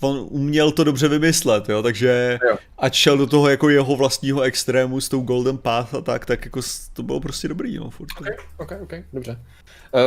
on 0.00 0.26
uměl 0.30 0.72
to 0.72 0.84
dobře 0.84 1.08
vymyslet, 1.08 1.68
jo, 1.68 1.82
takže 1.82 2.38
jo. 2.48 2.56
ať 2.78 2.94
šel 2.94 3.18
do 3.18 3.26
toho 3.26 3.48
jako 3.48 3.68
jeho 3.68 3.96
vlastního 3.96 4.42
extrému 4.42 5.00
s 5.00 5.08
tou 5.08 5.20
Golden 5.20 5.58
Path 5.58 5.94
a 5.94 6.00
tak, 6.00 6.26
tak 6.26 6.44
jako 6.44 6.60
to 6.92 7.02
bylo 7.02 7.20
prostě 7.20 7.48
dobrý, 7.48 7.76
no, 7.76 7.90
furt. 7.90 8.08
Ok, 8.20 8.26
ok, 8.58 8.72
ok, 8.82 8.92
dobře. 9.12 9.38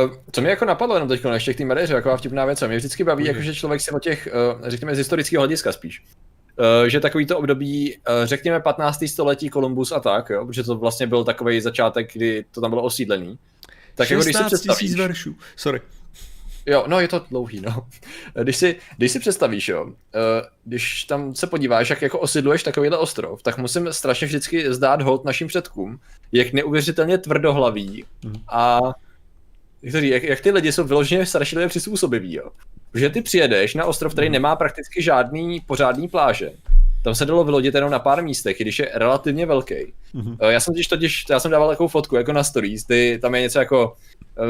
Uh, 0.04 0.16
co 0.32 0.40
mě 0.40 0.50
jako 0.50 0.64
napadlo 0.64 0.96
jenom 0.96 1.08
teď 1.08 1.20
ještě 1.32 1.54
k 1.54 1.58
té 1.58 1.64
Madeře, 1.64 1.94
jako 1.94 2.16
vtipná 2.16 2.44
věc, 2.44 2.62
mě 2.62 2.76
vždycky 2.76 3.04
baví, 3.04 3.24
mm. 3.24 3.28
jako, 3.28 3.40
že 3.40 3.54
člověk 3.54 3.80
si 3.80 3.90
o 3.90 3.98
těch, 3.98 4.28
uh, 4.58 4.68
řekněme, 4.68 4.94
z 4.94 4.98
historického 4.98 5.40
hlediska 5.40 5.72
spíš, 5.72 6.02
že 6.86 7.00
takový 7.00 7.26
to 7.26 7.38
období, 7.38 7.96
uh, 7.96 8.00
řekněme 8.24 8.60
15. 8.60 9.04
století 9.08 9.48
Kolumbus 9.48 9.92
a 9.92 10.00
tak, 10.00 10.30
jo, 10.30 10.46
protože 10.46 10.62
to 10.62 10.74
vlastně 10.74 11.06
byl 11.06 11.24
takový 11.24 11.60
začátek, 11.60 12.12
kdy 12.12 12.44
to 12.50 12.60
tam 12.60 12.70
bylo 12.70 12.82
osídlený. 12.82 13.38
Tak 13.94 14.08
16 14.08 14.10
jako 14.10 14.24
když 14.24 14.36
si 14.36 14.44
představíš, 14.44 14.94
veršů, 14.94 15.34
sorry. 15.56 15.80
Jo, 16.66 16.84
no 16.86 17.00
je 17.00 17.08
to 17.08 17.24
dlouhý, 17.30 17.60
no. 17.60 17.86
Když 18.42 18.56
si, 18.56 18.76
když 18.96 19.12
si 19.12 19.20
představíš, 19.20 19.68
jo, 19.68 19.92
eh, 20.14 20.48
když 20.64 21.04
tam 21.04 21.34
se 21.34 21.46
podíváš, 21.46 21.90
jak 21.90 22.02
jako 22.02 22.18
osidluješ 22.18 22.62
takovýhle 22.62 22.98
ostrov, 22.98 23.42
tak 23.42 23.58
musím 23.58 23.92
strašně 23.92 24.26
vždycky 24.26 24.74
zdát 24.74 25.02
hold 25.02 25.24
našim 25.24 25.48
předkům, 25.48 26.00
jak 26.32 26.52
neuvěřitelně 26.52 27.18
tvrdohlaví 27.18 28.04
mhm. 28.24 28.34
a 28.48 28.80
jak, 29.82 29.92
to 29.92 29.98
jak, 29.98 30.22
jak 30.22 30.40
ty 30.40 30.50
lidi 30.50 30.72
jsou 30.72 30.84
vyloženě 30.84 31.26
strašlivě 31.26 31.68
přizpůsobiví, 31.68 32.34
jo. 32.34 32.50
Že 32.94 33.10
ty 33.10 33.22
přijedeš 33.22 33.74
na 33.74 33.84
ostrov, 33.84 34.12
který 34.12 34.30
nemá 34.30 34.56
prakticky 34.56 35.02
žádný 35.02 35.60
pořádný 35.60 36.08
pláže. 36.08 36.50
Tam 37.06 37.14
se 37.14 37.24
dalo 37.26 37.44
vylodit 37.44 37.74
jenom 37.74 37.90
na 37.90 37.98
pár 37.98 38.22
místech, 38.22 38.60
i 38.60 38.64
když 38.64 38.78
je 38.78 38.90
relativně 38.94 39.46
velký. 39.46 39.74
Mm-hmm. 40.14 40.36
Já 40.48 40.60
jsem 40.60 40.74
totiž, 40.74 40.86
totiž, 40.86 41.24
já 41.30 41.40
jsem 41.40 41.50
dával 41.50 41.68
takovou 41.68 41.88
fotku 41.88 42.16
jako 42.16 42.32
na 42.32 42.44
stories, 42.44 42.86
kdy 42.86 43.18
tam 43.18 43.34
je 43.34 43.40
něco 43.40 43.58
jako, 43.58 43.96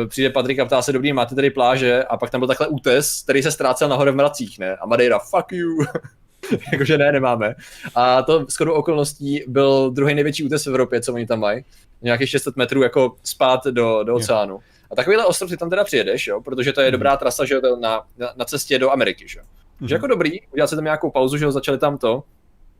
eh, 0.03 0.07
přijde 0.07 0.31
Patrik 0.31 0.59
a 0.59 0.65
ptá 0.65 0.83
se, 0.83 0.93
dobrý, 0.93 1.13
máte 1.13 1.35
tady 1.35 1.51
pláže, 1.51 2.05
a 2.05 2.17
pak 2.17 2.31
tam 2.31 2.41
byl 2.41 2.49
takhle 2.49 2.69
útes, 2.69 3.23
který 3.23 3.43
se 3.43 3.51
ztrácel 3.51 3.89
nahoře 3.89 4.11
v 4.11 4.17
mracích, 4.17 4.59
ne? 4.59 4.77
A 4.77 4.87
Madeira, 4.87 5.19
fuck 5.19 5.53
you. 5.53 5.79
Jakože 6.73 6.99
ne, 6.99 7.13
nemáme. 7.13 7.55
A 7.95 8.23
to 8.23 8.47
skoro 8.49 8.75
okolností 8.75 9.45
byl 9.47 9.91
druhý 9.91 10.15
největší 10.15 10.45
útes 10.45 10.65
v 10.65 10.69
Evropě, 10.69 11.01
co 11.01 11.15
oni 11.15 11.27
tam 11.27 11.41
mají. 11.41 11.65
Nějakých 12.03 12.31
600 12.31 12.57
metrů 12.57 12.83
jako 12.83 13.17
spát 13.25 13.65
do, 13.65 14.05
do 14.05 14.15
oceánu. 14.15 14.55
Yeah. 14.55 14.76
A 14.91 14.95
takovýhle 14.95 15.25
ostrov 15.25 15.51
si 15.51 15.57
tam 15.57 15.71
teda 15.71 15.85
přijedeš, 15.85 16.27
jo, 16.27 16.41
protože 16.41 16.73
to 16.73 16.81
je 16.81 16.89
mm. 16.89 16.93
dobrá 16.93 17.17
trasa, 17.17 17.45
že 17.45 17.55
jo, 17.55 17.77
na, 17.81 18.03
na, 18.19 18.33
na 18.37 18.45
cestě 18.45 18.79
do 18.79 18.91
Ameriky, 18.91 19.29
že 19.29 19.39
jo. 19.39 19.45
Mm. 19.81 19.89
Že 19.89 19.95
jako 19.95 20.07
dobrý, 20.07 20.41
udělat 20.53 20.67
si 20.67 20.75
tam 20.75 20.85
nějakou 20.85 21.11
pauzu, 21.11 21.37
že 21.37 21.45
jo, 21.45 21.53
začali 21.53 21.79
tam 21.79 21.99
to 21.99 22.23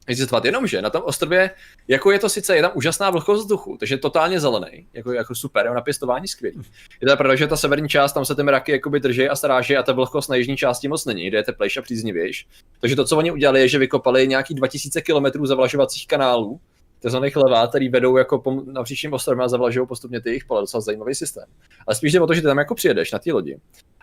existovat. 0.07 0.45
Jenomže 0.45 0.83
na 0.83 0.91
tom 0.91 1.03
ostrově, 1.05 1.51
jako 1.89 2.11
je 2.11 2.19
to 2.19 2.29
sice, 2.29 2.57
je 2.57 2.63
tam 2.63 2.71
úžasná 2.75 3.11
vlhkost 3.11 3.43
vzduchu, 3.43 3.77
takže 3.79 3.97
totálně 3.97 4.41
zelený, 4.41 4.87
jako, 4.93 5.13
jako 5.13 5.35
super, 5.35 5.71
na 5.71 5.81
pěstování 5.81 6.29
skvělý. 6.29 6.63
Je 7.01 7.09
to 7.09 7.17
pravda, 7.17 7.35
že 7.35 7.47
ta 7.47 7.57
severní 7.57 7.89
část, 7.89 8.13
tam 8.13 8.25
se 8.25 8.35
ty 8.35 8.43
mraky 8.43 8.73
jakoby 8.73 9.01
drží 9.01 9.29
a 9.29 9.37
stráží 9.37 9.77
a 9.77 9.83
ta 9.83 9.93
vlhkost 9.93 10.31
na 10.31 10.37
jižní 10.37 10.57
části 10.57 10.89
moc 10.89 11.05
není, 11.05 11.29
kde 11.29 11.39
je 11.39 11.43
teplejší 11.43 11.79
a 11.79 11.83
příznivější. 11.83 12.47
Takže 12.81 12.97
to, 12.97 13.05
co 13.05 13.17
oni 13.17 13.31
udělali, 13.31 13.61
je, 13.61 13.69
že 13.69 13.79
vykopali 13.79 14.29
nějaký 14.29 14.55
2000 14.55 15.03
km 15.03 15.47
zavlažovacích 15.47 16.07
kanálů, 16.07 16.61
takzvaných 17.01 17.37
levá, 17.37 17.67
který 17.67 17.89
vedou 17.89 18.17
jako 18.17 18.39
po, 18.39 18.63
na 18.67 18.83
příštím 18.83 19.13
ostrově 19.13 19.45
a 19.45 19.49
zavlažují 19.49 19.87
postupně 19.87 20.21
ty 20.21 20.29
jejich 20.29 20.45
pole, 20.45 20.63
docela 20.63 20.81
zajímavý 20.81 21.15
systém. 21.15 21.45
Ale 21.87 21.95
spíš 21.95 22.13
jde 22.13 22.21
o 22.21 22.27
to, 22.27 22.35
že 22.35 22.41
ty 22.41 22.47
tam 22.47 22.59
jako 22.59 22.75
přijedeš 22.75 23.13
na 23.13 23.19
ty 23.19 23.33
lodi. 23.33 23.59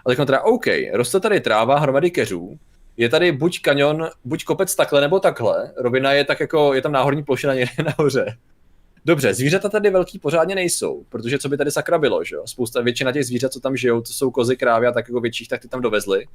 A 0.06 0.10
tak 0.10 0.18
teda 0.18 0.41
OK, 0.41 0.66
roste 0.94 1.20
tady 1.20 1.39
tráva, 1.39 1.80
hromady 1.80 2.12
keřů, 2.12 2.58
je 2.98 3.10
tady 3.10 3.32
buď 3.32 3.62
kanion, 3.62 4.10
buď 4.26 4.44
kopec 4.44 4.76
takhle 4.76 5.02
nebo 5.02 5.20
takhle, 5.20 5.74
rovina 5.78 6.14
je 6.14 6.24
tak 6.26 6.39
jako, 6.39 6.74
je 6.74 6.82
tam 6.82 6.91
náhorní 6.91 7.24
plošina 7.24 7.54
někde 7.54 7.84
nahoře. 7.84 8.38
Dobře, 9.06 9.34
zvířata 9.34 9.70
tady 9.70 9.89
velký 9.89 10.20
pořádně 10.20 10.56
nejsou, 10.56 11.04
protože 11.10 11.38
co 11.39 11.50
by 11.50 11.58
tady 11.58 11.72
sakra 11.72 11.98
bylo, 11.98 12.24
že 12.24 12.36
jo? 12.36 12.44
Spousta, 12.46 12.82
většina 12.82 13.12
těch 13.12 13.26
zvířat, 13.26 13.54
co 13.54 13.60
tam 13.60 13.78
žijou, 13.78 14.02
to 14.02 14.14
jsou 14.14 14.32
kozy, 14.32 14.58
krávy 14.58 14.88
a 14.88 14.91
tak 14.91 15.08
jako 15.08 15.20
větších, 15.20 15.48
tak 15.48 15.62
ty 15.62 15.68
tam 15.68 15.82
dovezli. 15.82 16.26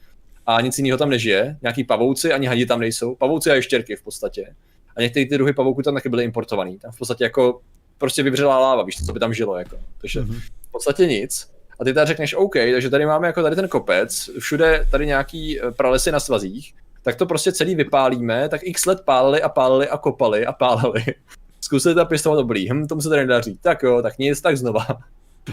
A 0.47 0.61
nic 0.61 0.79
jiného 0.79 0.99
tam 0.99 1.11
nežije. 1.11 1.59
Nějaký 1.63 1.85
pavouci, 1.85 2.33
ani 2.33 2.47
hadi 2.47 2.67
tam 2.67 2.81
nejsou. 2.81 3.15
Pavouci 3.15 3.51
a 3.51 3.55
ještěrky 3.55 3.97
v 3.97 4.03
podstatě. 4.03 4.55
A 4.99 5.03
některé 5.03 5.27
ty 5.27 5.35
druhy 5.35 5.53
pavouků 5.53 5.83
tam 5.83 5.95
taky 5.95 6.09
byly 6.09 6.25
importovaný. 6.25 6.79
Tam 6.79 6.93
v 6.93 6.99
podstatě 6.99 7.25
jako 7.25 7.61
prostě 7.99 8.23
vybřela 8.23 8.59
láva, 8.59 8.83
víš, 8.83 9.07
co 9.07 9.13
by 9.13 9.21
tam 9.21 9.35
žilo, 9.35 9.59
jako. 9.59 9.77
Takže 10.01 10.21
mm-hmm. 10.21 10.41
v 10.69 10.71
podstatě 10.71 11.07
nic. 11.07 11.51
A 11.81 11.85
ty 11.85 11.95
tady 11.95 12.07
řekneš 12.07 12.35
OK, 12.35 12.55
takže 12.55 12.91
tady 12.91 13.07
máme 13.07 13.27
jako 13.27 13.43
tady 13.43 13.57
ten 13.57 13.69
kopec, 13.69 14.31
všude 14.39 14.87
tady 14.91 15.07
nějaký 15.07 15.61
eh, 15.61 15.71
pralesy 15.71 16.13
na 16.13 16.21
svazích, 16.21 16.75
tak 17.03 17.17
to 17.17 17.27
prostě 17.27 17.53
celý 17.53 17.75
vypálíme, 17.75 18.49
tak 18.49 18.61
x 18.65 18.87
let 18.87 19.01
pálili 19.05 19.43
a 19.43 19.49
pálili 19.49 19.89
a 19.89 19.99
kopali 19.99 20.47
a 20.47 20.53
pálili. 20.53 21.05
Zkusili 21.61 21.95
tam 21.95 22.07
pěstovat 22.07 22.39
oblí, 22.39 22.69
hm, 22.73 22.87
tomu 22.87 23.01
se 23.01 23.09
tady 23.09 23.21
nedaří. 23.21 23.59
Tak 23.63 23.83
jo, 23.83 24.03
tak 24.03 24.19
nic, 24.19 24.41
tak 24.41 24.57
znova. 24.57 24.87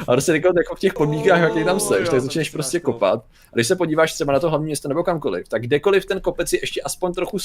A 0.02 0.06
prostě 0.06 0.32
jako, 0.32 0.48
jako 0.58 0.76
v 0.76 0.80
těch 0.80 0.94
podmínkách, 0.94 1.40
jak 1.40 1.66
tam 1.66 1.80
seš, 1.80 2.10
tak 2.10 2.22
začneš 2.22 2.50
prostě 2.50 2.80
kopat. 2.80 3.20
A 3.24 3.52
když 3.54 3.68
se 3.68 3.76
podíváš 3.76 4.14
třeba 4.14 4.34
na 4.34 4.40
to 4.40 4.50
hlavní 4.50 4.66
město 4.66 4.88
nebo 4.88 5.04
kamkoliv, 5.04 5.48
tak 5.48 5.62
kdekoliv 5.62 6.06
ten 6.06 6.22
kopec 6.22 6.54
je 6.54 6.60
ještě 6.64 6.82
aspoň 6.82 7.14
trochu 7.14 7.38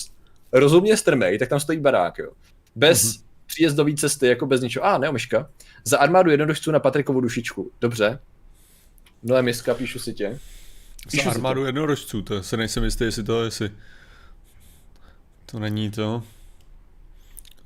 rozumně 0.52 0.96
strmej, 0.96 1.38
tak 1.38 1.48
tam 1.48 1.60
stojí 1.60 1.80
barák, 1.80 2.18
jo. 2.18 2.32
Bez 2.74 3.02
mm-hmm. 3.02 3.24
příjezdové 3.46 3.94
cesty, 3.94 4.26
jako 4.26 4.46
bez 4.46 4.60
ničeho. 4.60 4.84
A, 4.84 4.98
ne, 4.98 5.12
myška. 5.12 5.50
Za 5.84 5.98
armádu 5.98 6.30
jednoduchců 6.30 6.70
na 6.70 6.80
Patrikovu 6.80 7.20
dušičku. 7.20 7.70
Dobře, 7.80 8.18
Milé 9.22 9.42
miska, 9.42 9.74
píšu 9.74 9.98
si 9.98 10.14
tě. 10.14 10.38
Píšu 11.10 11.24
Za 11.24 11.30
armádu 11.30 11.64
jednorožců, 11.64 12.22
to 12.22 12.42
se 12.42 12.56
nejsem 12.56 12.84
jistý, 12.84 13.04
jestli 13.04 13.22
to, 13.22 13.44
jestli 13.44 13.70
to 15.46 15.58
není 15.58 15.90
to. 15.90 16.22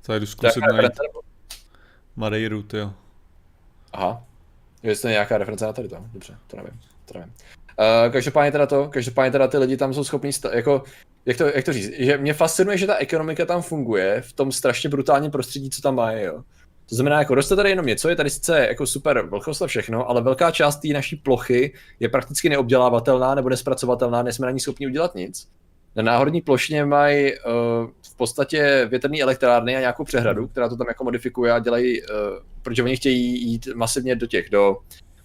Tady 0.03 0.21
jdu 0.21 0.27
zkusit 0.27 0.61
najít 0.73 0.93
Madeiru, 2.17 2.65
jo. 2.73 2.95
Aha. 3.93 4.25
Je 4.83 4.97
to 4.97 5.09
nějaká 5.09 5.39
reference 5.39 5.65
na 5.65 5.73
tady 5.73 5.89
to? 5.89 6.05
Dobře, 6.13 6.39
to 6.47 6.57
nevím. 6.57 6.81
To 7.05 7.19
nevím. 7.19 7.35
Uh, 7.79 8.13
každopádně 8.13 8.53
teda 8.53 8.67
to, 8.67 8.89
každopádně 8.89 9.33
teda 9.33 9.49
ty 9.49 9.59
lidi 9.59 9.77
tam 9.77 9.95
jsou 9.95 10.05
schopní, 10.05 10.31
jako, 10.53 10.83
jak 11.27 11.37
to, 11.37 11.45
jak 11.47 11.65
to 11.65 11.73
říct, 11.73 11.93
že 11.99 12.19
mě 12.19 12.35
fascinuje, 12.35 12.79
že 12.79 12.87
ta 12.87 12.97
ekonomika 12.97 13.47
tam 13.47 13.63
funguje 13.63 14.21
v 14.21 14.33
tom 14.33 14.53
strašně 14.53 14.91
brutálním 14.91 15.31
prostředí, 15.31 15.71
co 15.71 15.83
tam 15.83 15.95
má, 15.95 16.13
jo. 16.13 16.43
To 16.89 16.95
znamená, 16.95 17.19
jako 17.19 17.35
roste 17.35 17.57
tady 17.57 17.71
jenom 17.71 17.87
něco, 17.87 18.09
je 18.09 18.17
tady 18.17 18.31
sice 18.31 18.67
jako 18.69 18.87
super 18.87 19.27
vlhkost 19.27 19.63
a 19.63 19.67
všechno, 19.67 20.09
ale 20.09 20.23
velká 20.23 20.51
část 20.51 20.77
té 20.77 20.89
naší 20.89 21.17
plochy 21.17 21.73
je 22.01 22.09
prakticky 22.09 22.49
neobdělávatelná 22.49 23.35
nebo 23.35 23.49
nespracovatelná, 23.49 24.23
nejsme 24.23 24.47
na 24.47 24.51
ní 24.51 24.61
schopni 24.61 24.87
udělat 24.87 25.15
nic. 25.15 25.49
Na 25.97 26.03
náhorní 26.03 26.41
plošině 26.41 26.85
mají 26.85 27.33
uh, 27.33 27.41
v 28.13 28.17
podstatě 28.17 28.87
větrné 28.91 29.21
elektrárny 29.21 29.77
a 29.77 29.81
nějakou 29.81 30.05
přehradu, 30.05 30.49
která 30.49 30.69
to 30.69 30.77
tam 30.77 30.89
jako 30.89 31.05
modifikuje 31.05 31.53
a 31.53 31.59
dělají, 31.59 32.03
uh, 32.03 32.09
protože 32.63 32.83
oni 32.83 32.97
chtějí 32.97 33.51
jít 33.51 33.69
masivně 33.75 34.17
do 34.17 34.27
těch, 34.27 34.51
do, 34.51 34.77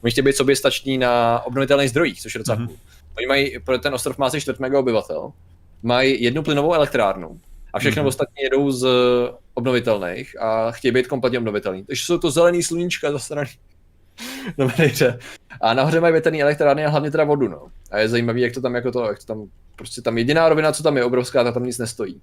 oni 0.03 0.11
chtějí 0.11 0.25
být 0.25 0.35
soběstační 0.35 0.97
na 0.97 1.41
obnovitelných 1.45 1.89
zdrojích, 1.89 2.21
což 2.21 2.35
je 2.35 2.39
docela 2.39 2.57
mm-hmm. 2.57 2.67
cool. 2.67 2.77
Oni 3.17 3.27
mají, 3.27 3.59
pro 3.59 3.79
ten 3.79 3.93
ostrov 3.93 4.17
má 4.17 4.25
asi 4.25 4.41
čtvrt 4.41 4.59
mega 4.59 4.79
obyvatel, 4.79 5.31
mají 5.83 6.23
jednu 6.23 6.43
plynovou 6.43 6.73
elektrárnu, 6.73 7.39
a 7.73 7.79
všechno 7.79 8.03
mm-hmm. 8.03 8.07
ostatní 8.07 8.43
jedou 8.43 8.71
z 8.71 8.87
obnovitelných 9.53 10.41
a 10.41 10.71
chtějí 10.71 10.91
být 10.91 11.07
kompletně 11.07 11.39
obnovitelný. 11.39 11.83
Takže 11.83 12.03
jsou 12.05 12.17
to 12.17 12.31
zelený 12.31 12.63
sluníčka 12.63 13.11
za 13.11 13.19
strany. 13.19 13.49
No. 14.57 14.69
A 15.61 15.73
nahoře 15.73 15.99
mají 15.99 16.11
větrné 16.11 16.41
elektrárny 16.41 16.85
a 16.85 16.89
hlavně 16.89 17.11
teda 17.11 17.23
vodu, 17.23 17.47
no. 17.47 17.67
A 17.91 17.99
je 17.99 18.09
zajímavý, 18.09 18.41
jak 18.41 18.53
to 18.53 18.61
tam 18.61 18.75
jako 18.75 18.91
to, 18.91 19.05
jak 19.05 19.19
to 19.19 19.25
tam, 19.25 19.49
prostě 19.75 20.01
tam 20.01 20.17
jediná 20.17 20.49
rovina, 20.49 20.71
co 20.71 20.83
tam 20.83 20.97
je 20.97 21.03
obrovská, 21.03 21.43
ta 21.43 21.51
tam 21.51 21.63
nic 21.63 21.77
nestojí. 21.77 22.21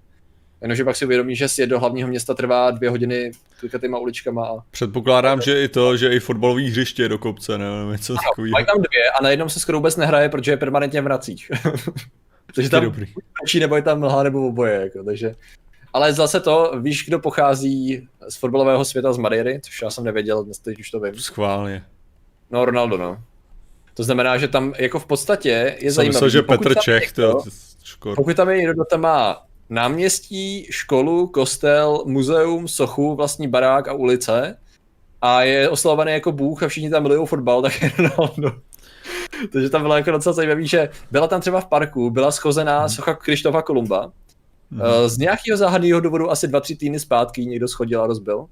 Jenomže 0.61 0.85
pak 0.85 0.97
si 0.97 1.05
uvědomí, 1.05 1.37
že 1.37 1.49
si 1.49 1.67
do 1.67 1.81
hlavního 1.81 2.09
města 2.09 2.35
trvá 2.35 2.71
dvě 2.71 2.91
hodiny 2.91 3.31
klikatýma 3.61 3.99
uličkama. 3.99 4.47
A... 4.47 4.63
Předpokládám, 4.71 5.41
že 5.41 5.65
i 5.65 5.69
to, 5.69 5.97
že 5.97 6.09
i 6.09 6.21
fotbalový 6.21 6.71
hřiště 6.71 7.09
do 7.09 7.19
kopce, 7.19 7.59
nebo 7.59 7.93
něco 7.93 8.15
takového. 8.15 8.53
Mají 8.53 8.67
tam 8.67 8.77
dvě 8.77 9.11
a 9.19 9.23
na 9.23 9.31
jednom 9.31 9.51
se 9.51 9.61
skoro 9.61 9.79
vůbec 9.79 9.97
nehraje, 9.97 10.29
protože 10.29 10.51
je 10.51 10.57
permanentně 10.57 11.01
v 11.01 11.05
mracích. 11.05 11.51
takže 12.55 12.71
tam 12.71 12.85
dobrý. 12.85 13.07
nebo 13.61 13.77
je 13.77 13.83
tam 13.83 14.01
mlha 14.01 14.23
nebo 14.23 14.49
oboje, 14.49 14.81
jako, 14.81 15.05
takže 15.05 15.35
ale 15.97 16.13
zase 16.13 16.41
to, 16.41 16.73
víš, 16.81 17.05
kdo 17.07 17.19
pochází 17.19 18.09
z 18.29 18.37
fotbalového 18.37 18.85
světa 18.85 19.13
z 19.13 19.19
Madeiry, 19.19 19.61
což 19.63 19.83
já 19.83 19.91
jsem 19.91 20.05
nevěděl, 20.05 20.45
dnes 20.45 20.59
teď 20.59 20.81
už 20.81 20.91
to 20.91 21.01
vím. 21.01 21.15
Schválně. 21.15 21.85
No, 22.51 22.65
Ronaldo, 22.65 22.99
no. 22.99 23.23
To 23.95 24.05
znamená, 24.05 24.39
že 24.39 24.49
tam 24.49 24.75
jako 24.79 24.99
v 24.99 25.07
podstatě 25.07 25.77
je 25.81 25.93
zajímavé. 25.93 26.27
Myslím, 26.27 26.31
že 26.31 26.43
Petr 26.43 26.75
Čech, 26.79 27.13
to, 27.13 27.43
škod. 27.85 28.17
Pokud 28.17 28.37
tam 28.37 28.51
je 28.51 28.57
někdo, 28.57 28.73
kdo 28.73 28.85
tam 28.85 29.01
má 29.01 29.43
náměstí, 29.71 30.67
školu, 30.71 31.27
kostel, 31.27 32.03
muzeum, 32.07 32.69
sochu, 32.69 33.15
vlastní 33.15 33.49
barák 33.49 33.89
a 33.89 33.93
ulice 33.93 34.59
a 35.23 35.43
je 35.43 35.69
oslavovaný 35.69 36.13
jako 36.13 36.33
bůh 36.33 36.63
a 36.63 36.69
všichni 36.69 36.91
tam 36.91 37.03
milují 37.03 37.27
fotbal, 37.27 37.63
tak 37.63 37.83
je 37.83 37.93
Ronaldo. 37.99 38.61
Takže 39.53 39.71
tam 39.71 39.83
bylo 39.83 39.97
jako 39.97 40.11
docela 40.11 40.33
zajímavé, 40.33 40.67
že 40.67 40.89
byla 41.11 41.29
tam 41.29 41.41
třeba 41.41 41.61
v 41.61 41.67
parku, 41.67 42.11
byla 42.11 42.31
schozená 42.31 42.79
hmm. 42.79 42.89
socha 42.89 43.15
Krištofa 43.15 43.63
Kolumba, 43.63 44.13
Mm. 44.71 45.09
Z 45.09 45.19
nějakého 45.19 45.57
záhadného 45.57 46.01
důvodu 46.01 46.31
asi 46.31 46.49
dva, 46.49 46.61
tři 46.61 46.77
týdny 46.77 47.01
zpátky 47.01 47.47
někdo 47.47 47.69
schodil 47.69 48.03
a 48.03 48.07
rozbil. 48.07 48.47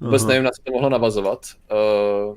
Vůbec 0.00 0.22
uh-huh. 0.22 0.28
nevím, 0.28 0.42
na 0.42 0.50
co 0.50 0.62
to 0.62 0.72
mohlo 0.72 0.88
navazovat. 0.88 1.46
Uh, 2.28 2.36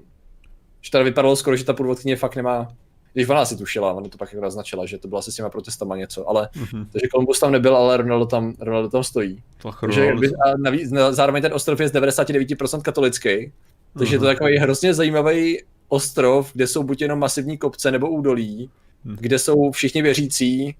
že 0.82 0.92
tady 0.92 1.04
vypadalo 1.04 1.36
skoro, 1.36 1.56
že 1.56 1.66
ta 1.66 1.74
průvodkyně 1.74 2.16
fakt 2.16 2.36
nemá 2.36 2.68
když 3.16 3.30
ona 3.30 3.46
si 3.46 3.58
tušila, 3.58 3.94
ona 3.94 4.10
to 4.10 4.18
pak 4.18 4.34
jako 4.34 4.44
naznačila, 4.44 4.86
že 4.86 4.98
to 4.98 5.08
bylo 5.08 5.20
asi 5.20 5.32
s 5.32 5.36
těma 5.36 5.50
protestama 5.50 5.96
něco, 5.96 6.30
ale 6.30 6.50
uh-huh. 6.54 6.88
takže 6.92 7.08
Columbus 7.12 7.40
tam 7.40 7.52
nebyl, 7.52 7.76
ale 7.76 7.98
Ronaldo 7.98 8.26
tam, 8.26 8.54
Ronaldo 8.60 8.90
tam 8.90 9.04
stojí. 9.04 9.44
Takže, 9.82 10.12
a 10.46 10.58
navíc, 10.58 10.90
zároveň 11.10 11.42
ten 11.42 11.54
ostrov 11.54 11.80
je 11.80 11.88
z 11.88 11.94
99% 11.94 12.82
katolický, 12.82 13.52
takže 13.98 14.18
uh-huh. 14.18 14.20
to 14.20 14.28
je 14.28 14.36
takový 14.36 14.58
hrozně 14.58 14.94
zajímavý 14.94 15.62
ostrov, 15.88 16.52
kde 16.54 16.68
jsou 16.68 16.84
buď 16.84 17.02
jenom 17.02 17.20
masivní 17.20 17.58
kopce 17.58 17.92
nebo 17.92 18.10
údolí, 18.10 18.70
uh-huh. 19.06 19.16
kde 19.20 19.40
jsou 19.40 19.72
všichni 19.72 20.02
věřící, 20.02 20.76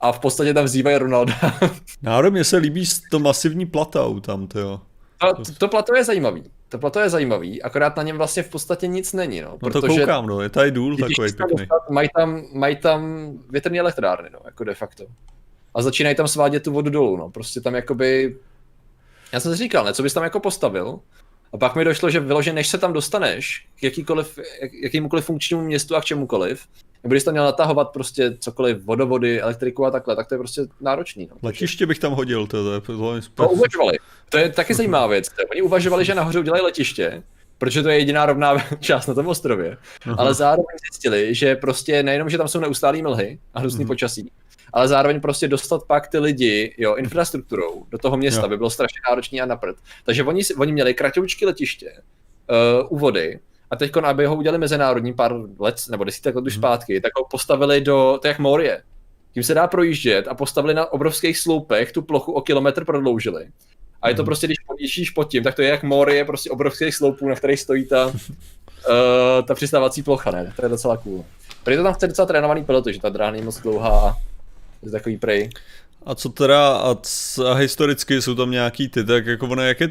a 0.00 0.12
v 0.12 0.18
podstatě 0.18 0.54
tam 0.54 0.64
vzývají 0.64 0.96
Ronalda. 0.96 1.34
Náhodou 2.02 2.30
mně 2.30 2.44
se 2.44 2.56
líbí 2.56 2.84
to 3.10 3.18
masivní 3.18 3.66
platou 3.66 4.20
tam, 4.20 4.46
to 4.46 4.58
jo. 4.58 4.80
To, 5.20 5.54
to 5.58 5.68
plato 5.68 5.96
je 5.96 6.04
zajímavý. 6.04 6.44
To 6.70 6.78
plato 6.78 7.00
je 7.00 7.10
zajímavý, 7.10 7.62
akorát 7.62 7.96
na 7.96 8.02
něm 8.02 8.16
vlastně 8.16 8.42
v 8.42 8.48
podstatě 8.48 8.86
nic 8.86 9.12
není, 9.12 9.40
no. 9.40 9.58
No 9.62 9.70
to 9.70 9.82
koukám, 9.82 10.26
no, 10.26 10.40
je 10.40 10.48
tady 10.48 10.70
důl 10.70 10.96
takový 10.96 11.32
pěkný. 11.32 11.56
Dostat, 11.56 11.90
mají 11.90 12.08
tam, 12.16 12.42
mají 12.52 12.76
tam 12.76 13.30
větrné 13.50 13.78
elektrárny, 13.78 14.30
no, 14.32 14.38
jako 14.44 14.64
de 14.64 14.74
facto. 14.74 15.04
A 15.74 15.82
začínají 15.82 16.16
tam 16.16 16.28
svádět 16.28 16.62
tu 16.62 16.72
vodu 16.72 16.90
dolů, 16.90 17.16
no. 17.16 17.30
Prostě 17.30 17.60
tam 17.60 17.74
jakoby... 17.74 18.36
Já 19.32 19.40
jsem 19.40 19.52
si 19.52 19.58
říkal, 19.58 19.84
ne, 19.84 19.94
co 19.94 20.02
bys 20.02 20.14
tam 20.14 20.24
jako 20.24 20.40
postavil? 20.40 21.00
A 21.52 21.58
pak 21.58 21.76
mi 21.76 21.84
došlo, 21.84 22.10
že 22.10 22.20
vyloženě, 22.20 22.54
než 22.54 22.68
se 22.68 22.78
tam 22.78 22.92
dostaneš 22.92 23.66
k 23.80 23.82
jakýkoliv, 23.82 24.38
jak, 24.62 24.72
jakýmukoliv 24.72 25.24
funkčnímu 25.24 25.62
městu 25.62 25.96
a 25.96 26.00
k 26.00 26.04
čemukoliv, 26.04 26.66
nebo 27.02 27.12
když 27.12 27.24
tam 27.24 27.34
měl 27.34 27.44
natahovat 27.44 27.88
prostě 27.88 28.36
cokoliv, 28.38 28.84
vodovody, 28.84 29.40
elektriku 29.40 29.86
a 29.86 29.90
takhle, 29.90 30.16
tak 30.16 30.28
to 30.28 30.34
je 30.34 30.38
prostě 30.38 30.62
náročný. 30.80 31.28
No. 31.30 31.36
Letiště 31.42 31.86
bych 31.86 31.98
tam 31.98 32.12
hodil, 32.12 32.46
to, 32.46 32.80
to, 32.80 32.90
to 33.34 33.48
uvažovali. 33.48 33.98
To 34.28 34.38
je 34.38 34.48
taky 34.48 34.74
zajímavá 34.74 35.06
věc. 35.06 35.28
Oni 35.50 35.62
uvažovali, 35.62 36.04
že 36.04 36.14
nahoře 36.14 36.38
udělají 36.38 36.62
letiště, 36.62 37.22
protože 37.58 37.82
to 37.82 37.88
je 37.88 37.98
jediná 37.98 38.26
rovná 38.26 38.56
část 38.80 39.06
na 39.06 39.14
tom 39.14 39.26
ostrově. 39.26 39.76
Aha. 40.02 40.16
Ale 40.18 40.34
zároveň 40.34 40.76
zjistili, 40.90 41.34
že 41.34 41.56
prostě 41.56 42.02
nejenom, 42.02 42.30
že 42.30 42.38
tam 42.38 42.48
jsou 42.48 42.60
neustálý 42.60 43.02
mlhy 43.02 43.38
a 43.54 43.60
hnusný 43.60 43.84
uh-huh. 43.84 43.88
počasí, 43.88 44.30
ale 44.72 44.88
zároveň 44.88 45.20
prostě 45.20 45.48
dostat 45.48 45.82
pak 45.86 46.08
ty 46.08 46.18
lidi, 46.18 46.74
jo, 46.78 46.94
infrastrukturou 46.94 47.86
do 47.90 47.98
toho 47.98 48.16
města 48.16 48.42
jo. 48.42 48.48
by 48.48 48.56
bylo 48.56 48.70
strašně 48.70 49.00
náročný 49.10 49.40
a 49.40 49.46
naprt. 49.46 49.76
Takže 50.04 50.24
oni, 50.24 50.42
oni 50.58 50.72
měli 50.72 50.94
kratoučky 50.94 51.46
letiště, 51.46 51.92
uh, 52.82 52.86
u 52.96 52.98
vody, 52.98 53.40
a 53.70 53.76
teď, 53.76 53.96
aby 53.96 54.26
ho 54.26 54.36
udělali 54.36 54.58
mezinárodní 54.58 55.14
pár 55.14 55.34
let, 55.58 55.76
nebo 55.90 56.04
desítek 56.04 56.34
let 56.34 56.46
už 56.46 56.52
hmm. 56.52 56.60
zpátky, 56.60 57.00
tak 57.00 57.12
ho 57.18 57.26
postavili 57.30 57.80
do, 57.80 58.18
to 58.22 58.28
jak 58.28 58.38
Morie. 58.38 58.82
Tím 59.34 59.42
se 59.42 59.54
dá 59.54 59.66
projíždět 59.66 60.28
a 60.28 60.34
postavili 60.34 60.74
na 60.74 60.92
obrovských 60.92 61.38
sloupech, 61.38 61.92
tu 61.92 62.02
plochu 62.02 62.32
o 62.32 62.40
kilometr 62.40 62.84
prodloužili. 62.84 63.48
A 64.02 64.08
je 64.08 64.14
to 64.14 64.22
hmm. 64.22 64.26
prostě, 64.26 64.46
když 64.46 64.58
podíšíš 64.66 65.10
pod 65.10 65.24
tím, 65.24 65.42
tak 65.42 65.54
to 65.54 65.62
je 65.62 65.68
jak 65.68 65.82
Morie, 65.82 66.24
prostě 66.24 66.50
obrovských 66.50 66.94
sloupů, 66.94 67.28
na 67.28 67.34
kterých 67.34 67.60
stojí 67.60 67.86
ta, 67.86 68.06
uh, 68.06 68.12
ta 69.46 69.54
přistávací 69.54 70.02
plocha, 70.02 70.30
ne? 70.30 70.52
To 70.56 70.64
je 70.64 70.68
docela 70.68 70.96
cool. 70.96 71.24
Proto 71.64 71.82
tam 71.82 71.94
chce 71.94 72.06
docela 72.06 72.26
trénovaný 72.26 72.64
pilot, 72.64 72.86
že 72.86 73.00
ta 73.00 73.08
dráha 73.08 73.30
není 73.30 73.44
moc 73.44 73.60
dlouhá 73.60 74.16
je 74.82 74.90
takový 74.90 75.16
prej. 75.16 75.50
A 76.06 76.14
co 76.14 76.28
teda, 76.28 76.76
a, 76.76 76.94
c, 77.02 77.44
a 77.48 77.54
historicky 77.54 78.22
jsou 78.22 78.34
tam 78.34 78.50
nějaký 78.50 78.88
ty, 78.88 79.04
tak 79.04 79.26
jako 79.26 79.46
ono, 79.46 79.62
jak 79.62 79.80
je, 79.80 79.88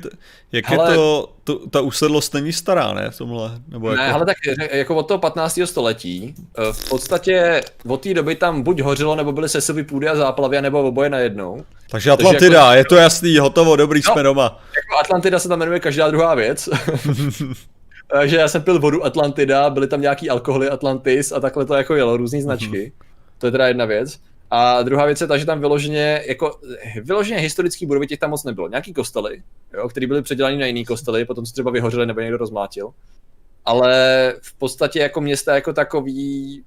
jak 0.52 0.70
Hele, 0.70 0.92
je 0.92 0.96
to, 0.96 1.34
to, 1.44 1.68
ta 1.70 1.82
usedlost 1.82 2.34
není 2.34 2.54
stará, 2.54 2.94
ne, 2.94 3.10
v 3.12 3.18
tomhle? 3.18 3.52
Nebo 3.68 3.96
ne, 3.96 4.04
jako... 4.04 4.16
ale 4.16 4.26
tak 4.26 4.38
jako 4.72 4.96
od 4.96 5.08
toho 5.08 5.18
15. 5.18 5.60
století, 5.66 6.36
eh, 6.58 6.74
v 6.74 6.90
podstatě 6.90 7.62
od 7.88 8.02
té 8.02 8.14
doby 8.14 8.36
tam 8.36 8.62
buď 8.62 8.80
hořilo, 8.80 9.16
nebo 9.16 9.32
byly 9.32 9.50
sesovy 9.50 9.84
půdy 9.84 10.08
a 10.08 10.16
záplavy, 10.16 10.62
nebo 10.62 10.84
oboje 10.84 11.10
najednou. 11.10 11.64
Takže 11.92 12.12
Atlantida, 12.12 12.40
Takže 12.40 12.56
jako, 12.56 12.74
je 12.74 12.86
to 12.86 12.96
jasný, 12.96 13.38
hotovo, 13.38 13.76
dobrý, 13.76 14.02
no, 14.08 14.14
jsme 14.14 14.24
doma. 14.24 14.44
Jako 14.76 15.00
Atlantida 15.00 15.40
se 15.40 15.48
tam 15.48 15.60
jmenuje 15.60 15.80
každá 15.80 16.12
druhá 16.12 16.36
věc. 16.36 16.70
Takže 18.12 18.38
já 18.38 18.48
jsem 18.48 18.62
pil 18.62 18.80
vodu 18.80 19.06
Atlantida, 19.06 19.70
byly 19.70 19.88
tam 19.88 20.02
nějaký 20.02 20.30
alkoholy 20.30 20.70
Atlantis 20.70 21.32
a 21.32 21.40
takhle 21.40 21.66
to 21.66 21.74
jako 21.74 21.96
jelo, 21.96 22.18
různé 22.18 22.42
značky. 22.42 22.68
Mm-hmm. 22.68 23.06
To 23.38 23.48
je 23.48 23.52
teda 23.52 23.68
jedna 23.68 23.86
věc. 23.86 24.20
A 24.52 24.84
druhá 24.84 25.06
věc 25.06 25.22
je 25.22 25.28
ta, 25.28 25.38
že 25.38 25.46
tam 25.46 25.60
vyloženě, 25.60 26.24
jako 26.28 26.60
vyloženě 27.04 27.40
historický 27.40 27.86
budovy 27.86 28.08
těch 28.08 28.20
tam 28.20 28.30
moc 28.30 28.44
nebylo. 28.44 28.68
Nějaký 28.68 28.94
kostely, 28.94 29.44
jo, 29.74 29.90
které 29.90 30.08
byly 30.08 30.22
předělány 30.22 30.58
na 30.58 30.66
jiný 30.66 30.86
kostely, 30.86 31.26
potom 31.26 31.46
se 31.46 31.54
třeba 31.54 31.72
vyhořely 31.72 32.06
nebo 32.06 32.20
někdo 32.20 32.38
rozmátil. 32.38 32.90
Ale 33.66 34.34
v 34.42 34.54
podstatě 34.54 35.00
jako 35.00 35.22
města 35.22 35.56
jako 35.56 35.74
takový, 35.74 36.64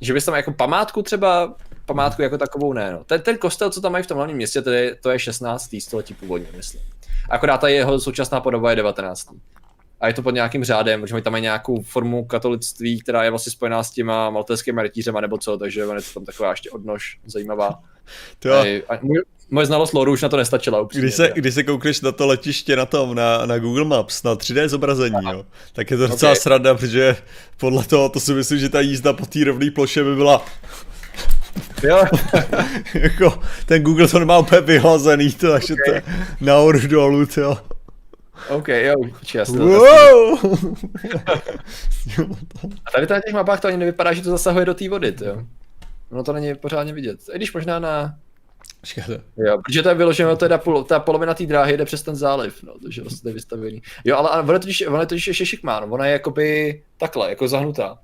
že 0.00 0.12
bys 0.12 0.24
tam 0.24 0.34
jako 0.34 0.52
památku 0.52 1.02
třeba, 1.02 1.54
památku 1.86 2.22
jako 2.22 2.38
takovou 2.38 2.72
ne. 2.72 2.92
No. 2.92 3.04
Ten, 3.04 3.20
ten 3.20 3.38
kostel, 3.38 3.70
co 3.70 3.80
tam 3.80 3.92
mají 3.92 4.04
v 4.04 4.06
tom 4.06 4.16
hlavním 4.16 4.36
městě, 4.36 4.62
je, 4.70 4.94
to 4.94 5.10
je 5.10 5.18
16. 5.18 5.76
století 5.78 6.14
původně, 6.14 6.48
myslím. 6.56 6.80
Akorát 7.30 7.58
ta 7.58 7.68
jeho 7.68 8.00
současná 8.00 8.40
podoba 8.40 8.70
je 8.70 8.76
19 8.76 9.28
a 10.04 10.08
je 10.08 10.14
to 10.14 10.22
pod 10.22 10.30
nějakým 10.30 10.64
řádem, 10.64 11.00
protože 11.00 11.20
tam 11.20 11.32
mají 11.32 11.42
nějakou 11.42 11.82
formu 11.82 12.24
katolictví, 12.24 13.00
která 13.00 13.24
je 13.24 13.30
vlastně 13.30 13.52
spojená 13.52 13.82
s 13.82 13.90
těma 13.90 14.30
maltéskými 14.30 14.82
rytířema 14.82 15.20
nebo 15.20 15.38
co, 15.38 15.58
takže 15.58 15.80
je 15.80 15.86
to 15.86 16.14
tam 16.14 16.24
taková 16.24 16.50
ještě 16.50 16.70
odnož 16.70 17.18
zajímavá. 17.26 17.80
To 18.38 18.52
a, 18.52 18.82
a 18.88 18.98
můj, 19.02 19.22
moje 19.50 19.66
znalost 19.66 19.92
loru 19.92 20.12
už 20.12 20.22
na 20.22 20.28
to 20.28 20.36
nestačila 20.36 20.80
upřímně. 20.80 21.02
Když 21.02 21.14
se, 21.14 21.32
když 21.34 21.54
se 21.54 21.62
koukneš 21.62 22.00
na 22.00 22.12
to 22.12 22.26
letiště 22.26 22.76
na 22.76 22.86
tom, 22.86 23.14
na, 23.14 23.46
na 23.46 23.58
Google 23.58 23.84
Maps, 23.84 24.22
na 24.22 24.34
3D 24.34 24.68
zobrazení, 24.68 25.30
jo, 25.32 25.46
tak 25.72 25.90
je 25.90 25.96
to 25.96 26.06
docela 26.06 26.32
okay. 26.32 26.40
sranda, 26.40 26.74
protože 26.74 27.16
podle 27.56 27.84
toho, 27.84 28.08
to 28.08 28.20
si 28.20 28.34
myslím, 28.34 28.58
že 28.58 28.68
ta 28.68 28.80
jízda 28.80 29.12
po 29.12 29.26
té 29.26 29.44
rovné 29.44 29.70
ploše 29.70 30.04
by 30.04 30.14
byla 30.14 30.44
Jo. 31.82 32.04
jako, 32.94 33.38
ten 33.66 33.82
Google 33.82 34.08
to 34.08 34.18
nemá 34.18 34.38
úplně 34.38 34.60
vyhlazený, 34.60 35.32
to, 35.32 35.52
takže 35.52 35.74
okay. 35.74 35.84
to 35.88 35.94
je 35.94 36.02
nahoru 36.40 36.88
dolů, 36.88 37.26
jo. 37.36 37.56
OK, 38.48 38.68
jo, 38.68 38.94
já 39.34 39.44
wow! 39.48 40.38
A 42.84 42.90
tady 42.92 43.06
na 43.10 43.20
těch 43.20 43.34
mapách 43.34 43.60
to 43.60 43.68
ani 43.68 43.76
nevypadá, 43.76 44.12
že 44.12 44.22
to 44.22 44.30
zasahuje 44.30 44.64
do 44.64 44.74
té 44.74 44.88
vody, 44.88 45.14
jo. 45.24 45.42
Ono 46.10 46.22
to 46.22 46.32
není 46.32 46.54
pořádně 46.54 46.92
vidět. 46.92 47.20
I 47.32 47.36
když 47.36 47.52
možná 47.52 47.78
na... 47.78 48.14
Jo, 49.36 49.58
protože 49.64 49.82
to 49.82 49.88
je 49.88 49.94
vyloženo, 49.94 50.36
teda 50.36 50.58
pol, 50.58 50.84
ta 50.84 51.00
polovina 51.00 51.34
té 51.34 51.46
dráhy 51.46 51.76
jde 51.76 51.84
přes 51.84 52.02
ten 52.02 52.16
záliv, 52.16 52.62
no, 52.62 52.74
takže 52.82 53.02
vlastně 53.02 53.30
je 53.30 53.34
vystavený. 53.34 53.82
Jo, 54.04 54.16
ale 54.16 54.42
ono 54.42 54.58
totiž, 54.58 54.80
je 54.80 54.88
totiž 55.06 55.26
ještě 55.26 55.46
šikmá, 55.46 55.80
no, 55.80 55.86
ona 55.86 56.06
je 56.06 56.12
jakoby 56.12 56.82
takhle, 56.98 57.28
jako 57.28 57.48
zahnutá. 57.48 57.98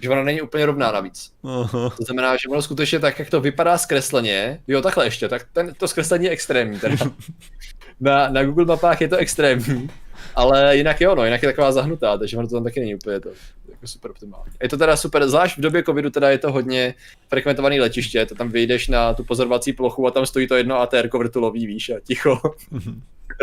Že 0.00 0.10
ona 0.10 0.22
není 0.22 0.42
úplně 0.42 0.66
rovná 0.66 0.92
navíc. 0.92 1.32
Aha. 1.44 1.90
To 1.96 2.04
znamená, 2.04 2.36
že 2.36 2.48
ono 2.48 2.62
skutečně 2.62 3.00
tak, 3.00 3.18
jak 3.18 3.30
to 3.30 3.40
vypadá 3.40 3.78
zkresleně, 3.78 4.60
jo, 4.68 4.82
takhle 4.82 5.06
ještě, 5.06 5.28
tak 5.28 5.46
ten, 5.52 5.74
to 5.74 5.88
zkreslení 5.88 6.24
je 6.24 6.30
extrémní 6.30 6.78
teda. 6.80 6.96
na, 8.00 8.28
na 8.28 8.44
Google 8.44 8.64
mapách 8.64 9.00
je 9.00 9.08
to 9.08 9.16
extrémní, 9.16 9.90
ale 10.34 10.76
jinak 10.76 11.00
jo, 11.00 11.14
no, 11.14 11.24
jinak 11.24 11.42
je 11.42 11.48
taková 11.48 11.72
zahnutá, 11.72 12.18
takže 12.18 12.36
ono 12.36 12.48
to 12.48 12.54
tam 12.54 12.64
taky 12.64 12.80
není 12.80 12.94
úplně 12.94 13.20
to 13.20 13.28
jako 13.70 13.86
super 13.86 14.10
optimální. 14.10 14.52
Je 14.62 14.68
to 14.68 14.76
teda 14.76 14.96
super, 14.96 15.28
zvlášť 15.28 15.58
v 15.58 15.60
době 15.60 15.82
covidu 15.82 16.10
teda 16.10 16.30
je 16.30 16.38
to 16.38 16.52
hodně 16.52 16.94
frekventovaný 17.28 17.80
letiště, 17.80 18.26
to 18.26 18.34
tam 18.34 18.48
vyjdeš 18.48 18.88
na 18.88 19.14
tu 19.14 19.24
pozorovací 19.24 19.72
plochu 19.72 20.06
a 20.06 20.10
tam 20.10 20.26
stojí 20.26 20.46
to 20.46 20.56
jedno 20.56 20.80
ATR 20.80 21.08
vrtulový, 21.18 21.66
víš, 21.66 21.90
a 21.90 22.00
ticho. 22.00 22.40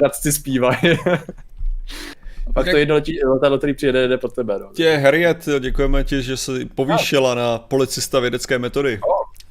Radci 0.02 0.32
zpívají. 0.32 0.98
A 2.48 2.54
pak 2.54 2.70
to 2.70 2.78
jedno 2.78 2.96
letadlo, 3.26 3.58
který 3.58 3.74
přijede, 3.74 4.08
jde 4.08 4.18
pod 4.18 4.36
tebe. 4.36 4.60
No. 4.60 4.70
Tě, 4.74 4.98
Harriet, 4.98 5.46
děkujeme 5.60 6.04
ti, 6.04 6.22
že 6.22 6.38
se 6.38 6.52
povýšila 6.76 7.36
na 7.36 7.58
policista 7.58 8.20
vědecké 8.20 8.60
metody. 8.60 9.00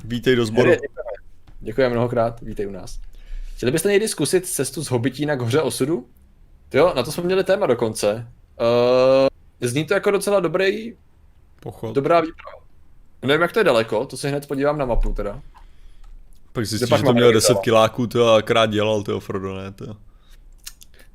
Vítej 0.04 0.36
do 0.36 0.46
sboru. 0.46 0.70
děkujeme. 0.70 1.10
děkujeme 1.60 1.94
mnohokrát, 1.94 2.40
vítej 2.40 2.66
u 2.66 2.70
nás. 2.70 2.98
Chtěli 3.56 3.72
byste 3.72 3.90
někdy 3.92 4.08
zkusit 4.08 4.46
cestu 4.46 4.84
z 4.84 4.90
Hobitína 4.90 5.36
k 5.36 5.40
hoře 5.40 5.60
osudu? 5.60 6.06
Jo, 6.74 6.92
na 6.96 7.02
to 7.02 7.12
jsme 7.12 7.24
měli 7.24 7.44
téma 7.44 7.66
dokonce. 7.66 8.28
Uh, 8.60 9.68
zní 9.68 9.84
to 9.84 9.94
jako 9.94 10.10
docela 10.10 10.40
dobrý, 10.40 10.96
Pochod. 11.60 11.94
dobrá 11.94 12.20
výprava. 12.20 12.62
Nevím, 13.22 13.42
jak 13.42 13.52
to 13.52 13.60
je 13.60 13.64
daleko, 13.64 14.06
to 14.06 14.16
se 14.16 14.28
hned 14.28 14.48
podívám 14.48 14.78
na 14.78 14.84
mapu 14.84 15.12
teda. 15.12 15.40
Pak 16.52 16.66
zjistíš, 16.66 16.98
že 16.98 17.04
to 17.04 17.12
mělo 17.12 17.32
10 17.32 17.58
kiláků, 17.58 18.06
to 18.06 18.34
a 18.34 18.42
krát 18.42 18.66
dělal, 18.66 19.02
to 19.02 19.20
Frodo, 19.20 19.54
ne, 19.54 19.72
to. 19.72 19.96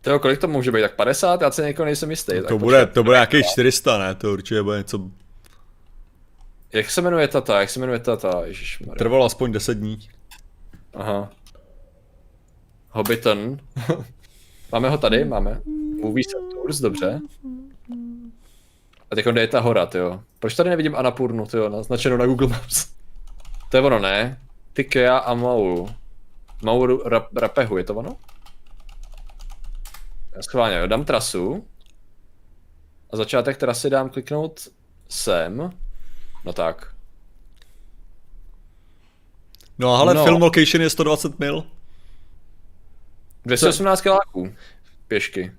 To 0.02 0.20
kolik 0.20 0.40
to 0.40 0.48
může 0.48 0.72
být, 0.72 0.82
tak 0.82 0.96
50? 0.96 1.42
Já 1.42 1.52
se 1.52 1.66
někoho 1.66 1.86
nejsem 1.86 2.10
jistý. 2.10 2.34
To 2.36 2.48
tak 2.48 2.58
bude, 2.58 2.86
to 2.86 3.04
bude 3.04 3.16
nějakých 3.16 3.46
400, 3.46 3.98
ne, 3.98 4.16
to 4.16 4.34
určitě 4.34 4.62
bude 4.62 4.78
něco... 4.78 5.02
Jak 6.74 6.92
se 6.92 7.02
jmenuje 7.02 7.28
tata, 7.28 7.60
jak 7.60 7.70
se 7.70 7.80
jmenuje 7.80 8.00
tata, 8.00 8.42
Ježišmarja. 8.46 8.96
Trvalo 8.96 9.26
aspoň 9.26 9.52
10 9.52 9.78
dní. 9.78 10.00
Aha. 10.94 11.30
Hobbiton. 12.90 13.60
máme 14.72 14.90
ho 14.90 14.98
tady, 14.98 15.26
máme. 15.26 15.62
Movies 16.02 16.34
and 16.34 16.50
Tours, 16.50 16.80
dobře. 16.80 17.22
A 19.12 19.16
teď 19.16 19.26
kde 19.26 19.42
je 19.42 19.48
ta 19.48 19.60
hora, 19.60 19.90
jo. 19.94 20.24
Proč 20.40 20.56
tady 20.56 20.70
nevidím 20.70 20.96
Anapurnu, 20.96 21.46
jo, 21.58 21.70
naznačenou 21.70 22.18
na 22.18 22.26
Google 22.26 22.48
Maps? 22.48 22.88
To 23.70 23.78
je 23.78 23.84
ono, 23.84 24.00
ne? 24.00 24.40
Tikea 24.74 25.18
a 25.18 25.34
Mauru. 25.34 25.90
Mauru 26.64 27.02
rap, 27.06 27.38
Rapehu, 27.38 27.78
je 27.78 27.84
to 27.84 27.96
ono? 27.96 28.18
Já 30.36 30.42
schválně, 30.42 30.78
jo, 30.78 30.88
dám 30.88 31.06
trasu. 31.06 31.68
A 33.10 33.18
začátek 33.18 33.58
trasy 33.58 33.90
dám 33.90 34.10
kliknout 34.10 34.68
sem. 35.10 35.70
No 36.46 36.54
tak. 36.54 36.94
No 39.78 39.96
ale 39.96 40.14
no. 40.14 40.24
film 40.24 40.42
location 40.42 40.82
je 40.82 40.90
120 40.90 41.40
mil. 41.40 41.64
218 43.48 44.02
kiláků 44.02 44.54
pěšky. 45.08 45.52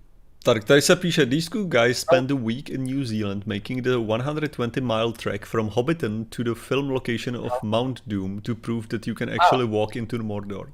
Tak 0.42 0.64
tady 0.64 0.82
se 0.82 0.96
píše, 0.96 1.26
these 1.26 1.50
two 1.50 1.64
guys 1.64 1.98
spent 1.98 2.30
a 2.30 2.34
week 2.34 2.70
in 2.70 2.84
New 2.84 3.04
Zealand 3.04 3.46
making 3.46 3.82
the 3.82 3.90
120 3.90 4.80
mile 4.80 5.12
trek 5.12 5.46
from 5.46 5.68
Hobbiton 5.68 6.24
to 6.24 6.42
the 6.42 6.54
film 6.54 6.90
location 6.90 7.36
of 7.36 7.52
Mount 7.62 8.02
Doom 8.06 8.40
to 8.40 8.54
prove 8.54 8.86
that 8.88 9.06
you 9.06 9.14
can 9.14 9.28
actually 9.28 9.64
ah. 9.64 9.70
walk 9.70 9.96
into 9.96 10.18
Mordor. 10.18 10.72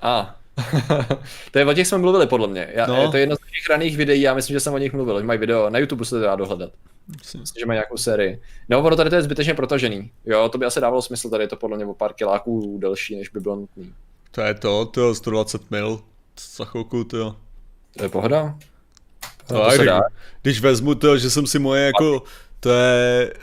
A, 0.00 0.20
ah. 0.20 0.36
to 1.50 1.58
je 1.58 1.66
o 1.66 1.74
těch 1.74 1.86
jsme 1.86 1.98
mluvili 1.98 2.26
podle 2.26 2.48
mě. 2.48 2.70
Já, 2.74 2.86
no. 2.86 3.10
To 3.10 3.16
je 3.16 3.22
jedno 3.22 3.36
z 3.36 3.38
těch 3.38 3.70
raných 3.70 3.96
videí, 3.96 4.20
já 4.20 4.34
myslím, 4.34 4.54
že 4.54 4.60
jsem 4.60 4.74
o 4.74 4.78
nich 4.78 4.92
mluvil. 4.92 5.22
Mají 5.22 5.38
video, 5.38 5.70
na 5.70 5.78
YouTube 5.78 6.04
se 6.04 6.10
to 6.10 6.20
dá 6.20 6.36
dohledat. 6.36 6.72
Myslím, 7.40 7.60
že 7.60 7.66
mají 7.66 7.76
nějakou 7.76 7.96
sérii. 7.96 8.42
No, 8.68 8.82
ono 8.82 8.96
tady 8.96 9.10
to 9.10 9.16
je 9.16 9.22
zbytečně 9.22 9.54
protažený. 9.54 10.10
Jo, 10.24 10.48
to 10.48 10.58
by 10.58 10.66
asi 10.66 10.80
dávalo 10.80 11.02
smysl, 11.02 11.30
tady 11.30 11.44
je 11.44 11.48
to 11.48 11.56
podle 11.56 11.76
mě 11.76 11.86
o 11.86 11.94
pár 11.94 12.12
kiláků 12.12 12.78
delší, 12.78 13.16
než 13.16 13.28
by 13.28 13.40
bylo 13.40 13.56
nutný. 13.56 13.94
To 14.30 14.40
je 14.40 14.54
to, 14.54 14.86
to 14.86 15.08
je 15.08 15.14
120 15.14 15.70
mil 15.70 16.00
za 16.56 16.64
chvilku, 16.64 17.04
to 17.04 17.36
To 17.96 18.02
je 18.02 18.08
pohoda. 18.08 18.58
To, 19.46 19.64
to 19.64 19.70
se 19.70 19.84
dá. 19.84 20.00
Když 20.42 20.60
vezmu 20.60 20.94
to, 20.94 21.18
že 21.18 21.30
jsem 21.30 21.46
si 21.46 21.58
moje 21.58 21.86
jako, 21.86 22.22
to 22.60 22.70
je, 22.70 23.34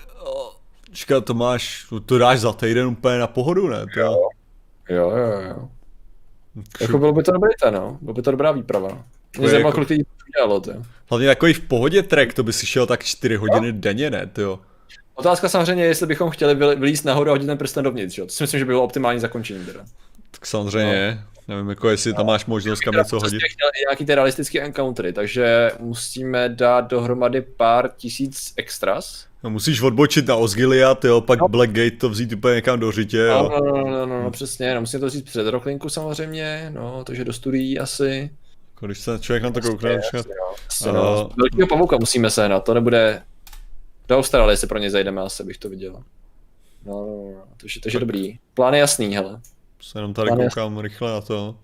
čeká, 0.92 1.22
to 1.22 1.34
máš, 1.34 1.86
to 2.05 2.18
dáš 2.18 2.39
za 2.39 2.54
týden 2.54 2.88
úplně 2.88 3.18
na 3.18 3.28
pohodu, 3.28 3.68
ne? 3.68 3.86
To... 3.93 4.00
Jo, 4.00 4.30
jo, 4.89 5.09
jo. 5.09 5.42
jo. 5.42 5.70
Jako 6.82 6.97
bylo 6.97 7.13
by 7.13 7.24
to 7.24 7.32
dobré, 7.32 7.50
no. 7.72 7.97
Bylo 8.01 8.13
by 8.13 8.22
to 8.22 8.32
dobrá 8.32 8.51
výprava. 8.51 9.04
Mě 9.38 9.50
zajímá, 9.50 9.68
jako... 9.68 9.76
kolik 9.76 9.89
lidí 9.89 10.04
to 10.04 10.39
dělalo, 10.39 10.59
to. 10.59 10.72
Hlavně 11.09 11.28
jako 11.28 11.47
i 11.47 11.54
v 11.54 11.59
pohodě 11.59 12.04
track, 12.04 12.34
to 12.34 12.43
by 12.43 12.54
si 12.54 12.66
šel 12.66 12.86
tak 12.86 13.04
4 13.04 13.36
hodiny 13.36 13.72
no. 13.72 13.80
denně, 13.80 14.09
ne, 14.09 14.28
to 14.28 14.59
Otázka 15.16 15.50
samozřejmě, 15.50 15.84
jestli 15.84 16.08
bychom 16.08 16.30
chtěli 16.30 16.55
vylíst 16.55 17.05
nahoru 17.05 17.30
a 17.30 17.34
hodit 17.34 17.46
ten 17.46 17.58
prsten 17.58 17.84
dovnitř, 17.84 18.18
jo. 18.18 18.26
To 18.26 18.32
si 18.32 18.43
myslím, 18.43 18.59
že 18.59 18.66
by 18.66 18.70
bylo 18.70 18.84
optimální 18.84 19.20
zakončení 19.20 19.66
teda. 19.66 19.80
Tak 20.32 20.46
samozřejmě. 20.46 21.22
No. 21.22 21.30
Nevím, 21.47 21.70
jako 21.70 21.89
jestli 21.89 22.13
tam 22.13 22.26
máš 22.26 22.46
možnost 22.46 22.80
kam 22.80 22.96
něco 22.96 23.20
hodit. 23.20 23.39
Nějaký 23.88 24.05
ty 24.05 24.16
realistické 24.16 24.62
encountery, 24.62 25.13
takže 25.13 25.72
musíme 25.80 26.50
dát 26.50 26.82
dohromady 26.82 27.42
pár 27.42 27.92
tisíc 27.97 28.54
extras. 28.58 29.26
No, 29.43 29.50
musíš 29.50 29.82
odbočit 29.82 30.28
na 30.28 30.36
Osgiliath, 30.36 31.05
jo, 31.05 31.22
pak 31.22 31.39
no. 31.39 31.47
Blackgate 31.47 31.92
to 31.92 32.09
vzít 32.09 32.34
úplně 32.34 32.55
někam 32.55 32.80
do 32.80 32.92
řitě, 32.92 33.18
jo. 33.18 33.50
No, 33.51 33.66
no, 33.66 33.78
no, 33.78 33.92
no, 33.92 34.05
no, 34.05 34.24
no 34.24 34.32
přesně, 34.32 34.76
no, 34.76 34.82
musím 34.82 35.00
to 35.00 35.05
vzít 35.05 35.26
před 35.26 35.47
Rocklinku 35.47 35.89
samozřejmě, 35.89 36.72
no, 36.74 37.04
takže 37.04 37.26
do 37.26 37.34
studií 37.34 37.80
asi. 37.80 38.30
Jako 38.74 38.86
když 38.86 39.00
se 39.00 39.20
člověk 39.20 39.43
na 39.43 39.51
to 39.51 39.62
koukne, 39.62 40.01
no. 40.86 40.93
no. 40.93 41.30
Velkého 41.38 41.68
pavouka 41.68 41.97
musíme 41.97 42.30
se 42.30 42.50
na 42.50 42.59
to 42.59 42.74
nebude 42.74 43.22
do 44.12 44.18
Austrálie 44.18 44.58
se 44.58 44.68
pro 44.68 44.80
ně 44.80 44.92
zajdeme, 44.92 45.22
asi 45.22 45.43
bych 45.43 45.58
to 45.58 45.70
viděl. 45.70 45.93
No, 46.86 47.05
no, 47.05 47.32
no, 47.36 47.43
takže, 47.58 47.80
takže 47.80 47.97
tak. 47.97 48.08
dobrý. 48.08 48.38
Plán 48.54 48.74
je 48.74 48.80
jasný, 48.80 49.16
hele. 49.16 49.42
Se 49.82 49.99
jenom 49.99 50.13
tady 50.13 50.28
Plán 50.28 50.39
koukám 50.39 50.71
jasný. 50.71 50.82
rychle 50.82 51.12
na 51.12 51.21
to. 51.21 51.55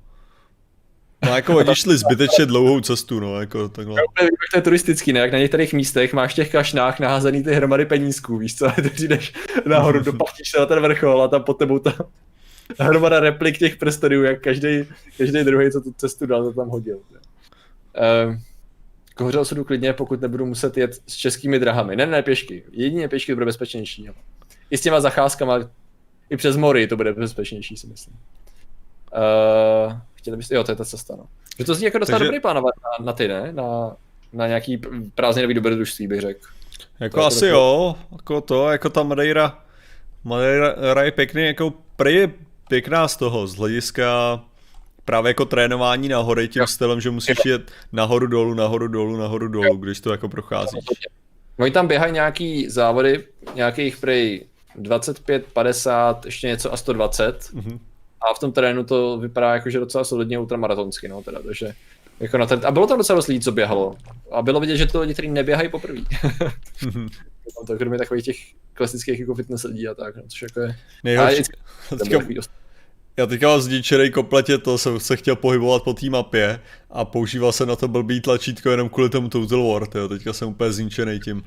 No 1.26 1.35
jako 1.35 1.56
oni 1.57 1.76
šli 1.76 1.98
zbytečně 1.98 2.45
dlouhou 2.45 2.80
cestu, 2.80 3.19
no, 3.19 3.39
jako 3.39 3.69
takhle. 3.69 3.95
No, 3.95 4.03
to 4.52 4.57
je 4.57 4.61
turistický, 4.61 5.14
ne? 5.14 5.19
Jak 5.19 5.31
na 5.31 5.39
některých 5.39 5.73
místech 5.73 6.14
máš 6.14 6.31
v 6.34 6.35
těch 6.35 6.52
kašnách 6.52 6.99
naházený 6.99 7.44
ty 7.44 7.53
hromady 7.53 7.85
penízků, 7.85 8.38
víš 8.38 8.56
co? 8.56 8.72
Ty 8.98 9.07
jdeš 9.07 9.34
nahoru, 9.65 9.99
dopatíš 10.03 10.52
se 10.52 10.60
na 10.60 10.65
ten 10.65 10.80
vrchol 10.80 11.22
a 11.22 11.27
tam 11.27 11.44
pod 11.44 11.53
tebou 11.53 11.80
ta 11.80 11.94
hromada 12.80 13.19
replik 13.19 13.57
těch 13.57 13.77
prstodů, 13.77 14.23
jak 14.23 14.41
každý, 14.41 14.85
každý 15.18 15.44
druhý, 15.44 15.72
co 15.72 15.81
tu 15.81 15.94
cestu 15.98 16.26
dal, 16.26 16.44
to 16.44 16.53
tam 16.53 16.69
hodil. 16.69 16.98
Uh, 16.98 18.35
k 19.14 19.22
hoře 19.22 19.39
osudu 19.39 19.64
klidně, 19.64 19.94
pokud 19.94 20.22
nebudu 20.22 20.45
muset 20.45 20.77
jet 20.77 20.94
s 21.07 21.15
českými 21.15 21.60
drahami. 21.60 21.95
Ne, 21.95 22.06
ne, 22.06 22.23
pěšky. 22.23 22.64
Jedině 22.72 23.07
pěšky 23.07 23.31
to 23.31 23.35
bude 23.35 23.45
bezpečnější. 23.45 24.10
I 24.72 24.77
s 24.77 24.81
těma 24.81 25.02
zacházkama, 25.02 25.69
i 26.30 26.38
přes 26.38 26.58
mory 26.58 26.88
to 26.88 26.98
bude 26.98 27.14
bezpečnější, 27.14 27.78
si 27.78 27.88
myslím. 27.88 28.16
Uh, 29.86 29.94
chtěli 30.14 30.38
byste, 30.38 30.56
jo, 30.56 30.64
to 30.64 30.72
je 30.72 30.76
ta 30.76 30.86
cesta, 30.86 31.16
no. 31.16 31.26
Že 31.60 31.66
to 31.66 31.76
zní 31.76 31.86
jako 31.86 31.98
docela 31.98 32.18
Takže... 32.20 32.28
dobrý 32.28 32.40
plán 32.40 32.56
na, 32.56 32.62
na, 33.06 33.14
ty, 33.14 33.28
ne? 33.28 33.54
Na, 33.54 33.95
na 34.34 34.48
nějaký 34.48 34.82
prázdninový 35.16 35.54
dobrodružství, 35.54 36.08
bych 36.08 36.22
řekl. 36.22 36.40
Jako 36.99 37.26
asi 37.26 37.45
jako 37.45 37.58
jo, 37.58 37.95
jako 38.12 38.41
to, 38.41 38.70
jako 38.70 38.90
ta 38.90 39.04
Madeira, 39.04 39.60
Madeira 40.24 41.04
je 41.04 41.12
pěkný, 41.12 41.45
jako 41.45 41.74
prý 41.95 42.16
je 42.16 42.32
pěkná 42.68 43.08
z 43.08 43.18
toho, 43.18 43.48
z 43.48 43.56
hlediska 43.56 44.40
právě 45.06 45.30
jako 45.30 45.45
trénování 45.45 46.10
na 46.10 46.20
hory 46.20 46.48
tím 46.48 46.60
jo. 46.60 46.68
stylem, 46.68 47.02
že 47.02 47.12
musíš 47.12 47.38
jet 47.45 47.72
nahoru 47.91 48.28
dolů, 48.28 48.54
nahoru 48.54 48.88
dolů, 48.88 49.18
nahoru 49.18 49.48
dolů, 49.48 49.66
jo. 49.66 49.76
když 49.76 50.02
to 50.02 50.12
jako 50.12 50.30
procházíš. 50.30 50.86
Oni 51.60 51.72
tam 51.72 51.88
běhají 51.88 52.14
nějaký 52.14 52.70
závody, 52.70 53.24
nějakých 53.56 53.98
prej 53.98 54.45
25, 54.78 55.45
50, 55.54 56.26
ještě 56.26 56.48
něco 56.48 56.74
a 56.74 56.78
120. 56.78 57.40
Mm-hmm. 57.40 57.80
A 58.22 58.34
v 58.34 58.40
tom 58.40 58.52
terénu 58.52 58.84
to 58.84 59.18
vypadá 59.18 59.54
jako, 59.54 59.70
že 59.70 59.80
docela 59.80 60.04
solidně 60.04 60.40
ultramaratonsky, 60.40 61.08
no 61.08 61.24
teda, 61.24 61.40
takže 61.40 61.74
jako 62.20 62.38
na 62.38 62.45
ten, 62.45 62.62
a 62.64 62.72
bylo 62.72 62.88
tam 62.88 62.98
docela 62.98 63.16
dost 63.16 63.28
lidí, 63.28 63.40
co 63.40 63.52
běhalo. 63.52 63.95
A 64.32 64.41
bylo 64.41 64.60
vidět, 64.60 64.78
že 64.78 64.86
to 64.86 65.02
lidi, 65.02 65.14
kteří 65.14 65.30
neběhají 65.30 65.70
poprvé. 65.70 65.99
mm-hmm. 65.99 67.10
tam 67.58 67.66
to 67.68 67.78
kromě 67.78 67.98
takových 67.98 68.26
těch 68.26 68.38
klasických 68.74 69.20
jako 69.20 69.36
fitness 69.36 69.64
lidí 69.64 69.88
a 69.88 69.94
tak, 69.94 70.16
no, 70.16 70.24
což 70.28 70.41
jako 70.41 70.60
je... 70.60 70.76
Nejhorší, 71.04 71.44
já 73.18 73.26
teďka 73.26 73.48
mám 73.48 73.61
zničený 73.61 74.11
kompletě 74.11 74.57
to, 74.57 74.77
jsem 74.77 74.99
se 74.99 75.15
chtěl 75.15 75.35
pohybovat 75.35 75.84
po 75.84 75.94
té 75.94 76.10
mapě 76.10 76.60
a 76.89 77.06
používal 77.06 77.52
jsem 77.52 77.68
na 77.68 77.76
to 77.76 77.88
blbý 77.88 78.22
tlačítko 78.22 78.69
jenom 78.69 78.89
kvůli 78.89 79.10
tomu 79.10 79.30
Total 79.30 79.68
War, 79.68 79.88
tyjo. 79.88 80.07
teďka 80.07 80.34
jsem 80.34 80.48
úplně 80.48 80.72
zničený 80.72 81.19
tím. 81.19 81.44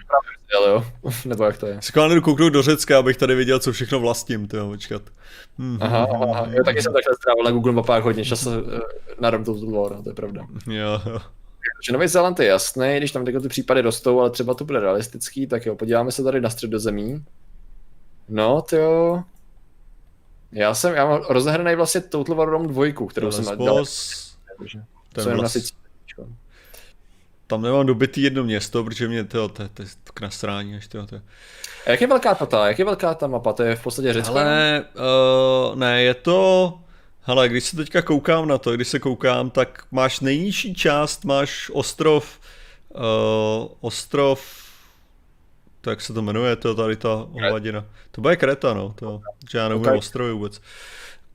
Ale 0.59 0.71
jo, 0.71 0.85
nebo 1.25 1.45
jak 1.45 1.59
to 1.59 1.67
je. 1.67 1.79
Si 1.83 1.93
jdu 2.15 2.23
kouknout 2.23 2.53
do 2.53 2.63
Řecka, 2.63 2.99
abych 2.99 3.17
tady 3.17 3.35
viděl, 3.35 3.59
co 3.59 3.73
všechno 3.73 4.01
vlastním, 4.01 4.49
tyjo, 4.49 4.69
počkat. 4.69 5.03
Hmm, 5.59 5.79
aha, 5.81 6.09
aha, 6.13 6.47
já 6.51 6.63
taky 6.65 6.83
jsem 6.83 6.93
takhle 6.93 7.15
strávil 7.15 7.45
na 7.45 7.51
Google 7.51 7.73
mapách 7.73 8.03
hodně 8.03 8.25
času 8.25 8.51
eh, 8.51 8.81
na 9.21 9.31
Rom 9.31 9.45
Total 9.45 9.71
War, 9.71 10.03
to 10.03 10.11
je 10.11 10.15
pravda. 10.15 10.47
Jo, 10.67 11.01
jo. 11.07 11.19
Že 11.87 11.93
Nový 11.93 12.09
Zéland 12.09 12.41
je 12.41 12.47
jasný, 12.47 12.95
když 12.97 13.13
tam 13.13 13.25
ty 13.25 13.49
případy 13.49 13.81
rostou, 13.81 14.21
ale 14.21 14.31
třeba 14.31 14.55
to 14.55 14.65
bude 14.65 14.81
realistický, 14.81 15.47
tak 15.47 15.67
jo, 15.67 15.75
podíváme 15.77 16.13
se 16.13 16.23
tady 16.23 16.41
na 16.41 16.51
středozemí. 16.51 17.25
No, 18.29 18.63
to 18.63 18.77
jo, 18.77 19.23
já 20.53 20.75
jsem, 20.75 20.95
já 20.95 21.07
mám 21.07 21.23
rozehraný 21.29 21.75
vlastně 21.75 22.01
Total 22.01 22.37
War 22.37 22.49
Rome 22.49 22.69
2, 22.69 23.07
kterou 23.09 23.33
jsem 23.33 23.45
dal. 23.45 23.85
Ten 25.13 25.37
vlast... 25.37 25.75
Tam 27.47 27.63
nemám 27.63 27.87
dobitý 27.87 28.23
jedno 28.23 28.45
město, 28.45 28.85
protože 28.85 29.09
mě 29.09 29.25
to, 29.25 29.49
to, 29.49 29.69
to, 29.69 29.83
to 30.05 30.13
k 30.15 30.21
nasrání 30.21 30.77
až 30.77 30.89
to, 30.89 31.07
to. 31.07 31.17
A 31.87 31.91
jak 31.91 32.01
je 32.01 32.07
velká 32.07 32.35
ta, 32.35 32.69
jak 32.69 32.79
je 32.79 32.85
velká 32.85 33.15
ta 33.15 33.27
mapa, 33.27 33.53
to 33.53 33.63
je 33.63 33.77
v 33.77 33.83
podstatě 33.83 34.13
Řecko? 34.13 34.33
Ale, 34.33 34.85
uh, 34.95 35.77
ne, 35.77 36.03
je 36.03 36.15
to, 36.15 36.75
hele, 37.23 37.49
když 37.49 37.65
se 37.65 37.77
teďka 37.77 38.03
koukám 38.03 38.49
na 38.49 38.59
to, 38.59 38.73
když 38.73 38.89
se 38.89 38.99
koukám, 38.99 39.51
tak 39.51 39.85
máš 39.91 40.21
nejnižší 40.21 40.75
část, 40.75 41.25
máš 41.25 41.71
ostrov, 41.75 42.39
uh, 42.89 43.69
ostrov 43.81 44.60
to 45.81 45.91
jak 45.91 46.01
se 46.01 46.13
to 46.13 46.23
jmenuje, 46.23 46.57
to 46.57 46.75
tady 46.75 46.97
ta 46.97 47.27
hladina. 47.41 47.85
To 48.11 48.21
bude 48.21 48.37
Kreta, 48.37 48.75
no, 48.75 48.95
to, 48.97 49.21
že 49.51 49.59
já 49.59 49.69
nevím 49.69 49.83
okay. 49.83 49.99
ostrovy 49.99 50.33
vůbec. 50.33 50.61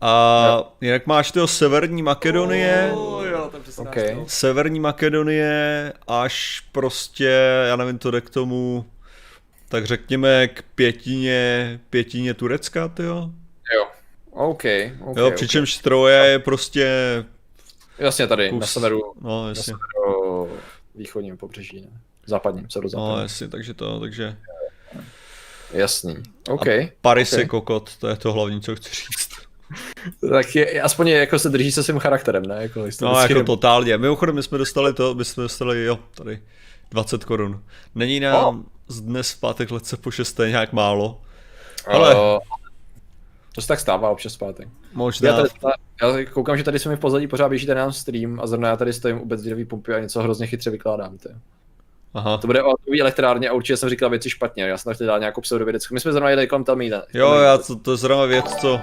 A 0.02 0.74
jinak 0.82 1.08
máš 1.08 1.32
toho 1.32 1.48
Severní 1.48 2.04
Makedonie, 2.04 2.92
oh, 2.94 3.26
jo, 3.26 3.52
to 3.52 3.82
okay. 3.82 4.24
Severní 4.28 4.80
Makedonie 4.80 5.94
až 6.08 6.64
prostě, 6.72 7.32
já 7.68 7.76
nevím, 7.76 7.98
to 7.98 8.12
jde 8.12 8.22
k 8.22 8.30
tomu, 8.30 8.86
tak 9.70 9.86
řekněme 9.86 10.48
k 10.48 10.64
pětině, 10.76 11.80
pětině 11.90 12.34
Turecka, 12.34 12.88
ty 12.88 13.04
jo? 13.04 13.30
Jo, 13.76 13.88
OK. 14.32 14.50
okay 14.50 14.92
jo, 15.16 15.32
přičemž 15.32 15.76
okay. 15.76 15.84
Troje 15.84 16.26
je 16.26 16.40
prostě... 16.40 16.90
Jasně 17.98 18.28
tady, 18.28 18.50
kus, 18.50 18.60
na 18.60 18.68
severu, 18.68 19.14
no, 19.22 19.50
jasně. 19.50 19.74
na 19.74 19.80
severu 19.80 20.50
východním 20.96 21.38
pobřeží, 21.38 21.82
ne? 21.82 22.02
Západním, 22.26 22.70
severozápadním. 22.70 23.16
No 23.16 23.22
jasně, 23.22 23.48
takže 23.48 23.74
to, 23.74 24.00
takže... 24.00 24.38
Jasný, 25.74 26.16
OK. 26.50 26.68
A 26.68 26.92
Paris 27.02 27.34
okay. 27.34 27.44
je 27.44 27.48
kokot, 27.48 27.98
to 27.98 28.08
je 28.08 28.16
to 28.16 28.34
hlavní, 28.34 28.62
co 28.62 28.76
chci 28.76 28.90
říct. 28.90 29.30
tak 30.30 30.56
je, 30.56 30.82
aspoň 30.82 31.08
je, 31.08 31.18
jako 31.18 31.40
se 31.40 31.50
drží 31.50 31.72
se 31.72 31.84
svým 31.84 32.00
charakterem, 32.00 32.44
ne? 32.44 32.56
Jako 32.60 32.88
no 33.02 33.20
jako 33.20 33.34
nebo... 33.34 33.56
totálně. 33.56 33.98
Mimochodem, 33.98 34.36
my 34.36 34.44
jsme 34.44 34.58
dostali 34.58 34.94
to, 34.94 35.16
my 35.16 35.26
jsme 35.26 35.44
dostali, 35.44 35.86
jo, 35.86 36.00
tady 36.16 36.40
20 36.92 37.24
korun. 37.24 37.64
Není 37.96 38.20
nám 38.20 38.66
oh. 38.90 38.96
dnes 39.00 39.32
v 39.32 39.40
pátek 39.40 39.72
letce 39.72 39.98
po 39.98 40.12
šesté 40.12 40.50
nějak 40.50 40.74
málo. 40.74 41.22
Ale... 41.88 42.16
Uh, 42.16 42.40
to 43.56 43.62
se 43.62 43.68
tak 43.68 43.80
stává 43.80 44.10
občas 44.10 44.36
v 44.36 44.40
pátek. 44.40 44.68
Možná. 44.94 45.30
Já, 45.30 45.36
tady, 45.36 45.50
já 46.02 46.26
koukám, 46.26 46.58
že 46.58 46.64
tady 46.64 46.80
se 46.80 46.90
mi 46.90 46.96
v 46.96 47.00
pozadí 47.00 47.28
pořád 47.28 47.50
běží 47.50 47.66
ten 47.66 47.78
nám 47.78 47.94
stream 47.94 48.40
a 48.40 48.48
zrovna 48.48 48.70
já 48.70 48.78
tady 48.78 48.94
stojím 48.94 49.22
u 49.22 49.26
bezdělový 49.26 49.66
pumpy 49.66 49.94
a 49.94 50.00
něco 50.00 50.22
hrozně 50.22 50.48
chytře 50.48 50.70
vykládám. 50.70 51.18
Tě. 51.18 51.30
Aha. 52.16 52.38
To 52.38 52.48
bude 52.48 52.64
o 52.64 52.74
atomové 52.74 53.00
elektrárně 53.02 53.50
a 53.50 53.54
určitě 53.54 53.78
jsem 53.78 53.90
říkal 53.90 54.10
věci 54.10 54.30
špatně. 54.30 54.64
Já 54.64 54.78
jsem 54.78 54.94
chtěl 54.94 55.08
dát 55.08 55.20
nějakou 55.20 55.42
pseudovědeckou. 55.42 55.94
My 55.94 56.00
jsme 56.00 56.12
zrovna 56.12 56.30
jeli 56.30 56.48
kolem 56.48 56.64
tam 56.64 56.78
míle. 56.78 57.04
Jo, 57.14 57.34
já 57.34 57.58
to, 57.58 57.76
to 57.76 57.92
je 57.92 57.98
zrovna 57.98 58.26
věc, 58.26 58.56
co, 58.56 58.80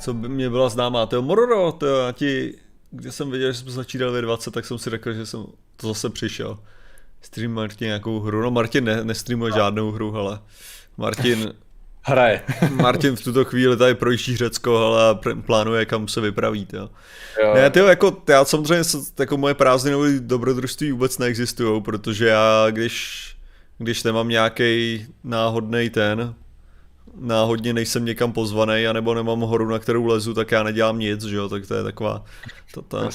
co 0.00 0.14
by 0.14 0.28
mě 0.28 0.50
byla 0.50 0.68
známá. 0.68 1.06
To 1.06 1.16
je 1.16 1.22
Mororo, 1.22 1.72
to 1.72 1.86
já 1.86 2.12
ti, 2.12 2.54
když 2.90 3.14
jsem 3.14 3.30
viděl, 3.30 3.52
že 3.52 3.58
jsme 3.58 3.70
začínali 3.70 4.12
ve 4.12 4.22
20, 4.22 4.50
tak 4.50 4.64
jsem 4.64 4.78
si 4.78 4.90
řekl, 4.90 5.12
že 5.12 5.26
jsem 5.26 5.46
to 5.76 5.88
zase 5.88 6.10
přišel. 6.10 6.58
Stream 7.20 7.52
Martin 7.52 7.86
nějakou 7.86 8.20
hru, 8.20 8.42
no 8.42 8.50
Martin 8.50 8.84
ne, 8.84 9.04
nestreamuje 9.04 9.50
no. 9.50 9.56
žádnou 9.56 9.90
hru, 9.90 10.16
ale 10.16 10.38
Martin 10.96 11.52
hraje. 12.08 12.42
Martin 12.70 13.16
v 13.16 13.24
tuto 13.24 13.44
chvíli 13.44 13.76
tady 13.76 13.94
projíždí 13.94 14.36
Řecko 14.36 14.76
ale 14.76 15.18
plánuje, 15.46 15.86
kam 15.86 16.08
se 16.08 16.20
vypraví. 16.20 16.66
Jo. 16.72 16.88
Jo. 17.42 17.54
Ne, 17.54 17.70
tyjo, 17.70 17.86
jako, 17.86 18.22
já 18.28 18.44
samozřejmě, 18.44 18.84
jako 19.18 19.36
moje 19.36 19.54
prázdninové 19.54 20.20
dobrodružství 20.20 20.92
vůbec 20.92 21.18
neexistují, 21.18 21.82
protože 21.82 22.26
já, 22.26 22.66
když, 22.70 23.26
když 23.78 24.02
nemám 24.02 24.28
nějaký 24.28 25.06
náhodný 25.24 25.90
ten, 25.90 26.34
náhodně 27.20 27.72
nejsem 27.72 28.04
někam 28.04 28.32
pozvaný, 28.32 28.86
anebo 28.86 29.14
nemám 29.14 29.40
horu, 29.40 29.68
na 29.68 29.78
kterou 29.78 30.06
lezu, 30.06 30.34
tak 30.34 30.50
já 30.50 30.62
nedělám 30.62 30.98
nic, 30.98 31.22
že 31.22 31.36
jo, 31.36 31.48
tak 31.48 31.66
to 31.66 31.74
je 31.74 31.82
taková, 31.82 32.24
to, 32.74 32.82
to 32.82 33.08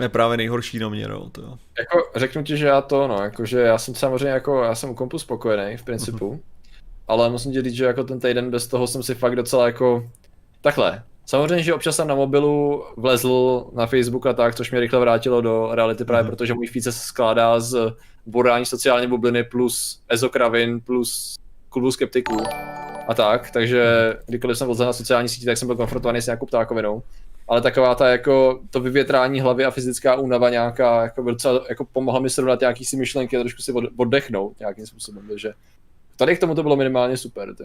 je 0.00 0.08
právě 0.08 0.36
nejhorší 0.36 0.78
na 0.78 0.88
mě, 0.88 1.08
no, 1.08 1.30
to 1.30 1.58
Jako, 1.78 2.10
řeknu 2.16 2.42
ti, 2.42 2.56
že 2.56 2.66
já 2.66 2.80
to, 2.80 3.08
no, 3.08 3.22
jakože 3.22 3.60
já 3.60 3.78
jsem 3.78 3.94
samozřejmě 3.94 4.28
jako, 4.28 4.62
já 4.62 4.74
jsem 4.74 4.90
u 4.90 4.94
kompu 4.94 5.18
spokojený 5.18 5.76
v 5.76 5.82
principu, 5.82 6.30
uh-huh 6.30 6.57
ale 7.08 7.30
musím 7.30 7.52
ti 7.52 7.62
říct, 7.62 7.74
že 7.74 7.84
jako 7.84 8.04
ten 8.04 8.20
týden 8.20 8.50
bez 8.50 8.66
toho 8.66 8.86
jsem 8.86 9.02
si 9.02 9.14
fakt 9.14 9.36
docela 9.36 9.66
jako 9.66 10.10
takhle. 10.60 11.02
Samozřejmě, 11.26 11.64
že 11.64 11.74
občas 11.74 11.96
jsem 11.96 12.08
na 12.08 12.14
mobilu 12.14 12.84
vlezl 12.96 13.66
na 13.74 13.86
Facebook 13.86 14.26
a 14.26 14.32
tak, 14.32 14.54
což 14.54 14.70
mě 14.70 14.80
rychle 14.80 15.00
vrátilo 15.00 15.40
do 15.40 15.74
reality 15.74 16.04
právě, 16.04 16.22
mm. 16.22 16.30
protože 16.30 16.54
můj 16.54 16.66
feed 16.66 16.84
se 16.84 16.92
skládá 16.92 17.60
z 17.60 17.94
borání 18.26 18.66
sociální 18.66 19.06
bubliny 19.06 19.44
plus 19.44 20.00
ezokravin 20.08 20.80
plus 20.80 21.36
klubu 21.68 21.90
skeptiků 21.90 22.36
a 23.08 23.14
tak, 23.14 23.50
takže 23.50 24.14
kdykoliv 24.26 24.58
jsem 24.58 24.66
vlezl 24.66 24.84
na 24.84 24.92
sociální 24.92 25.28
síti, 25.28 25.46
tak 25.46 25.56
jsem 25.56 25.68
byl 25.68 25.76
konfrontovaný 25.76 26.22
s 26.22 26.26
nějakou 26.26 26.46
ptákovinou. 26.46 27.02
Ale 27.48 27.60
taková 27.60 27.94
ta 27.94 28.08
jako 28.08 28.60
to 28.70 28.80
vyvětrání 28.80 29.40
hlavy 29.40 29.64
a 29.64 29.70
fyzická 29.70 30.14
únava 30.14 30.50
nějaká, 30.50 31.02
jako 31.02 31.22
docela, 31.22 31.64
jako 31.68 31.84
pomohla 31.84 32.20
mi 32.20 32.30
srovnat 32.30 32.60
nějaký 32.60 32.84
si 32.84 32.96
myšlenky 32.96 33.36
a 33.36 33.40
trošku 33.40 33.62
si 33.62 33.72
oddechnout 33.96 34.58
nějakým 34.60 34.86
způsobem, 34.86 35.24
takže 35.28 35.52
Tady 36.18 36.36
k 36.36 36.40
tomu 36.40 36.54
to 36.54 36.62
bylo 36.62 36.76
minimálně 36.76 37.16
super. 37.16 37.54
Tě. 37.54 37.64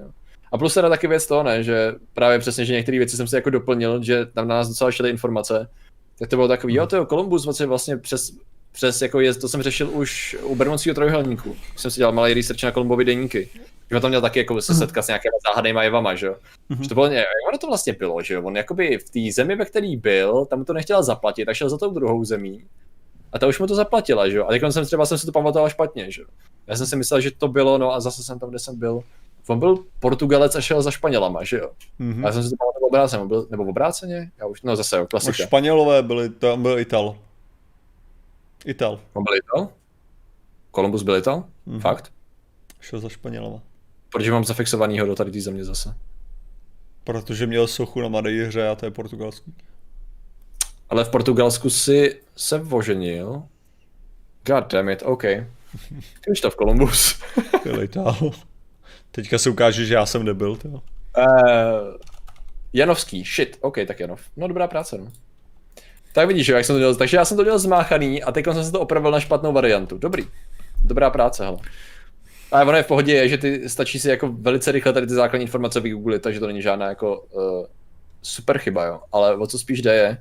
A 0.51 0.57
plus 0.57 0.73
teda 0.73 0.89
taky 0.89 1.07
věc 1.07 1.27
toho, 1.27 1.43
ne, 1.43 1.63
že 1.63 1.95
právě 2.13 2.39
přesně, 2.39 2.65
že 2.65 2.73
některé 2.73 2.97
věci 2.97 3.17
jsem 3.17 3.27
si 3.27 3.35
jako 3.35 3.49
doplnil, 3.49 4.03
že 4.03 4.25
tam 4.25 4.47
na 4.47 4.55
nás 4.55 4.67
docela 4.67 4.91
šly 4.91 5.09
informace, 5.09 5.69
tak 6.19 6.29
to 6.29 6.35
bylo 6.35 6.47
takový, 6.47 6.75
jo, 6.75 6.87
to 6.87 6.95
je 6.95 7.05
Columbus 7.05 7.45
vlastně, 7.45 7.65
vlastně 7.65 7.97
přes, 7.97 8.31
přes 8.71 9.01
jako 9.01 9.19
je, 9.19 9.33
to 9.33 9.49
jsem 9.49 9.61
řešil 9.61 9.89
už 9.93 10.37
u 10.43 10.55
Bermudského 10.55 10.95
trojuhelníku. 10.95 11.55
Jsem 11.75 11.91
si 11.91 11.97
dělal 11.97 12.13
malý 12.13 12.33
research 12.33 12.63
na 12.63 12.71
Kolumbovi 12.71 13.05
deníky. 13.05 13.49
Že 13.91 13.99
tam 13.99 14.11
měl 14.11 14.21
taky 14.21 14.39
jako 14.39 14.61
se 14.61 14.75
setkat 14.75 15.01
s 15.01 15.07
nějakými 15.07 15.35
záhadnými 15.47 15.79
jevama, 15.83 16.15
že 16.15 16.27
jo. 16.27 16.35
Mm-hmm. 16.71 16.81
Že 16.81 16.89
to 16.89 16.95
bylo, 16.95 17.05
jak 17.05 17.25
ono 17.49 17.57
to 17.57 17.67
vlastně 17.67 17.93
bylo, 17.93 18.21
že 18.21 18.33
jo. 18.33 18.43
On 18.43 18.57
jakoby 18.57 18.97
v 18.97 19.09
té 19.09 19.33
zemi, 19.33 19.55
ve 19.55 19.65
které 19.65 19.97
byl, 19.97 20.45
tam 20.45 20.65
to 20.65 20.73
nechtěl 20.73 21.03
zaplatit, 21.03 21.45
tak 21.45 21.55
šel 21.55 21.69
za 21.69 21.77
tou 21.77 21.93
druhou 21.93 22.25
zemí. 22.25 22.63
A 23.33 23.39
ta 23.39 23.47
už 23.47 23.59
mu 23.59 23.67
to 23.67 23.75
zaplatila, 23.75 24.29
že 24.29 24.37
jo. 24.37 24.45
A 24.45 24.49
teď 24.49 24.61
jsem 24.69 24.85
třeba 24.85 25.05
jsem 25.05 25.17
si 25.17 25.25
to 25.25 25.31
pamatoval 25.31 25.69
špatně, 25.69 26.11
že 26.11 26.21
jo. 26.21 26.27
Já 26.67 26.75
jsem 26.75 26.87
si 26.87 26.95
myslel, 26.95 27.21
že 27.21 27.31
to 27.31 27.47
bylo, 27.47 27.77
no 27.77 27.93
a 27.93 27.99
zase 27.99 28.23
jsem 28.23 28.39
tam, 28.39 28.49
kde 28.49 28.59
jsem 28.59 28.79
byl. 28.79 29.03
On 29.47 29.59
byl 29.59 29.77
Portugalec 29.99 30.55
a 30.55 30.61
šel 30.61 30.81
za 30.81 30.91
Španělama, 30.91 31.43
že 31.43 31.57
jo. 31.57 31.71
Mm-hmm. 31.99 32.23
A 32.23 32.27
já 32.27 32.33
jsem 32.33 32.43
si 32.43 32.49
to 32.49 32.55
pamatoval 32.59 32.87
obráceně, 32.87 33.25
byl, 33.25 33.47
nebo 33.51 33.63
obráceně? 33.63 34.31
Já 34.37 34.45
už, 34.45 34.61
no 34.61 34.75
zase, 34.75 34.97
jo, 34.97 35.07
klasika. 35.07 35.35
No, 35.39 35.45
Španělové 35.47 36.03
byli, 36.03 36.29
tam 36.29 36.61
byl 36.61 36.79
Ital. 36.79 37.17
Ital. 38.65 38.99
On 39.13 39.23
byl 39.23 39.35
Ital? 39.35 39.69
Kolumbus 40.71 41.03
byl 41.03 41.15
Ital? 41.15 41.43
Mm-hmm. 41.67 41.79
Fakt? 41.79 42.11
Šel 42.79 42.99
za 42.99 43.09
Španělama. 43.09 43.61
Protože 44.09 44.31
mám 44.31 44.43
zafixovanýho 44.43 45.05
do 45.05 45.15
tady 45.15 45.31
té 45.31 45.41
země 45.41 45.63
zase. 45.65 45.95
Protože 47.03 47.47
měl 47.47 47.67
sochu 47.67 48.01
na 48.01 48.07
Madejře 48.07 48.67
a 48.67 48.75
to 48.75 48.85
je 48.85 48.91
portugalský. 48.91 49.53
Ale 50.89 51.05
v 51.05 51.09
Portugalsku 51.09 51.69
si 51.69 52.22
se 52.35 52.57
voženil. 52.57 53.43
God 54.45 54.71
damn 54.71 54.89
it, 54.89 55.03
OK. 55.05 55.23
To 56.41 56.49
v 56.49 56.55
Kolumbus. 56.55 57.21
Teďka 59.11 59.37
se 59.37 59.49
ukáže, 59.49 59.85
že 59.85 59.93
já 59.93 60.05
jsem 60.05 60.23
nebyl. 60.23 60.57
Uh, 60.65 60.77
Janovský, 62.73 63.23
shit, 63.23 63.57
OK, 63.61 63.77
tak 63.87 63.99
Janov. 63.99 64.21
No 64.37 64.47
dobrá 64.47 64.67
práce, 64.67 64.97
no. 64.97 65.11
Tak 66.13 66.27
vidíš, 66.27 66.47
jak 66.47 66.65
jsem 66.65 66.75
to 66.75 66.79
dělal. 66.79 66.95
Takže 66.95 67.17
já 67.17 67.25
jsem 67.25 67.37
to 67.37 67.43
dělal 67.43 67.59
zmáchaný 67.59 68.23
a 68.23 68.31
teď 68.31 68.45
jsem 68.45 68.63
se 68.63 68.71
to 68.71 68.79
opravil 68.79 69.11
na 69.11 69.19
špatnou 69.19 69.53
variantu. 69.53 69.97
Dobrý. 69.97 70.27
Dobrá 70.81 71.09
práce, 71.09 71.45
hele. 71.45 71.57
A 72.51 72.61
ono 72.61 72.77
je 72.77 72.83
v 72.83 72.87
pohodě, 72.87 73.13
je, 73.13 73.29
že 73.29 73.37
ty 73.37 73.69
stačí 73.69 73.99
si 73.99 74.09
jako 74.09 74.31
velice 74.31 74.71
rychle 74.71 74.93
tady 74.93 75.07
ty 75.07 75.13
základní 75.13 75.43
informace 75.43 75.79
vygooglit, 75.79 76.21
takže 76.21 76.39
to 76.39 76.47
není 76.47 76.61
žádná 76.61 76.89
jako 76.89 77.19
uh, 77.19 77.65
super 78.21 78.57
chyba, 78.57 78.85
jo. 78.85 78.99
Ale 79.11 79.37
o 79.37 79.47
co 79.47 79.59
spíš 79.59 79.81
jde 79.81 79.95
je, 79.95 80.17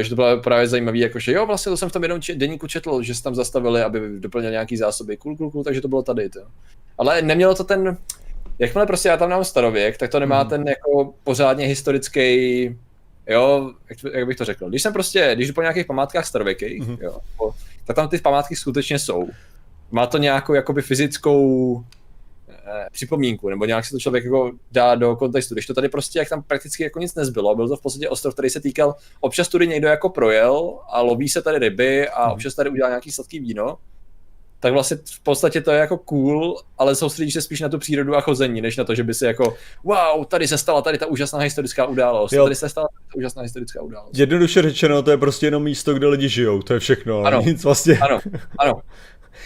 že 0.00 0.08
to 0.08 0.14
bylo 0.14 0.40
právě 0.40 0.68
zajímavé, 0.68 0.98
jako 0.98 1.18
že 1.18 1.32
jo, 1.32 1.46
vlastně 1.46 1.70
to 1.70 1.76
jsem 1.76 1.88
v 1.88 1.92
tom 1.92 2.02
jednom 2.02 2.20
deníku 2.34 2.66
četl, 2.66 3.02
že 3.02 3.14
se 3.14 3.22
tam 3.22 3.34
zastavili, 3.34 3.82
aby 3.82 4.00
doplnili 4.18 4.52
nějaký 4.52 4.76
zásoby, 4.76 5.16
cool, 5.16 5.36
cool, 5.36 5.50
cool, 5.50 5.64
takže 5.64 5.80
to 5.80 5.88
bylo 5.88 6.02
tady, 6.02 6.28
to. 6.28 6.40
Ale 6.98 7.22
nemělo 7.22 7.54
to 7.54 7.64
ten, 7.64 7.96
jakmile 8.58 8.86
prostě 8.86 9.08
já 9.08 9.16
tam 9.16 9.30
mám 9.30 9.44
starověk, 9.44 9.98
tak 9.98 10.10
to 10.10 10.20
nemá 10.20 10.40
hmm. 10.40 10.50
ten 10.50 10.68
jako 10.68 11.14
pořádně 11.24 11.66
historický, 11.66 12.64
jo, 13.26 13.70
jak, 13.90 13.98
jak 14.14 14.26
bych 14.26 14.36
to 14.36 14.44
řekl, 14.44 14.68
když 14.68 14.82
jsem 14.82 14.92
prostě, 14.92 15.30
když 15.34 15.48
jdu 15.48 15.54
po 15.54 15.62
nějakých 15.62 15.86
památkách 15.86 16.26
starověkých, 16.26 16.82
hmm. 16.82 16.96
jo, 17.00 17.18
tak 17.84 17.96
tam 17.96 18.08
ty 18.08 18.18
památky 18.18 18.56
skutečně 18.56 18.98
jsou. 18.98 19.28
Má 19.90 20.06
to 20.06 20.18
nějakou 20.18 20.54
jakoby 20.54 20.82
fyzickou 20.82 21.78
eh, 21.80 22.01
připomínku, 22.92 23.48
nebo 23.48 23.64
nějak 23.64 23.84
se 23.84 23.92
to 23.92 23.98
člověk 23.98 24.24
jako 24.24 24.52
dá 24.72 24.94
do 24.94 25.16
kontextu. 25.16 25.54
Když 25.54 25.66
to 25.66 25.74
tady 25.74 25.88
prostě, 25.88 26.18
jak 26.18 26.28
tam 26.28 26.42
prakticky 26.42 26.82
jako 26.82 26.98
nic 26.98 27.14
nezbylo, 27.14 27.56
byl 27.56 27.68
to 27.68 27.76
v 27.76 27.82
podstatě 27.82 28.08
ostrov, 28.08 28.34
který 28.34 28.50
se 28.50 28.60
týkal, 28.60 28.94
občas 29.20 29.48
tudy 29.48 29.68
někdo 29.68 29.88
jako 29.88 30.08
projel 30.08 30.78
a 30.88 31.00
loví 31.00 31.28
se 31.28 31.42
tady 31.42 31.58
ryby 31.58 32.08
a 32.08 32.24
hmm. 32.24 32.32
občas 32.32 32.54
tady 32.54 32.70
udělá 32.70 32.88
nějaký 32.88 33.12
sladký 33.12 33.40
víno, 33.40 33.78
tak 34.62 34.72
vlastně 34.72 34.96
v 35.04 35.20
podstatě 35.20 35.60
to 35.60 35.70
je 35.70 35.78
jako 35.78 35.98
cool, 35.98 36.62
ale 36.78 36.94
soustředíš 36.94 37.34
se 37.34 37.42
spíš 37.42 37.60
na 37.60 37.68
tu 37.68 37.78
přírodu 37.78 38.16
a 38.16 38.20
chození, 38.20 38.60
než 38.60 38.76
na 38.76 38.84
to, 38.84 38.94
že 38.94 39.04
by 39.04 39.14
si 39.14 39.24
jako 39.24 39.54
wow, 39.84 40.24
tady 40.24 40.48
se 40.48 40.58
stala 40.58 40.82
tady 40.82 40.98
ta 40.98 41.06
úžasná 41.06 41.38
historická 41.38 41.86
událost, 41.86 42.32
jo. 42.32 42.44
tady 42.44 42.54
se 42.54 42.68
stala 42.68 42.88
ta 42.88 43.16
úžasná 43.16 43.42
historická 43.42 43.82
událost. 43.82 44.18
Jednoduše 44.18 44.62
řečeno, 44.62 45.02
to 45.02 45.10
je 45.10 45.16
prostě 45.16 45.46
jenom 45.46 45.62
místo, 45.62 45.94
kde 45.94 46.06
lidi 46.06 46.28
žijou, 46.28 46.62
to 46.62 46.74
je 46.74 46.80
všechno, 46.80 47.22
ano, 47.22 47.40
nic 47.40 47.64
vlastně. 47.64 47.98
Ano, 47.98 48.20
ano. 48.58 48.72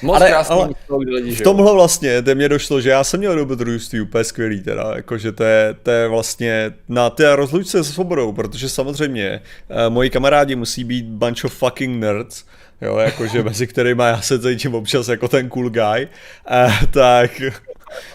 Moc 0.02 0.16
ale, 0.16 0.34
ale 0.34 0.68
místo, 0.68 0.98
kde 0.98 1.12
lidi 1.12 1.34
v 1.34 1.40
tomhle 1.40 1.72
vlastně, 1.72 2.22
to 2.22 2.34
mě 2.34 2.48
došlo, 2.48 2.80
že 2.80 2.90
já 2.90 3.04
jsem 3.04 3.20
měl 3.20 3.36
dobrodružství 3.36 4.00
úplně 4.00 4.24
skvělý 4.24 4.60
teda, 4.60 4.92
jakože 4.96 5.32
to 5.32 5.44
je, 5.44 5.74
to 5.82 5.90
je 5.90 6.08
vlastně 6.08 6.72
na 6.88 7.10
té 7.10 7.36
rozlučce 7.36 7.84
se 7.84 7.92
svobodou, 7.92 8.32
protože 8.32 8.68
samozřejmě 8.68 9.40
uh, 9.68 9.94
moji 9.94 10.10
kamarádi 10.10 10.56
musí 10.56 10.84
být 10.84 11.06
bunch 11.06 11.44
of 11.44 11.54
fucking 11.54 12.00
nerds, 12.00 12.44
jo, 12.80 12.96
jakože 12.96 13.42
mezi 13.42 13.66
kterými 13.66 14.02
já 14.02 14.20
se 14.20 14.38
cítím 14.38 14.74
občas 14.74 15.08
jako 15.08 15.28
ten 15.28 15.48
cool 15.48 15.70
guy, 15.70 16.08
uh, 16.50 16.84
tak, 16.90 17.42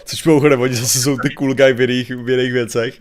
což 0.04 0.24
mimochodem, 0.24 0.60
oni 0.60 0.74
zase 0.74 1.00
jsou 1.00 1.16
ty 1.16 1.30
cool 1.30 1.54
guy 1.54 1.72
v 1.72 1.80
jiných, 1.80 2.10
v 2.10 2.30
jiných 2.30 2.52
věcech, 2.52 2.94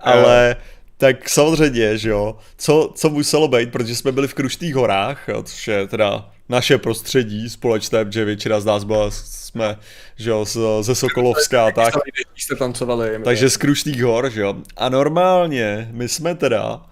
ale 0.00 0.56
tak 0.98 1.28
samozřejmě, 1.28 1.98
že 1.98 2.10
jo, 2.10 2.36
co, 2.56 2.92
co 2.94 3.10
muselo 3.10 3.48
být, 3.48 3.72
protože 3.72 3.96
jsme 3.96 4.12
byli 4.12 4.28
v 4.28 4.34
Kruštých 4.34 4.74
horách, 4.74 5.28
jo, 5.28 5.42
což 5.42 5.68
je 5.68 5.86
teda 5.86 6.30
naše 6.48 6.78
prostředí 6.78 7.50
společné, 7.50 8.06
že 8.10 8.24
většina 8.24 8.60
z 8.60 8.64
nás 8.64 8.84
byla, 8.84 9.10
jsme, 9.10 9.76
že 10.16 10.30
jo, 10.30 10.44
ze 10.80 10.94
Sokolovská 10.94 11.66
a 11.66 11.70
tak. 11.70 11.94
Jste 12.36 12.56
tancovali. 12.56 13.20
Takže 13.24 13.50
z 13.50 13.56
Kruštých 13.56 14.02
hor, 14.02 14.30
že 14.30 14.40
jo. 14.40 14.54
A 14.76 14.88
normálně, 14.88 15.88
my 15.92 16.08
jsme 16.08 16.34
teda, 16.34 16.74
uh, 16.74 16.82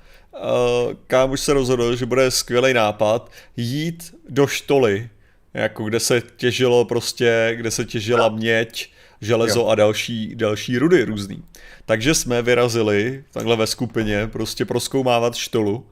kam 1.06 1.31
už 1.31 1.40
se 1.40 1.52
rozhodl, 1.52 1.97
že 1.97 2.06
bude 2.06 2.31
skvělý 2.31 2.74
nápad 2.74 3.31
jít 3.56 4.14
do 4.28 4.47
štoly, 4.47 5.09
jako 5.55 5.85
kde 5.85 6.01
se 6.01 6.22
těžilo 6.36 6.85
prostě, 6.85 7.52
kde 7.56 7.70
se 7.70 7.85
těžila 7.85 8.28
měď, 8.28 8.90
železo 9.20 9.60
jo. 9.60 9.66
a 9.66 9.74
další, 9.74 10.35
další 10.35 10.78
rudy 10.78 11.05
různý. 11.05 11.43
Takže 11.86 12.14
jsme 12.14 12.43
vyrazili 12.43 13.24
takhle 13.32 13.56
ve 13.56 13.66
skupině 13.66 14.26
prostě 14.26 14.64
proskoumávat 14.64 15.35
štolu, 15.35 15.86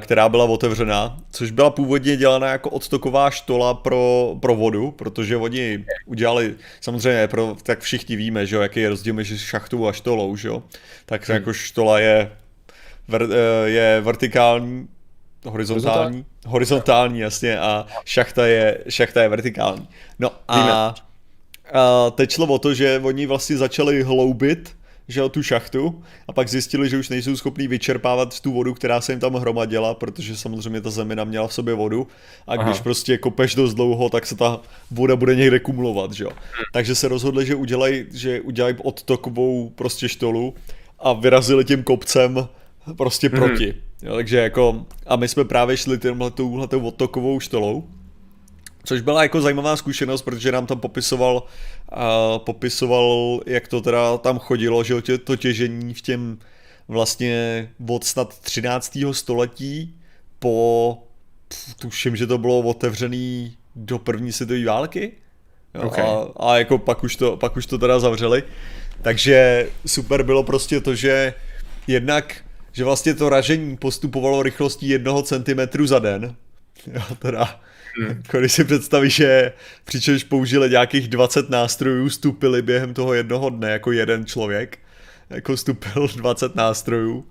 která 0.00 0.28
byla 0.28 0.44
otevřená, 0.44 1.18
což 1.30 1.50
byla 1.50 1.70
původně 1.70 2.16
dělaná 2.16 2.48
jako 2.48 2.70
odtoková 2.70 3.30
štola 3.30 3.74
pro, 3.74 4.36
pro 4.40 4.54
vodu, 4.54 4.90
protože 4.90 5.36
oni 5.36 5.84
udělali, 6.06 6.54
samozřejmě, 6.80 7.28
pro, 7.28 7.56
tak 7.62 7.80
všichni 7.80 8.16
víme, 8.16 8.46
že 8.46 8.56
jo, 8.56 8.62
jaký 8.62 8.80
je 8.80 8.88
rozdíl 8.88 9.14
mezi 9.14 9.38
šachtou 9.38 9.86
a 9.86 9.92
štolou, 9.92 10.36
že 10.36 10.48
jo, 10.48 10.62
tak 11.06 11.28
hmm. 11.28 11.34
jako 11.34 11.52
štola 11.52 11.98
je 11.98 12.32
ver, 13.08 13.28
eh, 13.30 13.68
je 13.68 14.00
vertikální, 14.00 14.88
horizontální, 15.44 16.24
horizontální, 16.46 17.18
jasně, 17.18 17.58
a 17.58 17.86
šachta 18.04 18.46
je, 18.46 18.78
šachta 18.88 19.22
je 19.22 19.28
vertikální. 19.28 19.88
No 20.18 20.30
a, 20.48 20.94
a 21.72 22.10
teď 22.10 22.30
šlo 22.30 22.46
o 22.46 22.58
to, 22.58 22.74
že 22.74 23.00
oni 23.04 23.26
vlastně 23.26 23.56
začali 23.56 24.02
hloubit 24.02 24.77
že 25.08 25.28
tu 25.28 25.42
šachtu 25.42 26.02
a 26.28 26.32
pak 26.32 26.48
zjistili, 26.48 26.88
že 26.88 26.98
už 26.98 27.08
nejsou 27.08 27.36
schopní 27.36 27.68
vyčerpávat 27.68 28.40
tu 28.40 28.52
vodu, 28.52 28.74
která 28.74 29.00
se 29.00 29.12
jim 29.12 29.20
tam 29.20 29.34
hromadila, 29.34 29.94
protože 29.94 30.36
samozřejmě 30.36 30.80
ta 30.80 30.90
zemina 30.90 31.24
měla 31.24 31.48
v 31.48 31.54
sobě 31.54 31.74
vodu 31.74 32.06
a 32.46 32.56
když 32.56 32.74
Aha. 32.74 32.82
prostě 32.82 33.18
kopeš 33.18 33.54
dost 33.54 33.74
dlouho, 33.74 34.10
tak 34.10 34.26
se 34.26 34.36
ta 34.36 34.60
voda 34.90 35.16
bude 35.16 35.34
někde 35.34 35.58
kumulovat, 35.58 36.12
že 36.12 36.24
jo. 36.24 36.30
Takže 36.72 36.94
se 36.94 37.08
rozhodli, 37.08 37.46
že 37.46 37.54
udělají, 37.54 38.04
že 38.12 38.40
udělají 38.40 38.76
odtokovou 38.82 39.72
prostě 39.74 40.08
štolu 40.08 40.54
a 40.98 41.12
vyrazili 41.12 41.64
tím 41.64 41.82
kopcem 41.82 42.48
prostě 42.96 43.28
mhm. 43.28 43.38
proti. 43.38 43.66
Mm-hmm. 43.66 44.06
Jo, 44.06 44.14
takže 44.14 44.38
jako, 44.38 44.86
a 45.06 45.16
my 45.16 45.28
jsme 45.28 45.44
právě 45.44 45.76
šli 45.76 45.98
tímhle 45.98 46.30
touhletou 46.30 46.80
odtokovou 46.80 47.40
štolou, 47.40 47.88
což 48.88 49.00
byla 49.00 49.22
jako 49.22 49.40
zajímavá 49.40 49.76
zkušenost, 49.76 50.22
protože 50.22 50.52
nám 50.52 50.66
tam 50.66 50.80
popisoval, 50.80 51.42
uh, 51.92 52.38
popisoval, 52.38 53.40
jak 53.46 53.68
to 53.68 53.80
teda 53.80 54.18
tam 54.18 54.38
chodilo, 54.38 54.84
že 54.84 55.02
tě, 55.02 55.18
to 55.18 55.36
těžení 55.36 55.94
v 55.94 56.00
těm 56.00 56.38
vlastně 56.88 57.68
od 57.88 58.04
snad 58.04 58.38
13. 58.40 58.98
století 59.12 59.94
po, 60.38 60.98
tuším, 61.78 62.16
že 62.16 62.26
to 62.26 62.38
bylo 62.38 62.58
otevřený 62.58 63.56
do 63.76 63.98
první 63.98 64.32
světové 64.32 64.64
války. 64.64 65.12
Jo, 65.74 65.82
okay. 65.82 66.04
a, 66.04 66.26
a 66.36 66.58
jako 66.58 66.78
pak 66.78 67.04
už, 67.04 67.16
to, 67.16 67.36
pak 67.36 67.56
už 67.56 67.66
to 67.66 67.78
teda 67.78 68.00
zavřeli. 68.00 68.42
Takže 69.02 69.68
super 69.86 70.22
bylo 70.22 70.42
prostě 70.42 70.80
to, 70.80 70.94
že 70.94 71.34
jednak 71.86 72.36
že 72.72 72.84
vlastně 72.84 73.14
to 73.14 73.28
ražení 73.28 73.76
postupovalo 73.76 74.42
rychlostí 74.42 74.88
jednoho 74.88 75.22
centimetru 75.22 75.86
za 75.86 75.98
den. 75.98 76.36
Jo, 76.92 77.02
teda, 77.18 77.60
hmm. 78.06 78.22
když 78.38 78.52
si 78.52 78.64
představíš, 78.64 79.14
že 79.14 79.52
přičemž 79.84 80.24
použili 80.24 80.70
nějakých 80.70 81.08
20 81.08 81.50
nástrojů, 81.50 82.10
stupili 82.10 82.62
během 82.62 82.94
toho 82.94 83.14
jednoho 83.14 83.50
dne 83.50 83.70
jako 83.70 83.92
jeden 83.92 84.26
člověk, 84.26 84.78
jako 85.30 85.56
stupil 85.56 86.08
20 86.16 86.54
nástrojů 86.56 87.26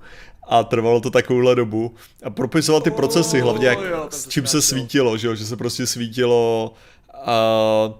a 0.48 0.64
trvalo 0.64 1.02
to 1.02 1.10
takovouhle 1.10 1.56
dobu 1.56 1.95
a 2.23 2.30
propisoval 2.30 2.81
ty 2.81 2.91
procesy, 2.91 3.39
hlavně 3.39 3.68
jak, 3.68 3.80
s 4.10 4.27
čím 4.27 4.48
se 4.48 4.61
svítilo, 4.61 5.18
že, 5.18 5.27
jo? 5.27 5.35
že 5.35 5.45
se 5.45 5.57
prostě 5.57 5.88
svítilo 5.88 6.73
a 7.14 7.94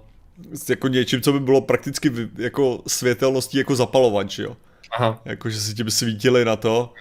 jako 0.68 0.88
něčím, 0.88 1.20
co 1.20 1.32
by 1.32 1.40
bylo 1.40 1.60
prakticky 1.60 2.12
jako 2.36 2.82
světelností 2.86 3.58
jako 3.58 3.76
zapalovač, 3.76 4.38
jo. 4.38 4.56
Aha. 4.90 5.20
Jako, 5.24 5.50
že 5.50 5.60
si 5.60 5.74
tím 5.74 5.90
svítili 5.90 6.44
na 6.44 6.56
to 6.56 6.92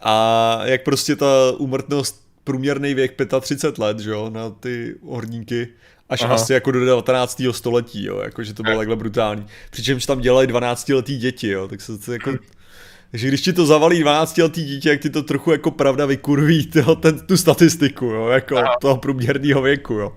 a 0.00 0.60
jak 0.64 0.82
prostě 0.84 1.16
ta 1.16 1.26
úmrtnost, 1.58 2.27
průměrný 2.48 2.94
věk 2.94 3.14
35 3.40 3.78
let, 3.78 3.98
že 4.00 4.10
jo, 4.10 4.30
na 4.30 4.50
ty 4.50 4.94
horníky 5.02 5.68
až 6.08 6.22
Aha. 6.22 6.34
asi 6.34 6.52
jako 6.52 6.70
do 6.70 6.84
19. 6.84 7.42
století, 7.50 8.04
jo, 8.04 8.20
jako, 8.24 8.42
že 8.42 8.54
to 8.54 8.62
bylo 8.62 8.78
takhle 8.78 8.96
brutální. 8.96 9.46
Přičemž 9.70 10.06
tam 10.06 10.20
dělali 10.20 10.46
12 10.46 10.88
letý 10.88 11.18
děti, 11.18 11.48
jo, 11.48 11.68
tak 11.68 11.80
se 11.80 11.98
to 11.98 12.12
jako... 12.12 12.32
Takže 13.10 13.28
když 13.28 13.40
ti 13.40 13.52
to 13.52 13.66
zavalí 13.66 14.00
12 14.00 14.38
letý 14.38 14.64
dítě, 14.64 14.88
jak 14.88 15.00
ti 15.00 15.10
to 15.10 15.22
trochu 15.22 15.52
jako 15.52 15.70
pravda 15.70 16.06
vykurví 16.06 16.66
tyho, 16.66 16.96
ten, 16.96 17.20
tu 17.20 17.36
statistiku, 17.36 18.04
jo, 18.04 18.28
jako 18.28 18.56
Aha. 18.56 18.76
toho 18.80 18.96
průměrného 18.96 19.62
věku, 19.62 19.94
jo. 19.94 20.12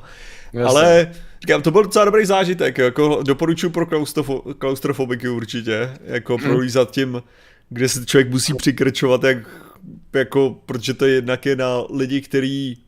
Jasně. 0.53 0.79
Ale 0.79 1.11
říkám, 1.41 1.61
to 1.61 1.71
byl 1.71 1.83
docela 1.83 2.05
dobrý 2.05 2.25
zážitek, 2.25 2.77
jo, 2.77 2.85
jako 2.85 3.23
doporučuji 3.23 3.69
pro 3.69 3.85
klaustrofo- 3.85 4.53
klaustrofobiky 4.53 5.29
určitě, 5.29 5.89
jako 6.03 6.37
hmm. 6.37 6.43
prolízat 6.43 6.91
tím, 6.91 7.23
kde 7.69 7.89
se 7.89 8.05
člověk 8.05 8.29
musí 8.29 8.53
přikrčovat, 8.53 9.23
jak, 9.23 9.37
jako, 10.13 10.55
protože 10.65 10.93
to 10.93 11.05
je 11.05 11.13
jednak 11.13 11.45
je 11.45 11.55
na 11.55 11.83
lidi, 11.89 12.21
kteří 12.21 12.83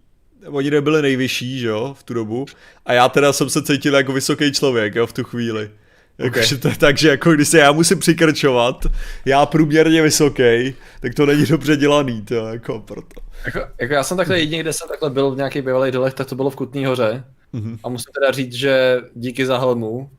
oni 0.47 0.71
nebyli 0.71 1.01
nejvyšší, 1.01 1.59
že 1.59 1.67
jo, 1.67 1.95
v 1.99 2.03
tu 2.03 2.13
dobu. 2.13 2.45
A 2.85 2.93
já 2.93 3.09
teda 3.09 3.33
jsem 3.33 3.49
se 3.49 3.63
cítil 3.63 3.95
jako 3.95 4.13
vysoký 4.13 4.51
člověk, 4.51 4.95
jo, 4.95 5.07
v 5.07 5.13
tu 5.13 5.23
chvíli. 5.23 5.71
Jako, 6.17 6.39
okay. 6.39 6.57
to 6.57 6.67
je 6.67 6.75
tak, 6.75 6.97
že 6.97 7.09
jako 7.09 7.31
když 7.31 7.47
se 7.47 7.57
já 7.57 7.71
musím 7.71 7.99
přikrčovat, 7.99 8.85
já 9.25 9.45
průměrně 9.45 10.01
vysoký, 10.01 10.75
tak 10.99 11.13
to 11.15 11.25
není 11.25 11.45
dobře 11.45 11.77
dělaný, 11.77 12.21
to 12.21 12.35
jako 12.35 12.79
proto. 12.79 13.21
Jako, 13.45 13.59
jako 13.81 13.93
já 13.93 14.03
jsem 14.03 14.17
takhle 14.17 14.39
jediný, 14.39 14.61
kde 14.61 14.73
jsem 14.73 14.87
takhle 14.87 15.09
byl 15.09 15.31
v 15.31 15.37
nějakých 15.37 15.61
bývalých 15.61 15.93
dolech, 15.93 16.13
tak 16.13 16.27
to 16.27 16.35
bylo 16.35 16.49
v 16.49 16.55
Kutný 16.55 16.85
hoře. 16.85 17.23
Mm-hmm. 17.53 17.77
A 17.83 17.89
musím 17.89 18.11
teda 18.13 18.31
říct, 18.31 18.53
že 18.53 19.01
díky 19.15 19.45
za 19.45 19.57
helmu, 19.57 20.09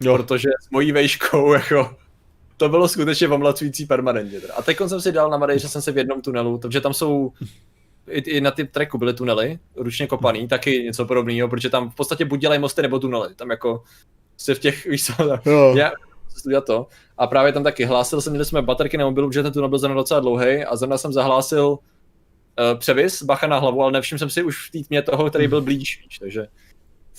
jo. 0.00 0.16
protože 0.16 0.48
s 0.60 0.70
mojí 0.70 0.92
vejškou, 0.92 1.52
jako, 1.52 1.96
to 2.60 2.68
bylo 2.68 2.88
skutečně 2.88 3.28
omlacující 3.28 3.86
permanentně. 3.86 4.38
A 4.56 4.62
teď 4.62 4.78
jsem 4.86 5.00
si 5.00 5.12
dal 5.12 5.30
na 5.30 5.36
Madejře, 5.36 5.68
jsem 5.68 5.82
se 5.82 5.92
v 5.92 5.98
jednom 5.98 6.22
tunelu, 6.22 6.58
protože 6.58 6.80
tam 6.80 6.94
jsou 6.94 7.32
i, 8.08 8.18
i 8.18 8.40
na 8.40 8.50
ty 8.50 8.64
tracku 8.64 8.98
byly 8.98 9.14
tunely, 9.14 9.58
ručně 9.76 10.06
kopaný, 10.06 10.48
taky 10.48 10.82
něco 10.82 11.04
podobného, 11.04 11.48
protože 11.48 11.70
tam 11.70 11.90
v 11.90 11.94
podstatě 11.94 12.24
buď 12.24 12.40
dělají 12.40 12.60
mosty 12.60 12.82
nebo 12.82 12.98
tunely. 12.98 13.34
Tam 13.34 13.50
jako 13.50 13.82
se 14.36 14.54
v 14.54 14.58
těch, 14.58 14.86
víš 14.90 15.04
co, 15.06 15.12
no. 15.46 15.74
já, 15.76 15.92
studia 16.28 16.60
to. 16.60 16.86
A 17.18 17.26
právě 17.26 17.52
tam 17.52 17.62
taky 17.62 17.84
hlásil 17.84 18.20
jsem, 18.20 18.32
měli 18.32 18.44
jsme 18.44 18.62
baterky 18.62 18.96
na 18.96 19.04
mobilu, 19.04 19.32
že 19.32 19.42
ten 19.42 19.52
tunel 19.52 19.68
byl 19.68 19.78
zrovna 19.78 19.96
docela 19.96 20.20
dlouhý 20.20 20.64
a 20.64 20.76
zrovna 20.76 20.98
jsem 20.98 21.12
zahlásil 21.12 21.68
uh, 21.68 21.78
převis, 22.78 23.22
bacha 23.22 23.46
na 23.46 23.58
hlavu, 23.58 23.82
ale 23.82 23.92
nevšiml 23.92 24.18
jsem 24.18 24.30
si 24.30 24.42
už 24.42 24.68
v 24.68 24.70
té 24.70 24.86
tmě 24.86 25.02
toho, 25.02 25.30
který 25.30 25.48
byl 25.48 25.62
blíž, 25.62 26.04
takže 26.20 26.46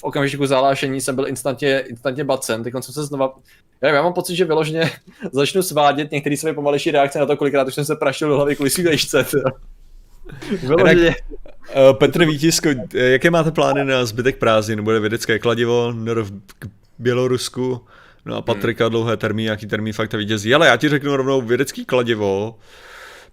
v 0.02 0.04
okamžiku 0.04 0.46
zahlášení 0.46 1.02
jsem 1.02 1.16
byl 1.16 1.28
instantně, 1.28 1.80
instantně 1.80 2.24
bacen, 2.24 2.64
teď 2.64 2.74
jsem 2.74 2.94
se 2.94 3.06
znova, 3.06 3.36
já, 3.82 3.90
já 3.90 4.04
mám 4.04 4.14
pocit, 4.14 4.36
že 4.36 4.46
vyloženě 4.46 4.92
začnu 5.32 5.62
svádět 5.62 6.12
některé 6.12 6.38
své 6.38 6.54
pomalejší 6.54 6.92
reakce 6.92 7.20
na 7.20 7.26
to, 7.26 7.38
kolikrát 7.38 7.68
už 7.68 7.76
jsem 7.76 7.86
se 7.86 7.96
prašil 7.96 8.30
do 8.30 8.36
hlavy 8.36 8.56
kvůli 8.56 8.70
svým 8.70 8.88
Vyloženě. 10.62 11.16
Uh, 11.90 11.98
Petr 11.98 12.26
Vítisko, 12.26 12.70
jaké 12.94 13.30
máte 13.30 13.52
plány 13.52 13.86
na 13.86 14.06
zbytek 14.06 14.38
prázdnin? 14.38 14.84
Bude 14.84 15.00
vědecké 15.00 15.40
kladivo 15.40 15.94
v 15.94 16.32
Bělorusku? 17.00 17.82
No 18.26 18.36
a 18.36 18.42
Patrika 18.42 18.86
hmm. 18.86 18.92
dlouhé 18.92 19.18
termíny, 19.18 19.50
jaký 19.50 19.68
termín 19.68 19.94
fakt 19.94 20.14
vítězí. 20.14 20.56
Ale 20.56 20.68
já 20.68 20.78
ti 20.78 20.90
řeknu 20.90 21.16
rovnou 21.16 21.42
vědecký 21.42 21.86
kladivo. 21.86 22.56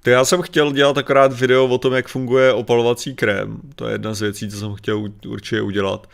To 0.02 0.10
já 0.10 0.24
jsem 0.24 0.42
chtěl 0.42 0.72
dělat 0.72 0.98
akorát 0.98 1.32
video 1.32 1.66
o 1.66 1.78
tom, 1.78 1.92
jak 1.92 2.08
funguje 2.08 2.52
opalovací 2.52 3.14
krém. 3.14 3.60
To 3.74 3.86
je 3.86 3.94
jedna 3.94 4.14
z 4.14 4.20
věcí, 4.20 4.50
co 4.50 4.56
jsem 4.56 4.74
chtěl 4.74 5.04
určitě 5.26 5.62
udělat. 5.62 6.06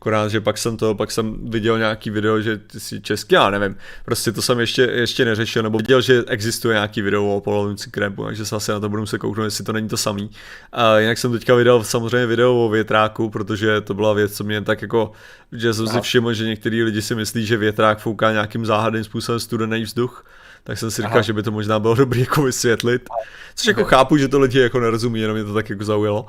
Akorát, 0.00 0.28
že 0.28 0.40
pak 0.40 0.58
jsem 0.58 0.76
to, 0.76 0.94
pak 0.94 1.10
jsem 1.10 1.50
viděl 1.50 1.78
nějaký 1.78 2.10
video, 2.10 2.40
že 2.40 2.56
ty 2.56 2.80
jsi 2.80 3.00
český, 3.00 3.34
já 3.34 3.50
nevím, 3.50 3.76
prostě 4.04 4.32
to 4.32 4.42
jsem 4.42 4.60
ještě, 4.60 4.82
ještě 4.82 5.24
neřešil, 5.24 5.62
nebo 5.62 5.78
viděl, 5.78 6.00
že 6.00 6.24
existuje 6.26 6.74
nějaký 6.74 7.02
video 7.02 7.36
o 7.36 7.40
polovici 7.40 7.90
krému, 7.90 8.24
takže 8.24 8.46
se 8.46 8.56
asi 8.56 8.72
na 8.72 8.80
to 8.80 8.88
budu 8.88 9.06
se 9.06 9.18
kouknout, 9.18 9.44
jestli 9.44 9.64
to 9.64 9.72
není 9.72 9.88
to 9.88 9.96
samý. 9.96 10.30
A 10.72 10.98
jinak 10.98 11.18
jsem 11.18 11.32
teďka 11.32 11.54
vydal 11.54 11.84
samozřejmě 11.84 12.26
video 12.26 12.66
o 12.66 12.68
větráku, 12.68 13.30
protože 13.30 13.80
to 13.80 13.94
byla 13.94 14.12
věc, 14.12 14.36
co 14.36 14.44
mě 14.44 14.60
tak 14.60 14.82
jako, 14.82 15.12
že 15.52 15.74
jsem 15.74 15.86
si 15.86 16.00
všiml, 16.00 16.34
že 16.34 16.44
některý 16.44 16.82
lidi 16.82 17.02
si 17.02 17.14
myslí, 17.14 17.46
že 17.46 17.56
větrák 17.56 17.98
fouká 17.98 18.32
nějakým 18.32 18.66
záhadným 18.66 19.04
způsobem 19.04 19.40
studený 19.40 19.82
vzduch, 19.82 20.24
tak 20.64 20.78
jsem 20.78 20.90
si 20.90 21.02
říkal, 21.02 21.12
Aha. 21.12 21.22
že 21.22 21.32
by 21.32 21.42
to 21.42 21.50
možná 21.50 21.78
bylo 21.78 21.94
dobré 21.94 22.20
jako 22.20 22.42
vysvětlit. 22.42 23.08
Což 23.54 23.66
jako 23.66 23.84
chápu, 23.84 24.16
že 24.16 24.28
to 24.28 24.38
lidi 24.38 24.58
jako 24.58 24.80
nerozumí, 24.80 25.20
jenom 25.20 25.36
mě 25.36 25.44
to 25.44 25.54
tak 25.54 25.70
jako 25.70 25.84
zaujalo. 25.84 26.26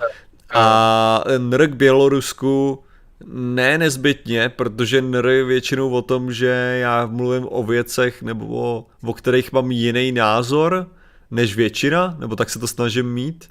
A 0.53 1.23
NRK 1.37 1.69
Bělorusku, 1.69 2.83
ne 3.25 3.77
nezbytně, 3.77 4.49
protože 4.49 5.01
NR 5.01 5.27
je 5.27 5.43
většinou 5.43 5.89
o 5.89 6.01
tom, 6.01 6.33
že 6.33 6.77
já 6.81 7.05
mluvím 7.05 7.47
o 7.49 7.63
věcech 7.63 8.21
nebo 8.21 8.45
o, 8.47 8.85
o 9.03 9.13
kterých 9.13 9.51
mám 9.51 9.71
jiný 9.71 10.11
názor 10.11 10.87
než 11.31 11.55
většina, 11.55 12.15
nebo 12.19 12.35
tak 12.35 12.49
se 12.49 12.59
to 12.59 12.67
snažím 12.67 13.13
mít. 13.13 13.49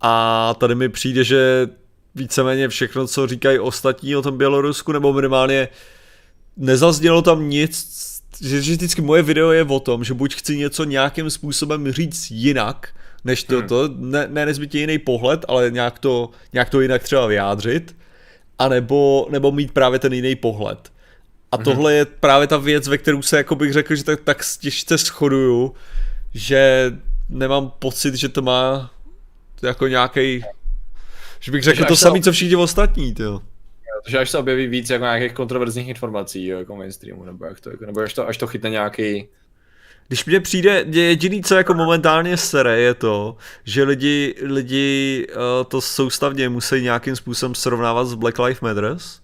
A 0.00 0.54
tady 0.58 0.74
mi 0.74 0.88
přijde, 0.88 1.24
že 1.24 1.68
víceméně 2.14 2.68
všechno, 2.68 3.06
co 3.06 3.26
říkají 3.26 3.58
ostatní 3.58 4.16
o 4.16 4.22
tom 4.22 4.38
Bělorusku, 4.38 4.92
nebo 4.92 5.12
minimálně 5.12 5.68
nezaznělo 6.56 7.22
tam 7.22 7.48
nic, 7.48 7.88
že, 8.40 8.58
vždycky 8.58 9.02
moje 9.02 9.22
video 9.22 9.50
je 9.50 9.64
o 9.64 9.80
tom, 9.80 10.04
že 10.04 10.14
buď 10.14 10.34
chci 10.34 10.56
něco 10.56 10.84
nějakým 10.84 11.30
způsobem 11.30 11.92
říct 11.92 12.30
jinak, 12.30 12.88
než 13.24 13.44
to, 13.44 13.58
hmm. 13.58 13.68
to 13.68 13.88
ne, 13.96 14.28
ne 14.30 14.46
nezbytně 14.46 14.80
jiný 14.80 14.98
pohled, 14.98 15.44
ale 15.48 15.70
nějak 15.70 15.98
to, 15.98 16.30
nějak 16.52 16.70
to 16.70 16.80
jinak 16.80 17.02
třeba 17.02 17.26
vyjádřit, 17.26 17.96
anebo, 18.58 19.26
nebo 19.30 19.52
mít 19.52 19.72
právě 19.72 19.98
ten 19.98 20.12
jiný 20.12 20.36
pohled. 20.36 20.92
A 21.52 21.58
mm-hmm. 21.58 21.64
tohle 21.64 21.94
je 21.94 22.04
právě 22.04 22.46
ta 22.46 22.56
věc, 22.56 22.88
ve 22.88 22.98
kterou 22.98 23.22
se, 23.22 23.36
jako 23.36 23.54
bych 23.54 23.72
řekl, 23.72 23.94
že 23.94 24.04
tak, 24.04 24.20
tak 24.20 24.44
těžce 24.60 24.96
shoduju, 24.96 25.74
že 26.34 26.92
nemám 27.28 27.72
pocit, 27.78 28.14
že 28.14 28.28
to 28.28 28.42
má 28.42 28.90
jako 29.62 29.88
nějaký, 29.88 30.44
že 31.40 31.52
bych 31.52 31.62
řekl 31.62 31.84
to 31.84 31.96
samé, 31.96 32.20
co 32.20 32.32
všichni 32.32 32.56
ostatní, 32.56 33.14
jo. 33.18 33.40
Takže 34.04 34.18
až 34.18 34.30
se 34.30 34.38
objeví 34.38 34.66
víc 34.66 34.90
jako 34.90 35.04
nějakých 35.04 35.32
kontroverzních 35.32 35.88
informací, 35.88 36.46
jo, 36.46 36.58
jako 36.58 36.76
mainstreamu, 36.76 37.24
nebo 37.24 37.44
jak 37.44 37.60
to, 37.60 37.70
jako, 37.70 37.86
nebo 37.86 38.00
až 38.00 38.14
to, 38.14 38.28
až 38.28 38.36
to 38.36 38.46
chytne 38.46 38.70
nějaký 38.70 39.28
když 40.08 40.24
mně 40.24 40.40
přijde, 40.40 40.84
jediný, 40.90 41.42
co 41.42 41.54
jako 41.54 41.74
momentálně 41.74 42.36
sere, 42.36 42.80
je 42.80 42.94
to, 42.94 43.36
že 43.64 43.82
lidi, 43.82 44.34
lidi 44.42 45.26
uh, 45.30 45.42
to 45.68 45.80
soustavně 45.80 46.48
musí 46.48 46.82
nějakým 46.82 47.16
způsobem 47.16 47.54
srovnávat 47.54 48.06
s 48.06 48.14
Black 48.14 48.38
Lives 48.38 48.60
Matters. 48.60 49.20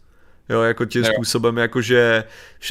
Jo, 0.48 0.62
jako 0.62 0.84
tím 0.84 1.04
způsobem, 1.04 1.58
jakože 1.58 2.24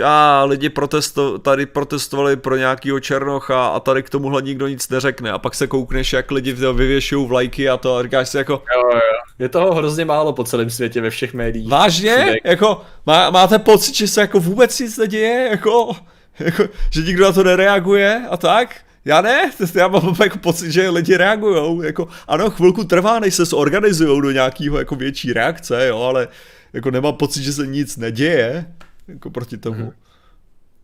a 0.04 0.44
lidi 0.44 0.70
protesto, 0.70 1.40
tady 1.40 1.66
protestovali 1.66 2.36
pro 2.36 2.56
nějakýho 2.56 3.00
černocha 3.00 3.68
a 3.68 3.80
tady 3.80 4.04
k 4.04 4.10
tomuhle 4.10 4.42
nikdo 4.42 4.68
nic 4.68 4.90
neřekne 4.90 5.32
a 5.32 5.38
pak 5.38 5.56
se 5.56 5.68
koukneš, 5.68 6.14
jak 6.14 6.32
lidi 6.32 6.54
vyvěšují 6.54 7.28
vlajky 7.28 7.70
a 7.70 7.78
to 7.78 7.96
a 7.96 8.04
říkáš 8.04 8.30
si 8.30 8.38
jako... 8.38 8.54
Jo, 8.54 8.90
jo. 8.94 9.00
Je 9.40 9.50
toho 9.50 9.76
hrozně 9.76 10.06
málo 10.06 10.34
po 10.34 10.44
celém 10.44 10.70
světě 10.70 11.02
ve 11.02 11.10
všech 11.10 11.34
médiích. 11.34 11.70
Vážně? 11.70 12.36
Jako, 12.44 12.82
má, 13.06 13.30
máte 13.30 13.60
pocit, 13.60 13.96
že 13.96 14.08
se 14.08 14.22
jako 14.22 14.40
vůbec 14.40 14.80
nic 14.80 14.98
neděje? 14.98 15.48
Jako... 15.52 15.96
Jako, 16.40 16.70
že 16.90 17.02
nikdo 17.02 17.24
na 17.24 17.32
to 17.32 17.44
nereaguje 17.44 18.28
a 18.30 18.38
tak. 18.38 18.76
Já 19.06 19.22
ne, 19.22 19.52
já 19.76 19.88
mám 19.88 20.16
jako 20.24 20.38
pocit, 20.38 20.72
že 20.72 20.90
lidi 20.90 21.18
reagují. 21.18 21.86
Jako, 21.86 22.08
ano, 22.28 22.50
chvilku 22.50 22.84
trvá, 22.84 23.20
než 23.20 23.36
se 23.36 23.46
zorganizují 23.46 24.22
do 24.22 24.32
nějakého 24.32 24.80
jako 24.80 24.96
větší 24.96 25.34
reakce, 25.34 25.88
jo, 25.88 26.02
ale 26.02 26.28
jako 26.74 26.92
nemám 26.92 27.14
pocit, 27.14 27.44
že 27.44 27.54
se 27.54 27.68
nic 27.68 27.98
neděje 27.98 28.74
jako 29.08 29.30
proti 29.30 29.58
tomu. 29.58 29.86
Mm-hmm. 29.86 29.94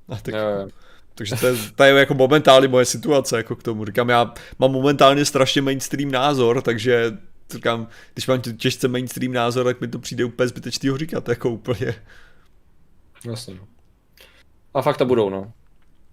A 0.09 0.15
tak, 0.15 0.33
jo, 0.33 0.39
jo. 0.39 0.67
Takže 1.15 1.35
to 1.35 1.47
je, 1.47 1.55
to 1.75 1.83
je 1.83 1.93
jako 1.93 2.13
momentálně 2.13 2.67
moje 2.67 2.85
situace 2.85 3.37
jako 3.37 3.55
k 3.55 3.63
tomu. 3.63 3.85
Říkám, 3.85 4.09
já 4.09 4.33
mám 4.59 4.71
momentálně 4.71 5.25
strašně 5.25 5.61
mainstream 5.61 6.11
názor, 6.11 6.61
takže 6.61 7.17
říkám, 7.51 7.87
když 8.13 8.27
mám 8.27 8.41
těžce 8.41 8.87
mainstream 8.87 9.33
názor, 9.33 9.65
tak 9.65 9.81
mi 9.81 9.87
to 9.87 9.99
přijde 9.99 10.25
úplně 10.25 10.47
zbytečný 10.47 10.89
ho 10.89 10.97
říkat, 10.97 11.29
jako 11.29 11.49
úplně. 11.49 11.95
Jasně. 13.25 13.53
No. 13.53 13.76
A 14.73 14.81
fakt 14.81 14.97
to 14.97 15.05
budou, 15.05 15.29
no. 15.29 15.51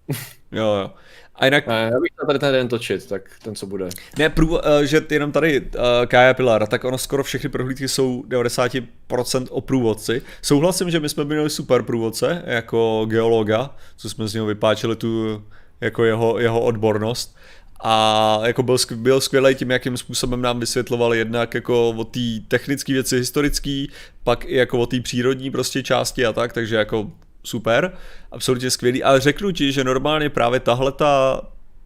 jo, 0.51 0.65
jo. 0.65 0.91
A 1.35 1.45
jinak... 1.45 1.67
Ne, 1.67 1.89
já 1.93 1.99
bych 1.99 2.11
tady 2.27 2.39
ten 2.39 2.53
den 2.53 2.67
točit, 2.67 3.05
tak 3.05 3.21
ten 3.43 3.55
co 3.55 3.65
bude. 3.65 3.89
Ne, 4.17 4.29
prů, 4.29 4.49
uh, 4.49 4.59
že 4.83 5.01
jenom 5.09 5.31
tady 5.31 5.61
uh, 5.61 5.67
Kaja 6.07 6.33
Pilar, 6.33 6.67
tak 6.67 6.83
ono 6.83 6.97
skoro 6.97 7.23
všechny 7.23 7.49
prohlídky 7.49 7.87
jsou 7.87 8.23
90% 8.27 9.47
o 9.49 9.61
průvodci. 9.61 10.21
Souhlasím, 10.41 10.89
že 10.89 10.99
my 10.99 11.09
jsme 11.09 11.25
měli 11.25 11.49
super 11.49 11.83
průvodce, 11.83 12.43
jako 12.45 13.05
geologa, 13.09 13.75
co 13.97 14.09
jsme 14.09 14.27
z 14.27 14.33
něho 14.33 14.45
vypáčili 14.45 14.95
tu 14.95 15.43
jako 15.81 16.03
jeho, 16.03 16.39
jeho 16.39 16.61
odbornost. 16.61 17.37
A 17.83 18.39
jako 18.43 18.63
byl, 18.63 18.77
byl 18.95 19.21
skvělý 19.21 19.55
tím, 19.55 19.71
jakým 19.71 19.97
způsobem 19.97 20.41
nám 20.41 20.59
vysvětloval 20.59 21.13
jednak 21.13 21.53
jako 21.53 21.89
o 21.89 22.03
té 22.03 22.19
technické 22.47 22.93
věci 22.93 23.17
historické, 23.17 23.85
pak 24.23 24.45
i 24.45 24.55
jako 24.55 24.79
o 24.79 24.85
té 24.85 24.99
přírodní 24.99 25.51
prostě 25.51 25.83
části 25.83 26.25
a 26.25 26.33
tak, 26.33 26.53
takže 26.53 26.75
jako 26.75 27.11
super, 27.45 27.91
absolutně 28.31 28.71
skvělý, 28.71 29.03
ale 29.03 29.19
řeknu 29.19 29.51
ti, 29.51 29.71
že 29.71 29.83
normálně 29.83 30.29
právě 30.29 30.59
tahle 30.59 30.93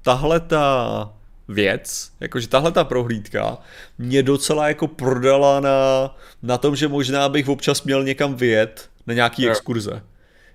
tahle 0.02 0.40
ta 0.40 1.14
věc, 1.48 2.11
jakože 2.19 2.48
tahle 2.48 2.72
ta 2.72 2.84
prohlídka 2.84 3.57
mě 3.98 4.23
docela 4.23 4.68
jako 4.68 4.88
prodala 4.88 5.60
na, 5.60 6.15
na 6.44 6.57
tom, 6.57 6.76
že 6.76 6.88
možná 6.88 7.30
bych 7.30 7.49
občas 7.49 7.84
měl 7.84 8.03
někam 8.03 8.36
vyjet 8.36 8.90
na 9.07 9.14
nějaký 9.14 9.45
no. 9.45 9.52
exkurze. 9.52 10.03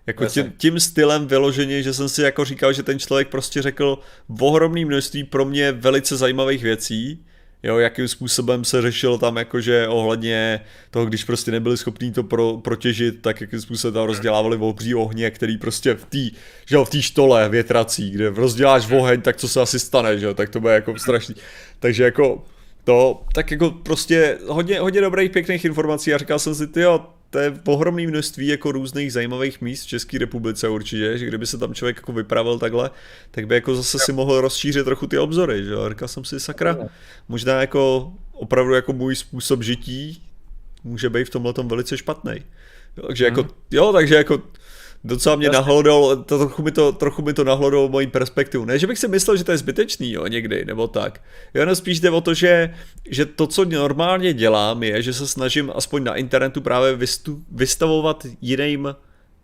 Jako 0.06 0.26
tím, 0.26 0.52
tím 0.56 0.80
stylem 0.80 1.26
vyloženě, 1.26 1.82
že 1.82 1.94
jsem 1.94 2.08
si 2.08 2.22
jako 2.22 2.44
říkal, 2.44 2.72
že 2.72 2.82
ten 2.82 2.98
člověk 2.98 3.28
prostě 3.28 3.62
řekl 3.62 3.98
ohromný 4.40 4.84
množství 4.84 5.24
pro 5.24 5.44
mě 5.44 5.72
velice 5.72 6.16
zajímavých 6.16 6.62
věcí, 6.62 7.24
jo, 7.64 7.78
jakým 7.78 8.08
způsobem 8.08 8.64
se 8.64 8.82
řešilo 8.82 9.18
tam 9.18 9.36
jakože 9.36 9.88
ohledně 9.88 10.60
toho, 10.90 11.06
když 11.06 11.24
prostě 11.24 11.50
nebyli 11.50 11.76
schopní 11.76 12.12
to 12.12 12.22
pro, 12.22 12.56
protěžit, 12.56 13.22
tak 13.22 13.40
jakým 13.40 13.60
způsobem 13.60 13.94
tam 13.94 14.06
rozdělávali 14.06 14.56
obří 14.56 14.94
ohně, 14.94 15.30
který 15.30 15.58
prostě 15.58 15.94
v 15.94 16.04
té, 16.04 16.36
že 16.66 16.76
jo, 16.76 16.84
v 16.84 16.90
té 16.90 17.02
štole 17.02 17.48
větrací, 17.48 18.10
kde 18.10 18.30
rozděláš 18.30 18.90
oheň, 18.90 19.20
tak 19.20 19.36
co 19.36 19.48
se 19.48 19.60
asi 19.60 19.78
stane, 19.78 20.18
že 20.18 20.26
jo, 20.26 20.34
tak 20.34 20.48
to 20.50 20.60
bude 20.60 20.74
jako 20.74 20.98
strašný. 20.98 21.34
Takže 21.78 22.04
jako 22.04 22.44
to, 22.84 23.22
tak 23.34 23.50
jako 23.50 23.70
prostě 23.70 24.38
hodně, 24.46 24.80
hodně 24.80 25.00
dobrých, 25.00 25.30
pěkných 25.30 25.64
informací 25.64 26.14
a 26.14 26.18
říkal 26.18 26.38
jsem 26.38 26.54
si, 26.54 26.66
ty 26.66 26.80
jo, 26.80 27.06
to 27.34 27.38
je 27.38 27.60
ohromné 27.64 28.06
množství 28.06 28.46
jako 28.46 28.72
různých 28.72 29.12
zajímavých 29.12 29.60
míst 29.60 29.84
v 29.84 29.86
České 29.86 30.18
republice 30.18 30.68
určitě, 30.68 31.18
že 31.18 31.26
kdyby 31.26 31.46
se 31.46 31.58
tam 31.58 31.74
člověk 31.74 31.96
jako 31.96 32.12
vypravil 32.12 32.58
takhle, 32.58 32.90
tak 33.30 33.46
by 33.46 33.54
jako 33.54 33.74
zase 33.74 33.98
si 33.98 34.12
mohl 34.12 34.40
rozšířit 34.40 34.84
trochu 34.84 35.06
ty 35.06 35.18
obzory, 35.18 35.64
že 35.64 35.70
jo, 35.70 35.88
říkal 35.88 36.08
jsem 36.08 36.24
si, 36.24 36.40
sakra, 36.40 36.76
možná 37.28 37.60
jako 37.60 38.12
opravdu 38.32 38.74
jako 38.74 38.92
můj 38.92 39.16
způsob 39.16 39.62
žití 39.62 40.22
může 40.84 41.10
být 41.10 41.24
v 41.24 41.30
tomhle 41.30 41.52
velice 41.64 41.98
špatný. 41.98 42.34
Takže 43.06 43.24
jako, 43.24 43.48
jo, 43.70 43.92
takže 43.92 44.14
jako 44.14 44.42
docela 45.04 45.36
mě 45.36 45.48
nahlodol, 45.48 46.16
to, 46.16 46.38
trochu, 46.38 46.62
mi 46.62 46.70
to, 46.70 46.92
trochu 46.92 47.22
mi 47.22 47.32
to 47.32 47.44
nahlodol 47.44 47.88
mojí 47.88 48.06
perspektivu. 48.06 48.64
Ne, 48.64 48.78
že 48.78 48.86
bych 48.86 48.98
si 48.98 49.08
myslel, 49.08 49.36
že 49.36 49.44
to 49.44 49.52
je 49.52 49.58
zbytečný, 49.58 50.12
jo, 50.12 50.26
někdy, 50.26 50.64
nebo 50.64 50.88
tak. 50.88 51.22
Jo, 51.54 51.60
jenom 51.60 51.76
spíš 51.76 52.00
jde 52.00 52.10
o 52.10 52.20
to, 52.20 52.34
že, 52.34 52.74
že 53.10 53.26
to, 53.26 53.46
co 53.46 53.64
normálně 53.64 54.32
dělám, 54.32 54.82
je, 54.82 55.02
že 55.02 55.12
se 55.12 55.26
snažím 55.26 55.72
aspoň 55.74 56.04
na 56.04 56.14
internetu 56.14 56.60
právě 56.60 56.96
vystu, 56.96 57.42
vystavovat 57.52 58.26
jiným 58.40 58.94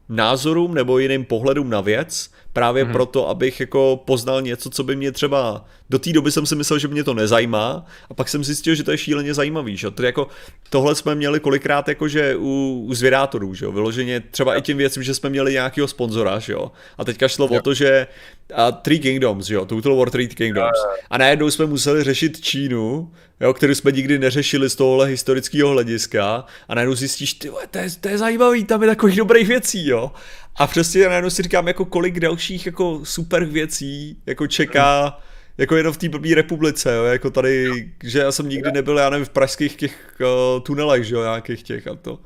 názorům 0.08 0.74
nebo 0.74 0.98
jiným 0.98 1.24
pohledům 1.24 1.70
na 1.70 1.80
věc, 1.80 2.30
právě 2.52 2.84
mm-hmm. 2.84 2.92
proto, 2.92 3.28
abych 3.28 3.60
jako 3.60 4.02
poznal 4.04 4.42
něco, 4.42 4.70
co 4.70 4.84
by 4.84 4.96
mě 4.96 5.12
třeba, 5.12 5.64
do 5.90 5.98
té 5.98 6.12
doby 6.12 6.32
jsem 6.32 6.46
si 6.46 6.56
myslel, 6.56 6.78
že 6.78 6.88
mě 6.88 7.04
to 7.04 7.14
nezajímá 7.14 7.86
a 8.10 8.14
pak 8.14 8.28
jsem 8.28 8.44
zjistil, 8.44 8.74
že 8.74 8.84
to 8.84 8.90
je 8.90 8.98
šíleně 8.98 9.34
zajímavý, 9.34 9.76
že 9.76 9.90
Tedy 9.90 10.06
jako 10.06 10.28
tohle 10.70 10.94
jsme 10.94 11.14
měli 11.14 11.40
kolikrát 11.40 11.88
jakože 11.88 12.36
u, 12.36 12.84
u 12.88 12.94
zvědátorů, 12.94 13.54
že 13.54 13.64
jo, 13.64 13.72
vyloženě 13.72 14.20
třeba 14.20 14.56
i 14.56 14.62
tím 14.62 14.76
věcem, 14.76 15.02
že 15.02 15.14
jsme 15.14 15.30
měli 15.30 15.52
nějakého 15.52 15.88
sponzora, 15.88 16.38
že 16.38 16.52
jo, 16.52 16.72
a 16.98 17.04
teďka 17.04 17.28
šlo 17.28 17.48
jo. 17.50 17.58
o 17.58 17.62
to, 17.62 17.74
že 17.74 18.06
a 18.54 18.72
Three 18.72 18.98
Kingdoms, 18.98 19.46
že 19.46 19.54
jo, 19.54 19.66
Total 19.66 19.96
War 19.96 20.10
Three 20.10 20.28
Kingdoms. 20.28 20.78
A 21.10 21.18
najednou 21.18 21.50
jsme 21.50 21.66
museli 21.66 22.04
řešit 22.04 22.40
Čínu, 22.40 23.12
jo, 23.40 23.54
kterou 23.54 23.74
jsme 23.74 23.92
nikdy 23.92 24.18
neřešili 24.18 24.70
z 24.70 24.76
tohohle 24.76 25.06
historického 25.06 25.70
hlediska 25.70 26.44
a 26.68 26.74
najednou 26.74 26.94
zjistíš, 26.94 27.34
ty 27.34 27.50
to 27.70 27.78
je, 27.78 27.88
to 28.00 28.08
je 28.08 28.18
zajímavý, 28.18 28.64
tam 28.64 28.82
je 28.82 28.88
takových 28.88 29.16
dobrých 29.16 29.48
věcí, 29.48 29.88
jo. 29.88 30.12
A 30.56 30.66
přesně 30.66 31.08
najednou 31.08 31.30
si 31.30 31.42
říkám, 31.42 31.68
jako 31.68 31.84
kolik 31.84 32.20
dalších 32.20 32.66
jako 32.66 33.00
super 33.04 33.44
věcí 33.44 34.16
jako 34.26 34.46
čeká 34.46 35.18
jako 35.58 35.76
jenom 35.76 35.92
v 35.92 35.96
té 35.96 36.08
blbý 36.08 36.34
republice, 36.34 36.94
jo, 36.94 37.04
jako 37.04 37.30
tady, 37.30 37.68
že 38.04 38.18
já 38.18 38.32
jsem 38.32 38.48
nikdy 38.48 38.72
nebyl, 38.72 38.98
já 38.98 39.10
nevím, 39.10 39.26
v 39.26 39.30
pražských 39.30 39.76
těch 39.76 40.14
uh, 40.20 40.62
tunelech, 40.62 41.04
že 41.04 41.14
jo, 41.14 41.22
nějakých 41.22 41.62
těch 41.62 41.86
a 41.86 41.94
to. 41.94 42.18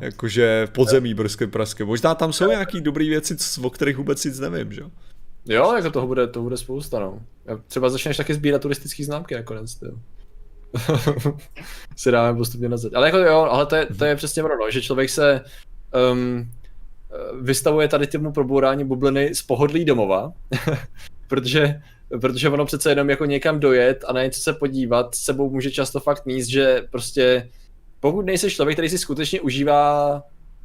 Jakože 0.00 0.66
v 0.66 0.70
podzemí 0.70 1.14
brzké 1.14 1.46
pražské. 1.46 1.84
Možná 1.84 2.14
tam 2.14 2.32
jsou 2.32 2.48
nějaký 2.48 2.80
dobré 2.80 3.04
věci, 3.04 3.36
o 3.62 3.70
kterých 3.70 3.96
vůbec 3.96 4.24
nic 4.24 4.38
nevím, 4.38 4.72
že 4.72 4.80
jo. 4.80 4.90
Jo, 5.46 5.74
jako 5.76 5.90
toho 5.90 6.06
bude, 6.06 6.26
toho 6.26 6.44
bude 6.44 6.56
spousta, 6.56 6.98
no. 6.98 7.20
Třeba 7.66 7.90
začneš 7.90 8.16
taky 8.16 8.34
sbírat 8.34 8.62
turistické 8.62 9.04
známky 9.04 9.34
nakonec, 9.34 9.78
jo. 9.82 9.92
si 11.96 12.10
dáme 12.10 12.38
postupně 12.38 12.68
na 12.68 12.76
zeď. 12.76 12.92
Ale 12.94 13.06
jako 13.06 13.18
jo, 13.18 13.38
ale 13.38 13.66
to 13.66 13.76
je, 13.76 13.86
to 13.86 14.04
je 14.04 14.16
přesně 14.16 14.42
ono, 14.42 14.56
no, 14.56 14.70
že 14.70 14.82
člověk 14.82 15.10
se 15.10 15.44
um, 16.12 16.50
vystavuje 17.40 17.88
tady 17.88 18.06
tomu 18.06 18.32
probourání 18.32 18.84
bubliny 18.84 19.34
z 19.34 19.42
pohodlí 19.42 19.84
domova, 19.84 20.32
protože, 21.28 21.80
protože 22.20 22.48
ono 22.48 22.66
přece 22.66 22.90
jenom 22.90 23.10
jako 23.10 23.24
někam 23.24 23.60
dojet 23.60 24.04
a 24.08 24.12
na 24.12 24.22
něco 24.22 24.40
se 24.40 24.52
podívat 24.52 25.14
sebou 25.14 25.50
může 25.50 25.70
často 25.70 26.00
fakt 26.00 26.26
míst, 26.26 26.46
že 26.46 26.82
prostě 26.90 27.48
pokud 28.00 28.26
nejsi 28.26 28.50
člověk, 28.50 28.74
který 28.74 28.88
si 28.88 28.98
skutečně 28.98 29.40
užívá 29.40 30.22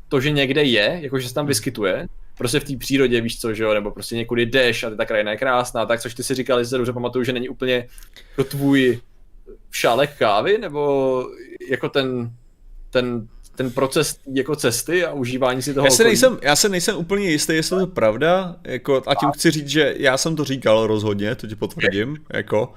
to, 0.09 0.21
že 0.21 0.31
někde 0.31 0.63
je, 0.63 0.99
jakože 1.01 1.27
se 1.27 1.33
tam 1.33 1.45
vyskytuje, 1.47 2.07
prostě 2.37 2.59
v 2.59 2.63
té 2.63 2.77
přírodě, 2.77 3.21
víš 3.21 3.39
co, 3.39 3.53
že 3.53 3.63
jo, 3.63 3.73
nebo 3.73 3.91
prostě 3.91 4.15
někudy 4.15 4.45
jdeš 4.45 4.83
a 4.83 4.89
ta 4.89 5.05
krajina 5.05 5.31
je 5.31 5.37
krásná, 5.37 5.85
tak 5.85 6.01
což 6.01 6.13
ty 6.13 6.23
si 6.23 6.35
říkal, 6.35 6.63
že 6.63 6.69
se 6.69 6.77
dobře 6.77 6.93
pamatuju, 6.93 7.25
že 7.25 7.33
není 7.33 7.49
úplně 7.49 7.87
to 8.35 8.43
tvůj 8.43 8.99
šálek 9.71 10.17
kávy, 10.17 10.57
nebo 10.57 11.23
jako 11.69 11.89
ten, 11.89 12.31
ten, 12.89 13.27
ten 13.55 13.71
proces 13.71 14.17
jako 14.33 14.55
cesty 14.55 15.05
a 15.05 15.13
užívání 15.13 15.61
si 15.61 15.73
toho 15.73 15.87
já 15.87 15.91
se, 15.91 16.03
nejsem, 16.03 16.39
já 16.41 16.55
se 16.55 16.69
nejsem 16.69 16.97
úplně 16.97 17.29
jistý, 17.29 17.53
jestli 17.53 17.79
to 17.79 17.87
pravda, 17.87 18.55
jako, 18.63 19.03
a 19.07 19.15
tím 19.15 19.31
chci 19.31 19.51
říct, 19.51 19.67
že 19.67 19.95
já 19.97 20.17
jsem 20.17 20.35
to 20.35 20.43
říkal 20.43 20.87
rozhodně, 20.87 21.35
to 21.35 21.47
ti 21.47 21.55
potvrdím, 21.55 22.17
jako, 22.33 22.73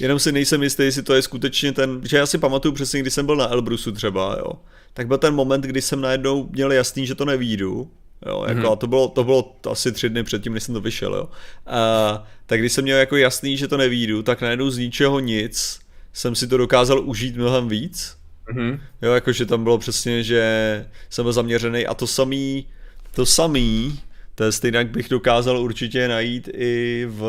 jenom 0.00 0.18
si 0.18 0.32
nejsem 0.32 0.62
jistý, 0.62 0.82
jestli 0.82 1.02
to 1.02 1.14
je 1.14 1.22
skutečně 1.22 1.72
ten, 1.72 2.00
že 2.04 2.16
já 2.16 2.26
si 2.26 2.38
pamatuju 2.38 2.74
přesně, 2.74 3.00
když 3.00 3.14
jsem 3.14 3.26
byl 3.26 3.36
na 3.36 3.48
Elbrusu 3.48 3.92
třeba, 3.92 4.36
jo, 4.38 4.52
tak 4.94 5.06
byl 5.06 5.18
ten 5.18 5.34
moment, 5.34 5.64
kdy 5.64 5.82
jsem 5.82 6.00
najednou 6.00 6.48
měl 6.52 6.72
jasný, 6.72 7.06
že 7.06 7.14
to 7.14 7.24
nevídu, 7.24 7.90
Jo, 8.26 8.44
jako, 8.48 8.60
mm-hmm. 8.60 8.72
a 8.72 8.76
to 8.76 8.86
bylo, 8.86 9.08
to 9.08 9.24
bylo 9.24 9.56
asi 9.70 9.92
tři 9.92 10.08
dny 10.08 10.22
předtím, 10.22 10.54
než 10.54 10.62
jsem 10.62 10.74
to 10.74 10.80
vyšel, 10.80 11.14
jo. 11.14 11.28
A, 11.66 12.24
tak 12.46 12.60
když 12.60 12.72
jsem 12.72 12.84
měl 12.84 12.98
jako 12.98 13.16
jasný, 13.16 13.56
že 13.56 13.68
to 13.68 13.76
nevídu, 13.76 14.22
tak 14.22 14.40
najednou 14.40 14.70
z 14.70 14.78
ničeho 14.78 15.20
nic 15.20 15.80
jsem 16.12 16.34
si 16.34 16.46
to 16.46 16.56
dokázal 16.56 17.00
užít 17.00 17.36
mnohem 17.36 17.68
víc. 17.68 18.16
Mm-hmm. 18.54 18.80
Jo, 19.02 19.12
jakože 19.12 19.46
tam 19.46 19.62
bylo 19.62 19.78
přesně, 19.78 20.22
že 20.22 20.86
jsem 21.10 21.24
byl 21.24 21.32
zaměřený 21.32 21.86
a 21.86 21.94
to 21.94 22.06
samý, 22.06 22.66
to 23.14 23.26
samý, 23.26 24.00
to 24.34 24.44
je 24.44 24.52
stejně, 24.52 24.84
bych 24.84 25.08
dokázal 25.08 25.58
určitě 25.58 26.08
najít 26.08 26.48
i 26.52 27.06
v 27.08 27.22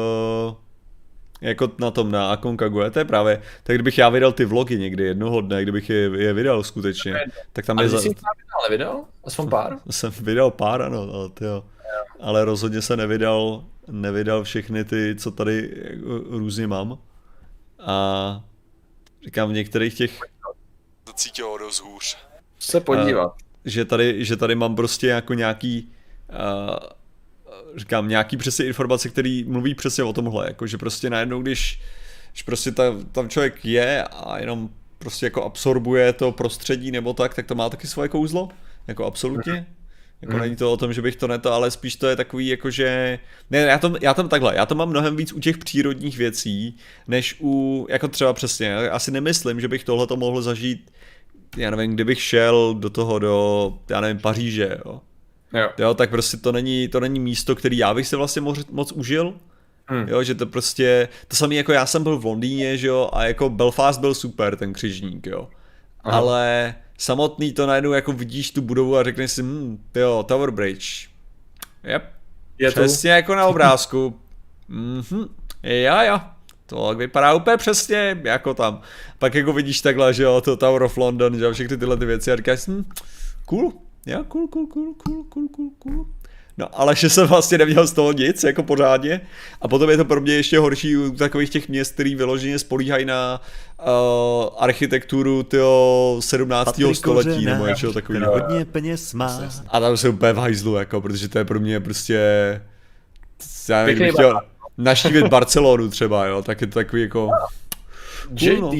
jako 1.44 1.72
na 1.80 1.91
tom 1.91 2.11
na 2.11 2.32
Akonkagu, 2.32 2.80
to 2.91 2.99
je 2.99 3.06
právě, 3.06 3.41
tak 3.64 3.76
kdybych 3.76 3.98
já 3.98 4.10
vydal 4.10 4.32
ty 4.32 4.45
vlogy 4.45 4.80
někdy 4.80 5.03
jednoho 5.03 5.41
dne, 5.41 5.64
kdybych 5.64 5.90
je, 5.90 6.10
je 6.15 6.34
vydal 6.34 6.64
skutečně, 6.64 7.15
tak 7.53 7.65
tam 7.65 7.78
ale 7.78 7.86
je... 7.86 7.90
Ale 7.90 8.02
za... 8.02 8.10
jsi 8.10 8.15
vydal? 8.70 9.06
Aspoň 9.24 9.49
pár? 9.49 9.78
Jsem 9.90 10.11
vydal 10.22 10.52
pár, 10.52 10.82
ano, 10.82 11.02
ale 11.14 11.30
tyjo. 11.30 11.65
Ale 12.20 12.45
rozhodně 12.45 12.82
se 12.82 12.98
nevydal, 12.98 13.64
nevydal 13.88 14.44
všechny 14.44 14.84
ty, 14.84 15.15
co 15.15 15.32
tady 15.32 15.84
různě 16.30 16.68
mám. 16.68 16.98
A 17.80 18.44
říkám, 19.26 19.49
v 19.49 19.53
některých 19.53 19.94
těch... 19.94 20.20
To 21.03 21.14
cítilo 21.14 21.57
dost 21.57 21.80
hůř. 21.80 22.18
Se 22.60 22.80
podívat. 22.80 23.32
A, 23.32 23.36
že, 23.65 23.86
tady, 23.86 24.26
že 24.26 24.38
tady 24.38 24.56
mám 24.56 24.76
prostě 24.76 25.07
jako 25.07 25.34
nějaký... 25.34 25.91
Uh, 26.30 26.76
říkám, 27.76 28.08
nějaký 28.08 28.38
přesně 28.38 28.66
informace, 28.66 29.10
který 29.10 29.44
mluví 29.44 29.76
přesně 29.76 30.04
o 30.04 30.14
tomhle, 30.14 30.48
jako 30.48 30.68
že 30.68 30.78
prostě 30.78 31.10
najednou, 31.10 31.41
když, 31.41 31.82
když 32.32 32.44
prostě 32.44 32.72
ta, 32.72 32.84
tam 33.12 33.30
člověk 33.30 33.66
je 33.66 34.04
a 34.04 34.40
jenom 34.40 34.70
prostě 35.00 35.26
jako 35.26 35.44
absorbuje 35.44 36.14
to 36.14 36.32
prostředí 36.32 36.91
nebo 36.91 37.14
tak, 37.14 37.34
tak 37.34 37.45
to 37.45 37.56
má 37.56 37.70
taky 37.70 37.88
svoje 37.88 38.10
kouzlo, 38.10 38.50
jako 38.88 39.06
absolutně. 39.06 39.66
Jako 40.22 40.34
mm. 40.34 40.40
není 40.40 40.56
to 40.56 40.72
o 40.72 40.78
tom, 40.78 40.94
že 40.94 41.02
bych 41.02 41.16
to 41.16 41.28
neto, 41.28 41.54
ale 41.54 41.72
spíš 41.72 41.95
to 41.95 42.08
je 42.08 42.16
takový 42.16 42.48
jako, 42.48 42.72
že... 42.72 43.20
Ne, 43.52 43.58
já, 43.58 43.78
to, 43.78 43.94
já 44.02 44.14
tam 44.14 44.30
takhle, 44.30 44.56
já 44.56 44.66
to 44.66 44.76
mám 44.76 44.90
mnohem 44.90 45.16
víc 45.16 45.34
u 45.34 45.40
těch 45.40 45.58
přírodních 45.58 46.18
věcí, 46.18 46.78
než 47.08 47.36
u, 47.41 47.86
jako 47.90 48.08
třeba 48.08 48.34
přesně, 48.34 48.76
asi 48.76 49.12
nemyslím, 49.12 49.62
že 49.62 49.68
bych 49.68 49.84
tohle 49.84 50.08
to 50.08 50.18
mohl 50.18 50.41
zažít, 50.41 50.91
já 51.58 51.72
nevím, 51.72 51.94
kdybych 51.94 52.22
šel 52.22 52.76
do 52.80 52.90
toho, 52.90 53.20
do, 53.20 53.74
já 53.90 54.02
nevím, 54.02 54.20
Paříže, 54.20 54.78
jo. 54.86 55.02
Jo. 55.53 55.69
jo. 55.77 55.93
tak 55.93 56.09
prostě 56.09 56.38
to 56.38 56.51
není, 56.51 56.88
to 56.88 56.99
není 56.99 57.19
místo, 57.19 57.55
který 57.55 57.77
já 57.77 57.93
bych 57.93 58.07
si 58.07 58.15
vlastně 58.15 58.41
moc, 58.41 58.65
moc 58.71 58.91
užil. 58.91 59.34
Hmm. 59.88 60.07
Jo, 60.07 60.23
že 60.23 60.35
to 60.35 60.45
prostě, 60.45 61.09
to 61.27 61.35
samé 61.35 61.55
jako 61.55 61.71
já 61.71 61.85
jsem 61.85 62.03
byl 62.03 62.17
v 62.17 62.25
Londýně, 62.25 62.77
že 62.77 62.88
jo, 62.88 63.09
a 63.13 63.25
jako 63.25 63.49
Belfast 63.49 63.99
byl 63.99 64.13
super, 64.13 64.55
ten 64.55 64.73
křižník, 64.73 65.27
jo. 65.27 65.49
Aha. 66.03 66.17
Ale 66.17 66.75
samotný 66.97 67.53
to 67.53 67.67
najednou 67.67 67.91
jako 67.91 68.11
vidíš 68.11 68.51
tu 68.51 68.61
budovu 68.61 68.97
a 68.97 69.03
řekneš 69.03 69.31
si, 69.31 69.43
hm, 69.43 69.84
jo, 69.95 70.25
Tower 70.27 70.51
Bridge. 70.51 71.07
Yep. 71.84 72.03
Je 72.59 72.71
přesně 72.71 73.09
tu? 73.09 73.15
jako 73.15 73.35
na 73.35 73.45
obrázku. 73.45 74.19
mhm, 74.67 75.25
jo, 75.63 75.95
jo. 76.07 76.19
To 76.65 76.95
vypadá 76.95 77.34
úplně 77.34 77.57
přesně 77.57 78.21
jako 78.23 78.53
tam. 78.53 78.81
Pak 79.19 79.35
jako 79.35 79.53
vidíš 79.53 79.81
takhle, 79.81 80.13
že 80.13 80.23
jo, 80.23 80.41
to 80.41 80.57
Tower 80.57 80.84
of 80.84 80.97
London, 80.97 81.38
že 81.38 81.43
jo, 81.43 81.53
všechny 81.53 81.77
tyhle 81.77 81.97
ty 81.97 82.05
věci 82.05 82.31
a 82.31 82.35
říkáš, 82.35 82.67
hm, 82.67 82.84
cool, 83.45 83.73
jo, 84.05 84.23
cool, 84.23 84.47
cool, 84.47 84.67
cool, 84.67 84.93
cool, 84.93 85.23
cool, 85.23 85.47
cool, 85.47 85.69
cool. 85.80 86.05
No 86.57 86.80
ale 86.80 86.95
že 86.95 87.09
jsem 87.09 87.27
vlastně 87.27 87.57
neměl 87.57 87.88
z 87.88 87.93
toho 87.93 88.11
nic, 88.11 88.43
jako 88.43 88.63
pořádně. 88.63 89.21
A 89.61 89.67
potom 89.67 89.89
je 89.89 89.97
to 89.97 90.05
pro 90.05 90.21
mě 90.21 90.34
ještě 90.34 90.59
horší 90.59 90.97
u 90.97 91.11
takových 91.11 91.49
těch 91.49 91.69
měst, 91.69 91.93
který 91.93 92.15
vyloženě 92.15 92.59
spolíhají 92.59 93.05
na 93.05 93.41
uh, 93.81 93.85
architekturu 94.57 95.43
tyho 95.43 96.17
17. 96.19 96.65
Patrik 96.65 96.95
století 96.95 97.30
Kořena, 97.30 97.53
nebo 97.53 97.67
něčeho 97.67 97.93
takového. 97.93 98.31
Hodně 98.31 98.65
peněz 98.65 99.13
má. 99.13 99.41
A 99.67 99.80
tam 99.80 99.97
jsem 99.97 100.13
úplně 100.13 100.34
v 100.34 100.38
hajzlu, 100.38 100.75
jako, 100.75 101.01
protože 101.01 101.27
to 101.27 101.38
je 101.38 101.45
pro 101.45 101.59
mě 101.59 101.80
prostě... 101.80 102.17
Já 103.69 103.85
nevím, 103.85 103.99
bych 103.99 104.13
chtěl 104.13 104.41
naštívit 104.77 105.27
Barcelonu 105.27 105.89
třeba, 105.89 106.25
jo, 106.25 106.41
tak 106.41 106.61
je 106.61 106.67
to 106.67 106.73
takový 106.73 107.01
jako... 107.01 107.30
Cool, 108.39 108.57
no. 108.61 108.71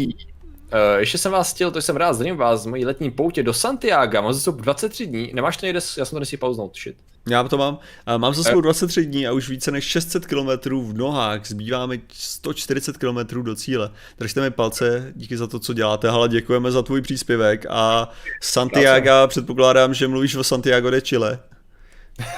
Uh, 0.74 1.00
ještě 1.00 1.18
jsem 1.18 1.32
vás 1.32 1.54
chtěl, 1.54 1.72
to 1.72 1.82
jsem 1.82 1.96
rád, 1.96 2.14
zdravím 2.14 2.38
vás 2.38 2.62
z 2.62 2.66
mojí 2.66 2.86
letní 2.86 3.12
poutě 3.12 3.44
do 3.44 3.54
Santiago, 3.54 4.22
mám 4.22 4.34
zase 4.34 4.52
23 4.52 5.06
dní, 5.06 5.32
nemáš 5.34 5.58
to 5.58 5.66
někde, 5.66 5.80
já 5.98 6.06
jsem 6.06 6.16
to 6.16 6.20
nesmí 6.20 6.38
pauznout, 6.38 6.78
shit. 6.78 6.96
Já 7.30 7.44
to 7.44 7.58
mám. 7.58 7.80
Mám 8.18 8.34
za 8.34 8.44
sebou 8.44 8.62
23 8.62 9.06
dní 9.06 9.28
a 9.28 9.32
už 9.32 9.50
více 9.50 9.72
než 9.72 9.84
600 9.84 10.26
km 10.26 10.50
v 10.70 10.94
nohách. 10.94 11.46
Zbývá 11.46 11.86
mi 11.86 12.02
140 12.14 12.98
km 12.98 13.44
do 13.44 13.56
cíle. 13.56 13.92
Držte 14.20 14.42
mi 14.42 14.52
palce, 14.52 15.12
díky 15.16 15.38
za 15.38 15.48
to, 15.48 15.60
co 15.60 15.74
děláte. 15.74 16.10
Hala, 16.10 16.28
děkujeme 16.28 16.72
za 16.72 16.82
tvůj 16.82 17.02
příspěvek. 17.02 17.66
A 17.70 18.10
Santiago, 18.42 19.28
předpokládám, 19.28 19.94
že 19.94 20.08
mluvíš 20.08 20.36
o 20.36 20.44
Santiago 20.44 20.90
de 20.90 21.02
Chile. 21.02 21.40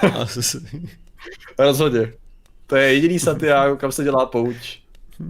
Rozhodně. 1.59 2.13
To 2.67 2.75
je 2.75 2.93
jediný 2.93 3.19
Santiago, 3.19 3.75
kam 3.75 3.91
se 3.91 4.03
dělá 4.03 4.25
pouč. 4.25 4.84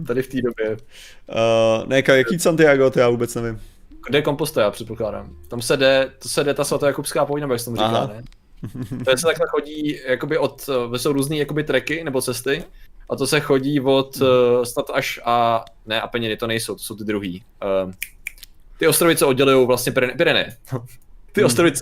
Tady 0.06 0.22
v 0.22 0.28
té 0.28 0.42
době. 0.42 0.70
Uh, 0.70 1.86
ne, 1.86 2.02
jaký 2.08 2.38
Santiago, 2.38 2.90
to 2.90 3.00
já 3.00 3.08
vůbec 3.08 3.34
nevím. 3.34 3.60
Kde 4.08 4.22
komposto, 4.22 4.60
já 4.60 4.70
předpokládám. 4.70 5.36
Tam 5.48 5.62
se 5.62 5.76
jde, 5.76 6.10
to 6.22 6.28
se 6.28 6.44
jde 6.44 6.54
ta 6.54 6.64
svatojakubská 6.64 7.26
nebo 7.40 7.52
jak 7.52 7.60
se 7.60 7.64
tomu 7.64 7.76
říká, 7.76 7.86
Aha. 7.86 8.06
ne? 8.06 8.22
To 9.04 9.16
se 9.16 9.26
takhle 9.26 9.46
chodí, 9.50 10.00
jakoby 10.06 10.38
od, 10.38 10.70
jsou 10.96 11.12
různý 11.12 11.38
jakoby 11.38 11.64
treky 11.64 12.04
nebo 12.04 12.22
cesty, 12.22 12.64
a 13.10 13.16
to 13.16 13.26
se 13.26 13.40
chodí 13.40 13.80
od 13.80 14.16
uh, 14.16 14.28
snad 14.64 14.90
až 14.94 15.20
a, 15.24 15.64
ne 15.86 16.00
Apeniny, 16.00 16.36
to 16.36 16.46
nejsou, 16.46 16.74
to 16.74 16.82
jsou 16.82 16.96
ty 16.96 17.04
druhý. 17.04 17.44
Uh, 17.84 17.92
ty 18.78 18.88
ostrovy, 18.88 19.16
co 19.16 19.28
oddělují 19.28 19.66
vlastně 19.66 19.92
Pyreneje. 19.92 20.56
ty 21.36 21.40
hmm. 21.40 21.46
ostrovy, 21.46 21.72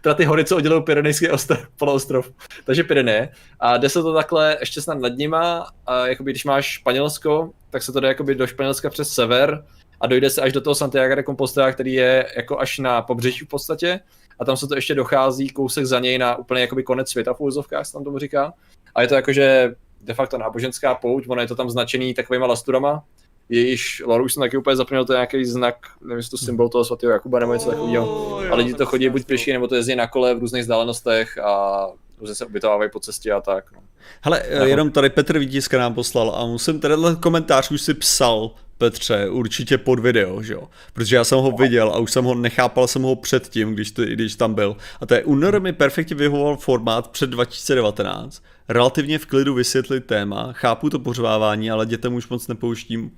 teda 0.00 0.14
ty 0.14 0.24
hory, 0.24 0.44
co 0.44 0.56
oddělují 0.56 0.82
Pyrenejský 0.82 1.30
ostrov, 1.30 1.68
poloostrov. 1.76 2.30
Takže 2.64 2.84
Pyreneje. 2.84 3.28
A 3.60 3.76
jde 3.76 3.88
se 3.88 4.02
to 4.02 4.14
takhle 4.14 4.56
ještě 4.60 4.80
snad 4.80 4.98
nad 4.98 5.12
nima, 5.16 5.66
a 5.86 6.06
jakoby 6.06 6.30
když 6.30 6.44
máš 6.44 6.66
Španělsko, 6.66 7.50
tak 7.70 7.82
se 7.82 7.92
to 7.92 8.00
jde 8.00 8.08
jakoby 8.08 8.34
do 8.34 8.46
Španělska 8.46 8.90
přes 8.90 9.12
sever 9.12 9.64
a 10.00 10.06
dojde 10.06 10.30
se 10.30 10.40
až 10.40 10.52
do 10.52 10.60
toho 10.60 10.74
Santiago 10.74 11.14
de 11.14 11.22
Compostela, 11.22 11.72
který 11.72 11.92
je 11.92 12.26
jako 12.36 12.58
až 12.58 12.78
na 12.78 13.02
pobřeží 13.02 13.44
v 13.44 13.48
podstatě 13.48 14.00
a 14.38 14.44
tam 14.44 14.56
se 14.56 14.66
to 14.66 14.74
ještě 14.74 14.94
dochází 14.94 15.48
kousek 15.48 15.86
za 15.86 16.00
něj 16.00 16.18
na 16.18 16.36
úplně 16.36 16.60
jakoby 16.60 16.82
konec 16.82 17.10
světa 17.10 17.34
v 17.34 17.40
úzovkách, 17.40 17.86
se 17.86 17.92
tam 17.92 18.04
tomu 18.04 18.18
říká. 18.18 18.52
A 18.94 19.02
je 19.02 19.08
to 19.08 19.14
jakože 19.14 19.74
de 20.00 20.14
facto 20.14 20.38
náboženská 20.38 20.94
pouť, 20.94 21.24
ono 21.28 21.40
je 21.40 21.46
to 21.46 21.56
tam 21.56 21.70
značený 21.70 22.14
takovýma 22.14 22.46
lasturama, 22.46 23.04
jejíž 23.52 24.02
loru 24.06 24.24
už 24.24 24.34
jsem 24.34 24.40
taky 24.40 24.56
úplně 24.56 24.76
zapomněl, 24.76 25.04
to 25.04 25.12
je 25.12 25.16
nějaký 25.16 25.44
znak, 25.44 25.74
nevím, 26.00 26.16
jestli 26.16 26.30
to 26.30 26.44
symbol 26.44 26.68
toho 26.68 26.84
svatého 26.84 27.12
Jakuba 27.12 27.38
nebo 27.38 27.52
něco 27.52 27.70
takového. 27.70 28.38
A 28.50 28.54
lidi 28.54 28.74
to 28.74 28.86
chodí 28.86 29.08
buď 29.08 29.24
pěší, 29.24 29.52
nebo 29.52 29.68
to 29.68 29.74
jezdí 29.74 29.96
na 29.96 30.06
kole 30.06 30.34
v 30.34 30.38
různých 30.38 30.62
vzdálenostech 30.62 31.38
a 31.38 31.86
různě 32.20 32.34
se 32.34 32.46
ubytovávají 32.46 32.90
po 32.90 33.00
cestě 33.00 33.32
a 33.32 33.40
tak. 33.40 33.72
No. 33.72 33.78
Hele, 34.20 34.42
jenom 34.64 34.90
tady 34.90 35.10
Petr 35.10 35.38
Vítiska 35.38 35.78
nám 35.78 35.94
poslal 35.94 36.34
a 36.36 36.46
musím 36.46 36.80
tenhle 36.80 37.16
komentář 37.16 37.70
už 37.70 37.82
si 37.82 37.94
psal 37.94 38.50
Petře, 38.78 39.28
určitě 39.28 39.78
pod 39.78 39.98
video, 39.98 40.42
že 40.42 40.52
jo? 40.52 40.68
Protože 40.92 41.16
já 41.16 41.24
jsem 41.24 41.38
ho 41.38 41.52
viděl 41.52 41.88
a 41.88 41.98
už 41.98 42.12
jsem 42.12 42.24
ho 42.24 42.34
nechápal 42.34 42.88
jsem 42.88 43.02
ho 43.02 43.16
předtím, 43.16 43.74
když, 43.74 43.90
to, 43.90 44.02
když 44.02 44.34
tam 44.34 44.54
byl. 44.54 44.76
A 45.00 45.06
to 45.06 45.14
je 45.14 45.24
UNR 45.24 45.60
mi 45.60 45.72
perfektně 45.72 46.16
vyhovoval 46.16 46.56
formát 46.56 47.10
před 47.10 47.30
2019. 47.30 48.42
Relativně 48.68 49.18
v 49.18 49.26
klidu 49.26 49.54
vysvětlit 49.54 50.06
téma, 50.06 50.52
chápu 50.52 50.90
to 50.90 50.98
pořvávání, 50.98 51.70
ale 51.70 51.86
dětem 51.86 52.14
už 52.14 52.28
moc 52.28 52.48
nepouštím. 52.48 53.10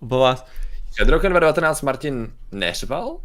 Obava. 0.00 0.44
Před 0.94 1.08
rokem 1.08 1.32
2019 1.32 1.82
Martin 1.82 2.32
neřval? 2.52 3.16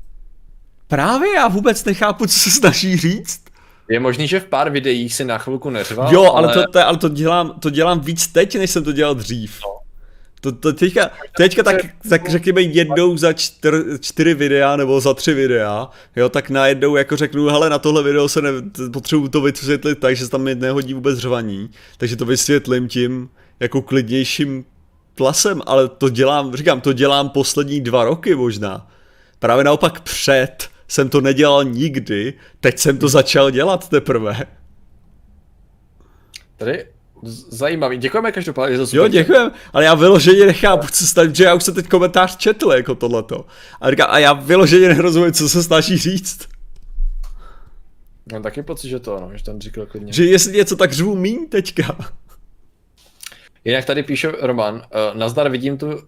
Právě 0.88 1.34
já 1.34 1.48
vůbec 1.48 1.86
nechápu, 1.86 2.28
co 2.28 2.40
se 2.40 2.52
snaží 2.52 2.98
říct. 2.98 3.42
Je 3.90 4.00
možný, 4.00 4.28
že 4.28 4.40
v 4.40 4.46
pár 4.46 4.70
videích 4.70 5.14
si 5.14 5.26
na 5.26 5.38
chvilku 5.38 5.70
neřval, 5.70 6.14
Jo, 6.14 6.24
ale, 6.24 6.54
ale... 6.54 6.54
To, 6.54 6.72
to, 6.72 6.88
ale 6.88 6.98
to, 6.98 7.10
dělám, 7.10 7.60
to 7.60 7.70
dělám 7.70 8.00
víc 8.00 8.28
teď, 8.28 8.58
než 8.58 8.72
jsem 8.72 8.84
to 8.84 8.92
dělal 8.92 9.16
dřív. 9.16 9.60
No. 9.64 9.82
To, 10.42 10.52
to 10.52 10.74
teďka, 10.74 11.12
teďka 11.38 11.64
tak, 11.64 11.76
tak 12.10 12.30
řekněme 12.30 12.62
jednou 12.62 13.18
za 13.18 13.34
čtyř, 13.34 13.74
čtyři 14.00 14.34
videa 14.34 14.76
nebo 14.76 15.02
za 15.02 15.14
tři 15.14 15.34
videa, 15.34 15.90
jo, 16.16 16.30
tak 16.30 16.50
najednou 16.50 16.96
jako 16.96 17.18
řeknu, 17.18 17.46
hele 17.46 17.70
na 17.70 17.80
tohle 17.80 18.04
video 18.04 18.30
se 18.30 18.42
ne, 18.42 18.50
potřebuji 18.94 19.28
to 19.28 19.42
vysvětlit 19.42 20.00
tak, 20.00 20.16
že 20.16 20.26
se 20.26 20.32
tam 20.32 20.42
mi 20.42 20.56
nehodí 20.56 20.94
vůbec 20.94 21.20
řvaní, 21.20 21.70
takže 21.98 22.16
to 22.16 22.26
vysvětlím 22.26 22.88
tím 22.88 23.30
jako 23.60 23.82
klidnějším 23.82 24.66
plasem, 25.16 25.62
ale 25.66 25.90
to 25.90 26.10
dělám, 26.10 26.56
říkám, 26.56 26.82
to 26.82 26.94
dělám 26.94 27.30
poslední 27.30 27.82
dva 27.82 28.04
roky 28.04 28.36
možná. 28.36 28.88
Právě 29.40 29.64
naopak 29.64 30.02
před 30.02 30.70
jsem 30.88 31.10
to 31.10 31.22
nedělal 31.22 31.64
nikdy, 31.64 32.34
teď 32.60 32.80
jsem 32.80 32.98
to 32.98 33.10
začal 33.10 33.52
dělat 33.52 33.90
teprve. 33.90 34.46
Tady 36.58 36.86
Zajímavý, 37.50 37.98
děkujeme 37.98 38.32
každopádně 38.32 38.78
za 38.78 38.98
Jo, 38.98 39.08
děkujeme, 39.08 39.52
ale 39.74 39.84
já 39.84 39.94
vyloženě 39.94 40.46
nechápu, 40.46 40.88
co 40.92 41.08
se 41.08 41.36
že 41.36 41.44
já 41.44 41.54
už 41.54 41.64
jsem 41.64 41.74
teď 41.74 41.88
komentář 41.88 42.38
četl 42.38 42.72
jako 42.72 42.96
tohleto. 42.96 43.46
A, 43.82 43.92
říká, 43.92 44.06
a 44.06 44.18
já 44.20 44.34
vyloženě 44.34 44.88
nerozumím, 44.88 45.32
co 45.34 45.50
se 45.50 45.64
snaží 45.64 45.98
říct. 45.98 46.48
Mám 48.32 48.44
taky 48.44 48.64
pocit, 48.64 48.90
že 48.90 49.00
to, 49.00 49.20
no, 49.20 49.38
že 49.38 49.44
tam 49.44 49.62
říkal 49.62 49.86
klidně. 49.86 50.14
Že 50.14 50.26
jestli 50.26 50.54
něco, 50.54 50.76
tak 50.76 50.94
řvu 50.94 51.16
míň 51.16 51.48
teďka. 51.50 51.98
Jinak 53.66 53.86
tady 53.86 54.04
píše 54.04 54.32
Roman, 54.42 54.76
uh, 54.76 54.82
nazdar 55.18 55.50
vidím 55.50 55.78
tu... 55.78 55.88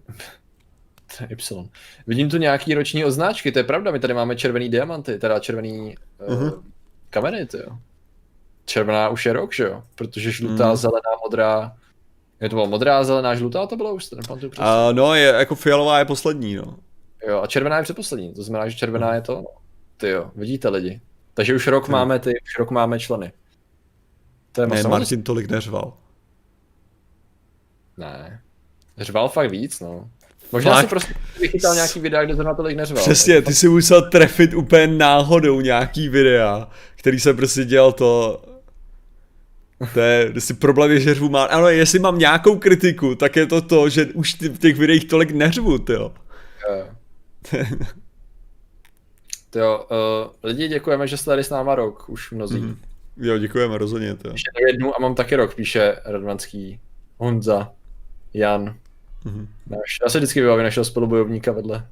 Y. 1.30 1.70
Vidím 2.08 2.30
tu 2.30 2.38
nějaký 2.38 2.74
roční 2.74 3.06
označky, 3.06 3.52
to 3.52 3.60
je 3.60 3.64
pravda, 3.64 3.92
my 3.92 4.00
tady 4.00 4.14
máme 4.14 4.36
červený 4.36 4.70
diamanty, 4.70 5.20
teda 5.20 5.40
červený 5.40 5.96
uh, 6.28 6.28
uh-huh. 6.28 6.64
kameny, 7.10 7.46
to 7.46 7.58
jo 7.58 7.78
červená 8.66 9.10
už 9.10 9.26
je 9.26 9.34
rok, 9.34 9.54
že 9.54 9.64
jo? 9.64 9.84
Protože 9.96 10.32
žlutá, 10.32 10.68
hmm. 10.68 10.76
zelená, 10.76 11.10
modrá, 11.24 11.76
je 12.42 12.50
to 12.50 12.56
bylo 12.56 12.68
modrá, 12.68 13.04
zelená, 13.04 13.36
žlutá, 13.36 13.68
to 13.68 13.76
bylo 13.76 13.94
už, 13.94 14.10
to 14.10 14.16
nepamatuju 14.16 14.52
přesně. 14.52 14.72
Uh, 14.72 14.94
no, 14.94 15.16
je, 15.16 15.28
jako 15.28 15.56
fialová 15.56 16.00
je 16.00 16.06
poslední, 16.06 16.56
no. 16.56 16.76
Jo, 17.28 17.42
a 17.42 17.48
červená 17.48 17.78
je 17.78 17.84
předposlední, 17.84 18.34
to 18.34 18.44
znamená, 18.44 18.70
že 18.70 18.78
červená 18.78 19.08
hmm. 19.08 19.16
je 19.16 19.22
to. 19.22 19.44
Ty 19.98 20.10
jo, 20.10 20.32
vidíte 20.36 20.70
lidi. 20.70 21.02
Takže 21.34 21.56
už 21.56 21.68
rok 21.68 21.84
hmm. 21.84 21.92
máme 21.92 22.20
ty, 22.20 22.30
už 22.30 22.60
rok 22.60 22.72
máme 22.72 23.00
členy. 23.00 23.32
To 24.52 24.62
je 24.62 24.68
ne, 24.68 24.84
Martin 24.84 25.24
tolik 25.24 25.50
neřval. 25.50 25.94
Ne. 27.98 28.42
Řval 28.98 29.30
fakt 29.30 29.52
víc, 29.52 29.80
no. 29.80 30.10
Možná 30.52 30.72
fakt? 30.72 30.82
si 30.82 30.88
prostě 30.88 31.14
vychytal 31.40 31.76
nějaký 31.76 32.00
videa, 32.00 32.26
kde 32.26 32.36
zrovna 32.36 32.54
tolik 32.54 32.78
neřval. 32.78 33.04
Přesně, 33.04 33.42
ty 33.42 33.54
si 33.54 33.70
musel 33.70 34.10
trefit 34.10 34.54
úplně 34.54 34.88
náhodou 34.88 35.62
nějaký 35.62 36.10
videa, 36.10 36.70
který 36.96 37.20
se 37.20 37.34
prostě 37.34 37.66
dělal 37.66 37.92
to, 37.92 38.42
to 39.94 40.00
je, 40.00 40.34
si 40.40 40.54
problém 40.54 40.92
je, 40.92 41.00
že 41.00 41.14
řvu 41.14 41.30
má. 41.30 41.44
Ano, 41.44 41.68
jestli 41.68 42.00
mám 42.00 42.20
nějakou 42.20 42.58
kritiku, 42.58 43.16
tak 43.16 43.36
je 43.36 43.46
to 43.46 43.62
to, 43.62 43.90
že 43.90 44.06
už 44.06 44.36
v 44.42 44.58
těch 44.58 44.76
videích 44.76 45.06
tolik 45.06 45.32
neřvu, 45.32 45.80
jo. 45.90 46.14
Jo, 49.56 49.88
uh, 49.92 50.50
lidi 50.50 50.68
děkujeme, 50.68 51.08
že 51.08 51.18
jste 51.18 51.26
tady 51.26 51.44
s 51.44 51.50
náma 51.50 51.76
rok, 51.76 52.10
už 52.10 52.32
mnozí. 52.32 52.60
Mm. 52.60 52.78
Jo, 53.18 53.38
děkujeme, 53.38 53.78
rozhodně. 53.78 54.16
To. 54.16 54.30
Ještě 54.32 54.52
jednu 54.68 54.96
a 54.96 55.00
mám 55.00 55.16
taky 55.16 55.36
rok, 55.36 55.56
píše 55.56 55.96
Radvanský, 56.06 56.80
Honza, 57.18 57.72
Jan. 58.34 58.76
Mm-hmm. 59.26 59.48
Náš, 59.70 59.98
já 60.04 60.10
se 60.10 60.18
vždycky 60.18 60.42
vybavím 60.42 60.64
našeho 60.64 60.86
spolubojovníka 60.86 61.52
vedle 61.52 61.88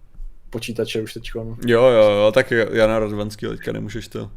počítače 0.51 1.01
už 1.01 1.13
teď. 1.13 1.31
Jo, 1.35 1.84
jo, 1.84 2.11
jo, 2.11 2.31
tak 2.34 2.51
Jana 2.51 2.99
Radvanský 2.99 3.47
teďka 3.47 3.72
nemůžeš 3.72 4.07
to. 4.07 4.31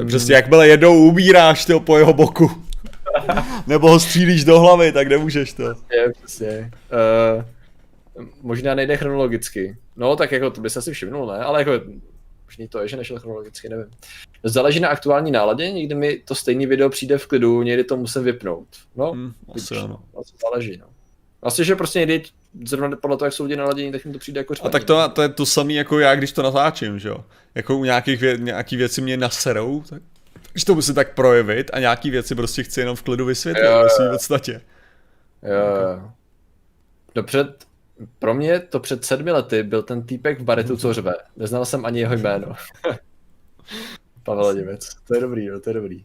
Um... 0.00 0.06
Přesně 0.06 0.34
jakmile 0.34 0.68
jednou 0.68 0.96
umíráš 0.96 1.64
to 1.64 1.80
po 1.80 1.98
jeho 1.98 2.12
boku. 2.12 2.50
Nebo 3.66 3.90
ho 3.90 4.00
střílíš 4.00 4.44
do 4.44 4.60
hlavy, 4.60 4.92
tak 4.92 5.08
nemůžeš 5.08 5.52
to. 5.52 5.74
Přesně, 5.74 6.12
přesně. 6.24 6.70
Uh, 7.36 7.44
možná 8.42 8.74
nejde 8.74 8.96
chronologicky. 8.96 9.76
No, 9.96 10.16
tak 10.16 10.32
jako 10.32 10.50
to 10.50 10.60
by 10.60 10.70
se 10.70 10.78
asi 10.78 10.92
všimnul, 10.92 11.26
ne? 11.26 11.38
Ale 11.38 11.60
jako 11.60 11.72
možný 12.52 12.68
to 12.68 12.80
je, 12.80 12.88
že 12.88 12.96
nešel 12.96 13.18
chronologicky, 13.18 13.68
nevím. 13.68 13.86
Záleží 14.44 14.80
na 14.80 14.88
aktuální 14.88 15.30
náladě, 15.30 15.72
někdy 15.72 15.94
mi 15.94 16.16
to 16.16 16.34
stejný 16.34 16.66
video 16.66 16.88
přijde 16.88 17.18
v 17.18 17.26
klidu, 17.26 17.62
někdy 17.62 17.84
to 17.84 17.96
musím 17.96 18.24
vypnout. 18.24 18.68
No, 18.96 19.12
hmm, 19.12 19.32
asi 19.54 19.76
ano. 19.76 20.02
záleží, 20.42 20.76
no. 20.76 20.86
Vlastně, 21.42 21.64
že 21.64 21.76
prostě 21.76 21.98
někdy 21.98 22.22
zrovna 22.64 22.96
podle 22.96 23.16
toho, 23.16 23.26
jak 23.26 23.32
jsou 23.32 23.44
lidi 23.44 23.56
naladění, 23.56 23.92
tak 23.92 24.04
mi 24.04 24.12
to 24.12 24.18
přijde 24.18 24.40
jako 24.40 24.54
řvaní. 24.54 24.68
A 24.68 24.72
tak 24.72 24.84
to, 24.84 25.08
to 25.08 25.22
je 25.22 25.28
to 25.28 25.46
samé 25.46 25.72
jako 25.72 25.98
já, 25.98 26.14
když 26.14 26.32
to 26.32 26.42
natáčím, 26.42 26.98
že 26.98 27.08
jo. 27.08 27.24
Jako 27.54 27.78
u 27.78 27.84
nějakých 27.84 28.20
vě, 28.20 28.36
nějaký 28.36 28.76
věci 28.76 29.00
mě 29.00 29.16
naserou, 29.16 29.82
tak 29.88 30.02
když 30.52 30.64
to 30.64 30.74
musím 30.74 30.94
tak 30.94 31.14
projevit 31.14 31.70
a 31.72 31.80
nějaký 31.80 32.10
věci 32.10 32.34
prostě 32.34 32.62
chci 32.62 32.80
jenom 32.80 32.96
v 32.96 33.02
klidu 33.02 33.24
vysvětlit 33.24 33.64
jo, 33.64 33.82
ve 33.82 33.90
svým 33.90 34.10
podstatě. 34.10 34.60
Jo, 35.42 36.10
jo. 37.14 37.22
před, 37.22 37.66
pro 38.18 38.34
mě 38.34 38.60
to 38.60 38.80
před 38.80 39.04
sedmi 39.04 39.30
lety 39.30 39.62
byl 39.62 39.82
ten 39.82 40.02
týpek 40.02 40.40
v 40.40 40.44
baretu, 40.44 40.76
co 40.76 40.92
řve. 40.92 41.14
Neznal 41.36 41.64
jsem 41.64 41.86
ani 41.86 42.00
jeho 42.00 42.14
jméno. 42.14 42.52
Pavel 44.22 44.54
Němec. 44.54 44.94
To 45.06 45.14
je 45.14 45.20
dobrý, 45.20 45.44
jo, 45.44 45.60
to 45.60 45.70
je 45.70 45.74
dobrý. 45.74 46.04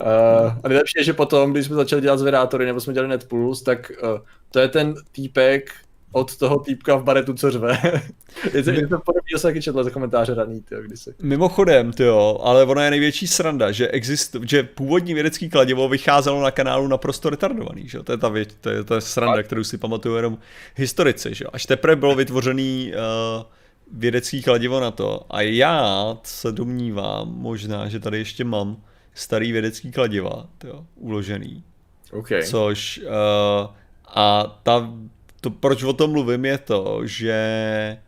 Uh, 0.00 0.52
a 0.62 0.68
nejlepší 0.68 0.98
je, 0.98 1.04
že 1.04 1.12
potom, 1.12 1.52
když 1.52 1.66
jsme 1.66 1.76
začali 1.76 2.02
dělat 2.02 2.18
zvědátory, 2.18 2.66
nebo 2.66 2.80
jsme 2.80 2.92
dělali 2.92 3.08
Netpuls, 3.08 3.62
tak 3.62 3.92
uh, 4.02 4.20
to 4.50 4.58
je 4.60 4.68
ten 4.68 4.94
týpek 5.12 5.70
od 6.16 6.36
toho 6.36 6.58
týpka 6.58 6.96
v 6.96 7.04
baretu, 7.04 7.34
co 7.34 7.50
řve. 7.50 7.78
je 8.54 8.62
to, 8.62 8.70
je 8.70 8.86
to 8.86 8.98
podobný, 8.98 9.28
že 9.32 9.38
jsem 9.38 9.48
taky 9.48 9.62
četl 9.62 9.84
za 9.84 9.90
komentáře 9.90 10.34
raný, 10.34 10.60
tyjo, 10.60 10.82
kdysi. 10.82 11.14
Mimochodem, 11.22 11.90
jo, 11.98 12.38
ale 12.42 12.64
ona 12.64 12.84
je 12.84 12.90
největší 12.90 13.26
sranda, 13.26 13.72
že, 13.72 13.88
exist, 13.88 14.36
že 14.42 14.62
původní 14.62 15.14
vědecký 15.14 15.50
kladivo 15.50 15.88
vycházelo 15.88 16.42
na 16.42 16.50
kanálu 16.50 16.88
naprosto 16.88 17.30
retardovaný, 17.30 17.88
že? 17.88 18.02
To 18.02 18.12
je 18.12 18.18
ta, 18.18 18.28
věc, 18.28 18.48
to 18.60 18.70
je, 18.70 18.84
je 18.94 19.00
sranda, 19.00 19.42
kterou 19.42 19.64
si 19.64 19.78
pamatuju 19.78 20.16
jenom 20.16 20.38
historici, 20.74 21.34
že? 21.34 21.44
Až 21.52 21.66
teprve 21.66 21.96
bylo 21.96 22.14
vytvořený 22.14 22.92
uh, 22.92 23.42
vědecký 23.92 24.42
kladivo 24.42 24.80
na 24.80 24.90
to. 24.90 25.26
A 25.30 25.40
já 25.40 26.16
se 26.22 26.52
domnívám, 26.52 27.28
možná, 27.28 27.88
že 27.88 28.00
tady 28.00 28.18
ještě 28.18 28.44
mám 28.44 28.76
starý 29.14 29.52
vědecký 29.52 29.92
kladiva, 29.92 30.46
jo, 30.64 30.86
uložený. 30.94 31.64
Okay. 32.12 32.42
Což 32.42 33.00
uh, 33.04 33.70
a 34.14 34.58
ta, 34.62 34.90
to, 35.40 35.50
proč 35.50 35.82
o 35.82 35.92
tom 35.92 36.10
mluvím, 36.10 36.44
je 36.44 36.58
to, 36.58 37.00
že 37.04 37.98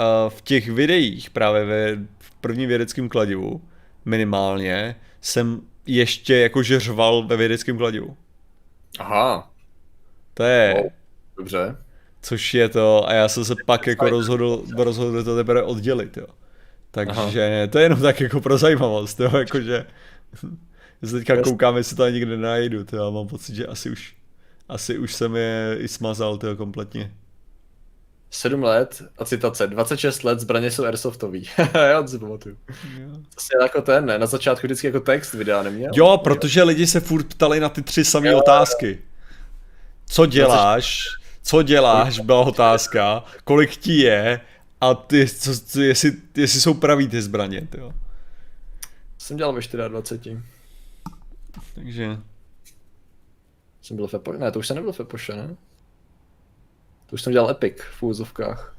uh, 0.00 0.30
v 0.30 0.42
těch 0.42 0.68
videích 0.68 1.30
právě 1.30 1.64
ve 1.64 1.96
v 2.18 2.34
prvním 2.40 2.68
vědeckém 2.68 3.08
kladivu 3.08 3.62
minimálně 4.04 4.96
jsem 5.20 5.60
ještě 5.86 6.36
jakože 6.36 6.80
řval 6.80 7.26
ve 7.26 7.36
vědeckém 7.36 7.78
kladivu. 7.78 8.16
Aha. 8.98 9.50
To 10.34 10.42
je... 10.42 10.74
Wow. 10.76 10.90
Dobře. 11.36 11.76
Což 12.22 12.54
je 12.54 12.68
to, 12.68 13.08
a 13.08 13.12
já 13.12 13.28
jsem 13.28 13.44
se 13.44 13.54
pak 13.66 13.86
jako 13.86 14.08
rozhodl, 14.08 14.64
rozhodl 14.76 15.24
to 15.24 15.36
teprve 15.36 15.62
oddělit, 15.62 16.16
jo. 16.16 16.26
Takže 16.90 17.10
Aha. 17.10 17.66
to 17.70 17.78
je 17.78 17.84
jenom 17.84 18.00
tak 18.00 18.20
jako 18.20 18.40
pro 18.40 18.58
zajímavost, 18.58 19.20
jo, 19.20 19.36
jakože 19.36 19.86
já 21.02 21.08
se 21.08 21.18
teďka 21.18 21.42
koukám, 21.42 21.76
jestli 21.76 21.96
to 21.96 22.08
nikde 22.08 22.36
najdu, 22.36 22.84
to 22.84 22.96
já 22.96 23.10
mám 23.10 23.26
pocit, 23.26 23.54
že 23.54 23.66
asi 23.66 23.90
už, 23.90 24.14
asi 24.68 24.98
už 24.98 25.14
jsem 25.14 25.36
je 25.36 25.76
i 25.80 25.88
smazal, 25.88 26.38
to 26.38 26.56
kompletně. 26.56 27.12
7 28.30 28.62
let 28.62 29.02
a 29.18 29.24
citace, 29.24 29.66
26 29.66 30.24
let 30.24 30.40
zbraně 30.40 30.70
jsou 30.70 30.84
airsoftový. 30.84 31.48
Já 31.74 32.06
si 32.06 32.18
pamatuju. 32.18 32.56
To 32.66 33.58
je 33.58 33.62
jako 33.62 33.82
ten, 33.82 34.06
ne? 34.06 34.18
Na 34.18 34.26
začátku 34.26 34.66
vždycky 34.66 34.86
jako 34.86 35.00
text 35.00 35.32
videa 35.34 35.62
neměl? 35.62 35.90
Jo, 35.94 36.18
protože 36.24 36.62
lidi 36.62 36.86
se 36.86 37.00
furt 37.00 37.24
ptali 37.24 37.60
na 37.60 37.68
ty 37.68 37.82
tři 37.82 38.04
samé 38.04 38.34
otázky. 38.34 38.98
Co 40.06 40.26
děláš? 40.26 41.04
Co 41.42 41.62
děláš? 41.62 42.18
Byla 42.18 42.40
otázka. 42.40 43.24
Kolik 43.44 43.76
ti 43.76 43.92
je? 43.92 44.40
A 44.80 44.94
ty, 44.94 45.28
co, 45.28 45.60
co, 45.60 45.80
jestli, 45.80 46.12
jestli 46.36 46.60
jsou 46.60 46.74
pravý 46.74 47.08
ty 47.08 47.22
zbraně, 47.22 47.68
jo. 47.78 47.92
Jsem 49.18 49.36
dělal 49.36 49.52
ve 49.52 49.88
24. 49.88 50.38
Takže... 51.74 52.18
Jsem 53.84 53.96
byl 53.96 54.06
v 54.06 54.14
Epo... 54.14 54.32
Ne, 54.32 54.50
to 54.50 54.58
už 54.58 54.66
jsem 54.66 54.76
nebyl 54.76 54.92
v 54.92 55.00
Epoše, 55.00 55.36
ne? 55.36 55.56
To 57.06 57.14
už 57.14 57.22
jsem 57.22 57.32
dělal 57.32 57.50
Epic 57.50 57.76
v 57.98 58.02
úzovkách. 58.02 58.76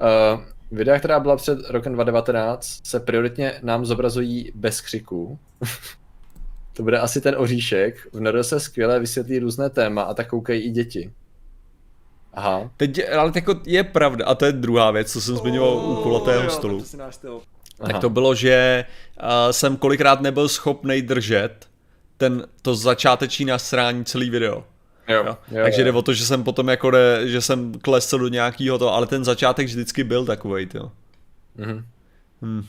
Uh, 0.00 0.40
videa, 0.70 0.98
která 0.98 1.20
byla 1.20 1.36
před 1.36 1.58
rokem 1.70 1.92
2019, 1.92 2.86
se 2.86 3.00
prioritně 3.00 3.60
nám 3.62 3.86
zobrazují 3.86 4.52
bez 4.54 4.80
křiků. 4.80 5.38
to 6.72 6.82
bude 6.82 6.98
asi 6.98 7.20
ten 7.20 7.34
oříšek. 7.38 8.08
V 8.12 8.20
NR 8.20 8.42
se 8.42 8.60
skvěle 8.60 9.00
vysvětlí 9.00 9.38
různé 9.38 9.70
téma 9.70 10.02
a 10.02 10.14
tak 10.14 10.28
koukají 10.28 10.62
i 10.62 10.70
děti. 10.70 11.12
Aha. 12.32 12.70
Teď, 12.76 13.12
ale 13.12 13.32
jako 13.34 13.60
je 13.66 13.84
pravda, 13.84 14.26
a 14.26 14.34
to 14.34 14.44
je 14.44 14.52
druhá 14.52 14.90
věc, 14.90 15.12
co 15.12 15.20
jsem 15.20 15.36
zmiňoval 15.36 15.76
u 15.76 16.02
kulatého 16.02 16.50
stolu. 16.50 16.84
Tak, 16.96 17.92
tak 17.92 18.00
to 18.00 18.10
bylo, 18.10 18.34
že 18.34 18.84
uh, 19.22 19.28
jsem 19.50 19.76
kolikrát 19.76 20.20
nebyl 20.20 20.48
schopný 20.48 21.02
držet 21.02 21.67
ten, 22.18 22.46
to 22.62 22.74
začáteční 22.74 23.44
nasrání 23.44 24.04
celý 24.04 24.30
video. 24.30 24.64
Jo, 25.08 25.24
jo. 25.26 25.36
Jo, 25.50 25.62
Takže 25.62 25.84
jde 25.84 25.92
o 25.92 26.02
to, 26.02 26.14
že 26.14 26.26
jsem 26.26 26.44
potom 26.44 26.68
jako 26.68 26.90
ne, 26.90 27.28
že 27.28 27.40
jsem 27.40 27.74
klesl 27.74 28.18
do 28.18 28.28
nějakého 28.28 28.78
to, 28.78 28.94
ale 28.94 29.06
ten 29.06 29.24
začátek 29.24 29.66
vždycky 29.66 30.04
byl 30.04 30.26
takový, 30.26 30.68
jo. 30.74 30.92
Mhm. 31.56 31.84
Hmm. 32.42 32.64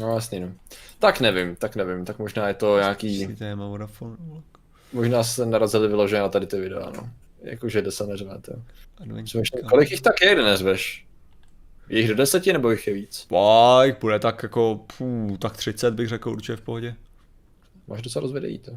No 0.00 0.14
jasně, 0.14 0.40
no. 0.40 0.52
Tak 0.98 1.20
nevím, 1.20 1.56
tak 1.56 1.76
nevím, 1.76 2.04
tak 2.04 2.18
možná 2.18 2.48
je 2.48 2.54
to 2.54 2.78
nějaký... 2.78 3.36
Možná 4.92 5.24
se 5.24 5.46
narazili 5.46 5.88
vyloženě 5.88 6.22
na 6.22 6.28
tady 6.28 6.46
ty 6.46 6.60
videa, 6.60 6.92
no. 6.96 7.10
Jakože 7.42 7.82
jde 7.82 7.90
se 7.90 8.06
neřvete. 8.06 8.62
Kolik 9.68 9.90
jich 9.90 10.00
tak 10.00 10.22
je, 10.22 10.34
nezveš? 10.34 11.06
Je 11.88 12.00
jich 12.00 12.08
do 12.08 12.14
deseti 12.14 12.52
nebo 12.52 12.70
jich 12.70 12.86
je 12.86 12.94
víc? 12.94 13.26
Pojď, 13.28 13.94
bude 14.00 14.18
tak 14.18 14.42
jako, 14.42 14.80
pů, 14.98 15.36
tak 15.40 15.56
30 15.56 15.94
bych 15.94 16.08
řekl 16.08 16.30
určitě 16.30 16.56
v 16.56 16.60
pohodě. 16.60 16.94
Máš 17.88 18.02
docela 18.02 18.22
dost 18.22 18.32
videí, 18.32 18.58
to. 18.58 18.72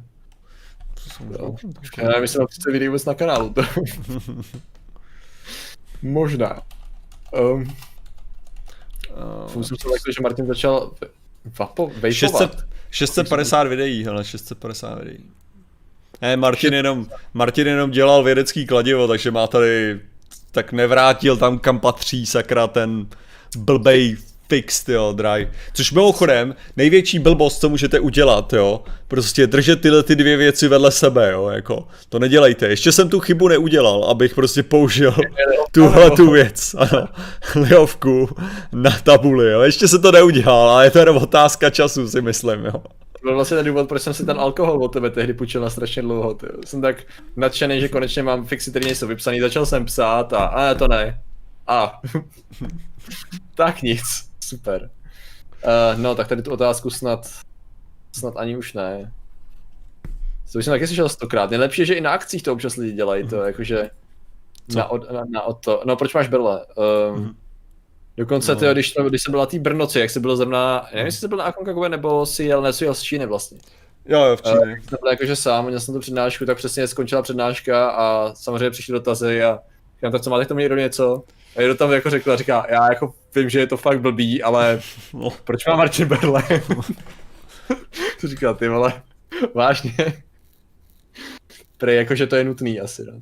Já 1.98 2.20
myslím, 2.20 2.42
že 2.42 2.48
30 2.48 2.72
videí 2.72 2.88
vůbec 2.88 3.06
na 3.06 3.14
kanálu. 3.14 3.54
To. 3.54 3.62
Možná. 6.02 6.62
Um, 7.34 7.62
uh, 7.62 7.68
jsem 9.52 9.64
se 9.64 9.70
takhle, 9.70 10.14
že 10.14 10.22
Martin 10.22 10.46
začal 10.46 10.92
vapo, 11.60 11.92
600, 12.10 12.66
650 12.92 13.64
videí, 13.64 14.06
hele, 14.06 14.24
650 14.24 15.00
videí. 15.00 15.24
Ne, 16.22 16.38
Martin 16.38 16.74
jenom, 16.74 17.08
Martin 17.34 17.68
jenom 17.68 17.92
dělal 17.92 18.24
vědecký 18.24 18.66
kladivo, 18.66 19.08
takže 19.08 19.32
má 19.32 19.48
tady, 19.48 20.00
tak 20.52 20.72
nevrátil 20.72 21.38
tam, 21.38 21.60
kam 21.60 21.80
patří 21.80 22.26
sakra 22.26 22.68
ten 22.68 23.08
blbej 23.58 24.18
fixed, 24.50 24.90
jo, 24.90 25.14
drive. 25.16 25.52
Což 25.74 25.92
mimochodem, 25.92 26.56
největší 26.78 27.20
blbost, 27.20 27.60
co 27.60 27.70
můžete 27.70 28.00
udělat, 28.00 28.54
jo, 28.54 28.84
prostě 29.08 29.48
držet 29.48 29.82
tyhle 29.82 30.04
ty 30.04 30.16
dvě 30.16 30.38
věci 30.38 30.68
vedle 30.68 30.92
sebe, 30.92 31.32
jo, 31.32 31.50
jako, 31.50 31.88
to 32.10 32.20
nedělejte. 32.20 32.68
Ještě 32.68 32.92
jsem 32.92 33.10
tu 33.10 33.20
chybu 33.20 33.48
neudělal, 33.48 34.04
abych 34.04 34.36
prostě 34.36 34.64
použil 34.64 35.16
tuhle 35.72 36.12
tu 36.12 36.32
věc, 36.32 36.76
ano, 36.78 37.08
lihovku 37.56 38.30
na 38.72 38.92
tabuli, 39.04 39.52
jo, 39.52 39.62
ještě 39.62 39.88
se 39.88 40.00
to 40.00 40.12
neudělal, 40.12 40.70
ale 40.70 40.86
je 40.86 40.92
to 40.92 41.00
jenom 41.00 41.18
otázka 41.18 41.70
času, 41.70 42.08
si 42.08 42.22
myslím, 42.22 42.66
jo. 42.66 42.84
Byl 43.24 43.36
vlastně 43.36 43.58
ten 43.58 43.66
důvod, 43.66 43.90
proč 43.90 44.02
jsem 44.02 44.14
si 44.14 44.26
ten 44.26 44.40
alkohol 44.40 44.84
od 44.84 44.88
tebe 44.88 45.10
tehdy 45.10 45.34
půjčil 45.34 45.62
na 45.62 45.70
strašně 45.70 46.02
dlouho. 46.02 46.34
Tyjo. 46.34 46.52
Jsem 46.66 46.82
tak 46.82 47.04
nadšený, 47.36 47.82
že 47.82 47.90
konečně 47.90 48.24
mám 48.24 48.46
fixy, 48.46 48.70
které 48.70 48.86
nejsou 48.86 49.08
vypsaný. 49.08 49.40
Začal 49.40 49.66
jsem 49.66 49.86
psát 49.86 50.34
a, 50.34 50.46
a 50.46 50.74
to 50.74 50.88
ne. 50.88 51.22
A. 51.68 52.02
tak 53.56 53.82
nic. 53.82 54.27
Super. 54.48 54.90
Uh, 55.66 56.00
no, 56.00 56.16
tak 56.16 56.28
tady 56.28 56.42
tu 56.42 56.52
otázku 56.52 56.90
snad, 56.90 57.30
snad 58.12 58.38
ani 58.38 58.58
už 58.58 58.74
ne. 58.74 59.12
To 60.52 60.60
jsem 60.60 60.72
taky 60.72 60.88
slyšel 60.88 61.10
stokrát. 61.10 61.50
Nejlepší 61.50 61.82
je, 61.82 61.86
že 61.86 61.94
i 61.94 62.02
na 62.02 62.12
akcích 62.12 62.44
to 62.44 62.54
občas 62.54 62.76
lidi 62.76 62.92
dělají, 62.92 63.28
to 63.28 63.36
jakože 63.44 63.90
na, 64.76 64.88
od, 64.88 65.12
na, 65.12 65.24
na 65.32 65.42
od 65.42 65.54
to. 65.54 65.84
No 65.86 65.96
proč 65.96 66.14
máš 66.14 66.28
brle? 66.28 66.66
Um, 66.76 67.20
mm. 67.20 67.36
Dokonce, 68.18 68.54
no. 68.54 68.60
tyjo, 68.60 68.74
když, 68.74 68.94
když 69.10 69.24
jsem 69.24 69.32
byl 69.32 69.40
na 69.40 69.46
té 69.46 69.60
Brnoci, 69.60 70.00
jak 70.00 70.10
jsi 70.10 70.20
byl 70.20 70.38
zrovna, 70.38 70.88
nevím, 70.94 71.06
jestli 71.06 71.20
jsi 71.20 71.28
byl 71.28 71.38
na 71.38 71.44
Aconcagové, 71.44 71.90
nebo 71.90 72.26
si 72.26 72.44
jel, 72.44 72.62
ne, 72.62 72.72
jel 72.82 72.94
z 72.94 73.02
Číny 73.02 73.26
vlastně. 73.26 73.60
Jo, 74.06 74.24
jo, 74.24 74.36
v 74.36 74.42
Číně. 74.42 74.60
Uh, 74.60 74.88
jsem 74.90 74.98
byl 75.02 75.10
jakože 75.10 75.36
sám, 75.36 75.66
měl 75.66 75.80
jsem 75.80 75.94
tu 75.94 76.00
přednášku, 76.00 76.46
tak 76.46 76.58
přesně 76.58 76.88
skončila 76.88 77.22
přednáška 77.22 77.90
a 77.90 78.36
samozřejmě 78.36 78.70
přišly 78.70 78.94
dotazy 78.94 79.44
a 79.44 79.60
říkám, 79.96 80.12
tak 80.12 80.22
co 80.22 80.30
máte 80.30 80.46
k 80.46 80.48
tomu 80.48 80.60
někdo 80.60 80.76
něco? 80.76 81.24
A 81.56 81.62
někdo 81.62 81.76
tam 81.76 81.92
jako 81.92 82.10
řekl, 82.10 82.38
říká, 82.38 82.66
já 82.70 82.90
jako 82.90 83.14
vím, 83.36 83.50
že 83.50 83.60
je 83.60 83.68
to 83.68 83.78
fakt 83.78 84.02
blbý, 84.02 84.44
ale 84.44 84.82
no. 85.14 85.30
proč 85.44 85.66
má 85.66 85.76
Martin 85.76 86.08
Berle? 86.08 86.44
to 88.22 88.28
říká, 88.28 88.54
ty 88.54 88.68
vole, 88.68 89.02
vážně. 89.54 89.94
Prej, 91.78 91.98
jakože 91.98 92.28
to 92.28 92.36
je 92.36 92.44
nutný 92.44 92.80
asi, 92.80 93.04
no. 93.12 93.20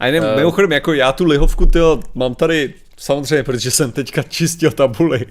A 0.00 0.06
jenom, 0.06 0.30
uh, 0.30 0.36
mimochodem, 0.36 0.72
jako 0.72 0.92
já 0.92 1.12
tu 1.12 1.24
lihovku, 1.24 1.66
tyjo, 1.66 2.00
mám 2.14 2.34
tady 2.34 2.74
Samozřejmě, 2.96 3.42
protože 3.42 3.70
jsem 3.70 3.92
teďka 3.92 4.22
čistil 4.22 4.70
tabuli. 4.70 5.26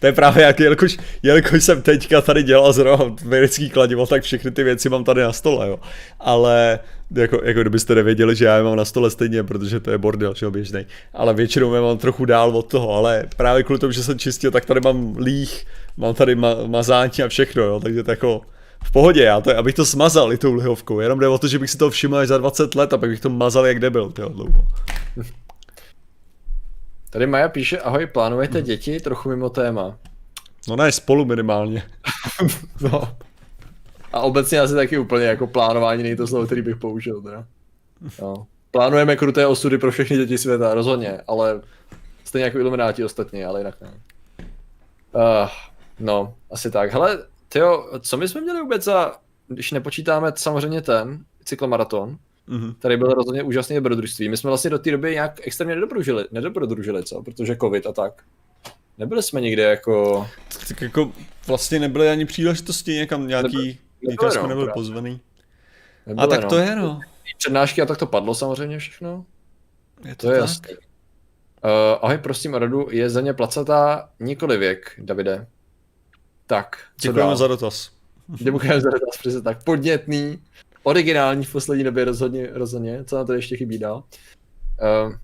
To 0.00 0.06
je 0.06 0.12
právě 0.12 0.44
jak, 0.44 0.60
jelikož, 0.60 0.96
jelikož 1.22 1.64
jsem 1.64 1.82
teďka 1.82 2.20
tady 2.20 2.42
dělal 2.42 2.72
zrovna 2.72 3.16
vědecký 3.26 3.70
kladivo, 3.70 4.06
tak 4.06 4.22
všechny 4.22 4.50
ty 4.50 4.64
věci 4.64 4.88
mám 4.88 5.04
tady 5.04 5.22
na 5.22 5.32
stole, 5.32 5.68
jo. 5.68 5.78
Ale 6.20 6.78
jako, 7.10 7.40
jako 7.44 7.60
kdybyste 7.60 7.94
nevěděli, 7.94 8.36
že 8.36 8.44
já 8.44 8.56
je 8.56 8.62
mám 8.62 8.76
na 8.76 8.84
stole 8.84 9.10
stejně, 9.10 9.42
protože 9.42 9.80
to 9.80 9.90
je 9.90 9.98
bordel, 9.98 10.34
že 10.34 10.50
běžný. 10.50 10.86
Ale 11.14 11.34
většinou 11.34 11.74
je 11.74 11.80
mám 11.80 11.98
trochu 11.98 12.24
dál 12.24 12.56
od 12.56 12.66
toho, 12.66 12.92
ale 12.92 13.24
právě 13.36 13.62
kvůli 13.62 13.78
tomu, 13.78 13.92
že 13.92 14.02
jsem 14.02 14.18
čistil, 14.18 14.50
tak 14.50 14.64
tady 14.64 14.80
mám 14.80 15.16
líh, 15.16 15.64
mám 15.96 16.14
tady 16.14 16.34
ma, 16.34 16.54
mazání 16.66 17.22
a 17.24 17.28
všechno, 17.28 17.62
jo, 17.62 17.80
takže 17.80 18.02
to 18.02 18.10
jako 18.10 18.40
v 18.84 18.92
pohodě, 18.92 19.22
já 19.22 19.40
to, 19.40 19.58
abych 19.58 19.74
to 19.74 19.86
smazal 19.86 20.32
i 20.32 20.38
tou 20.38 20.54
lihovkou, 20.54 21.00
jenom 21.00 21.18
jde 21.18 21.28
o 21.28 21.38
to, 21.38 21.48
že 21.48 21.58
bych 21.58 21.70
si 21.70 21.78
to 21.78 21.90
všiml 21.90 22.16
až 22.16 22.28
za 22.28 22.38
20 22.38 22.74
let 22.74 22.92
a 22.92 22.98
pak 22.98 23.10
bych 23.10 23.20
to 23.20 23.30
mazal 23.30 23.66
jak 23.66 23.80
debil, 23.80 24.10
tyjo, 24.10 24.28
dlouho. 24.28 24.66
Tady 27.16 27.26
Maja 27.26 27.48
píše, 27.48 27.78
ahoj, 27.78 28.06
plánujete 28.06 28.62
děti? 28.62 29.00
Trochu 29.00 29.28
mimo 29.28 29.50
téma. 29.50 29.98
No 30.68 30.76
ne, 30.76 30.92
spolu 30.92 31.24
minimálně. 31.24 31.82
no. 32.80 33.16
A 34.12 34.20
obecně 34.20 34.60
asi 34.60 34.74
taky 34.74 34.98
úplně 34.98 35.24
jako 35.24 35.46
plánování 35.46 36.02
není 36.02 36.16
to 36.16 36.26
slovo, 36.26 36.46
který 36.46 36.62
bych 36.62 36.76
použil. 36.76 37.22
Teda. 37.22 37.46
No. 38.22 38.46
Plánujeme 38.70 39.16
kruté 39.16 39.46
osudy 39.46 39.78
pro 39.78 39.90
všechny 39.90 40.16
děti 40.16 40.38
světa, 40.38 40.74
rozhodně, 40.74 41.20
ale 41.28 41.60
stejně 42.24 42.44
jako 42.44 42.58
ilumináti 42.58 43.04
ostatní, 43.04 43.44
ale 43.44 43.60
jinak 43.60 43.80
ne. 43.80 43.90
Uh, 45.12 45.48
no, 46.00 46.34
asi 46.50 46.70
tak. 46.70 46.92
Hele, 46.92 47.18
tyjo, 47.48 47.98
co 48.00 48.16
my 48.16 48.28
jsme 48.28 48.40
měli 48.40 48.60
vůbec 48.60 48.84
za, 48.84 49.12
když 49.48 49.72
nepočítáme 49.72 50.32
samozřejmě 50.34 50.82
ten 50.82 51.24
cyklomaraton, 51.44 52.16
Mm-hmm. 52.48 52.74
Tady 52.78 52.96
bylo 52.96 53.14
rozhodně 53.14 53.42
úžasné 53.42 53.74
dobrodružství. 53.74 54.28
My 54.28 54.36
jsme 54.36 54.50
vlastně 54.50 54.70
do 54.70 54.78
té 54.78 54.90
doby 54.90 55.12
nějak 55.12 55.40
extrémně 55.42 55.74
nedobrodružili, 55.74 56.24
nedobrodružili, 56.30 57.04
co? 57.04 57.22
Protože 57.22 57.56
covid 57.56 57.86
a 57.86 57.92
tak. 57.92 58.22
Nebyli 58.98 59.22
jsme 59.22 59.40
nikde 59.40 59.62
jako... 59.62 60.26
Tak 60.68 60.80
jako 60.80 61.12
vlastně 61.46 61.78
nebyly 61.78 62.08
ani 62.08 62.26
příležitosti 62.26 62.92
někam 62.92 63.26
nějaký, 63.26 63.56
nebyl, 63.56 63.76
někam 64.02 64.30
jsme 64.30 64.42
no, 64.42 64.48
nebyli 64.48 64.68
pozvaný. 64.74 65.20
A 66.16 66.26
tak 66.26 66.42
no. 66.42 66.48
to 66.48 66.58
je 66.58 66.76
no. 66.76 67.00
Přednášky 67.38 67.82
a 67.82 67.86
tak 67.86 67.98
to 67.98 68.06
padlo 68.06 68.34
samozřejmě 68.34 68.78
všechno. 68.78 69.24
Je 70.04 70.14
to, 70.14 70.26
to 70.26 70.32
je 70.32 70.38
jasný. 70.38 70.70
Uh, 70.74 70.80
ahoj, 72.02 72.18
prosím 72.18 72.54
o 72.54 72.58
radu, 72.58 72.88
je 72.90 73.10
země 73.10 73.32
placatá, 73.32 74.08
nikoli 74.20 74.56
věk, 74.56 74.90
Davide. 74.98 75.46
Tak, 76.46 76.76
co 76.96 77.08
Děkujeme 77.08 77.28
dál? 77.28 77.36
za 77.36 77.46
dotaz. 77.46 77.90
Děkujeme 78.28 78.80
za 78.80 78.90
dotaz, 78.90 79.18
přesně 79.18 79.40
tak. 79.40 79.64
Podnětný, 79.64 80.42
originální 80.86 81.44
v 81.44 81.52
poslední 81.52 81.84
době 81.84 82.04
rozhodně, 82.04 82.48
rozhodně. 82.52 83.04
Co 83.04 83.16
na 83.16 83.24
to 83.24 83.32
ještě 83.32 83.56
chybí 83.56 83.78
dál? 83.78 84.04
Uh, 85.06 85.14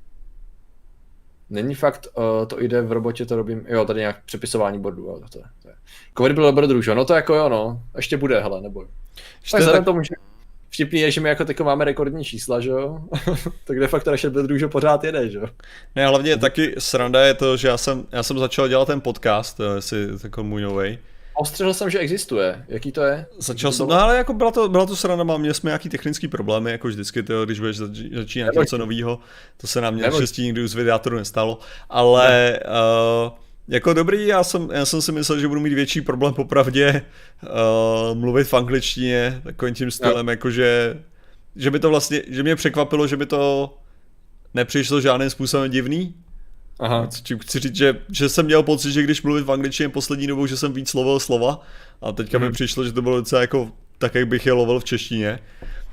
není 1.51 1.75
fakt, 1.75 2.07
uh, 2.15 2.47
to 2.47 2.61
jde 2.61 2.83
v 2.83 2.93
robotě, 2.93 3.27
to 3.27 3.37
robím, 3.37 3.67
jo, 3.69 3.85
tady 3.85 4.01
nějak 4.01 4.25
přepisování 4.25 4.79
bordů, 4.79 5.03
jo, 5.03 5.21
to 5.33 5.39
je, 5.39 5.45
to 5.63 5.69
je. 5.69 5.75
Covid 6.19 6.35
byl 6.35 6.45
dobrodruž, 6.45 6.87
jo, 6.87 6.95
no 6.95 7.05
to 7.05 7.15
jako 7.15 7.35
jo, 7.35 7.49
no, 7.49 7.83
ještě 7.97 8.17
bude, 8.17 8.41
hele, 8.41 8.61
neboj. 8.61 8.87
Ještě 9.41 9.57
Tak 9.57 9.73
tak, 9.73 9.85
tomu, 9.85 10.03
že 10.03 10.15
vtipný 10.71 11.01
je, 11.01 11.11
že 11.11 11.21
my 11.21 11.29
jako 11.29 11.45
teďko 11.45 11.65
máme 11.65 11.85
rekordní 11.85 12.25
čísla, 12.25 12.61
že 12.61 12.71
jo, 12.71 12.99
tak 13.65 13.81
de 13.81 13.89
facto 13.89 14.11
naše 14.11 14.31
dobrodružo 14.31 14.69
pořád 14.69 15.05
jede, 15.05 15.31
že 15.31 15.39
jo. 15.39 15.47
ne, 15.97 16.07
hlavně 16.07 16.37
taky 16.37 16.75
sranda 16.79 17.21
je 17.25 17.35
to, 17.35 17.57
že 17.57 17.69
já 17.69 17.77
jsem, 17.77 18.07
já 18.13 18.23
jsem 18.23 18.39
začal 18.39 18.69
dělat 18.69 18.87
ten 18.87 19.01
podcast, 19.01 19.57
to 19.57 19.75
je 19.75 19.83
si 19.83 20.19
takový 20.19 20.49
můj 20.49 20.63
novej. 20.63 20.99
Ostřehl 21.35 21.75
jsem, 21.75 21.91
že 21.91 21.99
existuje, 21.99 22.65
jaký 22.69 22.93
to 22.93 23.03
je? 23.03 23.27
Začal 23.39 23.71
To 23.71 23.77
jsem, 23.77 23.89
no 23.89 23.95
ale 23.95 24.17
jako 24.17 24.33
byla 24.33 24.51
to, 24.51 24.69
byla 24.69 24.87
to 24.87 24.97
sranda, 24.97 25.25
mám, 25.25 25.41
měli 25.41 25.55
jsme 25.55 25.69
nějaký 25.69 25.89
technický 25.89 26.29
problémy, 26.29 26.71
jako 26.71 26.89
vždycky, 26.89 27.23
tyjo, 27.23 27.45
když 27.45 27.61
budeš 27.61 27.77
zač, 27.77 27.99
začínat 28.13 28.47
Neboj. 28.47 28.63
něco 28.63 28.79
nového, 28.79 29.19
to 29.57 29.67
se 29.67 29.81
nám 29.81 29.99
naštěstí 29.99 30.43
nikdy 30.43 30.69
z 30.69 30.75
videátoru 30.75 31.17
nestalo, 31.17 31.59
ale 31.91 32.61
uh, 33.25 33.33
jako 33.69 33.95
dobrý, 33.95 34.27
já 34.27 34.45
jsem, 34.45 34.69
já 34.73 34.85
jsem 34.85 35.03
si 35.03 35.13
myslel, 35.13 35.41
že 35.41 35.49
budu 35.49 35.61
mít 35.61 35.75
větší 35.75 36.01
problém 36.01 36.35
popravdě 36.35 37.03
uh, 37.43 38.19
mluvit 38.19 38.45
v 38.45 38.55
angličtině, 38.55 39.41
takovým 39.45 39.75
tím 39.75 39.91
stylem, 39.91 40.29
jakože, 40.29 41.01
že 41.57 41.71
by 41.71 41.79
to 41.79 41.91
vlastně, 41.91 42.23
že 42.29 42.43
mě 42.43 42.57
překvapilo, 42.57 43.07
že 43.07 43.17
by 43.17 43.27
to 43.27 43.75
nepřišlo 44.55 45.01
žádným 45.01 45.31
způsobem 45.31 45.71
divný, 45.71 46.15
Aha. 46.83 47.09
Čím 47.23 47.39
chci 47.39 47.59
říct, 47.59 47.77
že, 47.77 47.97
že 48.11 48.29
jsem 48.29 48.45
měl 48.47 48.63
pocit, 48.63 48.93
že 48.93 49.03
když 49.03 49.23
mluvit 49.23 49.43
v 49.45 49.53
angličtině 49.53 49.89
poslední 49.89 50.27
dobou, 50.27 50.47
že 50.47 50.57
jsem 50.57 50.73
víc 50.73 50.95
lovil 50.95 51.21
slova 51.21 51.61
a 52.03 52.13
teďka 52.13 52.39
mi 52.39 52.45
Mhm. 52.45 52.55
přišlo, 52.55 52.85
že 52.85 52.93
to 52.93 53.03
bylo 53.03 53.17
docela 53.17 53.41
jako 53.41 53.71
tak, 53.99 54.15
jak 54.15 54.29
bych 54.29 54.47
je 54.47 54.53
lovil 54.53 54.81
v 54.81 54.85
češtině, 54.85 55.39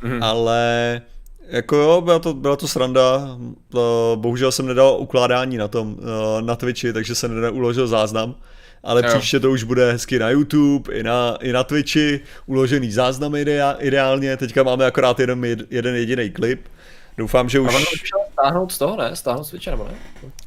Mhm. 0.01 0.23
ale 0.23 1.01
jako 1.47 1.75
jo, 1.75 2.01
byla 2.01 2.19
to, 2.19 2.33
byla 2.33 2.55
to 2.55 2.67
sranda, 2.67 3.37
To- 3.69 4.17
bohužel 4.21 4.51
jsem 4.51 4.65
nedal 4.67 4.97
ukládání 4.99 5.57
na 5.57 5.67
tom, 5.67 5.97
eh, 5.99 6.41
na 6.41 6.55
Twitchi, 6.55 6.93
takže 6.93 7.15
jsem 7.15 7.41
neuložil 7.41 7.87
záznam, 7.87 8.35
ale 8.83 9.01
Jo. 9.05 9.09
příště 9.09 9.39
to 9.39 9.51
už 9.51 9.63
bude 9.63 9.91
hezky 9.91 10.19
na 10.19 10.29
YouTube, 10.29 10.93
i 10.93 11.03
na, 11.03 11.37
i 11.41 11.51
na 11.51 11.63
Twitchi, 11.63 12.19
uložený 12.45 12.91
záznam 12.91 13.35
idea, 13.35 13.71
ideálně, 13.79 14.37
teďka 14.37 14.63
máme 14.63 14.85
akorát 14.85 15.19
jeden, 15.19 15.45
jeden 15.69 15.95
jediný 15.95 16.29
klip, 16.29 16.61
Doufám, 17.19 17.49
že 17.49 17.57
A 17.57 17.61
už... 17.61 17.71
šel 18.03 18.19
stáhnout 18.33 18.71
z 18.71 18.77
toho, 18.77 18.97
ne? 18.97 19.15
Stáhnout 19.15 19.43
z 19.43 19.65
nebo 19.65 19.83
ne? 19.83 19.93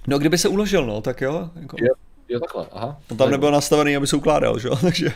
No 0.06 0.18
kdyby 0.18 0.38
se 0.38 0.48
uložil, 0.48 0.86
no, 0.86 1.00
tak 1.00 1.20
jo. 1.20 1.50
Jako... 1.60 1.76
Jo. 1.80 1.94
Jo, 2.28 2.40
takhle, 2.40 2.66
aha. 2.72 3.00
On 3.10 3.16
tam 3.16 3.30
nebyl 3.30 3.50
nastavený, 3.50 3.96
aby 3.96 4.06
se 4.06 4.16
ukládal, 4.16 4.58
že 4.58 4.68
jo? 4.68 4.76
Takže... 4.82 5.08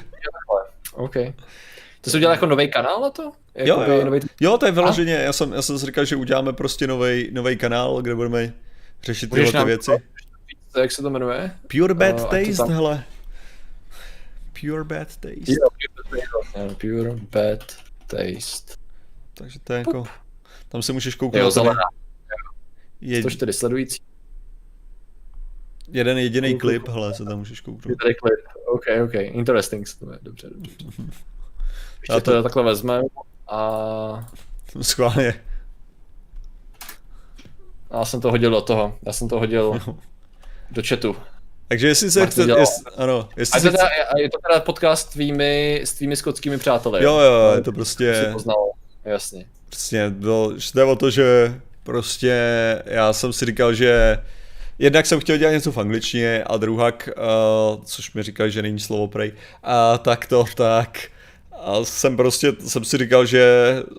OK. 0.93 1.15
To 2.01 2.11
jsi 2.11 2.16
udělal 2.16 2.35
jako 2.35 2.47
nový 2.47 2.70
kanál 2.70 3.01
na 3.01 3.11
to? 3.11 3.23
Jo, 3.23 3.33
Jakoby 3.55 3.91
jo. 3.91 4.05
Nový... 4.05 4.20
jo, 4.41 4.59
to 4.59 4.66
je 4.66 4.73
vyloženě, 4.73 5.12
já 5.12 5.33
jsem, 5.33 5.53
já 5.53 5.62
jsem 5.62 5.78
si 5.78 5.87
říkal, 5.87 6.05
že 6.05 6.16
uděláme 6.16 6.53
prostě 6.53 6.87
nový 7.31 7.57
kanál, 7.57 8.03
kde 8.03 8.15
budeme 8.15 8.53
řešit 9.03 9.31
tyhle 9.31 9.53
ty 9.53 9.65
věci. 9.66 9.91
to, 10.73 10.81
jak 10.81 10.93
se 10.93 11.03
to 11.03 11.11
jmenuje? 11.11 11.51
Pure 11.66 11.95
Bad 11.95 12.20
Uh, 12.20 12.27
a 12.27 12.28
Taste, 12.28 12.57
tam- 12.57 12.70
hele. 12.70 13.05
Pure 14.61 14.85
Bad 14.85 15.09
Taste. 15.16 15.53
Jo, 15.53 15.69
Pure 15.70 16.11
Bad 16.11 16.33
Taste. 16.53 16.74
Pure 16.74 17.11
Bad 17.33 17.77
Taste. 18.07 18.74
Takže 19.35 19.59
to 19.65 19.73
je 19.73 19.78
jako... 19.78 20.05
Tam 20.69 20.83
se 20.83 20.93
můžeš 20.93 21.15
kouknout. 21.15 21.41
Jo, 21.43 21.51
zelená. 21.51 21.81
je, 23.01 23.21
104 23.23 23.53
sledující. 23.53 24.03
jeden 25.89 26.19
jediný 26.19 26.59
klip, 26.59 26.89
hele, 26.89 27.15
se 27.15 27.25
tam 27.25 27.39
můžeš 27.39 27.61
kouknout. 27.61 27.99
tady 28.03 28.15
klip. 28.15 28.35
OK, 28.67 28.85
OK. 29.05 29.15
Interesting. 29.15 29.87
To 29.99 30.13
je 30.13 30.19
dobře, 30.23 30.49
dobře. 30.55 30.73
Ještě 32.01 32.13
Já 32.13 32.21
to... 32.21 32.31
to- 32.33 32.43
takhle 32.43 32.63
vezmeme 32.63 33.05
a... 33.49 34.29
Schválně. 34.83 35.45
a 37.91 37.99
já 37.99 38.05
jsem 38.05 38.21
to 38.21 38.31
hodil 38.31 38.51
do 38.51 38.61
toho. 38.61 38.99
Já 39.07 39.13
jsem 39.13 39.29
to 39.29 39.39
hodil 39.39 39.81
do 40.71 40.83
chatu. 40.89 41.17
Takže 41.69 41.89
jestli 41.89 42.11
se 42.11 42.21
Martin 42.21 42.33
chce, 42.33 42.47
dělal. 42.47 42.61
jest, 42.61 42.85
ano, 42.97 43.29
A 43.37 43.41
jestli 43.41 43.57
je 43.59 43.61
se 43.63 43.69
chce, 43.69 43.77
teda, 43.77 43.89
a 44.15 44.19
je 44.19 44.31
to 44.31 44.39
teda 44.49 44.61
podcast 44.61 45.09
s 45.09 45.13
tvými, 45.13 45.81
s 45.85 45.93
tvými 45.95 46.17
skotskými 46.17 46.59
přáteli. 46.59 47.05
jo, 47.05 47.19
jo, 47.21 47.53
je 47.55 47.61
to 47.63 47.73
prostě, 47.73 48.35
jasně. 49.05 49.47
Prostě 49.71 50.11
bylo, 50.11 50.53
jde 50.75 50.85
o 50.85 50.97
to, 50.97 51.11
že 51.11 51.55
prostě 51.83 52.33
já 52.87 53.13
jsem 53.13 53.33
si 53.33 53.45
říkal, 53.47 53.75
že 53.75 54.19
jednak 54.79 55.07
jsem 55.07 55.21
chtěl 55.21 55.37
dělat 55.37 55.53
něco 55.53 55.73
v 55.73 55.79
angličtině 55.79 56.45
a 56.47 56.57
druhak, 56.57 57.09
uh, 57.77 57.85
což 57.85 58.13
mi 58.15 58.23
říkal, 58.23 58.49
že 58.49 58.63
není 58.63 58.81
slovo 58.81 59.09
prej, 59.09 59.33
a 59.63 59.99
tak 59.99 60.27
to, 60.27 60.45
tak 60.55 60.99
a 61.61 61.85
jsem 61.85 62.17
prostě, 62.17 62.53
jsem 62.67 62.85
si 62.85 62.99
říkal, 62.99 63.27
že 63.27 63.47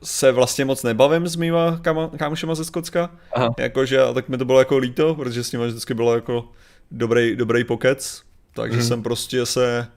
se 0.03 0.31
vlastně 0.31 0.65
moc 0.65 0.83
nebavím 0.83 1.27
s 1.27 1.35
mýma 1.35 1.79
kama, 1.81 2.09
kámošema 2.17 2.55
ze 2.55 2.65
Skotska, 2.65 3.09
Aha. 3.33 3.49
jakože, 3.59 4.01
a 4.01 4.13
tak 4.13 4.29
mi 4.29 4.37
to 4.37 4.45
bylo 4.45 4.59
jako 4.59 4.77
líto, 4.77 5.15
protože 5.15 5.43
s 5.43 5.51
nimi 5.51 5.67
vždycky 5.67 5.93
bylo 5.93 6.15
jako 6.15 6.45
dobrý, 6.91 7.35
dobrý 7.35 7.63
pokec, 7.63 8.21
takže 8.53 8.77
Mhm. 8.77 8.87
jsem 8.87 9.03
prostě 9.03 9.45
se 9.45 9.87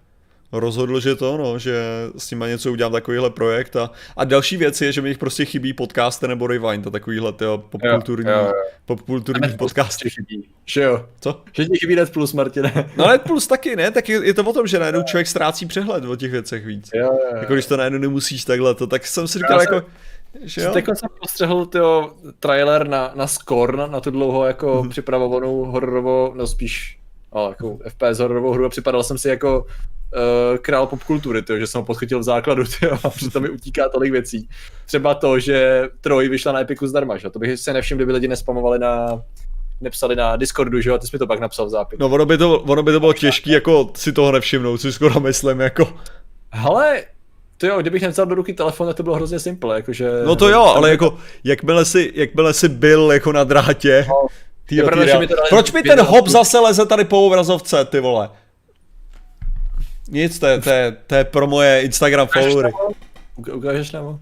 rozhodl, 0.53 1.01
že 1.01 1.15
to, 1.17 1.37
no, 1.37 1.59
že 1.59 1.83
s 2.19 2.31
nimi 2.31 2.45
něco 2.49 2.73
udělám 2.73 2.93
takovýhle 2.93 3.31
projekt 3.31 3.77
a, 3.77 3.91
a 4.17 4.25
další 4.25 4.57
věc 4.57 4.81
je, 4.81 4.93
že 4.93 5.03
mi 5.03 5.09
jich 5.09 5.19
prostě 5.19 5.45
chybí 5.45 5.73
podcasty 5.73 6.29
nebo 6.29 6.47
Rewind 6.47 6.87
a 6.87 6.91
takovýhle 6.91 7.33
tyjo, 7.33 7.59
popkulturní, 7.59 8.31
Jo, 8.31 8.37
jo, 8.39 8.45
jo. 8.47 8.53
popkulturní 8.85 9.57
podcasty. 9.57 10.11
Chybí. 10.11 10.49
Že 10.67 10.83
jo? 10.83 11.07
Co? 11.21 11.43
Že 11.53 11.65
ti 11.65 11.79
chybí 11.79 11.97
Net 11.97 12.13
Plus, 12.13 12.33
Martine. 12.33 12.91
No 12.97 13.05
ale 13.07 13.19
plus 13.19 13.47
taky 13.47 13.77
ne, 13.77 13.91
tak 13.91 14.09
je, 14.09 14.27
je 14.27 14.35
to 14.35 14.43
o 14.45 14.53
tom, 14.53 14.67
že 14.67 14.79
najednou 14.79 15.03
člověk 15.03 15.27
ztrácí 15.27 15.67
přehled 15.67 16.05
o 16.05 16.17
těch 16.17 16.31
věcech 16.31 16.67
víc. 16.67 16.91
Jo, 16.95 17.05
jo, 17.05 17.37
Jako 17.41 17.53
když 17.55 17.67
to 17.67 17.77
najednou 17.77 17.99
nemusíš 17.99 18.45
takhle, 18.45 18.75
to, 18.75 18.87
tak 18.87 19.07
jsem 19.07 19.29
si 19.29 19.39
říkal 19.39 19.61
Já 19.61 19.67
jsem- 19.67 19.75
jako, 19.75 19.87
že 20.43 20.63
jo? 20.63 20.73
Teď 20.73 20.85
jsem 20.87 21.09
postřehl 21.21 21.67
tyjo, 21.67 22.13
trailer 22.41 22.89
na, 22.89 23.13
na 23.15 23.27
Scorn, 23.27 23.91
na 23.91 24.01
tu 24.01 24.11
dlouho 24.11 24.45
jako 24.47 24.79
Mhm. 24.81 24.91
připravovanou 24.91 25.65
hororovou, 25.65 26.33
no 26.35 26.47
spíš 26.47 26.99
no, 27.35 27.49
jako 27.49 27.79
FPS 27.89 28.19
hororovou 28.19 28.53
hru 28.53 28.65
a 28.65 28.69
připadal 28.69 29.03
jsem 29.03 29.19
si 29.19 29.29
jako 29.29 29.67
uh, 30.15 30.59
král 30.59 30.87
popkultury, 30.87 31.43
tyjo, 31.43 31.59
že 31.59 31.67
jsem 31.67 31.81
ho 31.81 31.85
podchytil 31.85 32.19
v 32.19 32.23
základu 32.23 32.65
tyjo, 32.81 32.99
a 33.05 33.11
přitom 33.11 33.43
mi 33.43 33.51
utíká 33.51 33.89
tolik 33.89 34.13
věcí. 34.13 34.49
Třeba 34.87 35.15
to, 35.15 35.39
že 35.39 35.89
Troj 36.01 36.29
vyšla 36.29 36.53
na 36.53 36.61
Epiku 36.61 36.87
zdarma, 36.87 37.17
že? 37.17 37.31
to 37.31 37.39
bych 37.39 37.61
si 37.61 37.73
nevšiml, 37.73 37.99
kdyby 37.99 38.13
lidi 38.13 38.29
nespamovali 38.29 38.79
na 38.79 39.23
nepsali 39.81 40.17
na 40.17 40.37
Discordu, 40.37 40.81
že 40.81 40.91
jo, 40.91 40.95
a 40.95 40.99
ty 40.99 41.07
jsi 41.07 41.11
mi 41.15 41.19
to 41.19 41.27
pak 41.27 41.41
napsal 41.41 41.67
v 41.67 41.71
zápisu. 41.71 42.01
No 42.01 42.09
ono 42.09 42.27
by 42.27 42.39
to, 42.39 42.61
ono 42.61 42.83
by 42.83 42.93
to 42.93 43.01
bylo 43.01 43.13
těžký 43.13 43.51
jako 43.51 43.91
si 43.97 44.13
toho 44.13 44.33
nevšimnout, 44.33 44.81
si 44.81 44.93
skoro 44.93 45.21
myslím 45.21 45.61
jako. 45.61 45.95
Hele, 46.51 47.03
to 47.57 47.67
jo, 47.67 47.81
kdybych 47.81 48.03
nevzal 48.03 48.27
do 48.27 48.35
ruky 48.35 48.53
telefon, 48.53 48.87
tak 48.87 48.97
to 48.97 49.03
bylo 49.03 49.17
hrozně 49.17 49.39
simple, 49.39 49.77
jakože... 49.77 50.11
No 50.27 50.37
to 50.37 50.49
jo, 50.49 50.63
ale 50.63 50.91
jako 50.91 51.19
jakmile 51.45 51.85
si, 51.85 52.13
jakmile 52.15 52.53
si 52.53 52.69
byl 52.69 53.13
jako 53.13 53.33
na 53.33 53.45
drátě, 53.45 54.07
No, 54.09 54.27
dali 54.97 55.29
Proč 55.49 55.73
mi 55.73 55.83
ten 55.83 56.01
hop 56.01 56.29
zase 56.29 56.59
leze 56.59 56.87
tady 56.87 57.05
po 57.05 57.27
obrazovce, 57.27 57.85
ty 57.85 58.01
vole? 58.01 58.31
Nic, 60.11 60.39
to 60.39 60.47
je, 60.47 60.61
to 60.61 60.71
je, 60.71 60.97
to 61.07 61.15
je 61.15 61.25
pro 61.25 61.47
moje 61.47 61.83
Instagram 61.83 62.29
followery. 62.29 62.73
Ukážeš 63.37 63.93
nebo? 63.93 64.19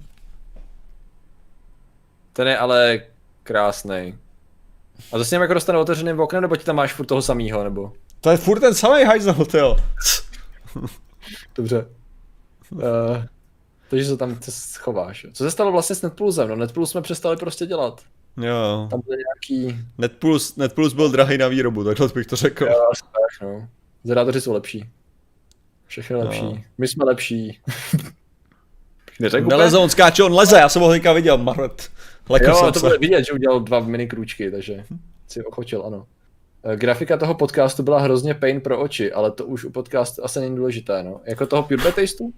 Ten 2.33 2.49
je 2.49 2.59
ale 2.59 3.01
krásný. 3.43 4.19
A 5.13 5.19
to 5.19 5.25
s 5.25 5.31
ním 5.31 5.41
jako 5.41 5.55
dostane 5.55 5.79
otevřeným 5.79 6.21
oknem, 6.21 6.43
nebo 6.43 6.57
ti 6.57 6.65
tam 6.65 6.77
máš 6.77 6.93
furt 6.93 7.07
toho 7.07 7.23
samýho, 7.23 7.65
nebo? 7.65 7.93
To 8.21 8.31
je 8.31 8.37
furt 8.37 8.61
ten 8.61 8.75
samý 8.75 9.05
ty 9.51 9.59
jo. 9.59 9.77
Dobře. 11.57 11.87
Uh, 12.71 12.83
takže 13.91 14.05
se 14.05 14.17
tam 14.17 14.35
ty 14.35 14.51
schováš. 14.51 15.27
Co 15.33 15.45
se 15.45 15.51
stalo 15.51 15.73
vlastně 15.73 15.97
s 15.97 16.03
Netplusem? 16.03 16.49
No 16.49 16.57
Netplus 16.57 16.91
jsme 16.91 17.03
přestali 17.03 17.37
prostě 17.37 17.67
dělat. 17.67 18.03
Jo, 18.37 18.89
Tam 18.91 19.01
byly 19.07 19.17
nějaký... 19.17 19.79
Netplus, 19.99 20.57
Netplus 20.57 20.93
byl 20.93 21.11
drahý 21.11 21.39
na 21.39 21.49
výrobu, 21.49 21.85
takhle 21.85 22.09
bych 22.09 22.27
to 22.27 22.37
řekl. 22.37 22.65
Jo, 22.65 22.91
tak, 22.95 23.49
no. 23.49 23.69
Zedátoři 24.05 24.41
jsou 24.41 24.53
lepší. 24.53 24.91
Všechno 25.89 26.19
No. 26.19 26.25
lepší. 26.25 26.65
My 26.79 26.89
jsme 26.89 27.05
lepší. 27.05 27.61
Neřekl 29.21 29.47
úplně? 29.47 29.57
Neleze, 29.59 29.79
on 29.79 29.91
skáče, 29.91 30.23
on 30.23 30.33
leze, 30.35 30.57
já 30.59 30.69
jsem 30.69 30.83
ho 30.83 30.91
teďka 30.91 31.13
viděl, 31.13 31.39
Marvet. 31.39 31.89
Lekl 32.29 32.45
Jo, 32.47 32.55
jsem 32.55 32.73
to 32.73 32.81
se. 32.81 32.87
bylo 32.87 32.99
vidět, 32.99 33.25
že 33.27 33.33
udělal 33.33 33.61
dva 33.61 33.81
mini 33.81 34.07
krůčky, 34.07 34.51
takže 34.51 34.85
si 35.29 35.45
ochočil, 35.45 35.83
ano. 35.87 36.07
Eh, 36.65 36.77
Grafika 36.77 37.17
toho 37.17 37.35
podcastu 37.35 37.83
byla 37.83 38.01
hrozně 38.01 38.35
pain 38.35 38.61
pro 38.61 38.81
oči, 38.81 39.13
ale 39.13 39.31
to 39.31 39.47
už 39.47 39.65
u 39.65 39.71
podcastu 39.71 40.25
asi 40.25 40.41
není 40.41 40.57
důležité, 40.57 41.03
no. 41.03 41.21
Jako 41.25 41.47
toho 41.47 41.63
Pure 41.63 41.85
Bad 41.85 41.95
Tasteu? 41.95 42.33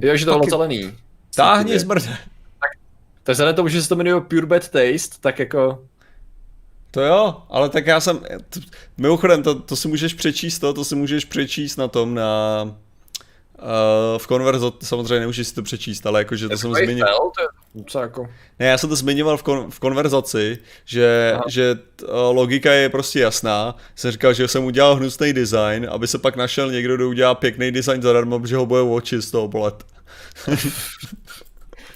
Jo, 0.00 0.16
že 0.16 0.24
to 0.24 0.30
bylo 0.32 0.50
zelený. 0.50 0.92
Táhni 1.36 1.62
Cítivě. 1.64 1.80
zmrde. 1.80 2.16
Tak 3.22 3.32
vzhledem 3.32 3.54
k 3.54 3.56
tomu, 3.56 3.68
že 3.68 3.82
se 3.82 3.88
to 3.88 3.96
jmenuje 3.96 4.20
Pure 4.20 4.46
Bad 4.46 4.62
Taste, 4.68 5.16
tak 5.20 5.38
jako... 5.38 5.84
To 6.94 7.00
jo, 7.00 7.42
ale 7.50 7.68
tak 7.68 7.86
já 7.86 8.00
jsem, 8.00 8.18
t- 8.18 8.60
mimochodem, 8.98 9.42
to, 9.42 9.54
to 9.54 9.76
si 9.76 9.88
můžeš 9.88 10.14
přečíst 10.14 10.58
to, 10.58 10.74
to 10.74 10.84
si 10.84 10.94
můžeš 10.94 11.24
přečíst 11.24 11.76
na 11.76 11.88
tom, 11.88 12.14
na, 12.14 12.74
Uh, 13.62 14.18
v 14.18 14.26
konverzo, 14.26 14.72
samozřejmě 14.82 15.20
nemůžeš 15.20 15.48
si 15.48 15.54
to 15.54 15.62
přečíst, 15.62 16.06
ale 16.06 16.20
jakože 16.20 16.48
to 16.48 16.58
jsem 16.58 16.74
zmiňoval. 16.74 17.32
To 17.36 17.42
je, 17.42 17.84
co 17.86 17.98
jako... 17.98 18.28
Ne, 18.58 18.66
já 18.66 18.78
jsem 18.78 18.88
to 18.88 18.96
zmiňoval 18.96 19.36
v, 19.36 19.42
kon, 19.42 19.70
v 19.70 19.78
konverzaci, 19.78 20.58
že, 20.84 21.36
že 21.48 21.74
t, 21.74 22.06
uh, 22.06 22.12
logika 22.12 22.72
je 22.72 22.88
prostě 22.88 23.20
jasná. 23.20 23.76
Jsem 23.96 24.10
říkal, 24.10 24.34
že 24.34 24.48
jsem 24.48 24.64
udělal 24.64 24.96
hnusný 24.96 25.32
design, 25.32 25.86
aby 25.90 26.06
se 26.06 26.18
pak 26.18 26.36
našel 26.36 26.70
někdo, 26.70 26.96
kdo 26.96 27.08
udělá 27.08 27.34
pěkný 27.34 27.72
design 27.72 28.02
zadarmo, 28.02 28.40
protože 28.40 28.56
ho 28.56 28.66
bude 28.66 28.80
oči 28.80 29.22
z 29.22 29.30
toho 29.30 29.48
bolet. 29.48 29.84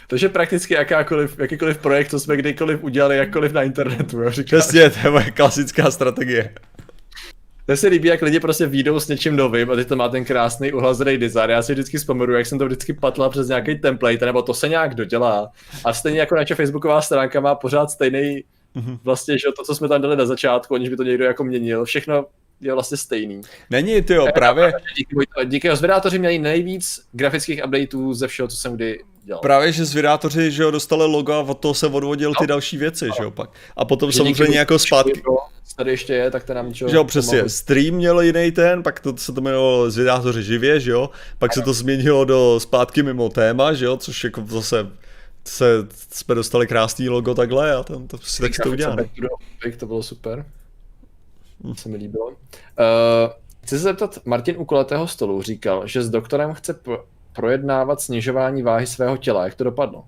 Takže 0.07 0.29
prakticky 0.29 0.75
jakákoliv, 0.75 1.39
jakýkoliv 1.39 1.79
projekt, 1.79 2.11
co 2.11 2.21
jsme 2.21 2.37
kdykoliv 2.37 2.83
udělali, 2.83 3.17
jakkoliv 3.17 3.53
na 3.53 3.63
internetu, 3.63 4.23
jo, 4.23 4.31
říkáš. 4.31 4.61
Přesně, 4.61 4.91
to 4.91 4.99
je 5.05 5.11
moje 5.11 5.31
klasická 5.31 5.91
strategie. 5.91 6.55
To 7.67 7.77
se 7.77 7.89
líbí, 7.89 8.09
jak 8.09 8.23
lidi 8.23 8.41
prostě 8.41 8.67
výjdou 8.67 9.01
s 9.01 9.09
něčím 9.09 9.37
novým 9.37 9.71
a 9.71 9.75
teď 9.75 9.89
to 9.89 9.97
má 9.97 10.09
ten 10.09 10.25
krásný 10.25 10.73
uhlazený 10.73 11.19
design. 11.19 11.51
Já 11.51 11.63
si 11.63 11.73
vždycky 11.73 11.99
vzpomenu, 11.99 12.33
jak 12.33 12.47
jsem 12.47 12.59
to 12.59 12.67
vždycky 12.67 12.93
patla 12.93 13.29
přes 13.29 13.49
nějaký 13.49 13.79
template, 13.79 14.27
nebo 14.27 14.43
to 14.43 14.55
se 14.55 14.69
nějak 14.69 14.95
dodělá. 14.95 15.51
A 15.85 15.93
stejně 15.93 16.21
jako 16.21 16.35
naše 16.35 16.55
facebooková 16.55 17.01
stránka 17.01 17.41
má 17.41 17.55
pořád 17.55 17.91
stejný, 17.91 18.45
mm-hmm. 18.77 18.99
vlastně, 19.05 19.39
že 19.39 19.47
to, 19.57 19.65
co 19.65 19.75
jsme 19.75 19.89
tam 19.89 20.03
dali 20.03 20.17
na 20.17 20.27
začátku, 20.27 20.75
aniž 20.75 20.89
by 20.89 20.97
to 20.97 21.03
někdo 21.03 21.25
jako 21.25 21.45
měnil, 21.45 21.85
všechno 21.85 22.27
je 22.61 22.75
vlastně 22.75 22.97
stejný. 22.97 23.41
Není, 23.71 24.03
ty 24.03 24.15
jo, 24.15 24.27
právě. 24.35 24.73
Díky, 24.97 25.17
díky 25.45 25.77
zvědátoři 25.77 26.19
měli 26.19 26.39
nejvíc 26.39 27.01
grafických 27.13 27.63
updateů 27.65 28.15
ze 28.15 28.29
všeho, 28.29 28.49
co 28.49 28.57
jsem 28.57 28.75
kdy 28.75 28.99
dělal. 29.27 29.41
Právě, 29.41 29.73
že 29.73 29.85
zvědátoři, 29.85 30.51
že 30.51 30.63
jo, 30.63 30.71
dostali 30.71 31.07
logo 31.07 31.33
a 31.33 31.41
od 31.41 31.55
toho 31.55 31.75
se 31.75 31.87
odvodil 31.87 32.31
ty 32.31 32.43
no. 32.43 32.47
další 32.47 32.77
věci, 32.77 33.09
no. 33.09 33.15
že 33.17 33.23
jo, 33.23 33.31
pak. 33.31 33.51
A 33.77 33.85
potom 33.85 34.11
že 34.11 34.17
samozřejmě 34.17 34.59
jako 34.59 34.79
zpátky. 34.79 35.23
Tady 35.77 35.91
ještě 35.91 36.15
je, 36.15 36.31
tak 36.31 36.45
to 36.45 36.55
nám 36.55 36.69
ničeho. 36.69 36.91
Že 36.91 36.97
jo, 36.97 37.05
přesně. 37.05 37.39
Pomohli. 37.39 37.51
Stream 37.51 37.95
měl 37.95 38.21
jiný 38.21 38.53
ten, 38.53 38.83
pak 38.83 39.01
to 39.01 39.17
se 39.17 39.33
to 39.33 39.41
jmenovalo 39.41 39.91
zvědátoři 39.91 40.43
živě, 40.43 40.81
že 40.81 40.91
jo. 40.91 41.11
Pak 41.39 41.51
ano. 41.51 41.63
se 41.63 41.65
to 41.65 41.73
změnilo 41.73 42.25
do 42.25 42.61
zpátky 42.61 43.03
mimo 43.03 43.29
téma, 43.29 43.73
že 43.73 43.85
jo, 43.85 43.97
což 43.97 44.25
jako 44.25 44.45
zase 44.49 44.87
se, 45.45 45.87
jsme 46.13 46.35
dostali 46.35 46.67
krásný 46.67 47.09
logo 47.09 47.35
takhle 47.35 47.77
a 47.77 47.83
tam 47.83 48.07
to 48.07 48.19
si 48.19 48.43
tak 48.43 48.53
to 48.63 48.71
udělali. 48.71 49.11
To 49.79 49.87
bylo 49.87 50.03
super. 50.03 50.47
Hm. 51.65 51.75
Se 51.75 51.89
mi 51.89 51.97
líbilo. 51.97 52.27
Uh, 52.27 52.35
chci 53.63 53.71
se 53.71 53.79
zeptat, 53.79 54.19
Martin 54.25 54.55
u 54.59 54.65
koletého 54.65 55.09
stolu 55.09 55.43
říkal, 55.43 55.87
že 55.87 56.03
s 56.03 56.11
doktorem 56.11 56.55
chce 56.55 56.75
projednávat 57.37 58.01
snižování 58.01 58.63
váhy 58.63 58.87
svého 58.87 59.17
těla. 59.17 59.45
Jak 59.45 59.55
to 59.55 59.65
dopadlo? 59.65 60.05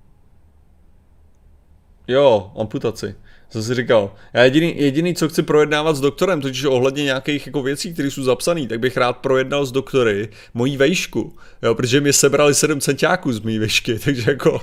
Jo, 2.08 2.52
amputaci. 2.56 3.14
Co 3.50 3.62
jsi 3.62 3.74
říkal? 3.74 4.14
Já 4.32 4.44
jediný, 4.44 4.74
jediný, 4.76 5.14
co 5.14 5.28
chci 5.28 5.42
projednávat 5.42 5.96
s 5.96 6.00
doktorem, 6.00 6.40
totiž 6.40 6.64
ohledně 6.64 7.04
nějakých 7.04 7.46
jako 7.46 7.62
věcí, 7.62 7.92
které 7.92 8.10
jsou 8.10 8.22
zapsané, 8.22 8.66
tak 8.66 8.80
bych 8.80 8.96
rád 8.96 9.12
projednal 9.12 9.66
s 9.66 9.72
doktory 9.72 10.28
mojí 10.54 10.76
vejšku, 10.76 11.36
jo, 11.62 11.74
protože 11.74 12.00
mi 12.00 12.12
sebrali 12.12 12.54
7 12.54 12.80
centiáků 12.80 13.32
z 13.32 13.40
mý 13.40 13.58
vejšky, 13.58 13.98
takže 14.04 14.30
jako, 14.30 14.60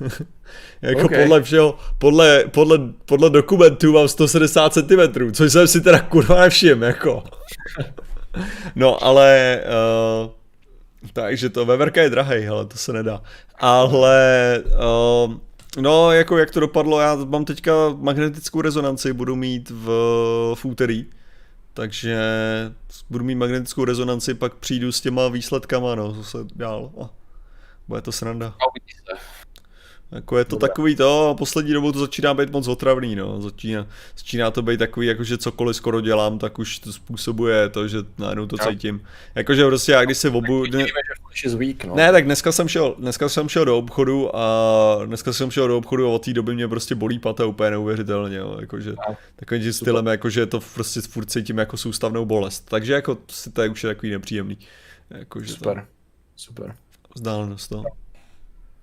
jako 0.82 1.04
okay. 1.04 1.22
podle 1.22 1.42
všeho, 1.42 1.78
podle, 1.98 2.44
podle, 2.50 2.78
podle 3.04 3.30
dokumentů 3.30 3.92
mám 3.92 4.08
170 4.08 4.72
cm, 4.72 5.32
což 5.32 5.52
jsem 5.52 5.68
si 5.68 5.80
teda 5.80 6.00
kurva 6.00 6.40
nevšim, 6.40 6.82
jako. 6.82 7.24
No, 8.74 9.04
ale, 9.04 9.60
uh, 10.24 10.30
takže 11.12 11.48
to, 11.48 11.64
veverka 11.64 12.02
je 12.02 12.10
drahej, 12.10 12.48
ale 12.48 12.66
to 12.66 12.78
se 12.78 12.92
nedá. 12.92 13.22
Ale, 13.58 14.62
uh, 15.26 15.34
No, 15.80 16.12
jako 16.12 16.38
jak 16.38 16.50
to 16.50 16.60
dopadlo, 16.60 17.00
já 17.00 17.14
mám 17.14 17.44
teďka 17.44 17.72
magnetickou 17.96 18.60
rezonanci, 18.60 19.12
budu 19.12 19.36
mít 19.36 19.70
v, 19.70 19.84
v 20.54 20.64
úterý, 20.64 21.06
takže 21.74 22.18
budu 23.10 23.24
mít 23.24 23.34
magnetickou 23.34 23.84
rezonanci, 23.84 24.34
pak 24.34 24.54
přijdu 24.54 24.92
s 24.92 25.00
těma 25.00 25.28
výsledkama, 25.28 25.94
no, 25.94 26.14
zase 26.14 26.38
dál 26.54 26.90
a 27.00 27.10
bude 27.88 28.02
to 28.02 28.12
sranda. 28.12 28.46
A 28.46 28.68
uvidí 28.70 28.92
se. 28.92 29.35
Jako 30.12 30.38
je 30.38 30.44
to 30.44 30.50
Dobre. 30.50 30.68
takový 30.68 30.96
to, 30.96 31.34
poslední 31.38 31.72
dobou 31.72 31.92
to 31.92 31.98
začíná 31.98 32.34
být 32.34 32.50
moc 32.50 32.68
otravný, 32.68 33.16
no. 33.16 33.42
Začíná, 33.42 33.86
začíná 34.16 34.50
to 34.50 34.62
být 34.62 34.76
takový, 34.76 35.06
jakože 35.06 35.38
cokoliv 35.38 35.76
skoro 35.76 36.00
dělám, 36.00 36.38
tak 36.38 36.58
už 36.58 36.78
to 36.78 36.92
způsobuje 36.92 37.68
to, 37.68 37.88
že 37.88 37.98
najednou 38.18 38.46
to 38.46 38.56
cítím. 38.58 39.02
Jakože 39.34 39.66
prostě 39.66 39.92
já 39.92 40.04
když 40.04 40.18
se 40.18 40.30
obu... 40.30 40.64
Ne, 40.66 40.86
no. 41.86 41.94
ne, 41.94 42.12
tak 42.12 42.24
dneska 42.24 42.52
jsem, 42.52 42.68
šel, 42.68 42.94
dneska 42.98 43.28
jsem 43.28 43.48
šel 43.48 43.64
do 43.64 43.78
obchodu 43.78 44.36
a 44.36 45.04
dneska 45.04 45.32
jsem 45.32 45.50
šel 45.50 45.68
do 45.68 45.78
obchodu 45.78 46.06
a 46.06 46.10
od 46.10 46.24
té 46.24 46.32
doby 46.32 46.54
mě 46.54 46.68
prostě 46.68 46.94
bolí 46.94 47.18
pata 47.18 47.46
úplně 47.46 47.70
neuvěřitelně, 47.70 48.36
jo. 48.36 48.56
Jakože 48.60 48.90
no. 49.08 49.16
takovým 49.36 49.72
stylem, 49.72 50.06
jakože 50.06 50.46
to 50.46 50.60
prostě 50.74 51.00
furt 51.00 51.30
cítím 51.30 51.58
jako 51.58 51.76
soustavnou 51.76 52.24
bolest. 52.24 52.60
Takže 52.68 52.92
jako 52.92 53.18
to 53.52 53.62
je 53.62 53.68
už 53.68 53.84
je 53.84 53.90
takový 53.90 54.12
nepříjemný. 54.12 54.58
Jakože 55.10 55.52
Super, 55.52 55.76
to... 55.76 55.82
super. 56.36 56.74
Vzdálenost, 57.14 57.70
no. 57.70 57.84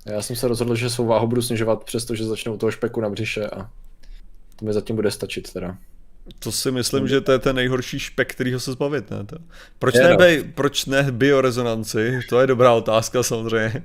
Já 0.06 0.22
jsem 0.22 0.36
se 0.36 0.48
rozhodl, 0.48 0.76
že 0.76 0.90
svou 0.90 1.06
váhu 1.06 1.28
budu 1.28 1.42
snižovat, 1.42 1.84
přestože 1.84 2.26
začnu 2.26 2.54
u 2.54 2.58
toho 2.58 2.72
špeku 2.72 3.02
na 3.02 3.10
břiše 3.10 3.48
a 3.48 3.70
to 4.56 4.66
mi 4.66 4.74
zatím 4.74 4.96
bude 4.96 5.12
stačit 5.12 5.54
teda. 5.54 5.78
To 6.40 6.52
si 6.52 6.72
myslím, 6.72 7.08
že 7.08 7.22
to 7.22 7.32
je 7.32 7.40
ten 7.40 7.56
nejhorší 7.56 8.00
špek, 8.00 8.34
kterýho 8.34 8.60
se 8.60 8.72
zbavit, 8.72 9.12
ne? 9.12 9.24
To. 9.26 9.36
Proč, 9.80 9.96
ne, 9.96 10.18
by, 10.18 10.52
proč 10.56 10.86
ne 10.86 11.08
biorezonanci? 11.12 12.20
To 12.30 12.40
je 12.40 12.48
dobrá 12.48 12.74
otázka 12.74 13.24
samozřejmě. 13.24 13.84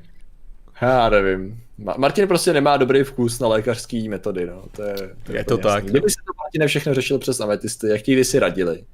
Já 0.80 1.08
nevím. 1.08 1.62
Martin 1.96 2.28
prostě 2.28 2.52
nemá 2.52 2.76
dobrý 2.76 3.02
vkus 3.02 3.38
na 3.40 3.48
lékařský 3.48 4.08
metody, 4.08 4.46
no. 4.46 4.64
To 4.72 4.82
je, 4.82 4.94
to 4.96 5.32
je, 5.32 5.38
je 5.38 5.44
to 5.44 5.54
jasný. 5.54 5.62
tak. 5.62 5.84
Kdyby 5.84 6.10
si 6.10 6.16
to 6.16 6.32
Martin 6.42 6.68
všechno 6.68 6.94
řešil 6.94 7.18
přes 7.18 7.40
ametisty, 7.40 7.88
jak 7.88 8.02
ti 8.02 8.24
si 8.24 8.38
radili. 8.38 8.84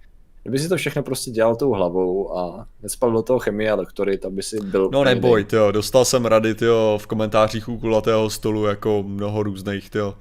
Kdyby 0.44 0.58
si 0.58 0.68
to 0.68 0.76
všechno 0.76 1.02
prostě 1.02 1.30
dělal 1.30 1.56
tou 1.56 1.72
hlavou 1.72 2.38
a 2.38 2.66
nespal 2.82 3.12
do 3.12 3.22
toho 3.22 3.38
chemie 3.38 3.70
a 3.70 3.74
lektory, 3.74 4.18
tak 4.18 4.32
by 4.32 4.42
si 4.42 4.60
byl... 4.60 4.90
No 4.92 5.04
neboj, 5.04 5.46
jo, 5.52 5.72
dostal 5.72 6.04
jsem 6.04 6.26
rady, 6.26 6.54
tyjo, 6.54 6.98
v 7.02 7.06
komentářích 7.06 7.68
u 7.68 7.78
kulatého 7.78 8.30
stolu 8.30 8.66
jako 8.66 9.02
mnoho 9.06 9.42
různých, 9.42 9.90
tyjo. 9.90 10.14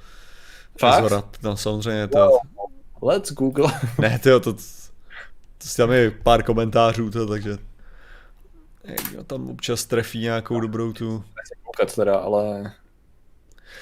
Fakt? 0.80 1.12
Rad, 1.12 1.38
no 1.44 1.58
samozřejmě, 1.58 2.08
to... 2.08 2.30
Let's 3.02 3.34
Google. 3.34 3.72
ne, 4.00 4.20
tyjo, 4.20 4.40
to, 4.40 4.54
to, 4.54 4.60
to 5.58 5.68
tam 5.78 5.91
je 5.91 6.12
pár 6.12 6.44
komentářů, 6.44 7.10
to, 7.10 7.28
takže... 7.28 7.58
Jo, 9.14 9.24
tam 9.24 9.50
občas 9.50 9.86
trefí 9.86 10.20
nějakou 10.20 10.60
dobrou 10.60 10.94
tu... 10.94 11.24
Koukat 11.64 11.95
teda, 11.95 12.16
ale... 12.16 12.74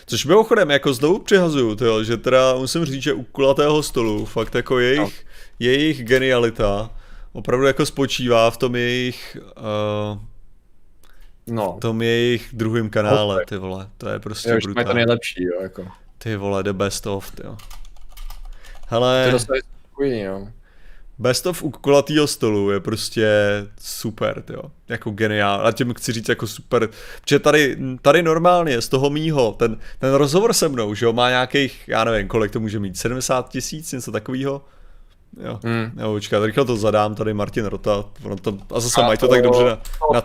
Což 0.05 0.25
mimochodem, 0.25 0.71
jako 0.71 0.93
znovu 0.93 1.19
přihazuju, 1.19 1.75
tyjo, 1.75 2.03
že 2.03 2.17
teda 2.17 2.55
musím 2.55 2.85
říct, 2.85 3.03
že 3.03 3.13
u 3.13 3.23
kulatého 3.23 3.83
stolu 3.83 4.25
fakt 4.25 4.55
jako 4.55 4.79
jejich, 4.79 5.25
no. 5.25 5.30
Jejich 5.63 6.03
genialita 6.03 6.89
opravdu 7.33 7.65
jako 7.65 7.85
spočívá 7.85 8.51
v 8.51 8.57
tom 8.57 8.75
jejich 8.75 9.37
uh, 9.57 10.19
no. 11.47 11.73
v 11.77 11.79
tom 11.79 12.01
jejich 12.01 12.49
druhém 12.53 12.89
kanále, 12.89 13.45
ty 13.47 13.57
vole, 13.57 13.89
to 13.97 14.09
je 14.09 14.19
prostě 14.19 14.49
jo, 14.49 14.57
brutální. 14.63 14.87
to 14.87 14.93
nejlepší, 14.93 15.43
jo, 15.43 15.61
jako. 15.61 15.87
Ty 16.17 16.35
vole, 16.35 16.63
the 16.63 16.73
best 16.73 17.07
of, 17.07 17.31
ty 17.31 17.43
jo. 17.45 17.57
Hele... 18.87 19.33
Ty 19.97 20.19
jo. 20.19 20.47
Best 21.19 21.45
of 21.45 21.63
u 21.63 21.71
kulatýho 21.71 22.27
stolu 22.27 22.71
je 22.71 22.79
prostě 22.79 23.27
super, 23.79 24.43
jo. 24.49 24.61
Jako 24.89 25.11
geniál. 25.11 25.67
A 25.67 25.71
tím 25.71 25.93
chci 25.93 26.11
říct 26.11 26.29
jako 26.29 26.47
super. 26.47 26.89
Protože 27.21 27.39
tady, 27.39 27.77
tady 28.01 28.23
normálně 28.23 28.81
z 28.81 28.89
toho 28.89 29.09
mýho, 29.09 29.51
ten, 29.51 29.77
ten 29.99 30.13
rozhovor 30.13 30.53
se 30.53 30.69
mnou, 30.69 30.93
že 30.93 31.05
jo, 31.05 31.13
má 31.13 31.29
nějakých, 31.29 31.83
já 31.87 32.03
nevím, 32.03 32.27
kolik 32.27 32.51
to 32.51 32.59
může 32.59 32.79
mít, 32.79 32.97
70 32.97 33.49
tisíc, 33.49 33.91
něco 33.91 34.11
takového. 34.11 34.65
Jo, 35.39 35.59
hmm. 35.63 35.91
jo, 36.01 36.13
počkat, 36.13 36.45
rychle 36.45 36.65
to 36.65 36.77
zadám, 36.77 37.15
tady 37.15 37.33
Martin 37.33 37.65
Rota, 37.65 38.05
to, 38.41 38.57
a 38.73 38.79
zase 38.79 39.01
a 39.01 39.05
mají 39.05 39.17
to, 39.17 39.27
to 39.27 39.33
tak 39.33 39.43
dobře 39.43 39.63
na, 39.63 39.77
na, 40.13 40.21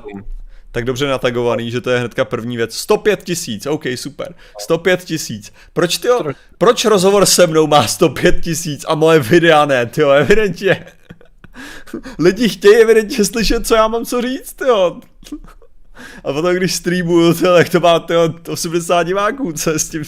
tak 0.76 0.84
dobře 0.84 1.06
natagovaný, 1.06 1.70
že 1.70 1.80
to 1.80 1.90
je 1.90 1.98
hnedka 1.98 2.24
první 2.24 2.56
věc. 2.56 2.76
105 2.76 3.22
tisíc, 3.22 3.66
OK, 3.66 3.84
super. 3.94 4.34
105 4.60 5.04
tisíc. 5.04 5.52
Proč 5.72 5.98
ty 5.98 6.08
proč 6.58 6.84
rozhovor 6.84 7.26
se 7.26 7.46
mnou 7.46 7.66
má 7.66 7.86
105 7.86 8.40
tisíc 8.40 8.84
a 8.88 8.94
moje 8.94 9.20
videa 9.20 9.64
ne, 9.64 9.86
ty 9.86 10.02
evidentně. 10.02 10.86
Lidi 12.18 12.48
chtějí 12.48 12.74
evidentně 12.76 13.24
slyšet, 13.24 13.66
co 13.66 13.74
já 13.74 13.88
mám 13.88 14.04
co 14.04 14.22
říct, 14.22 14.60
jo. 14.60 15.00
A 16.24 16.32
potom, 16.32 16.54
když 16.54 16.74
streamuju, 16.74 17.34
tyjo, 17.34 17.54
tak 17.54 17.68
to 17.68 17.80
má 17.80 17.98
tyjo, 17.98 18.34
80 18.48 19.02
diváků, 19.02 19.52
co 19.52 19.70
je 19.70 19.78
s 19.78 19.88
tím... 19.88 20.02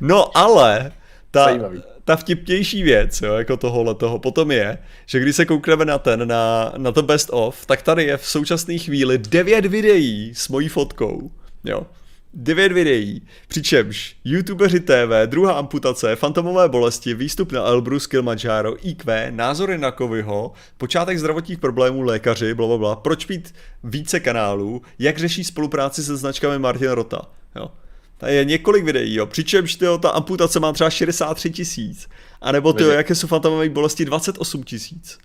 No 0.00 0.36
ale, 0.36 0.92
ta, 1.30 1.44
Zajímavý 1.44 1.82
ta 2.08 2.16
vtipnější 2.16 2.82
věc, 2.82 3.20
jo, 3.22 3.34
jako 3.34 3.56
tohohle 3.56 3.94
toho, 3.94 4.18
potom 4.18 4.50
je, 4.50 4.78
že 5.06 5.20
když 5.20 5.36
se 5.36 5.44
koukneme 5.44 5.84
na 5.84 5.98
ten, 5.98 6.28
na, 6.28 6.72
na 6.76 6.92
to 6.92 7.02
best 7.02 7.28
of, 7.32 7.66
tak 7.66 7.82
tady 7.82 8.04
je 8.04 8.16
v 8.16 8.26
současné 8.26 8.78
chvíli 8.78 9.18
devět 9.18 9.66
videí 9.66 10.32
s 10.34 10.48
mojí 10.48 10.68
fotkou, 10.68 11.30
jo. 11.64 11.86
Devět 12.34 12.72
videí, 12.72 13.22
přičemž 13.48 14.16
YouTubeři 14.24 14.80
TV, 14.80 15.26
druhá 15.26 15.52
amputace, 15.52 16.16
fantomové 16.16 16.68
bolesti, 16.68 17.14
výstup 17.14 17.52
na 17.52 17.60
Elbrus, 17.60 18.06
Kilimanjaro, 18.06 18.88
IQ, 18.88 19.30
názory 19.30 19.78
na 19.78 19.90
Kovyho, 19.90 20.52
počátek 20.78 21.18
zdravotních 21.18 21.58
problémů 21.58 22.02
lékaři, 22.02 22.54
bla, 22.54 22.66
bla, 22.66 22.78
bla, 22.78 22.96
proč 22.96 23.26
mít 23.26 23.54
více 23.84 24.20
kanálů, 24.20 24.82
jak 24.98 25.18
řeší 25.18 25.44
spolupráci 25.44 26.04
se 26.04 26.16
značkami 26.16 26.58
Martin 26.58 26.90
Rota, 26.90 27.20
jo. 27.56 27.70
Tady 28.18 28.34
je 28.34 28.44
několik 28.44 28.84
videí, 28.84 29.14
jo. 29.14 29.26
Přičemž 29.26 29.74
tyjo, 29.74 29.98
ta 29.98 30.10
amputace 30.10 30.60
má 30.60 30.72
třeba 30.72 30.90
63 30.90 31.50
tisíc. 31.50 32.08
A 32.40 32.52
nebo 32.52 32.72
ty, 32.72 32.84
jaké 32.84 33.14
jsou 33.14 33.26
fantomové 33.26 33.68
bolesti 33.68 34.04
28 34.04 34.62
tisíc. 34.62 35.18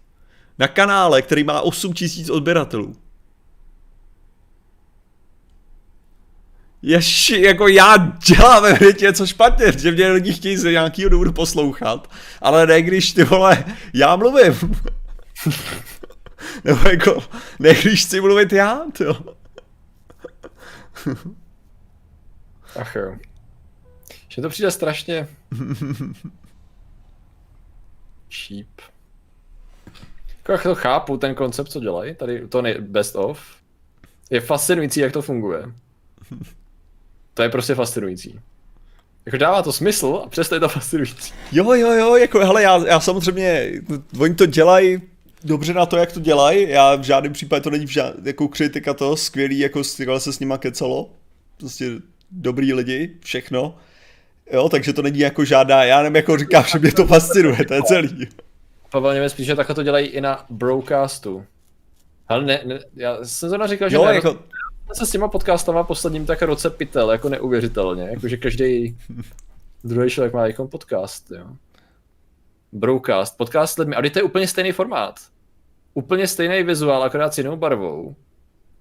Na 0.60 0.68
kanále, 0.68 1.22
který 1.22 1.44
má 1.44 1.62
8 1.62 1.94
tisíc 1.94 2.30
odběratelů. 2.30 2.96
Ještě 6.82 7.38
jako 7.38 7.68
já 7.68 8.18
dělám 8.28 8.64
ve 8.64 8.78
něco 9.02 9.28
špatně, 9.28 9.72
že 9.78 9.92
mě 9.92 10.08
lidi 10.08 10.34
chtějí 10.34 10.58
z 10.58 10.64
nějakého 10.64 11.10
důvodu 11.10 11.32
poslouchat, 11.32 12.12
ale 12.42 12.68
ne 12.68 12.82
když 12.82 13.12
ty 13.12 13.24
vole, 13.24 13.66
já 13.94 14.16
mluvím. 14.16 14.54
Nebo 16.64 16.90
jako, 16.90 17.24
ne 17.60 17.74
když 17.74 18.06
chci 18.06 18.22
mluvit 18.22 18.54
já, 18.54 18.82
to. 18.98 19.36
Ach 22.76 22.96
jo. 22.96 23.18
Že 24.28 24.42
to 24.42 24.50
přijde 24.50 24.72
strašně... 24.72 25.28
Cheap. 28.30 28.68
Jako 30.38 30.52
jak 30.52 30.64
to 30.64 30.76
chápu, 30.76 31.18
ten 31.18 31.36
koncept, 31.36 31.68
co 31.70 31.80
dělají, 31.80 32.16
tady 32.16 32.48
to 32.48 32.62
nej- 32.62 32.82
best 32.82 33.16
of, 33.16 33.40
je 34.30 34.42
fascinující, 34.42 35.00
jak 35.00 35.12
to 35.12 35.22
funguje. 35.22 35.64
To 37.34 37.44
je 37.44 37.50
prostě 37.50 37.76
fascinující. 37.76 38.40
Jako 39.26 39.38
dává 39.38 39.62
to 39.62 39.74
smysl 39.74 40.22
a 40.26 40.30
přesto 40.30 40.56
je 40.56 40.60
to 40.60 40.70
fascinující. 40.70 41.34
Jo, 41.52 41.74
jo, 41.74 41.92
jo, 41.92 42.16
jako 42.16 42.40
hele, 42.40 42.64
já, 42.64 42.88
já 42.88 43.00
samozřejmě, 43.00 43.72
oni 44.20 44.36
to 44.36 44.46
dělají 44.46 45.02
dobře 45.44 45.74
na 45.74 45.86
to, 45.86 45.98
jak 45.98 46.12
to 46.12 46.20
dělají, 46.20 46.70
já 46.70 46.96
v 46.96 47.04
žádném 47.04 47.34
případě 47.34 47.62
to 47.62 47.70
není 47.70 47.86
v 47.86 47.90
žád, 47.90 48.14
jako 48.26 48.48
kritika 48.48 48.94
to, 48.94 49.18
skvělý, 49.18 49.60
jako 49.60 49.84
se 49.84 50.34
s 50.34 50.40
nima 50.40 50.58
kecalo, 50.58 51.10
prostě 51.58 51.92
dobrý 52.34 52.74
lidi, 52.74 53.18
všechno, 53.20 53.78
jo, 54.52 54.70
takže 54.70 54.94
to 54.94 55.02
není 55.02 55.20
jako 55.20 55.46
žádná, 55.46 55.84
já 55.84 56.02
nevím, 56.02 56.16
jako 56.16 56.38
říkám, 56.38 56.64
že 56.64 56.80
mě 56.80 56.92
to 56.92 57.08
fascinuje, 57.08 57.66
to 57.66 57.74
je 57.74 57.84
celý. 57.84 58.28
Pavel 58.90 59.14
Němec 59.14 59.34
píše, 59.34 59.46
že 59.46 59.56
takhle 59.56 59.76
to 59.76 59.84
dělají 59.84 60.08
i 60.08 60.22
na 60.22 60.46
broadcastu. 60.50 61.46
Ale 62.28 62.46
ne, 62.46 62.62
ne 62.66 62.80
já 62.96 63.18
jsem 63.24 63.50
zrovna 63.50 63.68
říkal, 63.68 63.90
že 63.90 63.96
Jo, 63.96 64.06
ne, 64.06 64.16
jako, 64.16 64.40
se 64.94 65.06
s 65.06 65.12
těma 65.12 65.28
podcastama 65.28 65.84
posledním 65.84 66.26
tak 66.26 66.42
roce 66.42 66.70
pytel, 66.70 67.12
jako 67.12 67.30
neuvěřitelně, 67.30 68.04
jakože 68.04 68.38
každý 68.38 68.98
druhý 69.84 70.10
člověk 70.10 70.34
má 70.34 70.48
jako 70.48 70.68
podcast, 70.68 71.32
jo. 71.32 71.48
Broadcast, 72.72 73.38
podcast 73.38 73.74
s 73.74 73.78
lidmi, 73.78 73.96
a 73.96 74.02
teď 74.02 74.14
to 74.14 74.20
je 74.20 74.24
úplně 74.24 74.48
stejný 74.48 74.72
formát. 74.72 75.20
Úplně 75.94 76.28
stejný 76.28 76.64
vizuál, 76.64 77.04
akorát 77.04 77.34
s 77.34 77.38
jinou 77.38 77.56
barvou. 77.56 78.16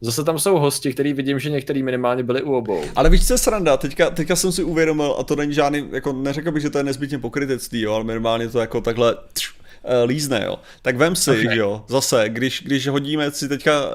Zase 0.04 0.24
tam 0.24 0.38
jsou 0.38 0.58
hosti, 0.58 0.92
který 0.92 1.12
vidím, 1.12 1.38
že 1.38 1.50
některý 1.50 1.82
minimálně 1.82 2.22
byli 2.22 2.42
u 2.42 2.52
obou. 2.54 2.82
ale 2.96 3.10
víš, 3.10 3.26
co 3.26 3.34
je 3.34 3.38
sranda, 3.38 3.76
teďka, 3.76 4.10
teďka 4.10 4.36
jsem 4.36 4.52
si 4.52 4.64
uvědomil, 4.64 5.16
a 5.18 5.22
to 5.22 5.36
není 5.36 5.52
žádný, 5.54 5.88
jako 5.92 6.12
neřekl 6.12 6.52
bych, 6.52 6.62
že 6.62 6.70
to 6.70 6.78
je 6.78 6.84
nezbytně 6.84 7.18
pokrytectví, 7.18 7.80
jo, 7.80 7.94
ale 7.94 8.04
minimálně 8.04 8.48
to 8.48 8.60
jako 8.60 8.80
takhle 8.80 9.16
tš, 9.32 9.50
uh, 9.50 9.90
lízne, 10.06 10.42
jo. 10.44 10.58
Tak 10.82 10.96
vem 10.96 11.16
si, 11.16 11.30
Okay. 11.30 11.44
okay. 11.46 11.56
jo, 11.58 11.84
zase, 11.88 12.24
když, 12.28 12.62
když 12.62 12.88
hodíme 12.88 13.30
si 13.30 13.48
teďka 13.48 13.80
uh, 13.88 13.94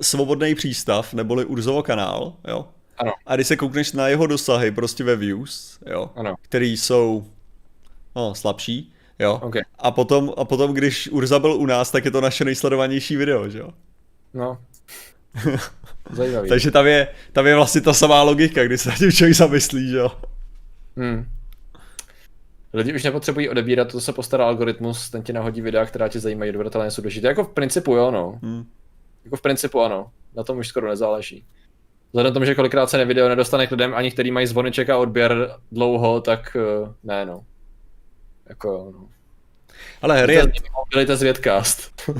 svobodný 0.00 0.54
přístav, 0.54 1.14
neboli 1.14 1.44
Urzovo 1.44 1.82
kanál, 1.82 2.32
jo, 2.48 2.68
Ano. 2.98 3.12
a 3.26 3.34
když 3.34 3.46
se 3.46 3.56
koukneš 3.56 3.92
na 3.92 4.08
jeho 4.08 4.26
dosahy 4.26 4.70
prostě 4.70 5.04
ve 5.04 5.16
views, 5.16 5.78
jo, 5.86 6.10
Ano. 6.16 6.34
který 6.42 6.76
jsou 6.76 7.24
no, 8.16 8.34
slabší, 8.34 8.92
jo, 9.18 9.40
OK. 9.42 9.56
a, 9.78 9.90
potom, 9.90 10.32
a 10.36 10.44
potom, 10.44 10.72
když 10.74 11.08
Urza 11.08 11.38
byl 11.38 11.52
u 11.52 11.66
nás, 11.66 11.90
tak 11.90 12.04
je 12.04 12.10
to 12.10 12.20
naše 12.20 12.44
nejsledovanější 12.44 13.16
video, 13.16 13.48
že 13.48 13.58
jo. 13.58 13.70
No. 14.34 14.58
Zajímavý. 16.10 16.48
Takže 16.48 16.70
tam 16.70 16.86
je, 16.86 17.08
tam 17.32 17.46
je 17.46 17.54
vlastně 17.54 17.80
ta 17.80 17.92
samá 17.92 18.22
logika, 18.22 18.64
když 18.64 18.80
se 18.80 18.88
na 18.88 18.96
tím 18.96 19.12
člověk 19.12 19.36
zamyslí, 19.36 19.90
že 19.90 19.96
jo. 19.96 20.12
Hmm. 20.96 21.26
Lidi 22.74 22.94
už 22.94 23.04
nepotřebují 23.04 23.48
odebírat, 23.48 23.92
to 23.92 24.00
se 24.00 24.12
postará 24.12 24.46
algoritmus, 24.46 25.10
ten 25.10 25.22
ti 25.22 25.32
nahodí 25.32 25.60
videa, 25.60 25.86
která 25.86 26.08
tě 26.08 26.20
zajímají, 26.20 26.50
odběratelné 26.50 26.90
jsou 26.90 27.02
důležité. 27.02 27.26
Jako 27.26 27.44
v 27.44 27.48
principu 27.48 27.96
jo, 27.96 28.10
no. 28.10 28.38
Hmm. 28.42 28.64
Jako 29.24 29.36
v 29.36 29.42
principu 29.42 29.80
ano. 29.80 30.10
Na 30.34 30.42
tom 30.42 30.58
už 30.58 30.68
skoro 30.68 30.88
nezáleží. 30.88 31.44
Vzhledem 32.12 32.32
tomu, 32.32 32.44
že 32.44 32.54
kolikrát 32.54 32.90
se 32.90 32.98
nevideo 32.98 33.28
nedostane 33.28 33.66
k 33.66 33.70
lidem, 33.70 33.94
ani 33.94 34.10
který 34.10 34.30
mají 34.30 34.46
zvoneček 34.46 34.90
a 34.90 34.98
odběr 34.98 35.56
dlouho, 35.72 36.20
tak 36.20 36.56
eh, 36.56 36.92
ne 37.04 37.26
no. 37.26 37.44
Jako 38.48 38.92
no. 38.94 39.08
Ale 40.02 40.22
hry. 40.22 40.42
Byli 40.90 41.06
to 41.06 41.16
zvědcast. 41.16 41.92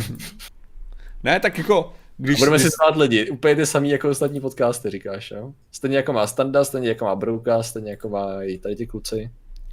Ne, 1.25 1.41
tak 1.41 1.59
jako... 1.59 1.95
Když, 2.23 2.39
Budeme 2.39 2.59
si 2.59 2.70
stát 2.70 2.97
lidi, 2.97 3.31
úplně 3.31 3.57
ty 3.57 3.66
samý 3.66 3.90
jako 3.90 4.09
ostatní 4.09 4.40
podcasty, 4.40 4.90
říkáš, 4.90 5.31
jo? 5.31 5.53
Stejně 5.73 5.97
jako 5.97 6.12
má 6.12 6.27
Standa, 6.27 6.65
stejně 6.65 6.89
jako 6.89 7.05
má 7.05 7.16
Broadcast, 7.16 7.70
stejně 7.70 7.90
jako 7.90 8.09
má 8.09 8.43
i 8.43 8.59
tady 8.59 8.77
ti 8.77 8.86
kluci. 8.86 9.31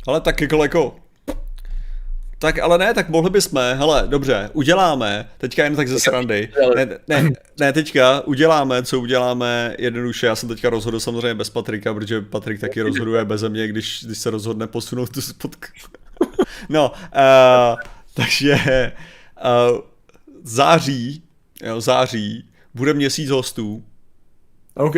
Ale 0.08 0.22
tak 0.22 0.42
jako, 0.42 0.64
jako... 0.64 0.96
Tak 2.40 2.60
ale 2.60 2.78
ne, 2.78 2.94
tak 2.94 3.10
mohli 3.10 3.30
bychom, 3.30 3.62
hele, 3.62 4.04
dobře, 4.08 4.50
uděláme, 4.54 5.30
teďka 5.38 5.64
jen 5.64 5.76
tak 5.76 5.88
ze 5.88 6.00
srandy, 6.00 6.50
ne, 6.76 7.00
ne, 7.08 7.30
ne, 7.60 7.74
teďka 7.74 8.22
uděláme, 8.22 8.84
co 8.84 9.00
uděláme 9.00 9.76
jednoduše, 9.80 10.28
já 10.28 10.36
jsem 10.36 10.50
teďka 10.50 10.70
rozhodl 10.70 11.00
samozřejmě 11.00 11.36
bez 11.36 11.50
Patrika, 11.50 11.94
protože 11.94 12.22
Patrik 12.22 12.62
taky 12.62 12.82
rozhoduje 12.82 13.26
bez 13.26 13.44
mě, 13.44 13.68
když, 13.68 14.04
když 14.06 14.18
se 14.18 14.30
rozhodne 14.30 14.68
posunout 14.68 15.10
tu 15.10 15.22
spotku. 15.22 15.68
No, 16.70 16.92
uh, 16.92 17.80
takže 18.14 18.56
uh, 19.72 19.80
září, 20.44 21.24
jo, 21.64 21.82
září, 21.82 22.50
bude 22.74 22.94
měsíc 22.94 23.30
hostů, 23.30 23.84
OK. 24.76 24.96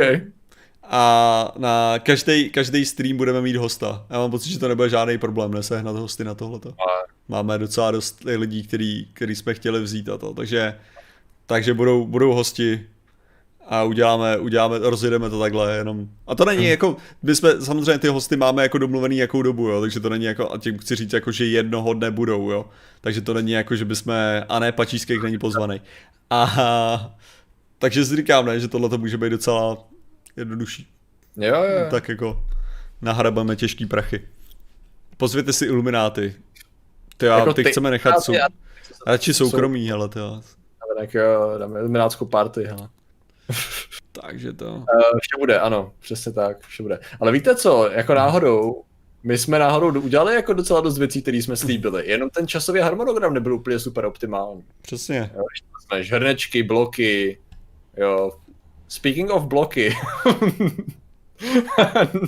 a 0.84 1.54
na 1.58 2.00
každý, 2.00 2.50
každý 2.50 2.86
stream 2.86 3.18
budeme 3.18 3.42
mít 3.42 3.56
hosta. 3.56 4.06
Já 4.10 4.18
mám 4.20 4.32
pocit, 4.32 4.50
že 4.50 4.60
to 4.60 4.68
nebude 4.68 4.90
žádný 4.90 5.18
problém 5.18 5.54
nesehnat 5.54 5.96
hosty 5.96 6.24
na 6.24 6.36
tohleto. 6.36 6.74
Máme 7.28 7.58
docela 7.58 7.92
dost 7.92 8.24
lidí, 8.24 8.64
který, 8.64 9.08
který 9.14 9.36
jsme 9.36 9.54
chtěli 9.54 9.82
vzít 9.82 10.10
a 10.10 10.18
to, 10.18 10.34
takže, 10.34 10.80
takže 11.46 11.74
budou, 11.74 12.06
budou 12.08 12.34
hosti 12.34 12.88
a 13.68 13.84
uděláme, 13.84 14.38
uděláme, 14.38 14.80
rozjedeme 14.80 15.30
to 15.30 15.40
takhle 15.40 15.76
jenom. 15.76 16.08
A 16.28 16.36
to 16.36 16.46
není 16.46 16.66
jako, 16.66 16.96
my 17.24 17.36
jsme, 17.36 17.62
samozřejmě 17.62 17.98
ty 17.98 18.08
hosty 18.08 18.38
máme 18.38 18.64
jako 18.64 18.78
domluvený 18.78 19.18
jakou 19.18 19.42
dobu, 19.42 19.68
jo, 19.68 19.82
takže 19.82 20.00
to 20.00 20.10
není 20.10 20.26
jako, 20.26 20.52
a 20.54 20.58
tím 20.58 20.78
chci 20.78 20.96
říct 20.96 21.14
jako, 21.14 21.32
že 21.32 21.46
jednoho 21.46 21.94
dne 21.94 22.12
budou, 22.12 22.52
jo. 22.52 22.66
Takže 23.02 23.22
to 23.22 23.34
není 23.34 23.52
jako, 23.52 23.76
že 23.76 23.86
bychom, 23.86 24.14
a 24.50 24.60
ne 24.60 24.72
Pačíských 24.72 25.22
není 25.24 25.38
pozvaný. 25.38 25.82
A 26.30 27.16
takže 27.80 28.06
si 28.06 28.16
říkám, 28.16 28.46
ne, 28.46 28.60
že 28.60 28.68
tohle 28.68 28.90
to 28.90 28.98
může 28.98 29.18
být 29.18 29.30
docela 29.30 29.78
jednodušší. 30.38 30.88
Jo, 31.38 31.64
jo. 31.64 31.88
Tak 31.92 32.10
jako 32.10 32.46
nahrabeme 33.02 33.56
těžký 33.56 33.86
prachy. 33.86 34.22
Pozvěte 35.18 35.54
si 35.54 35.66
Ilumináty. 35.66 36.36
Ty, 37.18 37.26
Jako 37.26 37.54
ty, 37.54 37.64
ty 37.64 37.72
chceme 37.72 37.92
nechat 37.92 38.22
sou... 38.24 38.34
Já- 38.34 38.48
radši 39.08 39.34
soukromí, 39.34 39.92
ale 39.92 40.10
to 40.10 40.20
jo. 40.20 40.42
Tak 41.00 41.14
jo, 41.14 41.56
dáme 41.58 41.80
iluminátskou 41.80 42.26
party, 42.26 42.64
hele. 42.64 42.90
Takže 44.12 44.54
to... 44.54 44.66
Uh, 44.66 44.84
vše 45.22 45.38
bude, 45.40 45.60
ano, 45.60 45.94
přesně 46.00 46.32
tak, 46.32 46.68
vše 46.68 46.84
bude. 46.84 47.00
Ale 47.20 47.32
víte 47.32 47.56
co, 47.56 47.90
jako 47.92 48.14
náhodou, 48.14 48.84
my 49.24 49.38
jsme 49.38 49.60
náhodou 49.60 50.02
udělali 50.02 50.36
jako 50.36 50.54
docela 50.54 50.82
dost 50.82 50.98
věcí, 50.98 51.22
které 51.22 51.38
jsme 51.38 51.56
slíbili, 51.56 52.10
jenom 52.10 52.30
ten 52.30 52.48
časový 52.48 52.80
harmonogram 52.80 53.34
nebyl 53.34 53.54
úplně 53.54 53.80
super 53.80 54.06
optimální. 54.06 54.64
Přesně. 54.82 55.32
Jo, 55.36 55.44
jsme 55.86 56.04
žhrnečky, 56.04 56.64
bloky, 56.64 57.40
jo. 57.98 58.32
Speaking 58.88 59.30
of 59.30 59.46
bloky, 59.46 59.96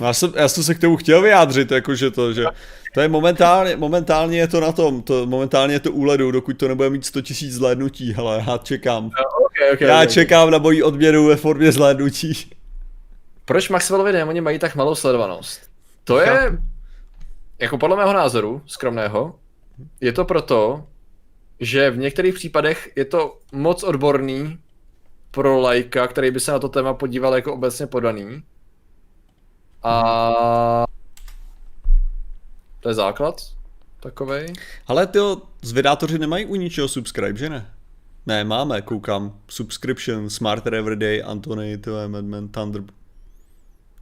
já, 0.06 0.12
jsem, 0.12 0.32
já 0.36 0.48
jsem 0.48 0.62
se 0.62 0.74
k 0.74 0.80
tomu 0.80 0.96
chtěl 0.96 1.22
vyjádřit, 1.22 1.70
jakože 1.70 2.10
to, 2.10 2.32
že 2.32 2.44
to 2.94 3.00
je 3.00 3.08
momentálně, 3.08 3.76
momentálně 3.76 4.38
je 4.38 4.48
to 4.48 4.60
na 4.60 4.72
tom, 4.72 5.02
to, 5.02 5.26
momentálně 5.26 5.74
je 5.74 5.80
to 5.80 5.92
u 5.92 6.04
ledu, 6.04 6.30
dokud 6.30 6.58
to 6.58 6.68
nebude 6.68 6.90
mít 6.90 7.04
100 7.04 7.18
000 7.18 7.26
zhlédnutí, 7.54 8.12
hele, 8.12 8.44
já 8.46 8.58
čekám. 8.58 9.10
Okay, 9.56 9.74
okay, 9.74 9.88
Já 9.88 9.94
okay. 9.94 10.06
čekám 10.06 10.50
na 10.50 10.58
moji 10.58 10.82
odměnu 10.82 11.26
ve 11.26 11.36
formě 11.36 11.72
zhlédnutí. 11.72 12.50
Proč 13.44 13.68
Maxwellovi 13.68 14.12
démoni 14.12 14.40
mají 14.40 14.58
tak 14.58 14.74
malou 14.76 14.94
sledovanost? 14.94 15.60
To 16.04 16.20
je, 16.20 16.58
jako 17.58 17.78
podle 17.78 17.96
mého 17.96 18.12
názoru, 18.12 18.62
skromného, 18.66 19.38
je 20.00 20.12
to 20.12 20.24
proto, 20.24 20.86
že 21.60 21.90
v 21.90 21.98
některých 21.98 22.34
případech 22.34 22.92
je 22.96 23.04
to 23.04 23.38
moc 23.52 23.82
odborný 23.82 24.58
pro 25.30 25.60
lajka, 25.60 26.06
který 26.06 26.30
by 26.30 26.40
se 26.40 26.52
na 26.52 26.58
to 26.58 26.68
téma 26.68 26.94
podíval 26.94 27.34
jako 27.34 27.54
obecně 27.54 27.86
podaný. 27.86 28.42
A 29.82 30.84
to 32.80 32.88
je 32.88 32.94
základ 32.94 33.40
takovej. 34.00 34.52
Ale 34.86 35.06
ty 35.06 35.18
zvědátoři 35.62 36.18
nemají 36.18 36.46
u 36.46 36.54
ničeho 36.54 36.88
subscribe, 36.88 37.38
že 37.38 37.50
ne? 37.50 37.73
Ne, 38.26 38.44
máme, 38.44 38.82
koukám. 38.82 39.40
Subscription, 39.48 40.30
Smarter 40.30 40.74
Everyday, 40.74 41.22
Antony, 41.26 41.78
to 41.78 41.98
je 41.98 42.08
Madman, 42.08 42.48
Thunder. 42.48 42.82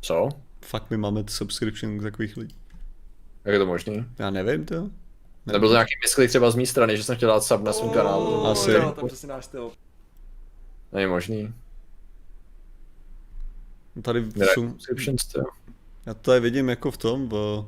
Co? 0.01 0.29
Fakt 0.61 0.91
my 0.91 0.97
máme 0.97 1.25
subscription 1.29 1.99
k 1.99 2.03
takových 2.03 2.37
lidí. 2.37 2.57
Jak 3.45 3.53
je 3.53 3.59
to 3.59 3.67
možný? 3.67 4.05
Já 4.19 4.31
nevím 4.31 4.65
to. 4.65 4.91
Nebyl 5.47 5.69
to 5.69 5.73
nějaký 5.73 5.95
misklik 6.05 6.29
třeba 6.29 6.51
z 6.51 6.57
mé 6.57 6.67
strany, 6.67 6.97
že 6.97 7.05
jsem 7.05 7.17
chtěl 7.17 7.29
dát 7.29 7.45
sub 7.45 7.63
na 7.63 7.73
svém 7.73 7.91
kanálu. 7.91 8.47
Asi. 8.47 8.71
Jo, 8.71 8.93
to 8.93 9.01
je 9.01 9.09
přesně 9.09 9.29
náš 9.29 9.45
styl. 9.45 9.73
Není 10.93 11.07
možný. 11.07 11.55
Tady 14.03 14.27
jsou, 14.37 14.69
subscriptions, 14.69 15.35
jo. 15.35 15.45
já 16.07 16.15
to 16.15 16.21
tady 16.21 16.41
vidím 16.41 16.69
jako 16.69 16.91
v 16.91 16.97
tom, 16.97 17.29
v, 17.29 17.65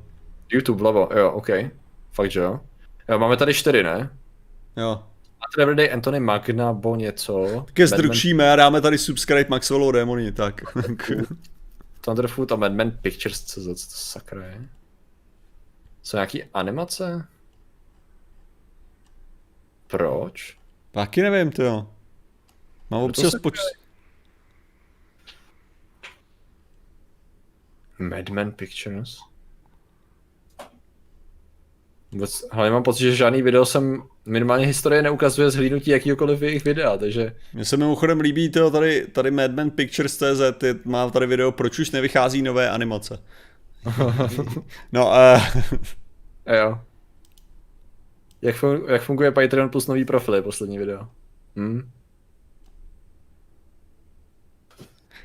YouTube 0.48 0.78
vlevo, 0.78 1.09
jo, 1.16 1.32
OK. 1.32 1.48
Fakt, 2.12 2.31
že 2.31 2.40
jo. 2.40 2.60
jo 3.09 3.18
máme 3.18 3.36
tady 3.36 3.55
čtyři, 3.55 3.82
ne? 3.82 4.10
jo. 4.76 5.02
A 5.45 5.62
Everyday 5.62 5.93
Anthony 5.93 6.21
Magna, 6.21 6.73
bo 6.73 6.97
něco. 6.97 7.45
Batman- 7.45 7.87
zdrkšíme 7.87 8.53
a 8.53 8.57
dáme 8.57 8.81
tady 8.81 8.99
subscribe 8.99 9.51
Maxwellow 9.51 9.93
Démoni, 9.93 10.33
tak. 10.33 10.61
Thunderfoot 12.01 12.53
a 12.53 12.57
Madman 12.57 12.91
Pictures, 12.91 13.45
co, 13.45 13.61
co 13.61 13.69
to 13.69 13.77
sakra 13.95 14.47
je? 14.47 14.69
Jsou 16.03 16.16
nějaký 16.16 16.45
animace? 16.45 17.27
Proč? 19.87 20.59
Taky 20.91 21.23
nevím, 21.23 21.53
to 21.53 21.62
jo. 21.62 21.89
Mám 22.91 23.03
občas 23.03 23.31
se 23.31 23.39
poč... 23.39 23.59
Madman 27.99 28.53
Pictures? 28.53 29.19
Vůbec, 32.15 32.45
ale 32.51 32.70
mám 32.70 32.82
pocit, 32.82 33.03
že 33.03 33.16
žádný 33.16 33.43
video 33.43 33.66
jsem 33.66 34.03
minimálně 34.27 34.66
historie 34.66 35.03
neukazuje 35.03 35.51
zhlídnutí 35.51 35.91
jakýkoliv 35.91 36.43
jejich 36.43 36.65
videa, 36.65 36.97
takže 36.97 37.36
Mně 37.55 37.65
se 37.65 37.77
mimochodem 37.77 38.20
líbí 38.20 38.49
tyjo, 38.49 38.70
tady, 38.70 39.07
tady 39.07 39.31
Madman 39.31 39.70
Pictures 39.70 40.16
CZ, 40.16 40.41
ty, 40.59 40.74
má 40.85 41.11
tady 41.11 41.27
video, 41.27 41.53
proč 41.53 41.78
už 41.78 41.91
nevychází 41.91 42.43
nové 42.43 42.70
animace. 42.70 43.19
no, 44.93 45.07
uh, 45.07 45.62
jo. 46.57 46.78
Jak, 48.43 48.57
fun- 48.57 48.85
jak 48.89 49.03
funguje 49.03 49.31
Patreon 49.31 49.69
plus 49.69 49.86
nový 49.86 50.05
profil, 50.05 50.35
je 50.35 50.43
poslední 50.43 50.78
video. 50.78 51.09
Hm? 51.57 51.91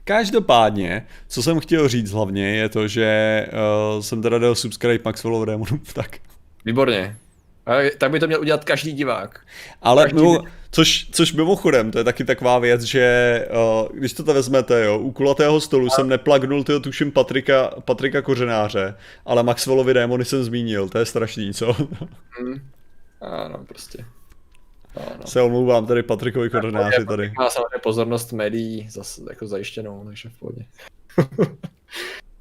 každopádně, 0.04 1.08
co 1.28 1.44
jsem 1.44 1.60
chtěl 1.60 1.88
říct 1.88 2.12
hlavně, 2.12 2.56
je 2.56 2.70
to, 2.70 2.88
že 2.88 3.48
uh, 3.96 4.02
jsem 4.02 4.22
teda 4.22 4.38
dal 4.38 4.56
subscribe 4.56 5.04
Maxwellovu 5.06 5.46
démonu, 5.46 5.78
tak. 5.94 6.18
Výborně. 6.66 7.18
A 7.66 7.72
tak 7.98 8.12
by 8.12 8.20
to 8.20 8.28
měl 8.28 8.42
udělat 8.42 8.66
každý 8.66 8.92
divák. 8.92 9.40
Ale 9.82 10.04
Každý 10.04 10.18
mimo, 10.18 10.44
což, 10.72 11.10
což 11.12 11.34
mimochodem, 11.34 11.92
to 11.92 11.98
je 11.98 12.04
taky 12.04 12.26
taková 12.26 12.60
věc, 12.60 12.82
že 12.82 13.48
uh, 13.82 13.98
když 13.98 14.14
to 14.14 14.24
vezmete, 14.24 14.86
jo, 14.86 15.00
u 15.00 15.12
kulatého 15.12 15.62
stolu 15.62 15.90
jsem 15.90 16.10
neplagnul, 16.10 16.64
tyho 16.64 16.80
tuším 16.80 17.12
Patrika, 17.12 17.72
Patrika 17.86 18.22
Kořenáře, 18.22 18.96
ale 19.26 19.44
Maxwellovi 19.44 19.94
démony 19.94 20.26
jsem 20.26 20.44
zmínil, 20.44 20.90
to 20.90 20.98
je 20.98 21.06
strašný, 21.06 21.54
co? 21.54 21.74
Hm? 21.74 22.70
Ano, 23.22 23.66
prostě. 23.68 24.06
Ano. 24.96 25.28
se 25.28 25.42
omlouvám 25.42 25.86
tady 25.86 26.04
Patrikovi 26.04 26.50
Kořenáři 26.50 27.06
tady. 27.06 27.32
Má 27.38 27.50
samozřejmě 27.50 27.80
pozornost 27.84 28.34
médií 28.34 28.88
zase 28.90 29.22
jako 29.30 29.48
zajištěnou, 29.48 30.04
takže 30.06 30.30
v 30.30 30.40
pohodě. 30.40 30.66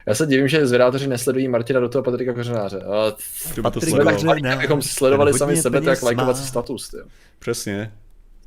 Já 0.09 0.15
se 0.15 0.27
divím, 0.27 0.49
že 0.49 0.67
zvědátoři 0.67 1.07
nesledují 1.07 1.49
Martina 1.49 1.81
do 1.81 1.89
toho 1.89 2.03
Patrika 2.03 2.33
Kořenáře. 2.33 2.81
Ale 2.83 3.13
to 3.55 3.63
Patrik 3.63 3.85
sledoval? 3.85 4.15
Kořenář. 4.15 4.57
abychom 4.57 4.83
sledovali 4.83 5.35
sami 5.35 5.57
sebe, 5.57 5.81
má. 5.81 5.93
lajkovací 6.03 6.47
status. 6.47 6.89
Tyjo. 6.89 7.05
Přesně, 7.39 7.93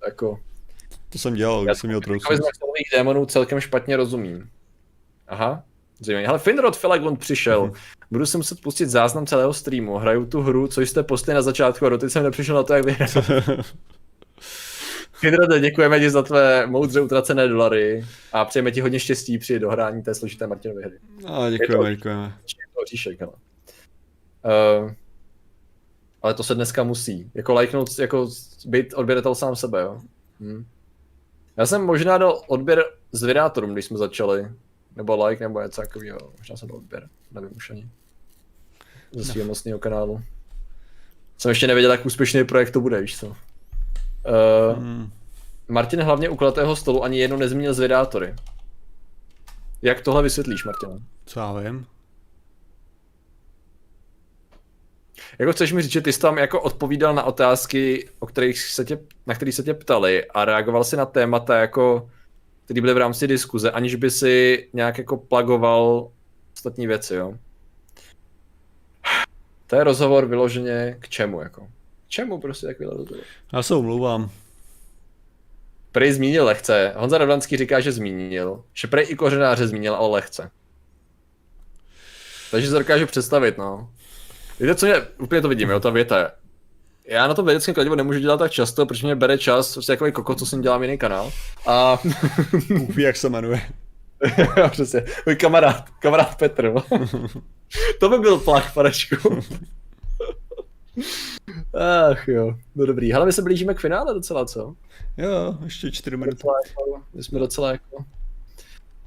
Jako, 0.06 0.40
to 1.10 1.18
jsem 1.18 1.34
dělal, 1.34 1.66
když 1.66 1.78
jsem 1.78 1.88
měl 1.88 2.02
trochu. 2.02 2.34
Maximových 2.34 2.90
démonů 2.94 3.26
celkem 3.26 3.60
špatně 3.60 3.98
rozumím. 3.98 4.50
Aha, 5.28 5.64
zajímavé. 6.00 6.28
Hele, 6.28 6.40
Finrod 6.40 6.78
Felagund 6.78 7.20
přišel. 7.20 7.72
Budu 8.12 8.26
si 8.26 8.38
muset 8.38 8.62
pustit 8.62 8.90
záznam 8.90 9.26
celého 9.26 9.54
streamu. 9.54 9.98
Hraju 9.98 10.26
tu 10.26 10.42
hru, 10.42 10.68
co 10.68 10.82
jste 10.82 11.04
postli 11.04 11.34
na 11.34 11.42
začátku 11.42 11.86
a 11.86 11.90
doteď 11.90 12.12
jsem 12.12 12.24
nepřišel 12.24 12.56
na 12.56 12.64
to, 12.64 12.74
jak 12.74 12.86
vyhrát. 12.86 13.12
Finrode, 15.22 15.60
děkujeme 15.60 16.00
ti 16.00 16.10
za 16.10 16.22
tvé 16.24 16.68
moudře 16.68 17.02
utracené 17.02 17.48
dolary 17.48 18.06
a 18.34 18.46
přejeme 18.46 18.72
ti 18.72 18.82
hodně 18.82 19.00
štěstí 19.00 19.38
při 19.38 19.60
dohrání 19.60 20.04
té 20.04 20.16
složité 20.16 20.48
Martinovy 20.48 20.84
hry. 20.84 21.00
No, 21.24 21.52
děkujeme, 21.52 21.96
děkujeme. 21.96 22.24
Je 22.24 22.66
to 22.74 22.86
říšek, 22.92 23.20
hele. 23.20 23.34
Uh, 24.84 24.92
ale 26.22 26.34
to 26.34 26.44
se 26.44 26.56
dneska 26.56 26.84
musí. 26.84 27.32
Jako 27.34 27.54
lajknout, 27.54 28.00
jako 28.00 28.30
být 28.66 28.94
odběratel 28.94 29.36
sám 29.36 29.56
sebe, 29.56 29.82
jo. 29.82 30.02
Hm. 30.40 30.66
Já 31.58 31.66
jsem 31.66 31.86
možná 31.86 32.18
dal 32.18 32.42
odběr 32.48 32.84
s 33.12 33.24
vydátorům, 33.24 33.74
když 33.74 33.86
jsme 33.86 33.98
začali. 33.98 34.48
Nebo 34.96 35.26
like, 35.26 35.44
nebo 35.44 35.62
něco 35.62 35.82
takového. 35.82 36.34
Možná 36.38 36.58
jsem 36.58 36.68
dal 36.68 36.78
odběr, 36.78 37.10
nevím 37.32 37.52
už 37.56 37.70
ani. 37.70 37.90
Ze 39.12 39.26
svého 39.26 39.48
mocného 39.48 39.80
kanálu. 39.80 40.22
Jsem 41.38 41.50
ještě 41.50 41.68
nevěděl, 41.68 41.92
jak 41.92 42.06
úspěšný 42.06 42.44
projekt 42.44 42.72
to 42.72 42.82
bude, 42.82 43.02
víš 43.02 43.20
co. 43.20 43.36
Uh, 44.26 44.78
Hmm. 44.78 45.12
Martin 45.68 46.02
hlavně 46.02 46.30
u 46.30 46.36
kulatého 46.36 46.76
stolu 46.76 47.04
ani 47.04 47.20
jednou 47.20 47.38
nezmínil 47.38 47.74
zvědátory. 47.74 48.36
Jak 49.82 50.02
tohle 50.02 50.24
vysvětlíš, 50.24 50.66
Martin? 50.66 51.06
Co 51.26 51.40
já 51.40 51.54
vím? 51.54 51.86
Jako 55.40 55.52
chceš 55.52 55.74
mi 55.74 55.82
říct, 55.82 55.92
že 55.92 56.02
ty 56.02 56.14
jsi 56.14 56.20
tam 56.20 56.38
jako 56.38 56.62
odpovídal 56.62 57.14
na 57.14 57.24
otázky, 57.24 58.10
o 58.20 58.26
kterých 58.26 58.60
se 58.60 58.86
tě, 58.86 59.00
na 59.28 59.36
kterých 59.36 59.56
se 59.56 59.64
tě 59.64 59.74
ptali 59.74 60.26
a 60.26 60.46
reagoval 60.46 60.84
si 60.84 60.98
na 60.98 61.06
témata, 61.06 61.58
jako, 61.58 62.10
které 62.66 62.82
byly 62.82 62.94
v 62.94 62.98
rámci 62.98 63.28
diskuze, 63.28 63.72
aniž 63.72 63.96
by 63.96 64.12
si 64.12 64.70
nějak 64.74 64.98
jako 64.98 65.18
plagoval 65.18 66.12
ostatní 66.54 66.88
věci, 66.88 67.16
jo? 67.16 67.34
To 69.68 69.76
je 69.76 69.84
rozhovor 69.84 70.26
vyloženě 70.26 70.98
k 71.00 71.10
čemu, 71.10 71.42
jako? 71.42 71.68
Čemu 72.12 72.40
prostě 72.40 72.68
takovýhle 72.68 72.98
rozhovor? 72.98 73.24
Já 73.54 73.64
se 73.64 73.76
omlouvám. 73.76 74.32
Prej 75.92 76.12
zmínil 76.12 76.46
lehce. 76.46 76.94
Honza 76.96 77.18
Radvanský 77.18 77.58
říká, 77.58 77.80
že 77.80 77.92
zmínil. 77.92 78.64
Že 78.74 78.88
prej 78.88 79.06
i 79.10 79.16
kořenáře 79.16 79.68
zmínil, 79.68 79.96
ale 79.96 80.10
lehce. 80.10 80.52
Takže 82.52 82.68
se 82.68 82.74
to 82.74 82.80
dokážu 82.80 83.06
představit, 83.06 83.58
no. 83.58 83.90
Víte, 84.60 84.76
co 84.76 84.86
mě, 84.86 84.96
úplně 85.20 85.42
to 85.42 85.50
vidím, 85.50 85.70
jo, 85.70 85.80
ta 85.80 85.90
věta 85.90 86.20
je. 86.20 86.32
Já 87.06 87.28
na 87.28 87.34
to 87.34 87.44
vědeckém 87.44 87.74
kladivu 87.74 87.96
nemůžu 87.96 88.20
dělat 88.20 88.38
tak 88.38 88.52
často, 88.52 88.86
protože 88.86 89.08
mě 89.08 89.16
bere 89.16 89.38
čas, 89.38 89.74
prostě 89.74 89.92
takový 89.92 90.12
koko, 90.12 90.36
co 90.36 90.46
jsem 90.46 90.62
dělám 90.62 90.84
jiný 90.84 90.98
kanál. 90.98 91.32
A 91.68 92.00
ví, 92.90 93.04
jak 93.04 93.18
se 93.18 93.30
jmenuje. 93.30 93.62
Přesně, 94.72 95.04
můj 95.26 95.36
kamarád, 95.36 95.90
kamarád 95.90 96.38
Petr. 96.38 96.74
no. 96.74 96.84
to 98.00 98.10
by 98.10 98.18
byl 98.20 98.38
plach, 98.38 98.74
panečku. 98.74 99.44
Ach 102.12 102.28
jo, 102.28 102.56
no 102.76 102.86
dobrý. 102.86 103.12
Hele, 103.12 103.26
my 103.26 103.34
se 103.34 103.42
blížíme 103.42 103.74
k 103.74 103.80
finále 103.80 104.14
docela, 104.14 104.46
co? 104.46 104.76
Jo, 105.18 105.58
ještě 105.64 105.92
čtyři 105.92 106.18
minuty. 106.18 106.36
docela 106.36 106.54
jako, 106.68 107.04
my 107.14 107.24
jsme 107.24 107.40
docela 107.40 107.72
jako... 107.72 108.06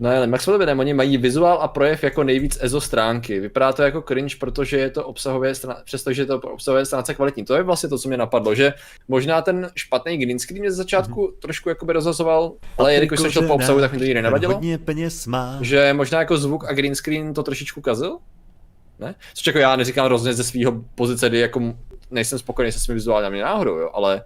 No 0.00 0.10
ale 0.10 0.26
Maxwellovi 0.26 0.66
démoni 0.66 0.94
mají 0.94 1.16
vizuál 1.16 1.58
a 1.62 1.68
projev 1.68 2.04
jako 2.04 2.24
nejvíc 2.24 2.58
EZO 2.60 2.80
stránky. 2.80 3.40
Vypadá 3.40 3.72
to 3.72 3.82
jako 3.82 4.02
cringe, 4.02 4.36
protože 4.40 4.78
je 4.78 4.90
to 4.90 5.06
obsahově 5.06 5.54
strana, 5.54 5.80
přestože 5.84 6.22
je 6.22 6.26
to 6.26 6.40
obsahové 6.40 6.86
stránce 6.86 7.14
kvalitní. 7.14 7.44
To 7.44 7.54
je 7.54 7.62
vlastně 7.62 7.88
to, 7.88 7.98
co 7.98 8.08
mě 8.08 8.16
napadlo, 8.16 8.54
že 8.54 8.72
možná 9.08 9.42
ten 9.42 9.70
špatný 9.74 10.18
green 10.18 10.38
screen 10.38 10.60
mě 10.60 10.70
ze 10.70 10.76
začátku 10.76 11.26
mm-hmm. 11.26 11.38
trošku 11.38 11.68
jakoby 11.68 11.92
rozhazoval, 11.92 12.52
ale 12.78 12.94
jelikož 12.94 13.20
jsem 13.20 13.30
šel 13.30 13.46
po 13.46 13.54
obsahu, 13.54 13.80
tak 13.80 13.92
mi 13.92 13.98
to 13.98 14.04
nikdy 14.04 14.22
nevadilo. 14.22 14.54
Hodně 14.54 14.78
peněz 14.78 15.26
má. 15.26 15.58
Že 15.60 15.92
možná 15.92 16.18
jako 16.18 16.36
zvuk 16.36 16.64
a 16.64 16.72
green 16.72 16.94
screen 16.94 17.34
to 17.34 17.42
trošičku 17.42 17.80
kazil? 17.80 18.18
Ne? 18.98 19.14
Což 19.34 19.46
jako 19.46 19.58
já 19.58 19.76
neříkám 19.76 20.06
rozhodně 20.06 20.34
ze 20.34 20.44
svého 20.44 20.84
pozice, 20.94 21.28
kdy 21.28 21.38
jako 21.38 21.74
nejsem 22.10 22.38
spokojený 22.38 22.72
se 22.72 22.80
svým 22.80 22.94
vizuálním 22.94 23.42
náhodou, 23.42 23.76
jo, 23.76 23.90
ale 23.94 24.22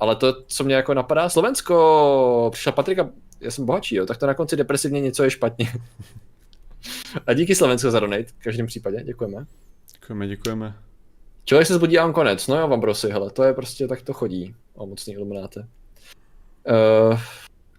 ale 0.00 0.16
to, 0.16 0.42
co 0.46 0.64
mě 0.64 0.74
jako 0.74 0.94
napadá, 0.94 1.28
Slovensko, 1.28 2.50
přišla 2.52 2.72
Patrika, 2.72 3.10
já 3.40 3.50
jsem 3.50 3.66
bohatší, 3.66 3.96
jo, 3.96 4.06
tak 4.06 4.16
to 4.16 4.26
na 4.26 4.34
konci 4.34 4.56
depresivně 4.56 5.00
něco 5.00 5.24
je 5.24 5.30
špatně. 5.30 5.72
A 7.26 7.32
díky 7.32 7.54
Slovensko 7.54 7.90
za 7.90 8.00
donate, 8.00 8.24
v 8.24 8.44
každém 8.44 8.66
případě, 8.66 9.02
děkujeme. 9.04 9.46
Děkujeme, 9.92 10.28
děkujeme. 10.28 10.74
Člověk 11.44 11.66
se 11.66 11.74
zbudí 11.74 11.98
a 11.98 12.04
on 12.04 12.12
konec, 12.12 12.46
no 12.46 12.60
jo, 12.60 12.68
vám 12.68 12.80
brosy, 12.80 13.10
hele, 13.10 13.30
to 13.30 13.42
je 13.42 13.54
prostě, 13.54 13.88
tak 13.88 14.02
to 14.02 14.12
chodí, 14.12 14.54
o 14.74 14.86
mocný 14.86 15.14
ilumináte. 15.14 15.68
Uh, 17.10 17.20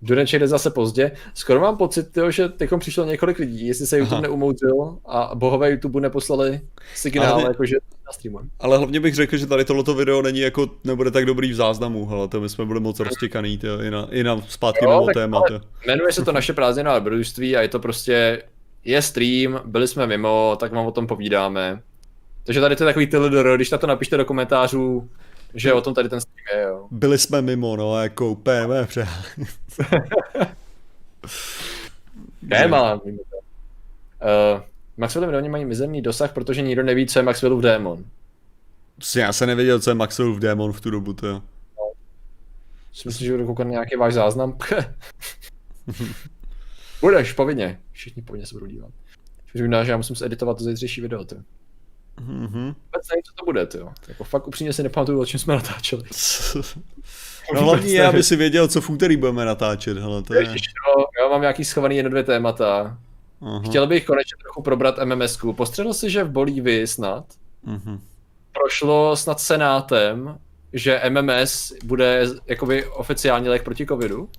Duneček 0.01 0.39
jde 0.39 0.47
zase 0.47 0.69
pozdě. 0.69 1.11
Skoro 1.33 1.59
mám 1.59 1.77
pocit, 1.77 2.11
tyjo, 2.11 2.31
že 2.31 2.49
teďkom 2.49 2.79
přišlo 2.79 3.05
několik 3.05 3.39
lidí, 3.39 3.67
jestli 3.67 3.87
se 3.87 3.97
YouTube 3.97 4.15
Aha. 4.15 4.21
neumoudřil 4.21 4.97
a 5.05 5.31
bohové 5.35 5.71
YouTube 5.71 6.01
neposlali 6.01 6.61
signál, 6.95 7.33
Ale- 7.33 7.43
jakože 7.47 7.75
na 8.07 8.11
streamu. 8.11 8.39
Ale 8.59 8.77
hlavně 8.77 8.99
bych 8.99 9.15
řekl, 9.15 9.37
že 9.37 9.47
tady 9.47 9.65
tohleto 9.65 9.93
video 9.93 10.21
není 10.21 10.39
jako, 10.39 10.69
nebude 10.83 11.11
tak 11.11 11.25
dobrý 11.25 11.51
v 11.51 11.55
záznamu, 11.55 12.05
hele, 12.05 12.27
to 12.27 12.41
my 12.41 12.49
jsme 12.49 12.65
byli 12.65 12.79
moc 12.79 12.99
roztěkaný, 12.99 13.57
tyjo, 13.57 13.79
i 13.79 13.91
na, 13.91 14.07
i 14.11 14.23
na 14.23 14.41
zpátky 14.47 14.85
Jo, 14.85 14.91
mimo 14.91 15.05
tak 15.05 15.13
téma, 15.13 15.41
ale-. 15.49 15.61
Jmenuje 15.87 16.13
se 16.13 16.25
to 16.25 16.31
naše 16.31 16.53
prázdnina 16.53 16.95
dobrodružství 16.95 17.57
a 17.57 17.61
je 17.61 17.67
to 17.67 17.79
prostě, 17.79 18.43
je 18.85 19.01
stream, 19.01 19.61
byli 19.65 19.87
jsme 19.87 20.07
mimo, 20.07 20.57
tak 20.59 20.71
vám 20.71 20.85
o 20.85 20.91
tom 20.91 21.07
povídáme. 21.07 21.81
Takže 22.43 22.61
tady 22.61 22.75
to 22.75 22.83
je 22.83 22.85
takový 22.85 23.07
tyhle, 23.07 23.55
když 23.55 23.71
na 23.71 23.77
to 23.77 23.87
napište 23.87 24.17
do 24.17 24.25
komentářů, 24.25 25.09
že 25.53 25.73
o 25.73 25.81
tom 25.81 25.93
tady 25.93 26.09
ten 26.09 26.21
stream 26.21 26.59
je, 26.59 26.67
jo. 26.67 26.87
Byli 26.91 27.17
jsme 27.17 27.41
mimo, 27.41 27.75
no, 27.75 28.03
jako 28.03 28.29
úplně 28.29 28.67
ne. 28.67 28.87
Kéma, 32.49 32.95
víme 33.05 33.17
to. 33.17 33.37
Uh, 33.37 34.61
Maxwellovi 34.97 35.31
démoni 35.31 35.49
mají 35.49 35.65
mizerný 35.65 36.01
dosah, 36.01 36.33
protože 36.33 36.61
nikdo 36.61 36.83
neví, 36.83 37.07
co 37.07 37.19
je 37.19 37.23
Maxwellův 37.23 37.61
démon. 37.61 38.05
Já 39.15 39.33
jsem 39.33 39.47
nevěděl, 39.47 39.79
co 39.79 39.89
je 39.89 39.93
Maxwellův 39.93 40.39
démon 40.39 40.73
v 40.73 40.81
tu 40.81 40.89
dobu, 40.89 41.13
to 41.13 41.41
Si 42.93 43.07
myslím, 43.07 43.25
že 43.25 43.31
budu 43.31 43.45
koukat 43.45 43.67
nějaký 43.67 43.95
váš 43.95 44.13
záznam? 44.13 44.57
Budeš, 47.01 47.33
povinně. 47.33 47.79
Všichni 47.91 48.21
povinně 48.21 48.45
se 48.45 48.55
budou 48.55 48.65
dívat. 48.65 48.91
Možná, 49.55 49.83
že 49.83 49.91
já 49.91 49.97
musím 49.97 50.15
zeditovat 50.15 50.57
to 50.57 50.63
zítřejší 50.63 51.01
video, 51.01 51.25
ty. 51.25 51.35
Mhm. 52.19 52.65
Vůbec 52.65 53.07
nevím, 53.11 53.23
co 53.23 53.33
to 53.35 53.45
bude, 53.45 53.65
ty. 53.65 53.77
Jako 54.07 54.23
fakt 54.23 54.47
upřímně 54.47 54.73
si 54.73 54.83
nepamatuju, 54.83 55.19
o 55.21 55.25
čem 55.25 55.39
jsme 55.39 55.55
natáčeli. 55.55 56.03
No 57.53 57.61
hlavně 57.61 57.91
je, 57.93 58.07
aby 58.07 58.23
si 58.23 58.35
věděl, 58.35 58.67
co 58.67 58.81
v 58.81 58.89
úterý 58.89 59.17
budeme 59.17 59.45
natáčet, 59.45 59.97
hele, 59.97 60.21
to 60.23 60.33
je... 60.33 60.41
Ježiš, 60.41 60.61
no, 60.97 61.05
já 61.21 61.29
mám 61.29 61.41
nějaký 61.41 61.65
schovaný 61.65 61.95
jedno 61.95 62.09
dvě 62.11 62.23
témata. 62.23 62.97
Aha. 63.41 63.61
chtěl 63.65 63.87
bych 63.87 64.05
konečně 64.05 64.35
trochu 64.41 64.61
probrat 64.61 64.95
MMSku. 65.05 65.53
Postřehl 65.53 65.93
si, 65.93 66.09
že 66.09 66.23
v 66.23 66.29
Bolívii 66.31 66.87
snad 66.87 67.25
Mhm. 67.63 67.99
prošlo 68.53 69.15
snad 69.15 69.39
senátem, 69.39 70.37
že 70.73 71.01
MMS 71.09 71.73
bude 71.83 72.27
jakoby 72.47 72.85
oficiální 72.85 73.49
lék 73.49 73.63
proti 73.63 73.85
covidu. 73.85 74.29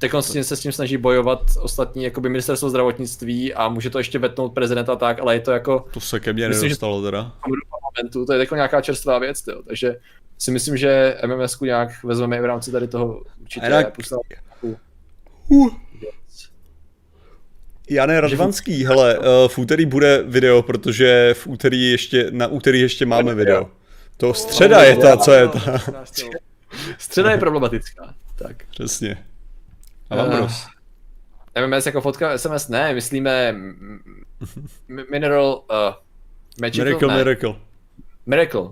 Teď 0.00 0.14
s 0.20 0.32
tím 0.32 0.44
se 0.44 0.56
s 0.56 0.60
tím 0.60 0.72
snaží 0.72 0.96
bojovat 0.96 1.40
ostatní 1.60 2.04
jakoby 2.04 2.28
ministerstvo 2.28 2.70
zdravotnictví 2.70 3.54
a 3.54 3.68
může 3.68 3.90
to 3.90 3.98
ještě 3.98 4.18
vetnout 4.18 4.52
prezidenta 4.54 4.96
tak, 4.96 5.20
ale 5.20 5.34
je 5.34 5.40
to 5.40 5.50
jako 5.50 5.84
To 5.92 6.00
se 6.00 6.20
ke 6.20 6.32
mně 6.32 6.48
Myslím, 6.48 6.62
nedostalo 6.68 7.02
teda. 7.02 7.22
do 7.22 7.54
parlamentu, 7.80 8.26
to 8.26 8.32
je 8.32 8.38
jako 8.38 8.54
nějaká 8.54 8.80
čerstvá 8.80 9.18
věc, 9.18 9.42
tyjo. 9.42 9.62
takže 9.66 9.96
si 10.38 10.50
myslím, 10.50 10.76
že 10.76 11.16
MMS 11.26 11.60
nějak 11.60 12.04
vezmeme 12.04 12.36
i 12.36 12.40
v 12.40 12.44
rámci 12.44 12.72
tady 12.72 12.88
toho 12.88 13.22
určitě 13.40 13.66
A 13.66 13.68
jinak- 13.68 13.92
Uh. 15.48 15.68
Jane 17.90 18.20
Radvanský, 18.20 18.84
hele, 18.86 19.18
uh, 19.18 19.24
v 19.48 19.58
úterý 19.58 19.86
bude 19.86 20.22
video, 20.26 20.62
protože 20.62 21.34
v 21.38 21.46
úterý 21.46 21.90
ještě, 21.90 22.26
na 22.30 22.46
úterý 22.46 22.80
ještě 22.80 23.06
máme 23.06 23.34
video. 23.34 23.70
To 24.16 24.34
středa 24.34 24.82
je 24.82 24.96
ta, 24.96 25.16
co 25.16 25.32
je 25.32 25.48
ta. 25.48 25.82
Středa 26.98 27.30
je 27.30 27.38
problematická. 27.38 28.14
Tak. 28.36 28.56
Přesně. 28.70 29.24
A 30.10 30.14
Eh, 30.14 30.18
Vambros. 30.18 30.66
MMS 31.66 31.86
jako 31.86 32.00
fotka 32.00 32.38
SMS 32.38 32.68
ne, 32.68 32.94
myslíme 32.94 33.54
Mineral 35.10 35.64
uh, 35.70 35.94
Magical, 36.60 36.84
Miracle, 36.86 37.08
ne. 37.08 37.16
miracle. 37.16 37.54
Miracle. 38.26 38.62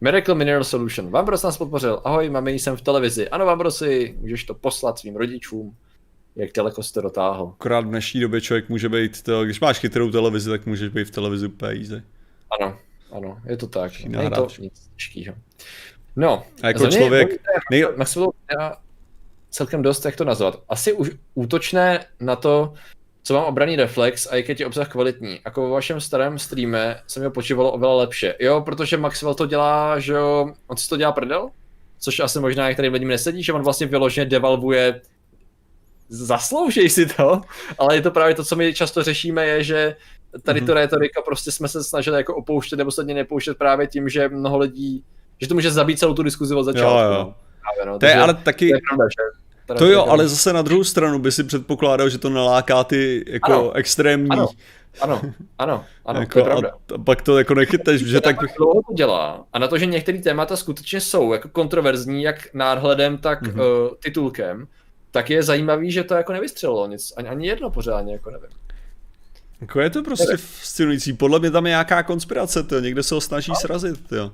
Miracle 0.00 0.34
Mineral 0.34 0.64
Solution. 0.64 1.10
Vambros 1.10 1.42
nás 1.42 1.58
podpořil. 1.58 2.00
Ahoj, 2.04 2.30
mami, 2.30 2.52
jsem 2.52 2.76
v 2.76 2.82
televizi. 2.82 3.28
Ano, 3.28 3.46
Vambrosi, 3.46 4.16
můžeš 4.20 4.44
to 4.44 4.54
poslat 4.54 4.98
svým 4.98 5.16
rodičům. 5.16 5.76
Jak 6.36 6.50
daleko 6.56 6.82
jsi 6.82 6.92
to 6.92 7.00
dotáhl. 7.00 7.52
Akorát 7.60 7.80
v 7.80 7.88
dnešní 7.88 8.20
době 8.20 8.40
člověk 8.40 8.68
může 8.68 8.88
být, 8.88 9.22
to, 9.22 9.44
když 9.44 9.60
máš 9.60 9.78
chytrou 9.78 10.10
televizi, 10.10 10.50
tak 10.50 10.66
můžeš 10.66 10.88
být 10.88 11.04
v 11.08 11.10
televizi 11.10 11.46
úplně 11.46 11.72
easy. 11.80 12.02
Ano, 12.60 12.78
ano, 13.12 13.38
je 13.46 13.56
to 13.56 13.66
tak. 13.66 13.92
Není 14.04 14.30
to 14.30 14.46
nic 14.60 14.90
těžkýho. 14.96 15.34
No, 16.16 16.42
A 16.62 16.66
jako 16.68 16.86
člověk- 16.86 17.40
nej- 17.70 17.86
Maxwell 17.96 18.32
já 18.58 18.76
celkem 19.56 19.82
dost, 19.82 20.04
jak 20.04 20.16
to 20.16 20.24
nazvat. 20.24 20.60
Asi 20.68 20.92
už 20.92 21.10
útočné 21.34 22.04
na 22.20 22.36
to, 22.36 22.74
co 23.22 23.34
mám 23.34 23.44
obraný 23.44 23.76
reflex 23.76 24.26
a 24.30 24.36
jak 24.36 24.48
je 24.48 24.54
ti 24.54 24.64
obsah 24.64 24.88
kvalitní. 24.88 25.40
Jako 25.44 25.62
ve 25.62 25.70
vašem 25.70 26.00
starém 26.00 26.38
streame 26.38 27.00
se 27.06 27.20
mi 27.20 27.30
počívalo 27.30 27.72
oveľa 27.72 27.96
lepše. 27.96 28.34
Jo, 28.40 28.60
protože 28.60 28.96
Maxwell 28.96 29.34
to 29.34 29.46
dělá, 29.46 29.98
že 29.98 30.12
jo, 30.12 30.52
on 30.68 30.76
si 30.76 30.88
to 30.88 30.96
dělá 30.96 31.12
prdel, 31.12 31.48
což 31.98 32.20
asi 32.20 32.40
možná 32.40 32.68
některým 32.68 32.92
lidem 32.92 33.08
nesedí, 33.08 33.42
že 33.42 33.52
on 33.52 33.62
vlastně 33.62 33.86
vyloženě 33.86 34.26
devalvuje 34.26 35.00
zasloužej 36.08 36.90
si 36.90 37.06
to, 37.06 37.40
ale 37.78 37.94
je 37.96 38.02
to 38.02 38.10
právě 38.10 38.34
to, 38.34 38.44
co 38.44 38.56
my 38.56 38.74
často 38.74 39.02
řešíme, 39.02 39.46
je, 39.46 39.64
že 39.64 39.96
tady 40.42 40.60
Mhm. 40.60 40.66
to 40.66 40.74
retorika 40.74 41.22
prostě 41.22 41.52
jsme 41.52 41.68
se 41.68 41.84
snažili 41.84 42.16
jako 42.16 42.36
opouštět 42.36 42.78
nebo 42.78 42.90
ní 43.02 43.14
nepouštět 43.14 43.58
právě 43.58 43.86
tím, 43.86 44.08
že 44.08 44.28
mnoho 44.28 44.58
lidí, 44.58 45.04
že 45.40 45.48
to 45.48 45.54
může 45.54 45.70
zabít 45.70 45.98
celou 45.98 46.14
tu 46.14 46.22
diskuzi 46.22 46.54
od 46.54 46.62
začátku. 46.64 46.98
Jo, 46.98 47.12
jo. 47.12 47.34
Právě, 47.60 47.92
no. 47.92 47.98
To 47.98 48.06
je 48.06 48.14
ale 48.14 48.34
taky, 48.34 48.68
to 48.68 48.74
je 48.76 48.80
pravda, 48.88 49.04
že 49.08 49.45
to 49.78 49.86
jo, 49.86 50.06
ale 50.06 50.28
zase 50.28 50.52
na 50.52 50.62
druhou 50.62 50.84
stranu 50.84 51.18
by 51.18 51.32
si 51.32 51.44
předpokládal, 51.44 52.08
že 52.08 52.18
to 52.18 52.30
naláká 52.30 52.84
ty 52.84 53.24
jako 53.26 53.52
Ano. 53.52 53.72
extrémní, 53.72 54.30
Ano, 54.30 54.48
ano, 55.00 55.22
ano, 55.58 55.84
ano, 56.06 56.20
jako, 56.20 56.32
to 56.32 56.38
je 56.38 56.44
pravda. 56.44 56.68
a, 56.90 56.94
a 56.94 56.98
pak 56.98 57.22
to 57.22 57.38
jako 57.38 57.54
nechyteš, 57.54 58.04
že 58.06 58.20
tak 58.20 58.40
bych, 58.40 58.50
dlouho 58.58 58.82
to 58.88 58.92
dělá 58.94 59.44
a 59.52 59.58
na 59.58 59.68
to, 59.68 59.78
že 59.78 59.86
některé 59.86 60.18
témata 60.18 60.56
skutečně 60.56 61.00
jsou 61.00 61.32
jako 61.32 61.48
kontroverzní, 61.48 62.22
jak 62.22 62.54
náhledem, 62.54 63.18
tak 63.18 63.42
Mhm. 63.42 63.50
mm-hmm. 63.60 63.84
uh, 63.90 63.94
titulkem, 64.02 64.66
tak 65.10 65.30
je 65.30 65.42
zajímavý, 65.42 65.90
že 65.92 66.04
to 66.04 66.14
jako 66.14 66.32
nevystřelilo 66.32 66.86
nic, 66.86 67.12
ani, 67.16 67.28
ani 67.28 67.46
jedno 67.46 67.70
pořádně, 67.70 68.12
jako 68.12 68.30
nevím. 68.30 68.48
jako 69.60 69.80
je 69.80 69.90
to 69.90 70.02
prostě 70.02 70.36
fascinující, 70.36 71.12
podle 71.12 71.38
mě 71.38 71.50
tam 71.50 71.66
je 71.66 71.70
nějaká 71.70 72.02
konspirace, 72.02 72.62
to 72.62 72.80
někde 72.80 73.02
se 73.02 73.14
ho 73.14 73.20
snaží 73.20 73.52
srazit, 73.54 74.12
jo. 74.12 74.30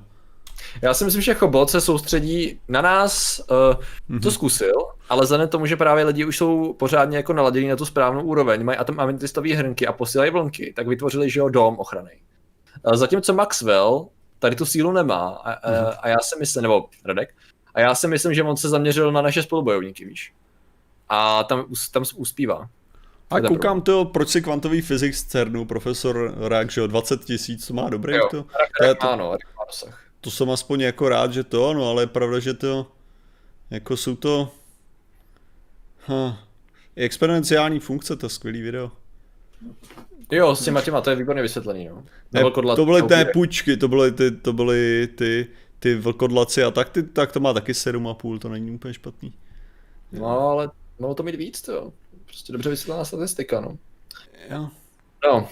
Já 0.81 0.93
si 0.93 1.05
myslím, 1.05 1.21
že 1.21 1.33
Chobot 1.33 1.69
se 1.69 1.81
soustředí 1.81 2.59
na 2.67 2.81
nás, 2.81 3.41
uh, 3.51 3.83
Mhm. 4.09 4.19
to 4.19 4.31
zkusil, 4.31 4.73
ale 5.09 5.21
vzhledem 5.23 5.47
k 5.47 5.51
tomu, 5.51 5.65
že 5.65 5.75
právě 5.77 6.05
lidi 6.05 6.25
už 6.25 6.37
jsou 6.37 6.73
pořádně 6.73 7.17
jako 7.17 7.33
naladění 7.33 7.67
na 7.67 7.75
tu 7.75 7.85
správnou 7.85 8.23
úroveň, 8.23 8.63
mají 8.63 8.77
atom 8.77 8.99
ametistové 8.99 9.55
hrnky 9.55 9.87
a 9.87 9.93
posílají 9.93 10.31
vlnky, 10.31 10.73
tak 10.75 10.87
vytvořili, 10.87 11.29
že 11.29 11.39
jo, 11.39 11.49
dom 11.49 11.75
ochrany. 11.79 12.11
Uh, 12.83 12.93
zatímco 12.95 13.33
Maxwell 13.33 14.07
tady 14.39 14.55
tu 14.55 14.65
sílu 14.65 14.91
nemá 14.91 15.27
a, 15.29 15.69
Mhm. 15.69 15.83
uh, 15.85 15.93
a 15.99 16.07
já 16.07 16.17
si 16.21 16.39
myslím, 16.39 16.61
nebo 16.63 16.85
Radek, 17.05 17.29
a 17.75 17.79
já 17.79 17.95
si 17.95 18.07
myslím, 18.07 18.33
že 18.33 18.43
on 18.43 18.57
se 18.57 18.69
zaměřil 18.69 19.11
na 19.11 19.21
naše 19.21 19.43
spolubojovníky, 19.43 20.05
víš. 20.05 20.33
A 21.09 21.43
tam, 21.43 21.65
tam 21.91 22.03
uspívá. 22.15 22.69
A 23.29 23.41
koukám 23.41 23.81
to, 23.81 24.05
proč 24.05 24.29
si 24.29 24.41
kvantový 24.41 24.81
fyzik 24.81 25.13
z 25.15 25.23
CERNu, 25.23 25.65
profesor 25.65 26.33
Rák, 26.47 26.71
že 26.71 26.81
jo, 26.81 26.87
20 26.87 27.25
tisíc, 27.25 27.69
má 27.71 27.89
dobrý 27.89 28.13
Jo, 28.15 28.27
to. 28.31 28.43
To, 28.77 28.83
je 28.85 28.95
to, 28.95 29.09
Ano, 29.09 29.29
má 29.31 29.65
dosah. 29.67 29.99
To 30.23 30.31
jsem 30.31 30.49
aspoň 30.49 30.81
jako 30.81 31.09
rád, 31.09 31.33
že 31.33 31.43
to, 31.43 31.73
no 31.73 31.89
ale 31.89 32.03
je 32.03 32.07
pravda, 32.07 32.39
že 32.39 32.53
to, 32.53 32.91
jako 33.69 33.97
jsou 33.97 34.15
to, 34.15 34.51
huh, 36.07 36.33
exponenciální 36.95 37.79
funkce, 37.79 38.15
to 38.15 38.25
je 38.25 38.29
skvělý 38.29 38.61
video. 38.61 38.91
Jo, 40.31 40.55
s 40.55 40.65
těma 40.65 40.81
těma, 40.81 41.01
to 41.01 41.09
je 41.09 41.15
výborně 41.15 41.41
vysvětlený, 41.41 41.87
no. 41.87 42.03
Ne, 42.31 42.41
to 42.75 42.85
byly 42.85 43.01
upírek. 43.01 43.33
půjčky, 43.33 43.77
to 43.77 43.87
byly 43.87 44.11
ty, 44.11 44.31
to 44.31 44.53
byly 44.53 45.07
ty, 45.07 45.47
ty 45.79 45.95
vlkodlaci 45.95 46.63
a 46.63 46.71
tak, 46.71 46.89
ty, 46.89 47.03
tak 47.03 47.31
to 47.31 47.39
má 47.39 47.53
taky 47.53 47.71
7,5, 47.71 48.39
to 48.39 48.49
není 48.49 48.71
úplně 48.71 48.93
špatný. 48.93 49.33
No, 50.11 50.25
ale 50.25 50.71
mohlo 50.99 51.15
to 51.15 51.23
mít 51.23 51.35
víc, 51.35 51.61
to 51.61 51.71
jo. 51.71 51.93
Prostě 52.25 52.53
dobře 52.53 52.69
vysvětlená 52.69 53.05
statistika, 53.05 53.61
no. 53.61 53.77
Jo. 54.49 54.69
No, 55.23 55.47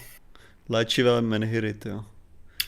Léčivé 0.70 1.22
menhiry, 1.22 1.76
jo. 1.86 2.06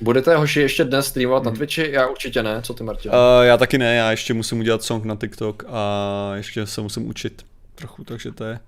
Budete 0.04 0.36
hoši 0.36 0.60
ještě 0.62 0.84
dnes 0.84 1.08
streamovat 1.08 1.44
Mhm. 1.44 1.54
na 1.54 1.58
Twitchi? 1.58 1.92
Já 1.92 2.08
určitě 2.08 2.44
ne, 2.44 2.62
co 2.62 2.74
ty 2.74 2.84
Martin? 2.84 3.12
Uh, 3.12 3.18
já 3.46 3.58
taky 3.58 3.78
ne, 3.78 3.96
já 3.96 4.12
ještě 4.12 4.34
musím 4.34 4.60
udělat 4.60 4.84
song 4.84 5.06
na 5.06 5.16
TikTok 5.16 5.64
a 5.68 6.32
ještě 6.36 6.66
se 6.66 6.82
musím 6.82 7.08
učit 7.08 7.46
trochu, 7.76 8.04
takže 8.04 8.32
to 8.32 8.44
je, 8.44 8.60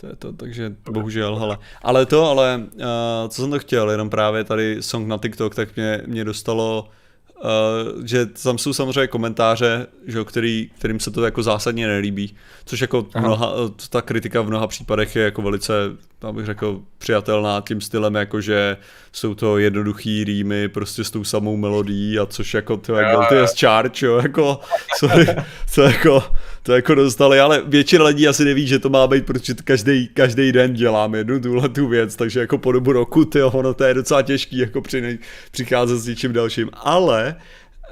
to 0.00 0.06
je 0.06 0.16
to, 0.16 0.32
takže 0.32 0.72
bohužel, 0.90 1.36
hele. 1.36 1.58
Ale 1.82 2.06
to, 2.06 2.24
ale 2.30 2.60
uh, 2.74 2.80
co 3.28 3.42
jsem 3.42 3.50
to 3.50 3.58
chtěl, 3.58 3.90
jenom 3.90 4.10
právě 4.10 4.44
tady 4.44 4.76
song 4.80 5.08
na 5.08 5.18
TikTok, 5.18 5.54
tak 5.54 5.76
mě, 5.76 6.02
mě 6.06 6.24
dostalo, 6.24 6.88
uh, 7.44 8.04
že 8.04 8.26
tam 8.26 8.58
jsou 8.58 8.72
samozřejmě 8.72 9.06
komentáře, 9.06 9.86
že, 10.06 10.24
který, 10.24 10.70
kterým 10.78 11.00
se 11.00 11.10
to 11.10 11.24
jako 11.24 11.42
zásadně 11.42 11.86
nelíbí, 11.86 12.36
což 12.64 12.80
jako 12.80 13.06
mnoha, 13.20 13.52
ta 13.90 14.02
kritika 14.02 14.40
v 14.40 14.46
mnoha 14.46 14.66
případech 14.66 15.16
je 15.16 15.22
jako 15.22 15.42
velice, 15.42 15.72
abych 16.22 16.46
řekl, 16.46 16.80
přijatelná 16.98 17.60
tím 17.60 17.80
stylem, 17.80 18.14
jako 18.14 18.40
že 18.40 18.76
jsou 19.12 19.34
to 19.34 19.58
jednoduchý 19.58 20.24
rýmy 20.24 20.68
prostě 20.68 21.04
s 21.04 21.10
tou 21.10 21.24
samou 21.24 21.56
melodií 21.56 22.18
a 22.18 22.26
což 22.26 22.54
jako 22.54 22.76
to 22.76 22.96
je 22.96 23.04
guilty 23.04 23.38
as 23.38 23.60
charge, 23.60 24.06
jo, 24.06 24.16
jako, 24.16 24.60
sorry, 24.98 25.26
to 25.74 25.82
jako, 25.82 26.24
to 26.62 26.72
jako 26.72 26.94
dostali, 26.94 27.40
ale 27.40 27.62
většina 27.66 28.04
lidí 28.04 28.28
asi 28.28 28.44
neví, 28.44 28.66
že 28.66 28.78
to 28.78 28.88
má 28.88 29.06
být, 29.06 29.26
protože 29.26 29.54
každý, 29.54 30.08
každý 30.08 30.52
den 30.52 30.74
dělám 30.74 31.14
jednu 31.14 31.40
tuhle 31.40 31.68
tu 31.68 31.88
věc, 31.88 32.16
takže 32.16 32.40
jako 32.40 32.58
po 32.58 32.72
dobu 32.72 32.92
roku, 32.92 33.24
ty 33.24 33.42
ono 33.42 33.74
to 33.74 33.84
je 33.84 33.94
docela 33.94 34.22
těžký, 34.22 34.58
jako 34.58 34.80
při, 34.80 35.18
přicházet 35.50 35.98
s 35.98 36.06
něčím 36.06 36.32
dalším, 36.32 36.70
ale 36.72 37.36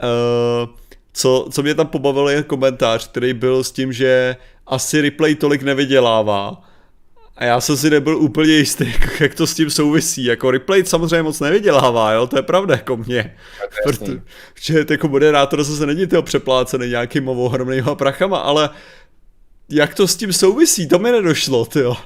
uh, 0.03 0.69
co, 1.12 1.48
co 1.53 1.62
mě 1.62 1.74
tam 1.74 1.86
pobavilo 1.86 2.28
je 2.28 2.43
komentář, 2.43 3.09
který 3.09 3.35
byl 3.35 3.65
s 3.65 3.73
tím, 3.73 3.93
že 3.93 4.36
asi 4.66 5.01
replay 5.01 5.35
tolik 5.35 5.62
nevydělává, 5.62 6.65
a 7.37 7.45
já 7.45 7.61
jsem 7.61 7.77
si 7.77 7.91
nebyl 7.91 8.17
úplně 8.17 8.53
jistý, 8.53 8.93
jako, 8.93 9.25
jak 9.25 9.35
to 9.35 9.47
s 9.47 9.55
tím 9.55 9.71
souvisí. 9.71 10.25
Jako 10.25 10.51
replay 10.51 10.85
samozřejmě 10.85 11.23
moc 11.23 11.41
nevydělává, 11.41 12.13
jo, 12.13 12.27
to 12.27 12.39
je 12.39 12.43
pravda 12.43 12.75
jako 12.75 12.97
mě. 12.97 13.37
Protože 13.85 14.85
jako 14.91 15.09
moderátor 15.09 15.65
zase 15.65 15.87
není 15.87 16.07
toho 16.07 16.23
přeplácený 16.23 16.89
nějakýma 16.89 17.33
ohromnýma 17.33 17.95
prachama, 17.95 18.39
ale 18.39 18.71
jak 19.69 19.95
to 19.95 20.09
s 20.09 20.17
tím 20.17 20.33
souvisí, 20.33 20.89
to 20.89 20.99
mi 20.99 21.13
nedošlo, 21.13 21.65
ty 21.65 21.79
jo. 21.79 21.97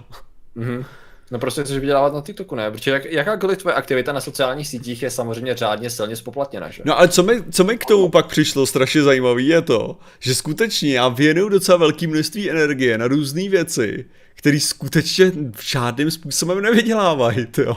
Mhm. 0.54 0.84
No 1.30 1.38
prostě 1.38 1.62
chceš 1.62 1.78
vydělávat 1.78 2.14
na 2.14 2.20
TikToku, 2.20 2.54
ne? 2.54 2.70
Protože 2.70 2.90
jak, 2.90 3.04
jakákoliv 3.04 3.58
tvoje 3.58 3.74
aktivita 3.74 4.12
na 4.12 4.20
sociálních 4.20 4.68
sítích 4.68 5.02
je 5.02 5.10
samozřejmě 5.10 5.54
řádně 5.54 5.90
silně 5.90 6.16
spoplatněna, 6.16 6.70
že? 6.70 6.82
No 6.86 6.98
ale 6.98 7.08
co 7.08 7.22
mi, 7.22 7.42
co 7.50 7.64
mi 7.64 7.78
k 7.78 7.84
tomu 7.84 8.08
pak 8.08 8.26
přišlo 8.26 8.66
strašně 8.66 9.02
zajímavé 9.02 9.42
je 9.42 9.62
to, 9.62 9.98
že 10.18 10.34
skutečně 10.34 10.94
já 10.94 11.08
věnuju 11.08 11.48
docela 11.48 11.78
velké 11.78 12.06
množství 12.06 12.50
energie 12.50 12.98
na 12.98 13.08
různé 13.08 13.48
věci, 13.48 14.04
které 14.34 14.60
skutečně 14.60 15.32
žádným 15.62 16.10
způsobem 16.10 16.60
nevydělávají, 16.60 17.46
jo. 17.58 17.76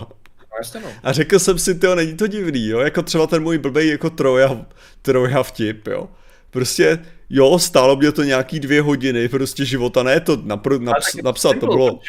No, 0.76 0.82
no. 0.82 0.88
A 1.04 1.12
řekl 1.12 1.40
jsem 1.40 1.60
si, 1.60 1.76
to 1.76 1.96
není 1.96 2.14
to 2.14 2.28
divný, 2.28 2.68
jo, 2.68 2.80
jako 2.80 3.02
třeba 3.02 3.28
ten 3.28 3.44
můj 3.44 3.58
blbej 3.58 3.88
jako 3.88 4.10
troja, 4.10 4.66
troja 5.02 5.44
vtip, 5.44 5.88
jo. 5.88 6.10
Prostě, 6.50 7.00
jo, 7.30 7.60
stálo 7.60 7.96
mě 7.96 8.12
to 8.12 8.24
nějaký 8.24 8.60
dvě 8.60 8.82
hodiny 8.82 9.30
prostě 9.30 9.66
života, 9.66 10.04
ne 10.04 10.20
to 10.20 10.38
napr- 10.38 10.84
naps- 10.84 11.24
napsat, 11.24 11.60
to 11.60 11.68
bylo, 11.68 12.00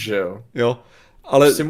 že 0.00 0.16
jo? 0.16 0.44
jo. 0.54 0.78
Ale 1.24 1.46
Prostě 1.46 1.64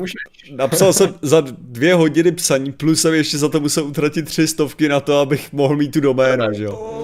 napsal 0.52 0.92
jsem 0.92 1.14
za 1.22 1.40
dvě 1.58 1.94
hodiny 1.94 2.32
psaní, 2.32 2.72
plus 2.72 3.00
jsem 3.00 3.14
ještě 3.14 3.38
za 3.38 3.48
to 3.48 3.60
musel 3.60 3.84
utratit 3.84 4.24
tři 4.24 4.48
stovky 4.48 4.88
na 4.88 5.00
to, 5.00 5.18
abych 5.18 5.52
mohl 5.52 5.76
mít 5.76 5.92
tu 5.92 6.00
doménu, 6.00 6.44
že 6.52 6.64
jo. 6.64 6.96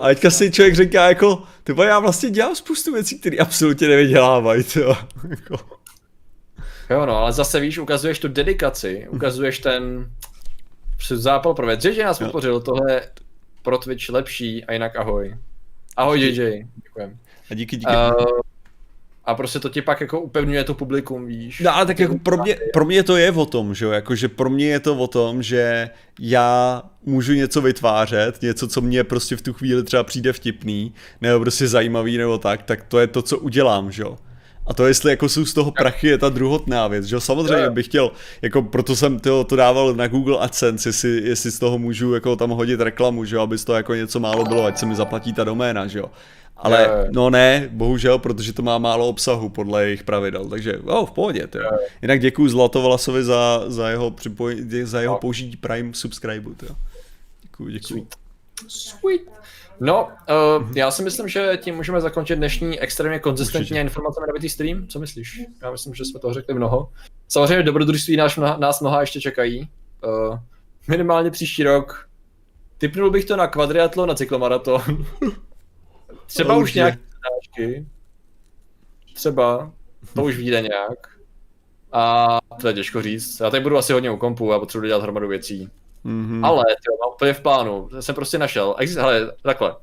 A 0.00 0.08
teďka 0.08 0.30
si 0.30 0.50
člověk 0.50 0.76
říká 0.76 1.08
jako, 1.08 1.42
ty 1.68 1.86
já 1.86 1.98
vlastně 1.98 2.30
dělám 2.30 2.56
spoustu 2.56 2.92
věcí, 2.92 3.18
které 3.18 3.36
absolutně 3.36 3.88
nevydělávají, 3.88 4.64
jo. 4.76 4.96
Jako, 5.28 5.78
Jo 6.90 7.06
no, 7.06 7.16
ale 7.16 7.32
zase 7.32 7.60
víš, 7.60 7.78
ukazuješ 7.78 8.18
tu 8.18 8.28
dedikaci, 8.28 9.06
ukazuješ 9.10 9.58
ten 9.58 10.10
zápal 11.08 11.54
pro 11.54 11.66
věc. 11.66 11.84
JJ 11.84 12.04
nás 12.04 12.18
podpořil, 12.18 12.60
tohle 12.60 12.92
je 12.92 13.10
pro 13.62 13.78
Twitch 13.78 14.08
lepší 14.08 14.64
a 14.64 14.72
jinak 14.72 14.96
ahoj. 14.96 15.36
Ahoj 15.96 16.20
JJ, 16.20 16.66
děkujem. 16.84 17.18
A 17.50 17.54
díky, 17.54 17.76
díky. 17.76 17.92
Uh, 17.92 18.40
a 19.28 19.34
prostě 19.34 19.60
to 19.60 19.68
ti 19.68 19.82
pak 19.82 20.00
jako 20.00 20.20
upevňuje 20.20 20.64
to 20.64 20.74
publikum, 20.74 21.26
víš. 21.26 21.60
No 21.60 21.76
ale 21.76 21.86
tak 21.86 21.98
jako 21.98 22.18
pro 22.18 22.36
mě, 22.36 22.56
pro 22.72 22.84
mě 22.84 23.02
to 23.02 23.16
je 23.16 23.32
o 23.32 23.46
tom, 23.46 23.74
že 23.74 23.84
jo, 23.84 23.90
jakože 23.90 24.28
pro 24.28 24.50
mě 24.50 24.66
je 24.66 24.80
to 24.80 24.96
o 24.96 25.06
tom, 25.06 25.42
že 25.42 25.90
já 26.20 26.82
můžu 27.04 27.32
něco 27.32 27.60
vytvářet, 27.60 28.42
něco, 28.42 28.68
co 28.68 28.80
mě 28.80 29.04
prostě 29.04 29.36
v 29.36 29.42
tu 29.42 29.52
chvíli 29.52 29.82
třeba 29.82 30.04
přijde 30.04 30.32
vtipný, 30.32 30.94
nebo 31.20 31.40
prostě 31.40 31.68
zajímavý, 31.68 32.18
nebo 32.18 32.38
tak, 32.38 32.62
tak 32.62 32.84
to 32.84 32.98
je 32.98 33.06
to, 33.06 33.22
co 33.22 33.38
udělám, 33.38 33.92
že 33.92 34.02
jo. 34.02 34.18
A 34.66 34.74
to, 34.74 34.86
jestli 34.86 35.10
jako 35.10 35.28
jsou 35.28 35.44
z 35.44 35.54
toho 35.54 35.70
prachy, 35.70 36.08
je 36.08 36.18
ta 36.18 36.28
druhotná 36.28 36.88
věc, 36.88 37.04
že 37.04 37.16
jo. 37.16 37.20
Samozřejmě 37.20 37.64
Jo. 37.64 37.72
bych 37.72 37.86
chtěl, 37.86 38.10
jako 38.42 38.62
proto 38.62 38.96
jsem 38.96 39.18
to, 39.18 39.44
to 39.44 39.56
dával 39.56 39.94
na 39.94 40.08
Google 40.08 40.38
AdSense, 40.38 40.88
jestli, 40.88 41.22
jestli 41.24 41.50
z 41.50 41.58
toho 41.58 41.78
můžu 41.78 42.14
jako 42.14 42.36
tam 42.36 42.50
hodit 42.50 42.80
reklamu, 42.80 43.24
že 43.24 43.36
jo, 43.36 43.42
aby 43.42 43.58
z 43.58 43.64
toho 43.64 43.76
jako 43.76 43.94
něco 43.94 44.20
málo 44.20 44.44
bylo, 44.44 44.64
ať 44.64 44.78
se 44.78 44.86
mi 44.86 44.94
zaplatí 44.94 45.32
ta 45.32 45.44
doména, 45.44 45.86
že 45.86 45.98
jo. 45.98 46.10
Ale 46.58 46.82
jo. 46.82 47.06
no 47.12 47.30
ne, 47.30 47.68
bohužel, 47.72 48.18
protože 48.18 48.52
to 48.52 48.62
má 48.62 48.78
málo 48.78 49.08
obsahu 49.08 49.48
podle 49.48 49.84
jejich 49.84 50.02
pravidel, 50.02 50.48
takže 50.48 50.78
oh, 50.78 51.08
v 51.08 51.10
pohodě, 51.10 51.46
to 51.46 51.58
Jinak 52.02 52.20
děkuji 52.20 52.48
Zlatovlasovi 52.48 53.24
za, 53.24 53.64
za 53.66 53.88
jeho, 53.88 54.10
připoj, 54.10 54.64
za 54.82 55.00
jeho 55.00 55.14
No. 55.14 55.18
použití 55.18 55.56
Prime 55.56 55.94
subscribe. 55.94 56.50
Děkuji, 57.42 57.72
děkuji. 57.72 57.80
Sweet. 57.86 58.14
Sweet. 58.68 59.20
No, 59.80 60.08
uh, 60.58 60.76
já 60.76 60.90
si 60.90 61.02
myslím, 61.02 61.28
že 61.28 61.58
tím 61.62 61.76
můžeme 61.76 62.00
zakončit 62.00 62.36
dnešní 62.36 62.80
extrémně 62.80 63.18
konzistentní 63.18 63.64
Určitě. 63.64 63.78
a 63.78 63.82
informacemi 63.82 64.26
nabitý 64.26 64.48
stream. 64.48 64.86
Co 64.88 64.98
myslíš? 64.98 65.40
Já 65.62 65.70
myslím, 65.70 65.94
že 65.94 66.04
jsme 66.04 66.20
toho 66.20 66.34
řekli 66.34 66.54
mnoho. 66.54 66.88
Samozřejmě 67.28 67.62
dobrodružství 67.62 68.16
nás, 68.16 68.36
mnoha, 68.36 68.56
nás 68.56 68.80
mnoha 68.80 69.00
ještě 69.00 69.20
čekají. 69.20 69.68
Uh, 70.30 70.38
minimálně 70.88 71.30
příští 71.30 71.62
rok. 71.62 72.08
Typnul 72.78 73.10
bych 73.10 73.24
to 73.24 73.36
na 73.36 73.46
kvadriatlon, 73.46 74.08
na 74.08 74.14
cyklomaraton. 74.14 74.82
Třeba 76.26 76.56
už 76.56 76.74
nějaké 76.74 76.98
přednášky. 76.98 77.86
Třeba. 79.14 79.72
To 80.14 80.22
už 80.24 80.36
vyjde 80.36 80.60
nějak. 80.62 81.08
A 81.92 82.38
to 82.60 82.68
je 82.68 82.74
těžko 82.74 83.02
říct. 83.02 83.40
Já 83.40 83.50
tady 83.50 83.62
budu 83.62 83.76
asi 83.76 83.92
hodně 83.92 84.10
u 84.10 84.16
kompu 84.16 84.52
a 84.52 84.58
potřebuji 84.58 84.86
dělat 84.86 85.02
hromadu 85.02 85.28
věcí. 85.28 85.68
Mm-hmm. 86.04 86.46
Ale 86.46 86.64
tyjo, 86.64 86.96
mám 87.04 87.14
úplně 87.14 87.32
v 87.32 87.40
plánu, 87.40 87.88
jsem 88.00 88.14
prostě 88.14 88.38
našel, 88.38 88.74
exist, 88.78 88.98
hele, 88.98 89.32
takhle. 89.42 89.76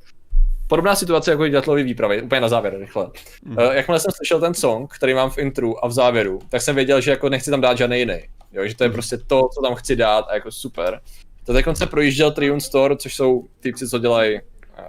Podobná 0.68 0.96
situace 0.96 1.32
jako 1.32 1.48
Dětlový 1.48 1.84
výpravy, 1.84 2.22
úplně 2.22 2.42
na 2.42 2.50
závěr, 2.50 2.80
rychle. 2.80 3.04
Mhm. 3.44 3.56
Mm. 3.56 3.58
Uh, 3.58 3.74
jakmile 3.74 4.00
jsem 4.00 4.12
slyšel 4.16 4.40
ten 4.40 4.54
song, 4.54 4.94
který 4.94 5.14
mám 5.14 5.30
v 5.30 5.38
intru 5.38 5.86
a 5.86 5.88
v 5.88 5.92
závěru, 5.92 6.40
tak 6.50 6.62
jsem 6.62 6.76
věděl, 6.76 7.02
že 7.02 7.12
jako 7.12 7.30
nechci 7.30 7.52
tam 7.52 7.62
dát 7.62 7.78
žádný 7.78 8.00
jiný. 8.00 8.20
Jo, 8.52 8.68
že 8.68 8.76
to 8.76 8.84
je 8.84 8.88
Mhm. 8.88 8.94
prostě 8.94 9.18
to, 9.18 9.48
co 9.56 9.62
tam 9.62 9.76
chci 9.76 9.96
dát 9.96 10.26
a 10.30 10.34
jako 10.34 10.52
super. 10.52 11.02
To 11.46 11.54
teď 11.54 11.66
projížděl 11.90 12.32
Triune 12.32 12.62
Store, 12.62 12.98
což 12.98 13.16
jsou 13.16 13.44
týpci, 13.60 13.90
co 13.90 14.00
dělají 14.00 14.40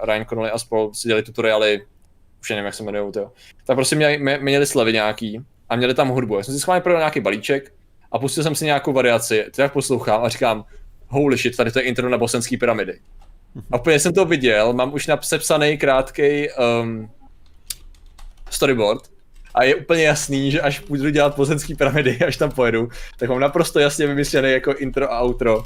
Ryan 0.02 0.24
Connolly 0.26 0.50
a 0.50 0.58
spol, 0.58 0.94
si 0.94 1.08
dělají 1.08 1.24
tutoriály, 1.24 1.82
už 2.40 2.50
nevím, 2.50 2.64
jak 2.64 2.74
se 2.74 2.82
jmenují, 2.82 3.12
tyjo. 3.12 3.32
Tak 3.66 3.76
prostě 3.76 3.96
měli, 3.96 4.18
mě- 4.18 4.38
měli 4.42 4.66
slevy 4.66 4.92
nějaký 4.92 5.40
a 5.68 5.76
měli 5.76 5.94
tam 5.94 6.08
hudbu. 6.08 6.36
Já 6.36 6.42
jsem 6.42 6.54
si 6.54 6.60
schválně 6.60 6.80
prodal 6.80 7.00
nějaký 7.00 7.20
balíček 7.20 7.72
a 8.12 8.18
pustil 8.18 8.42
jsem 8.42 8.54
si 8.54 8.64
nějakou 8.64 8.92
variaci, 8.92 9.44
to 9.56 9.62
jak 9.62 9.72
poslouchám 9.72 10.24
a 10.24 10.28
říkám, 10.28 10.64
holy 11.08 11.36
shit, 11.36 11.56
tady 11.56 11.72
to 11.72 11.78
je 11.78 11.84
intro 11.84 12.08
na 12.08 12.18
bosenský 12.18 12.56
pyramidy. 12.56 12.98
A 13.72 13.76
úplně 13.76 14.00
jsem 14.00 14.12
to 14.12 14.24
viděl, 14.24 14.72
mám 14.72 14.94
už 14.94 15.06
napsepsaný 15.06 15.78
krátký 15.78 16.48
um, 16.82 17.10
storyboard 18.50 19.02
a 19.54 19.64
je 19.64 19.74
úplně 19.74 20.02
jasný, 20.02 20.50
že 20.50 20.60
až 20.60 20.80
půjdu 20.80 21.10
dělat 21.10 21.36
bosenský 21.36 21.74
pyramidy, 21.74 22.18
až 22.26 22.36
tam 22.36 22.50
pojedu, 22.50 22.88
tak 23.18 23.28
mám 23.28 23.40
naprosto 23.40 23.78
jasně 23.80 24.06
vymyšlený 24.06 24.52
jako 24.52 24.74
intro 24.74 25.12
a 25.12 25.22
outro, 25.22 25.62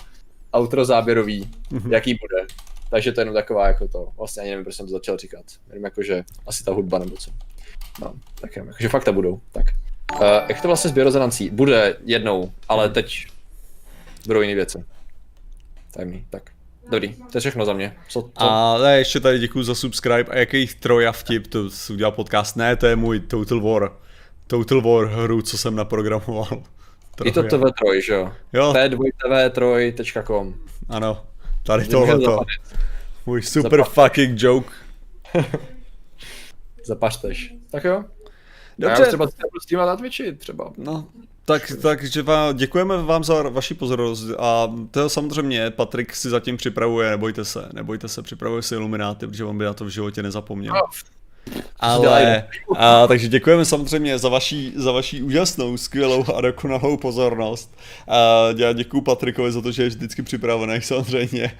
outro 0.57 0.85
záběrový, 0.85 1.51
Mhm. 1.71 1.93
jaký 1.93 2.15
bude. 2.15 2.47
Takže 2.91 3.13
to 3.13 3.21
je 3.21 3.23
jenom 3.23 3.35
taková 3.35 3.67
jako 3.67 3.89
to, 3.89 4.09
vlastně 4.17 4.43
ani 4.43 4.51
nevím, 4.51 4.65
proč 4.65 4.77
jsem 4.77 4.87
to 4.87 4.93
začal 4.93 5.17
říkat. 5.17 5.45
Jenom 5.69 5.85
jako, 5.85 6.03
že 6.03 6.25
asi 6.47 6.65
ta 6.65 6.73
hudba 6.73 6.99
nebo 6.99 7.17
co. 7.17 7.31
No, 8.01 8.15
tak 8.41 8.57
jenom, 8.57 8.69
jakože 8.69 8.89
fakta 8.89 9.13
budou, 9.13 9.41
tak. 9.53 9.67
Uh, 10.15 10.23
jak 10.49 10.63
to 10.63 10.69
vlastně 10.69 10.91
s 10.91 10.93
biorezonancí? 10.93 11.51
Bude 11.51 11.97
jednou, 12.05 12.53
ale 12.69 12.89
teď 12.89 13.27
budou 14.27 14.41
jiné 14.41 14.55
věci. 14.55 14.85
Tajemný, 15.91 16.27
tak. 16.31 16.51
Dobrý, 16.91 17.15
to 17.15 17.37
je 17.37 17.41
všechno 17.41 17.65
za 17.65 17.73
mě. 17.73 17.97
Co, 18.09 18.23
co? 18.23 18.31
A 18.43 18.79
ne, 18.79 18.99
ještě 18.99 19.21
tady 19.21 19.39
děkuji 19.39 19.63
za 19.63 19.75
subscribe 19.75 20.33
a 20.33 20.39
jaký 20.39 20.67
troja 20.67 21.13
vtip, 21.13 21.47
to 21.47 21.71
jsi 21.71 21.93
udělal 21.93 22.13
podcast, 22.13 22.57
ne, 22.57 22.77
to 22.77 22.87
je 22.87 22.97
můj 22.97 23.21
Total 23.21 23.61
War. 23.61 23.93
Total 24.47 24.81
War 24.81 25.07
hru, 25.07 25.43
co 25.43 25.59
jsem 25.59 25.77
naprogramoval. 25.77 26.63
Je 27.25 27.33
to 27.33 27.43
Troja. 27.43 27.65
TV3, 27.65 28.01
že 28.03 28.13
jo? 28.13 28.33
Jo, 28.53 28.73
t2tv3.com 28.73 30.55
ano, 30.91 31.23
tady 31.71 31.85
Můžeme 31.85 32.01
tohle 32.01 32.15
to. 32.15 32.31
zapalit. 32.31 32.49
Můj 33.27 33.43
super 33.43 33.85
fucking 33.85 34.43
joke. 34.43 34.71
Zapařteš. 36.85 37.55
Tak 37.71 37.85
jo. 37.85 38.05
Já 38.79 38.89
Dobře. 38.89 39.03
už 39.03 39.09
třeba 39.09 39.29
streamovat 39.63 39.93
na 39.93 39.97
Twitchi 39.97 40.33
třeba. 40.33 40.73
No, 40.77 41.07
tak, 41.45 41.73
takže 41.83 42.23
vám, 42.23 42.57
děkujeme 42.57 43.03
vám 43.03 43.25
za 43.25 43.43
vaši 43.43 43.75
pozornost 43.75 44.31
a 44.39 44.73
to 44.91 45.11
samozřejmě 45.11 45.71
Patrik 45.71 46.17
si 46.17 46.31
zatím 46.31 46.57
připravuje, 46.57 47.11
nebojte 47.11 47.45
se, 47.45 47.69
nebojte 47.73 48.09
se, 48.09 48.23
připravuje 48.23 48.63
si 48.63 48.75
Illumináty, 48.75 49.27
protože 49.27 49.45
on 49.45 49.59
by 49.59 49.65
na 49.65 49.75
to 49.75 49.85
v 49.85 49.89
životě 49.89 50.23
nezapomněl. 50.23 50.75
Ale, 51.81 52.45
a, 52.77 53.07
takže 53.07 53.29
děkujeme 53.29 53.65
samozřejmě 53.65 54.19
za 54.19 54.29
vaší, 54.29 54.73
za 54.77 54.93
vaší 54.93 55.23
úžasnou, 55.23 55.77
skvělou 55.77 56.25
a 56.35 56.41
dokonalou 56.41 56.97
pozornost. 56.97 57.77
A 58.09 58.47
já 58.57 58.73
děkuji 58.73 59.01
Patrikovi 59.01 59.53
za 59.53 59.61
to, 59.61 59.73
že 59.73 59.83
je 59.83 59.89
vždycky 59.89 60.23
připravený 60.23 60.81
samozřejmě. 60.83 61.53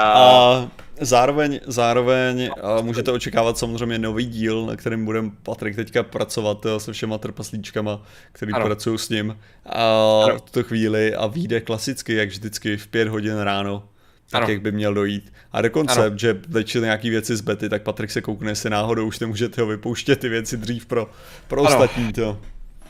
A 0.00 0.68
zároveň, 1.00 1.60
zároveň 1.66 2.50
a 2.62 2.80
můžete 2.80 3.12
očekávat 3.12 3.58
samozřejmě 3.58 3.98
nový 3.98 4.26
díl, 4.26 4.66
na 4.66 4.76
kterým 4.76 5.04
budeme 5.04 5.30
Patrik 5.42 5.76
teďka 5.76 6.02
pracovat 6.02 6.66
se 6.78 6.92
všema 6.92 7.18
trpaslíčkama, 7.18 8.02
který 8.32 8.52
pracují 8.52 8.98
s 8.98 9.08
ním 9.08 9.38
a 9.66 10.24
v 10.36 10.40
tuto 10.40 10.62
chvíli 10.62 11.14
a 11.14 11.26
vyjde 11.26 11.60
klasicky, 11.60 12.14
jak 12.14 12.28
vždycky 12.28 12.76
v 12.76 12.86
pět 12.86 13.08
hodin 13.08 13.38
ráno. 13.38 13.88
Tak 14.30 14.42
Ano. 14.42 14.52
jak 14.52 14.62
by 14.62 14.72
měl 14.72 14.94
dojít. 14.94 15.32
A 15.52 15.62
dokonce, 15.62 16.06
Ano. 16.06 16.18
že 16.18 16.34
teď 16.34 16.74
nějaký 16.74 17.10
věci 17.10 17.36
z 17.36 17.40
bety, 17.40 17.68
tak 17.68 17.82
Patrik 17.82 18.10
se 18.10 18.20
koukne, 18.20 18.50
jestli 18.50 18.70
náhodou 18.70 19.06
už 19.06 19.18
nemůžete 19.18 19.60
ho 19.60 19.66
vypouštět 19.66 20.20
ty 20.20 20.28
věci 20.28 20.56
dřív 20.56 20.86
pro, 20.86 21.10
pro 21.48 21.60
Ano. 21.60 21.68
ostatní. 21.68 22.12
To. 22.12 22.40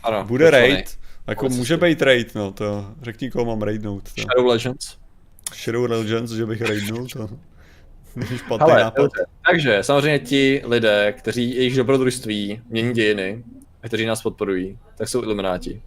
ano, 0.02 0.24
Bude 0.24 0.50
raid, 0.50 0.98
jako 1.26 1.40
Policisty. 1.40 1.58
může 1.60 1.76
být 1.76 2.02
raid, 2.02 2.34
no 2.34 2.52
to. 2.52 2.86
Řekni, 3.02 3.30
koho 3.30 3.44
mám 3.44 3.62
raidnout. 3.62 4.02
To. 4.14 4.20
Shadow 4.22 4.46
Legends. 4.46 4.96
Shadow 5.54 5.90
Legends, 5.90 6.32
že 6.32 6.46
bych 6.46 6.62
raidnul, 6.62 7.06
to 7.08 7.28
není 8.16 8.38
špatný 8.38 8.66
Hele, 8.70 8.82
nápad. 8.82 9.10
Takže 9.46 9.78
samozřejmě 9.82 10.18
ti 10.18 10.62
lidé, 10.64 11.14
kteří 11.18 11.54
jejich 11.56 11.76
dobrodružství 11.76 12.60
mění 12.70 12.92
dějiny, 12.94 13.44
a 13.82 13.86
kteří 13.88 14.06
nás 14.06 14.22
podporují, 14.22 14.78
tak 14.96 15.08
jsou 15.08 15.22
ilumináti. 15.22 15.82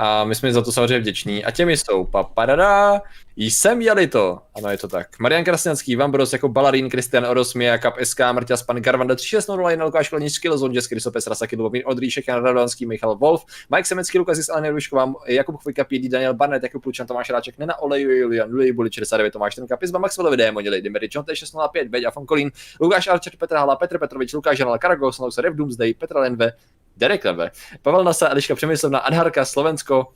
A 0.00 0.24
my 0.24 0.34
jsme 0.34 0.52
za 0.52 0.62
to 0.62 0.72
samozřejmě 0.72 0.98
vděční. 0.98 1.44
A 1.44 1.50
těmi 1.50 1.76
jsou 1.76 2.04
papadada, 2.04 3.00
jsem 3.36 3.82
jeli 3.82 4.06
to. 4.06 4.38
Ano, 4.54 4.70
je 4.70 4.78
to 4.78 4.88
tak. 4.88 5.18
Marian 5.18 5.44
Krasňanský, 5.44 5.96
Vambros 5.96 6.32
jako 6.32 6.48
Balarín, 6.48 6.90
Kristian 6.90 7.26
Oros, 7.26 7.54
Mia, 7.54 7.78
Kap 7.78 7.94
SK, 8.02 8.20
Marta 8.20 8.56
Span, 8.56 8.76
Garvanda 8.76 9.14
3601, 9.14 9.84
Lukáš 9.84 10.08
Kolenič, 10.08 10.32
Skillzone, 10.32 10.74
Jess, 10.74 10.88
Krysopes, 10.88 11.26
Rasaky, 11.26 11.56
Lubomír, 11.56 11.82
Odříšek, 11.86 12.28
Jan 12.28 12.44
Radovanský, 12.44 12.86
Michal 12.86 13.16
Wolf, 13.16 13.44
Mike 13.74 13.84
Semecký, 13.84 14.18
Lukas 14.18 14.38
Jis, 14.38 14.48
Alena 14.48 14.70
Rušková, 14.70 15.12
Jakub 15.26 15.56
Chvojka, 15.56 15.84
PD, 15.84 16.08
Daniel 16.08 16.34
Barnett, 16.34 16.62
Jakub 16.62 16.82
Plučan, 16.82 17.06
Tomáš 17.06 17.30
Ráček, 17.30 17.58
Nena 17.58 17.78
Oleju, 17.78 18.10
Julian 18.10 18.50
Luli, 18.50 18.72
Buli 18.72 18.90
69, 18.92 19.32
Tomáš 19.32 19.54
Trnka, 19.54 19.76
Pizba, 19.76 19.98
Maxwellovi, 19.98 20.36
Démoni, 20.36 20.70
Lady 20.70 20.90
Mary, 20.90 21.08
John 21.14 21.24
T605, 21.24 21.88
Beď 21.88 22.04
a 22.04 22.10
Fonkolín, 22.10 22.50
Lukáš 22.80 23.06
Archer, 23.08 23.32
Petr 23.38 23.56
Hala, 23.56 23.76
Petr 23.76 23.98
Petrovič, 23.98 24.32
Lukáš 24.32 24.58
Janal, 24.58 24.78
Karagos, 24.78 25.18
Laus, 25.18 25.38
Rev 25.38 25.54
Doomsday, 25.54 25.94
Petr 25.94 26.16
Lenve, 26.16 26.52
Derek 26.98 27.24
Lenve, 27.24 27.50
Pavel 27.82 28.04
Nasa, 28.04 28.28
Eliška 28.28 28.54
Přemyslovna, 28.54 28.98
Adharka, 28.98 29.44
Slovensko, 29.44 30.12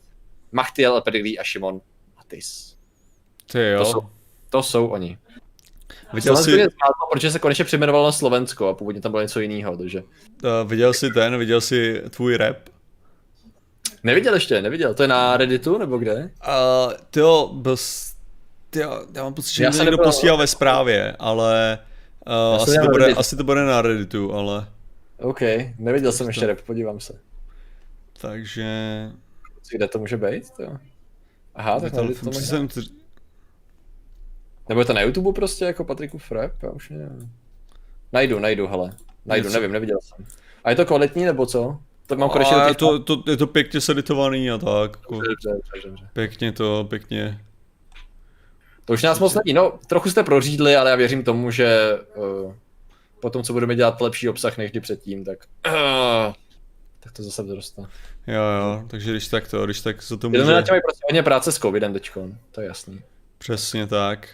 Machtiel, 0.52 1.00
Pedigree 1.00 1.38
a 1.38 1.44
Šimon 1.44 1.80
Matis. 2.16 2.76
Ty 3.46 3.52
To 3.52 3.58
jo. 3.58 3.84
jsou, 3.84 4.00
to 4.50 4.62
jsou 4.62 4.86
oni. 4.86 5.18
Viděl 6.12 6.36
Slovensko 6.36 6.50
jsi, 6.50 6.56
zmátlo, 6.56 7.06
protože 7.12 7.30
se 7.30 7.38
konečně 7.38 7.64
přejmenovalo 7.64 8.04
na 8.04 8.12
Slovensko 8.12 8.68
a 8.68 8.74
původně 8.74 9.00
tam 9.00 9.12
bylo 9.12 9.22
něco 9.22 9.40
jiného, 9.40 9.76
takže... 9.76 10.02
uh, 10.02 10.70
viděl 10.70 10.92
jsi 10.92 11.10
ten, 11.10 11.38
viděl 11.38 11.60
jsi 11.60 12.02
tvůj 12.10 12.36
rap? 12.36 12.56
Neviděl 14.02 14.34
ještě, 14.34 14.62
neviděl. 14.62 14.94
To 14.94 15.02
je 15.02 15.08
na 15.08 15.36
Redditu 15.36 15.78
nebo 15.78 15.98
kde? 15.98 16.14
Uh, 16.14 16.92
ty 17.10 17.20
jo, 17.20 17.50
byl 17.52 17.76
s... 17.76 18.14
Ty 18.70 18.78
jo, 18.78 19.06
já 19.14 19.22
mám 19.22 19.34
pocit, 19.34 19.54
že 19.54 19.64
Já 19.64 19.70
někdo 19.70 19.84
nebyl- 19.84 20.04
posílal 20.04 20.38
ve 20.38 20.46
zprávě, 20.46 21.16
ale 21.18 21.78
uh, 22.54 22.62
asi, 22.62 22.78
to 22.84 22.90
bude, 22.90 23.06
asi 23.06 23.36
to 23.36 23.44
bude 23.44 23.64
na 23.64 23.82
Redditu, 23.82 24.34
ale 24.34 24.66
OK, 25.22 25.40
neviděl 25.78 26.12
jsem 26.12 26.26
ještě 26.26 26.46
rap, 26.46 26.60
podívám 26.60 27.00
se. 27.00 27.20
takže... 28.20 28.66
Kde 29.72 29.88
to 29.88 29.98
může 29.98 30.16
být? 30.16 30.50
To? 30.50 30.78
Aha, 31.54 31.80
tak 31.80 31.92
to 31.92 32.04
možná. 32.04 32.32
jsem, 32.40 32.68
Nebo 34.68 34.80
je 34.80 34.84
to 34.84 34.92
na 34.92 35.00
YouTube 35.00 35.32
prostě 35.32 35.64
jako 35.64 35.84
Patrikův 35.84 36.32
rap? 36.32 36.62
Já 36.62 36.70
už 36.70 36.90
nevím. 36.90 37.32
Najdu, 38.12 38.38
najdu, 38.38 38.66
hele. 38.66 38.92
Najdu, 39.26 39.44
Něco- 39.48 39.56
nevím, 39.58 39.72
neviděl 39.72 39.98
jsem. 40.02 40.26
A 40.64 40.70
je 40.70 40.76
to 40.76 40.86
kvalitní 40.86 41.24
nebo 41.24 41.46
co? 41.46 41.78
To 42.06 42.16
mám 42.16 42.30
konečně 42.30 42.56
je 42.68 42.74
to, 42.74 42.98
to, 42.98 43.22
je 43.30 43.36
to 43.36 43.46
pěkně 43.46 43.80
seditovaný 43.80 44.50
a 44.50 44.58
tak. 44.58 44.96
Jako, 45.00 45.14
Dobře, 45.14 45.48
dobře, 45.52 45.88
dobře. 45.88 46.08
pěkně 46.12 46.52
to, 46.52 46.84
pěkně. 46.90 47.40
To 48.84 48.92
už 48.92 49.02
nás 49.02 49.18
moc 49.18 49.34
není. 49.34 49.54
No, 49.54 49.78
trochu 49.86 50.10
jste 50.10 50.22
prořídli, 50.22 50.76
ale 50.76 50.90
já 50.90 50.96
věřím 50.96 51.24
tomu, 51.24 51.50
že 51.50 51.98
uh, 52.44 52.54
po 53.22 53.30
tom, 53.30 53.42
co 53.42 53.52
budeme 53.52 53.74
dělat 53.76 54.00
lepší 54.00 54.28
obsah 54.28 54.58
než 54.58 54.70
kdy 54.70 54.80
předtím, 54.80 55.24
tak... 55.24 55.38
Uh, 55.66 56.34
tak 57.00 57.12
to 57.12 57.22
zase 57.22 57.42
vzroste. 57.42 57.82
Jo, 58.26 58.42
jo, 58.42 58.84
takže 58.88 59.10
když 59.10 59.28
tak 59.28 59.48
to, 59.48 59.64
když 59.64 59.80
tak 59.80 60.02
za 60.02 60.16
to 60.16 60.28
Může... 60.30 60.40
může... 60.42 60.56
Lidé 60.56 60.72
mají 60.72 60.82
prostě 60.82 61.00
hodně 61.10 61.22
práce 61.22 61.52
s 61.52 61.58
covidem 61.58 61.92
teďkon, 61.92 62.38
to 62.50 62.60
je 62.60 62.66
jasný. 62.66 63.00
Přesně 63.38 63.86
tak. 63.86 64.28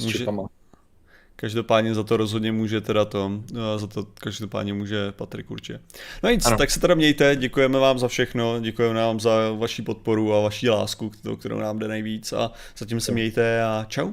S 0.00 0.04
Může, 0.04 0.18
čipama. 0.18 0.46
každopádně 1.36 1.94
za 1.94 2.02
to 2.02 2.16
rozhodně 2.16 2.52
může 2.52 2.80
teda 2.80 3.04
to, 3.04 3.30
no, 3.52 3.78
za 3.78 3.86
to 3.86 4.06
každopádně 4.20 4.74
může 4.74 5.12
Patrik 5.12 5.50
určitě. 5.50 5.80
No 6.22 6.30
nic, 6.30 6.46
Ano. 6.46 6.56
tak 6.56 6.70
se 6.70 6.80
teda 6.80 6.94
mějte, 6.94 7.36
děkujeme 7.36 7.78
vám 7.78 7.98
za 7.98 8.08
všechno, 8.08 8.60
děkujeme 8.60 9.00
vám 9.00 9.20
za 9.20 9.30
vaši 9.58 9.82
podporu 9.82 10.34
a 10.34 10.40
vaši 10.40 10.68
lásku, 10.70 11.10
kterou- 11.10 11.36
kterou 11.36 11.58
nám 11.58 11.78
jde 11.78 11.88
nejvíc 11.88 12.32
a 12.32 12.52
zatím 12.78 13.00
se 13.00 13.12
mějte 13.12 13.62
a 13.62 13.86
čau. 13.88 14.12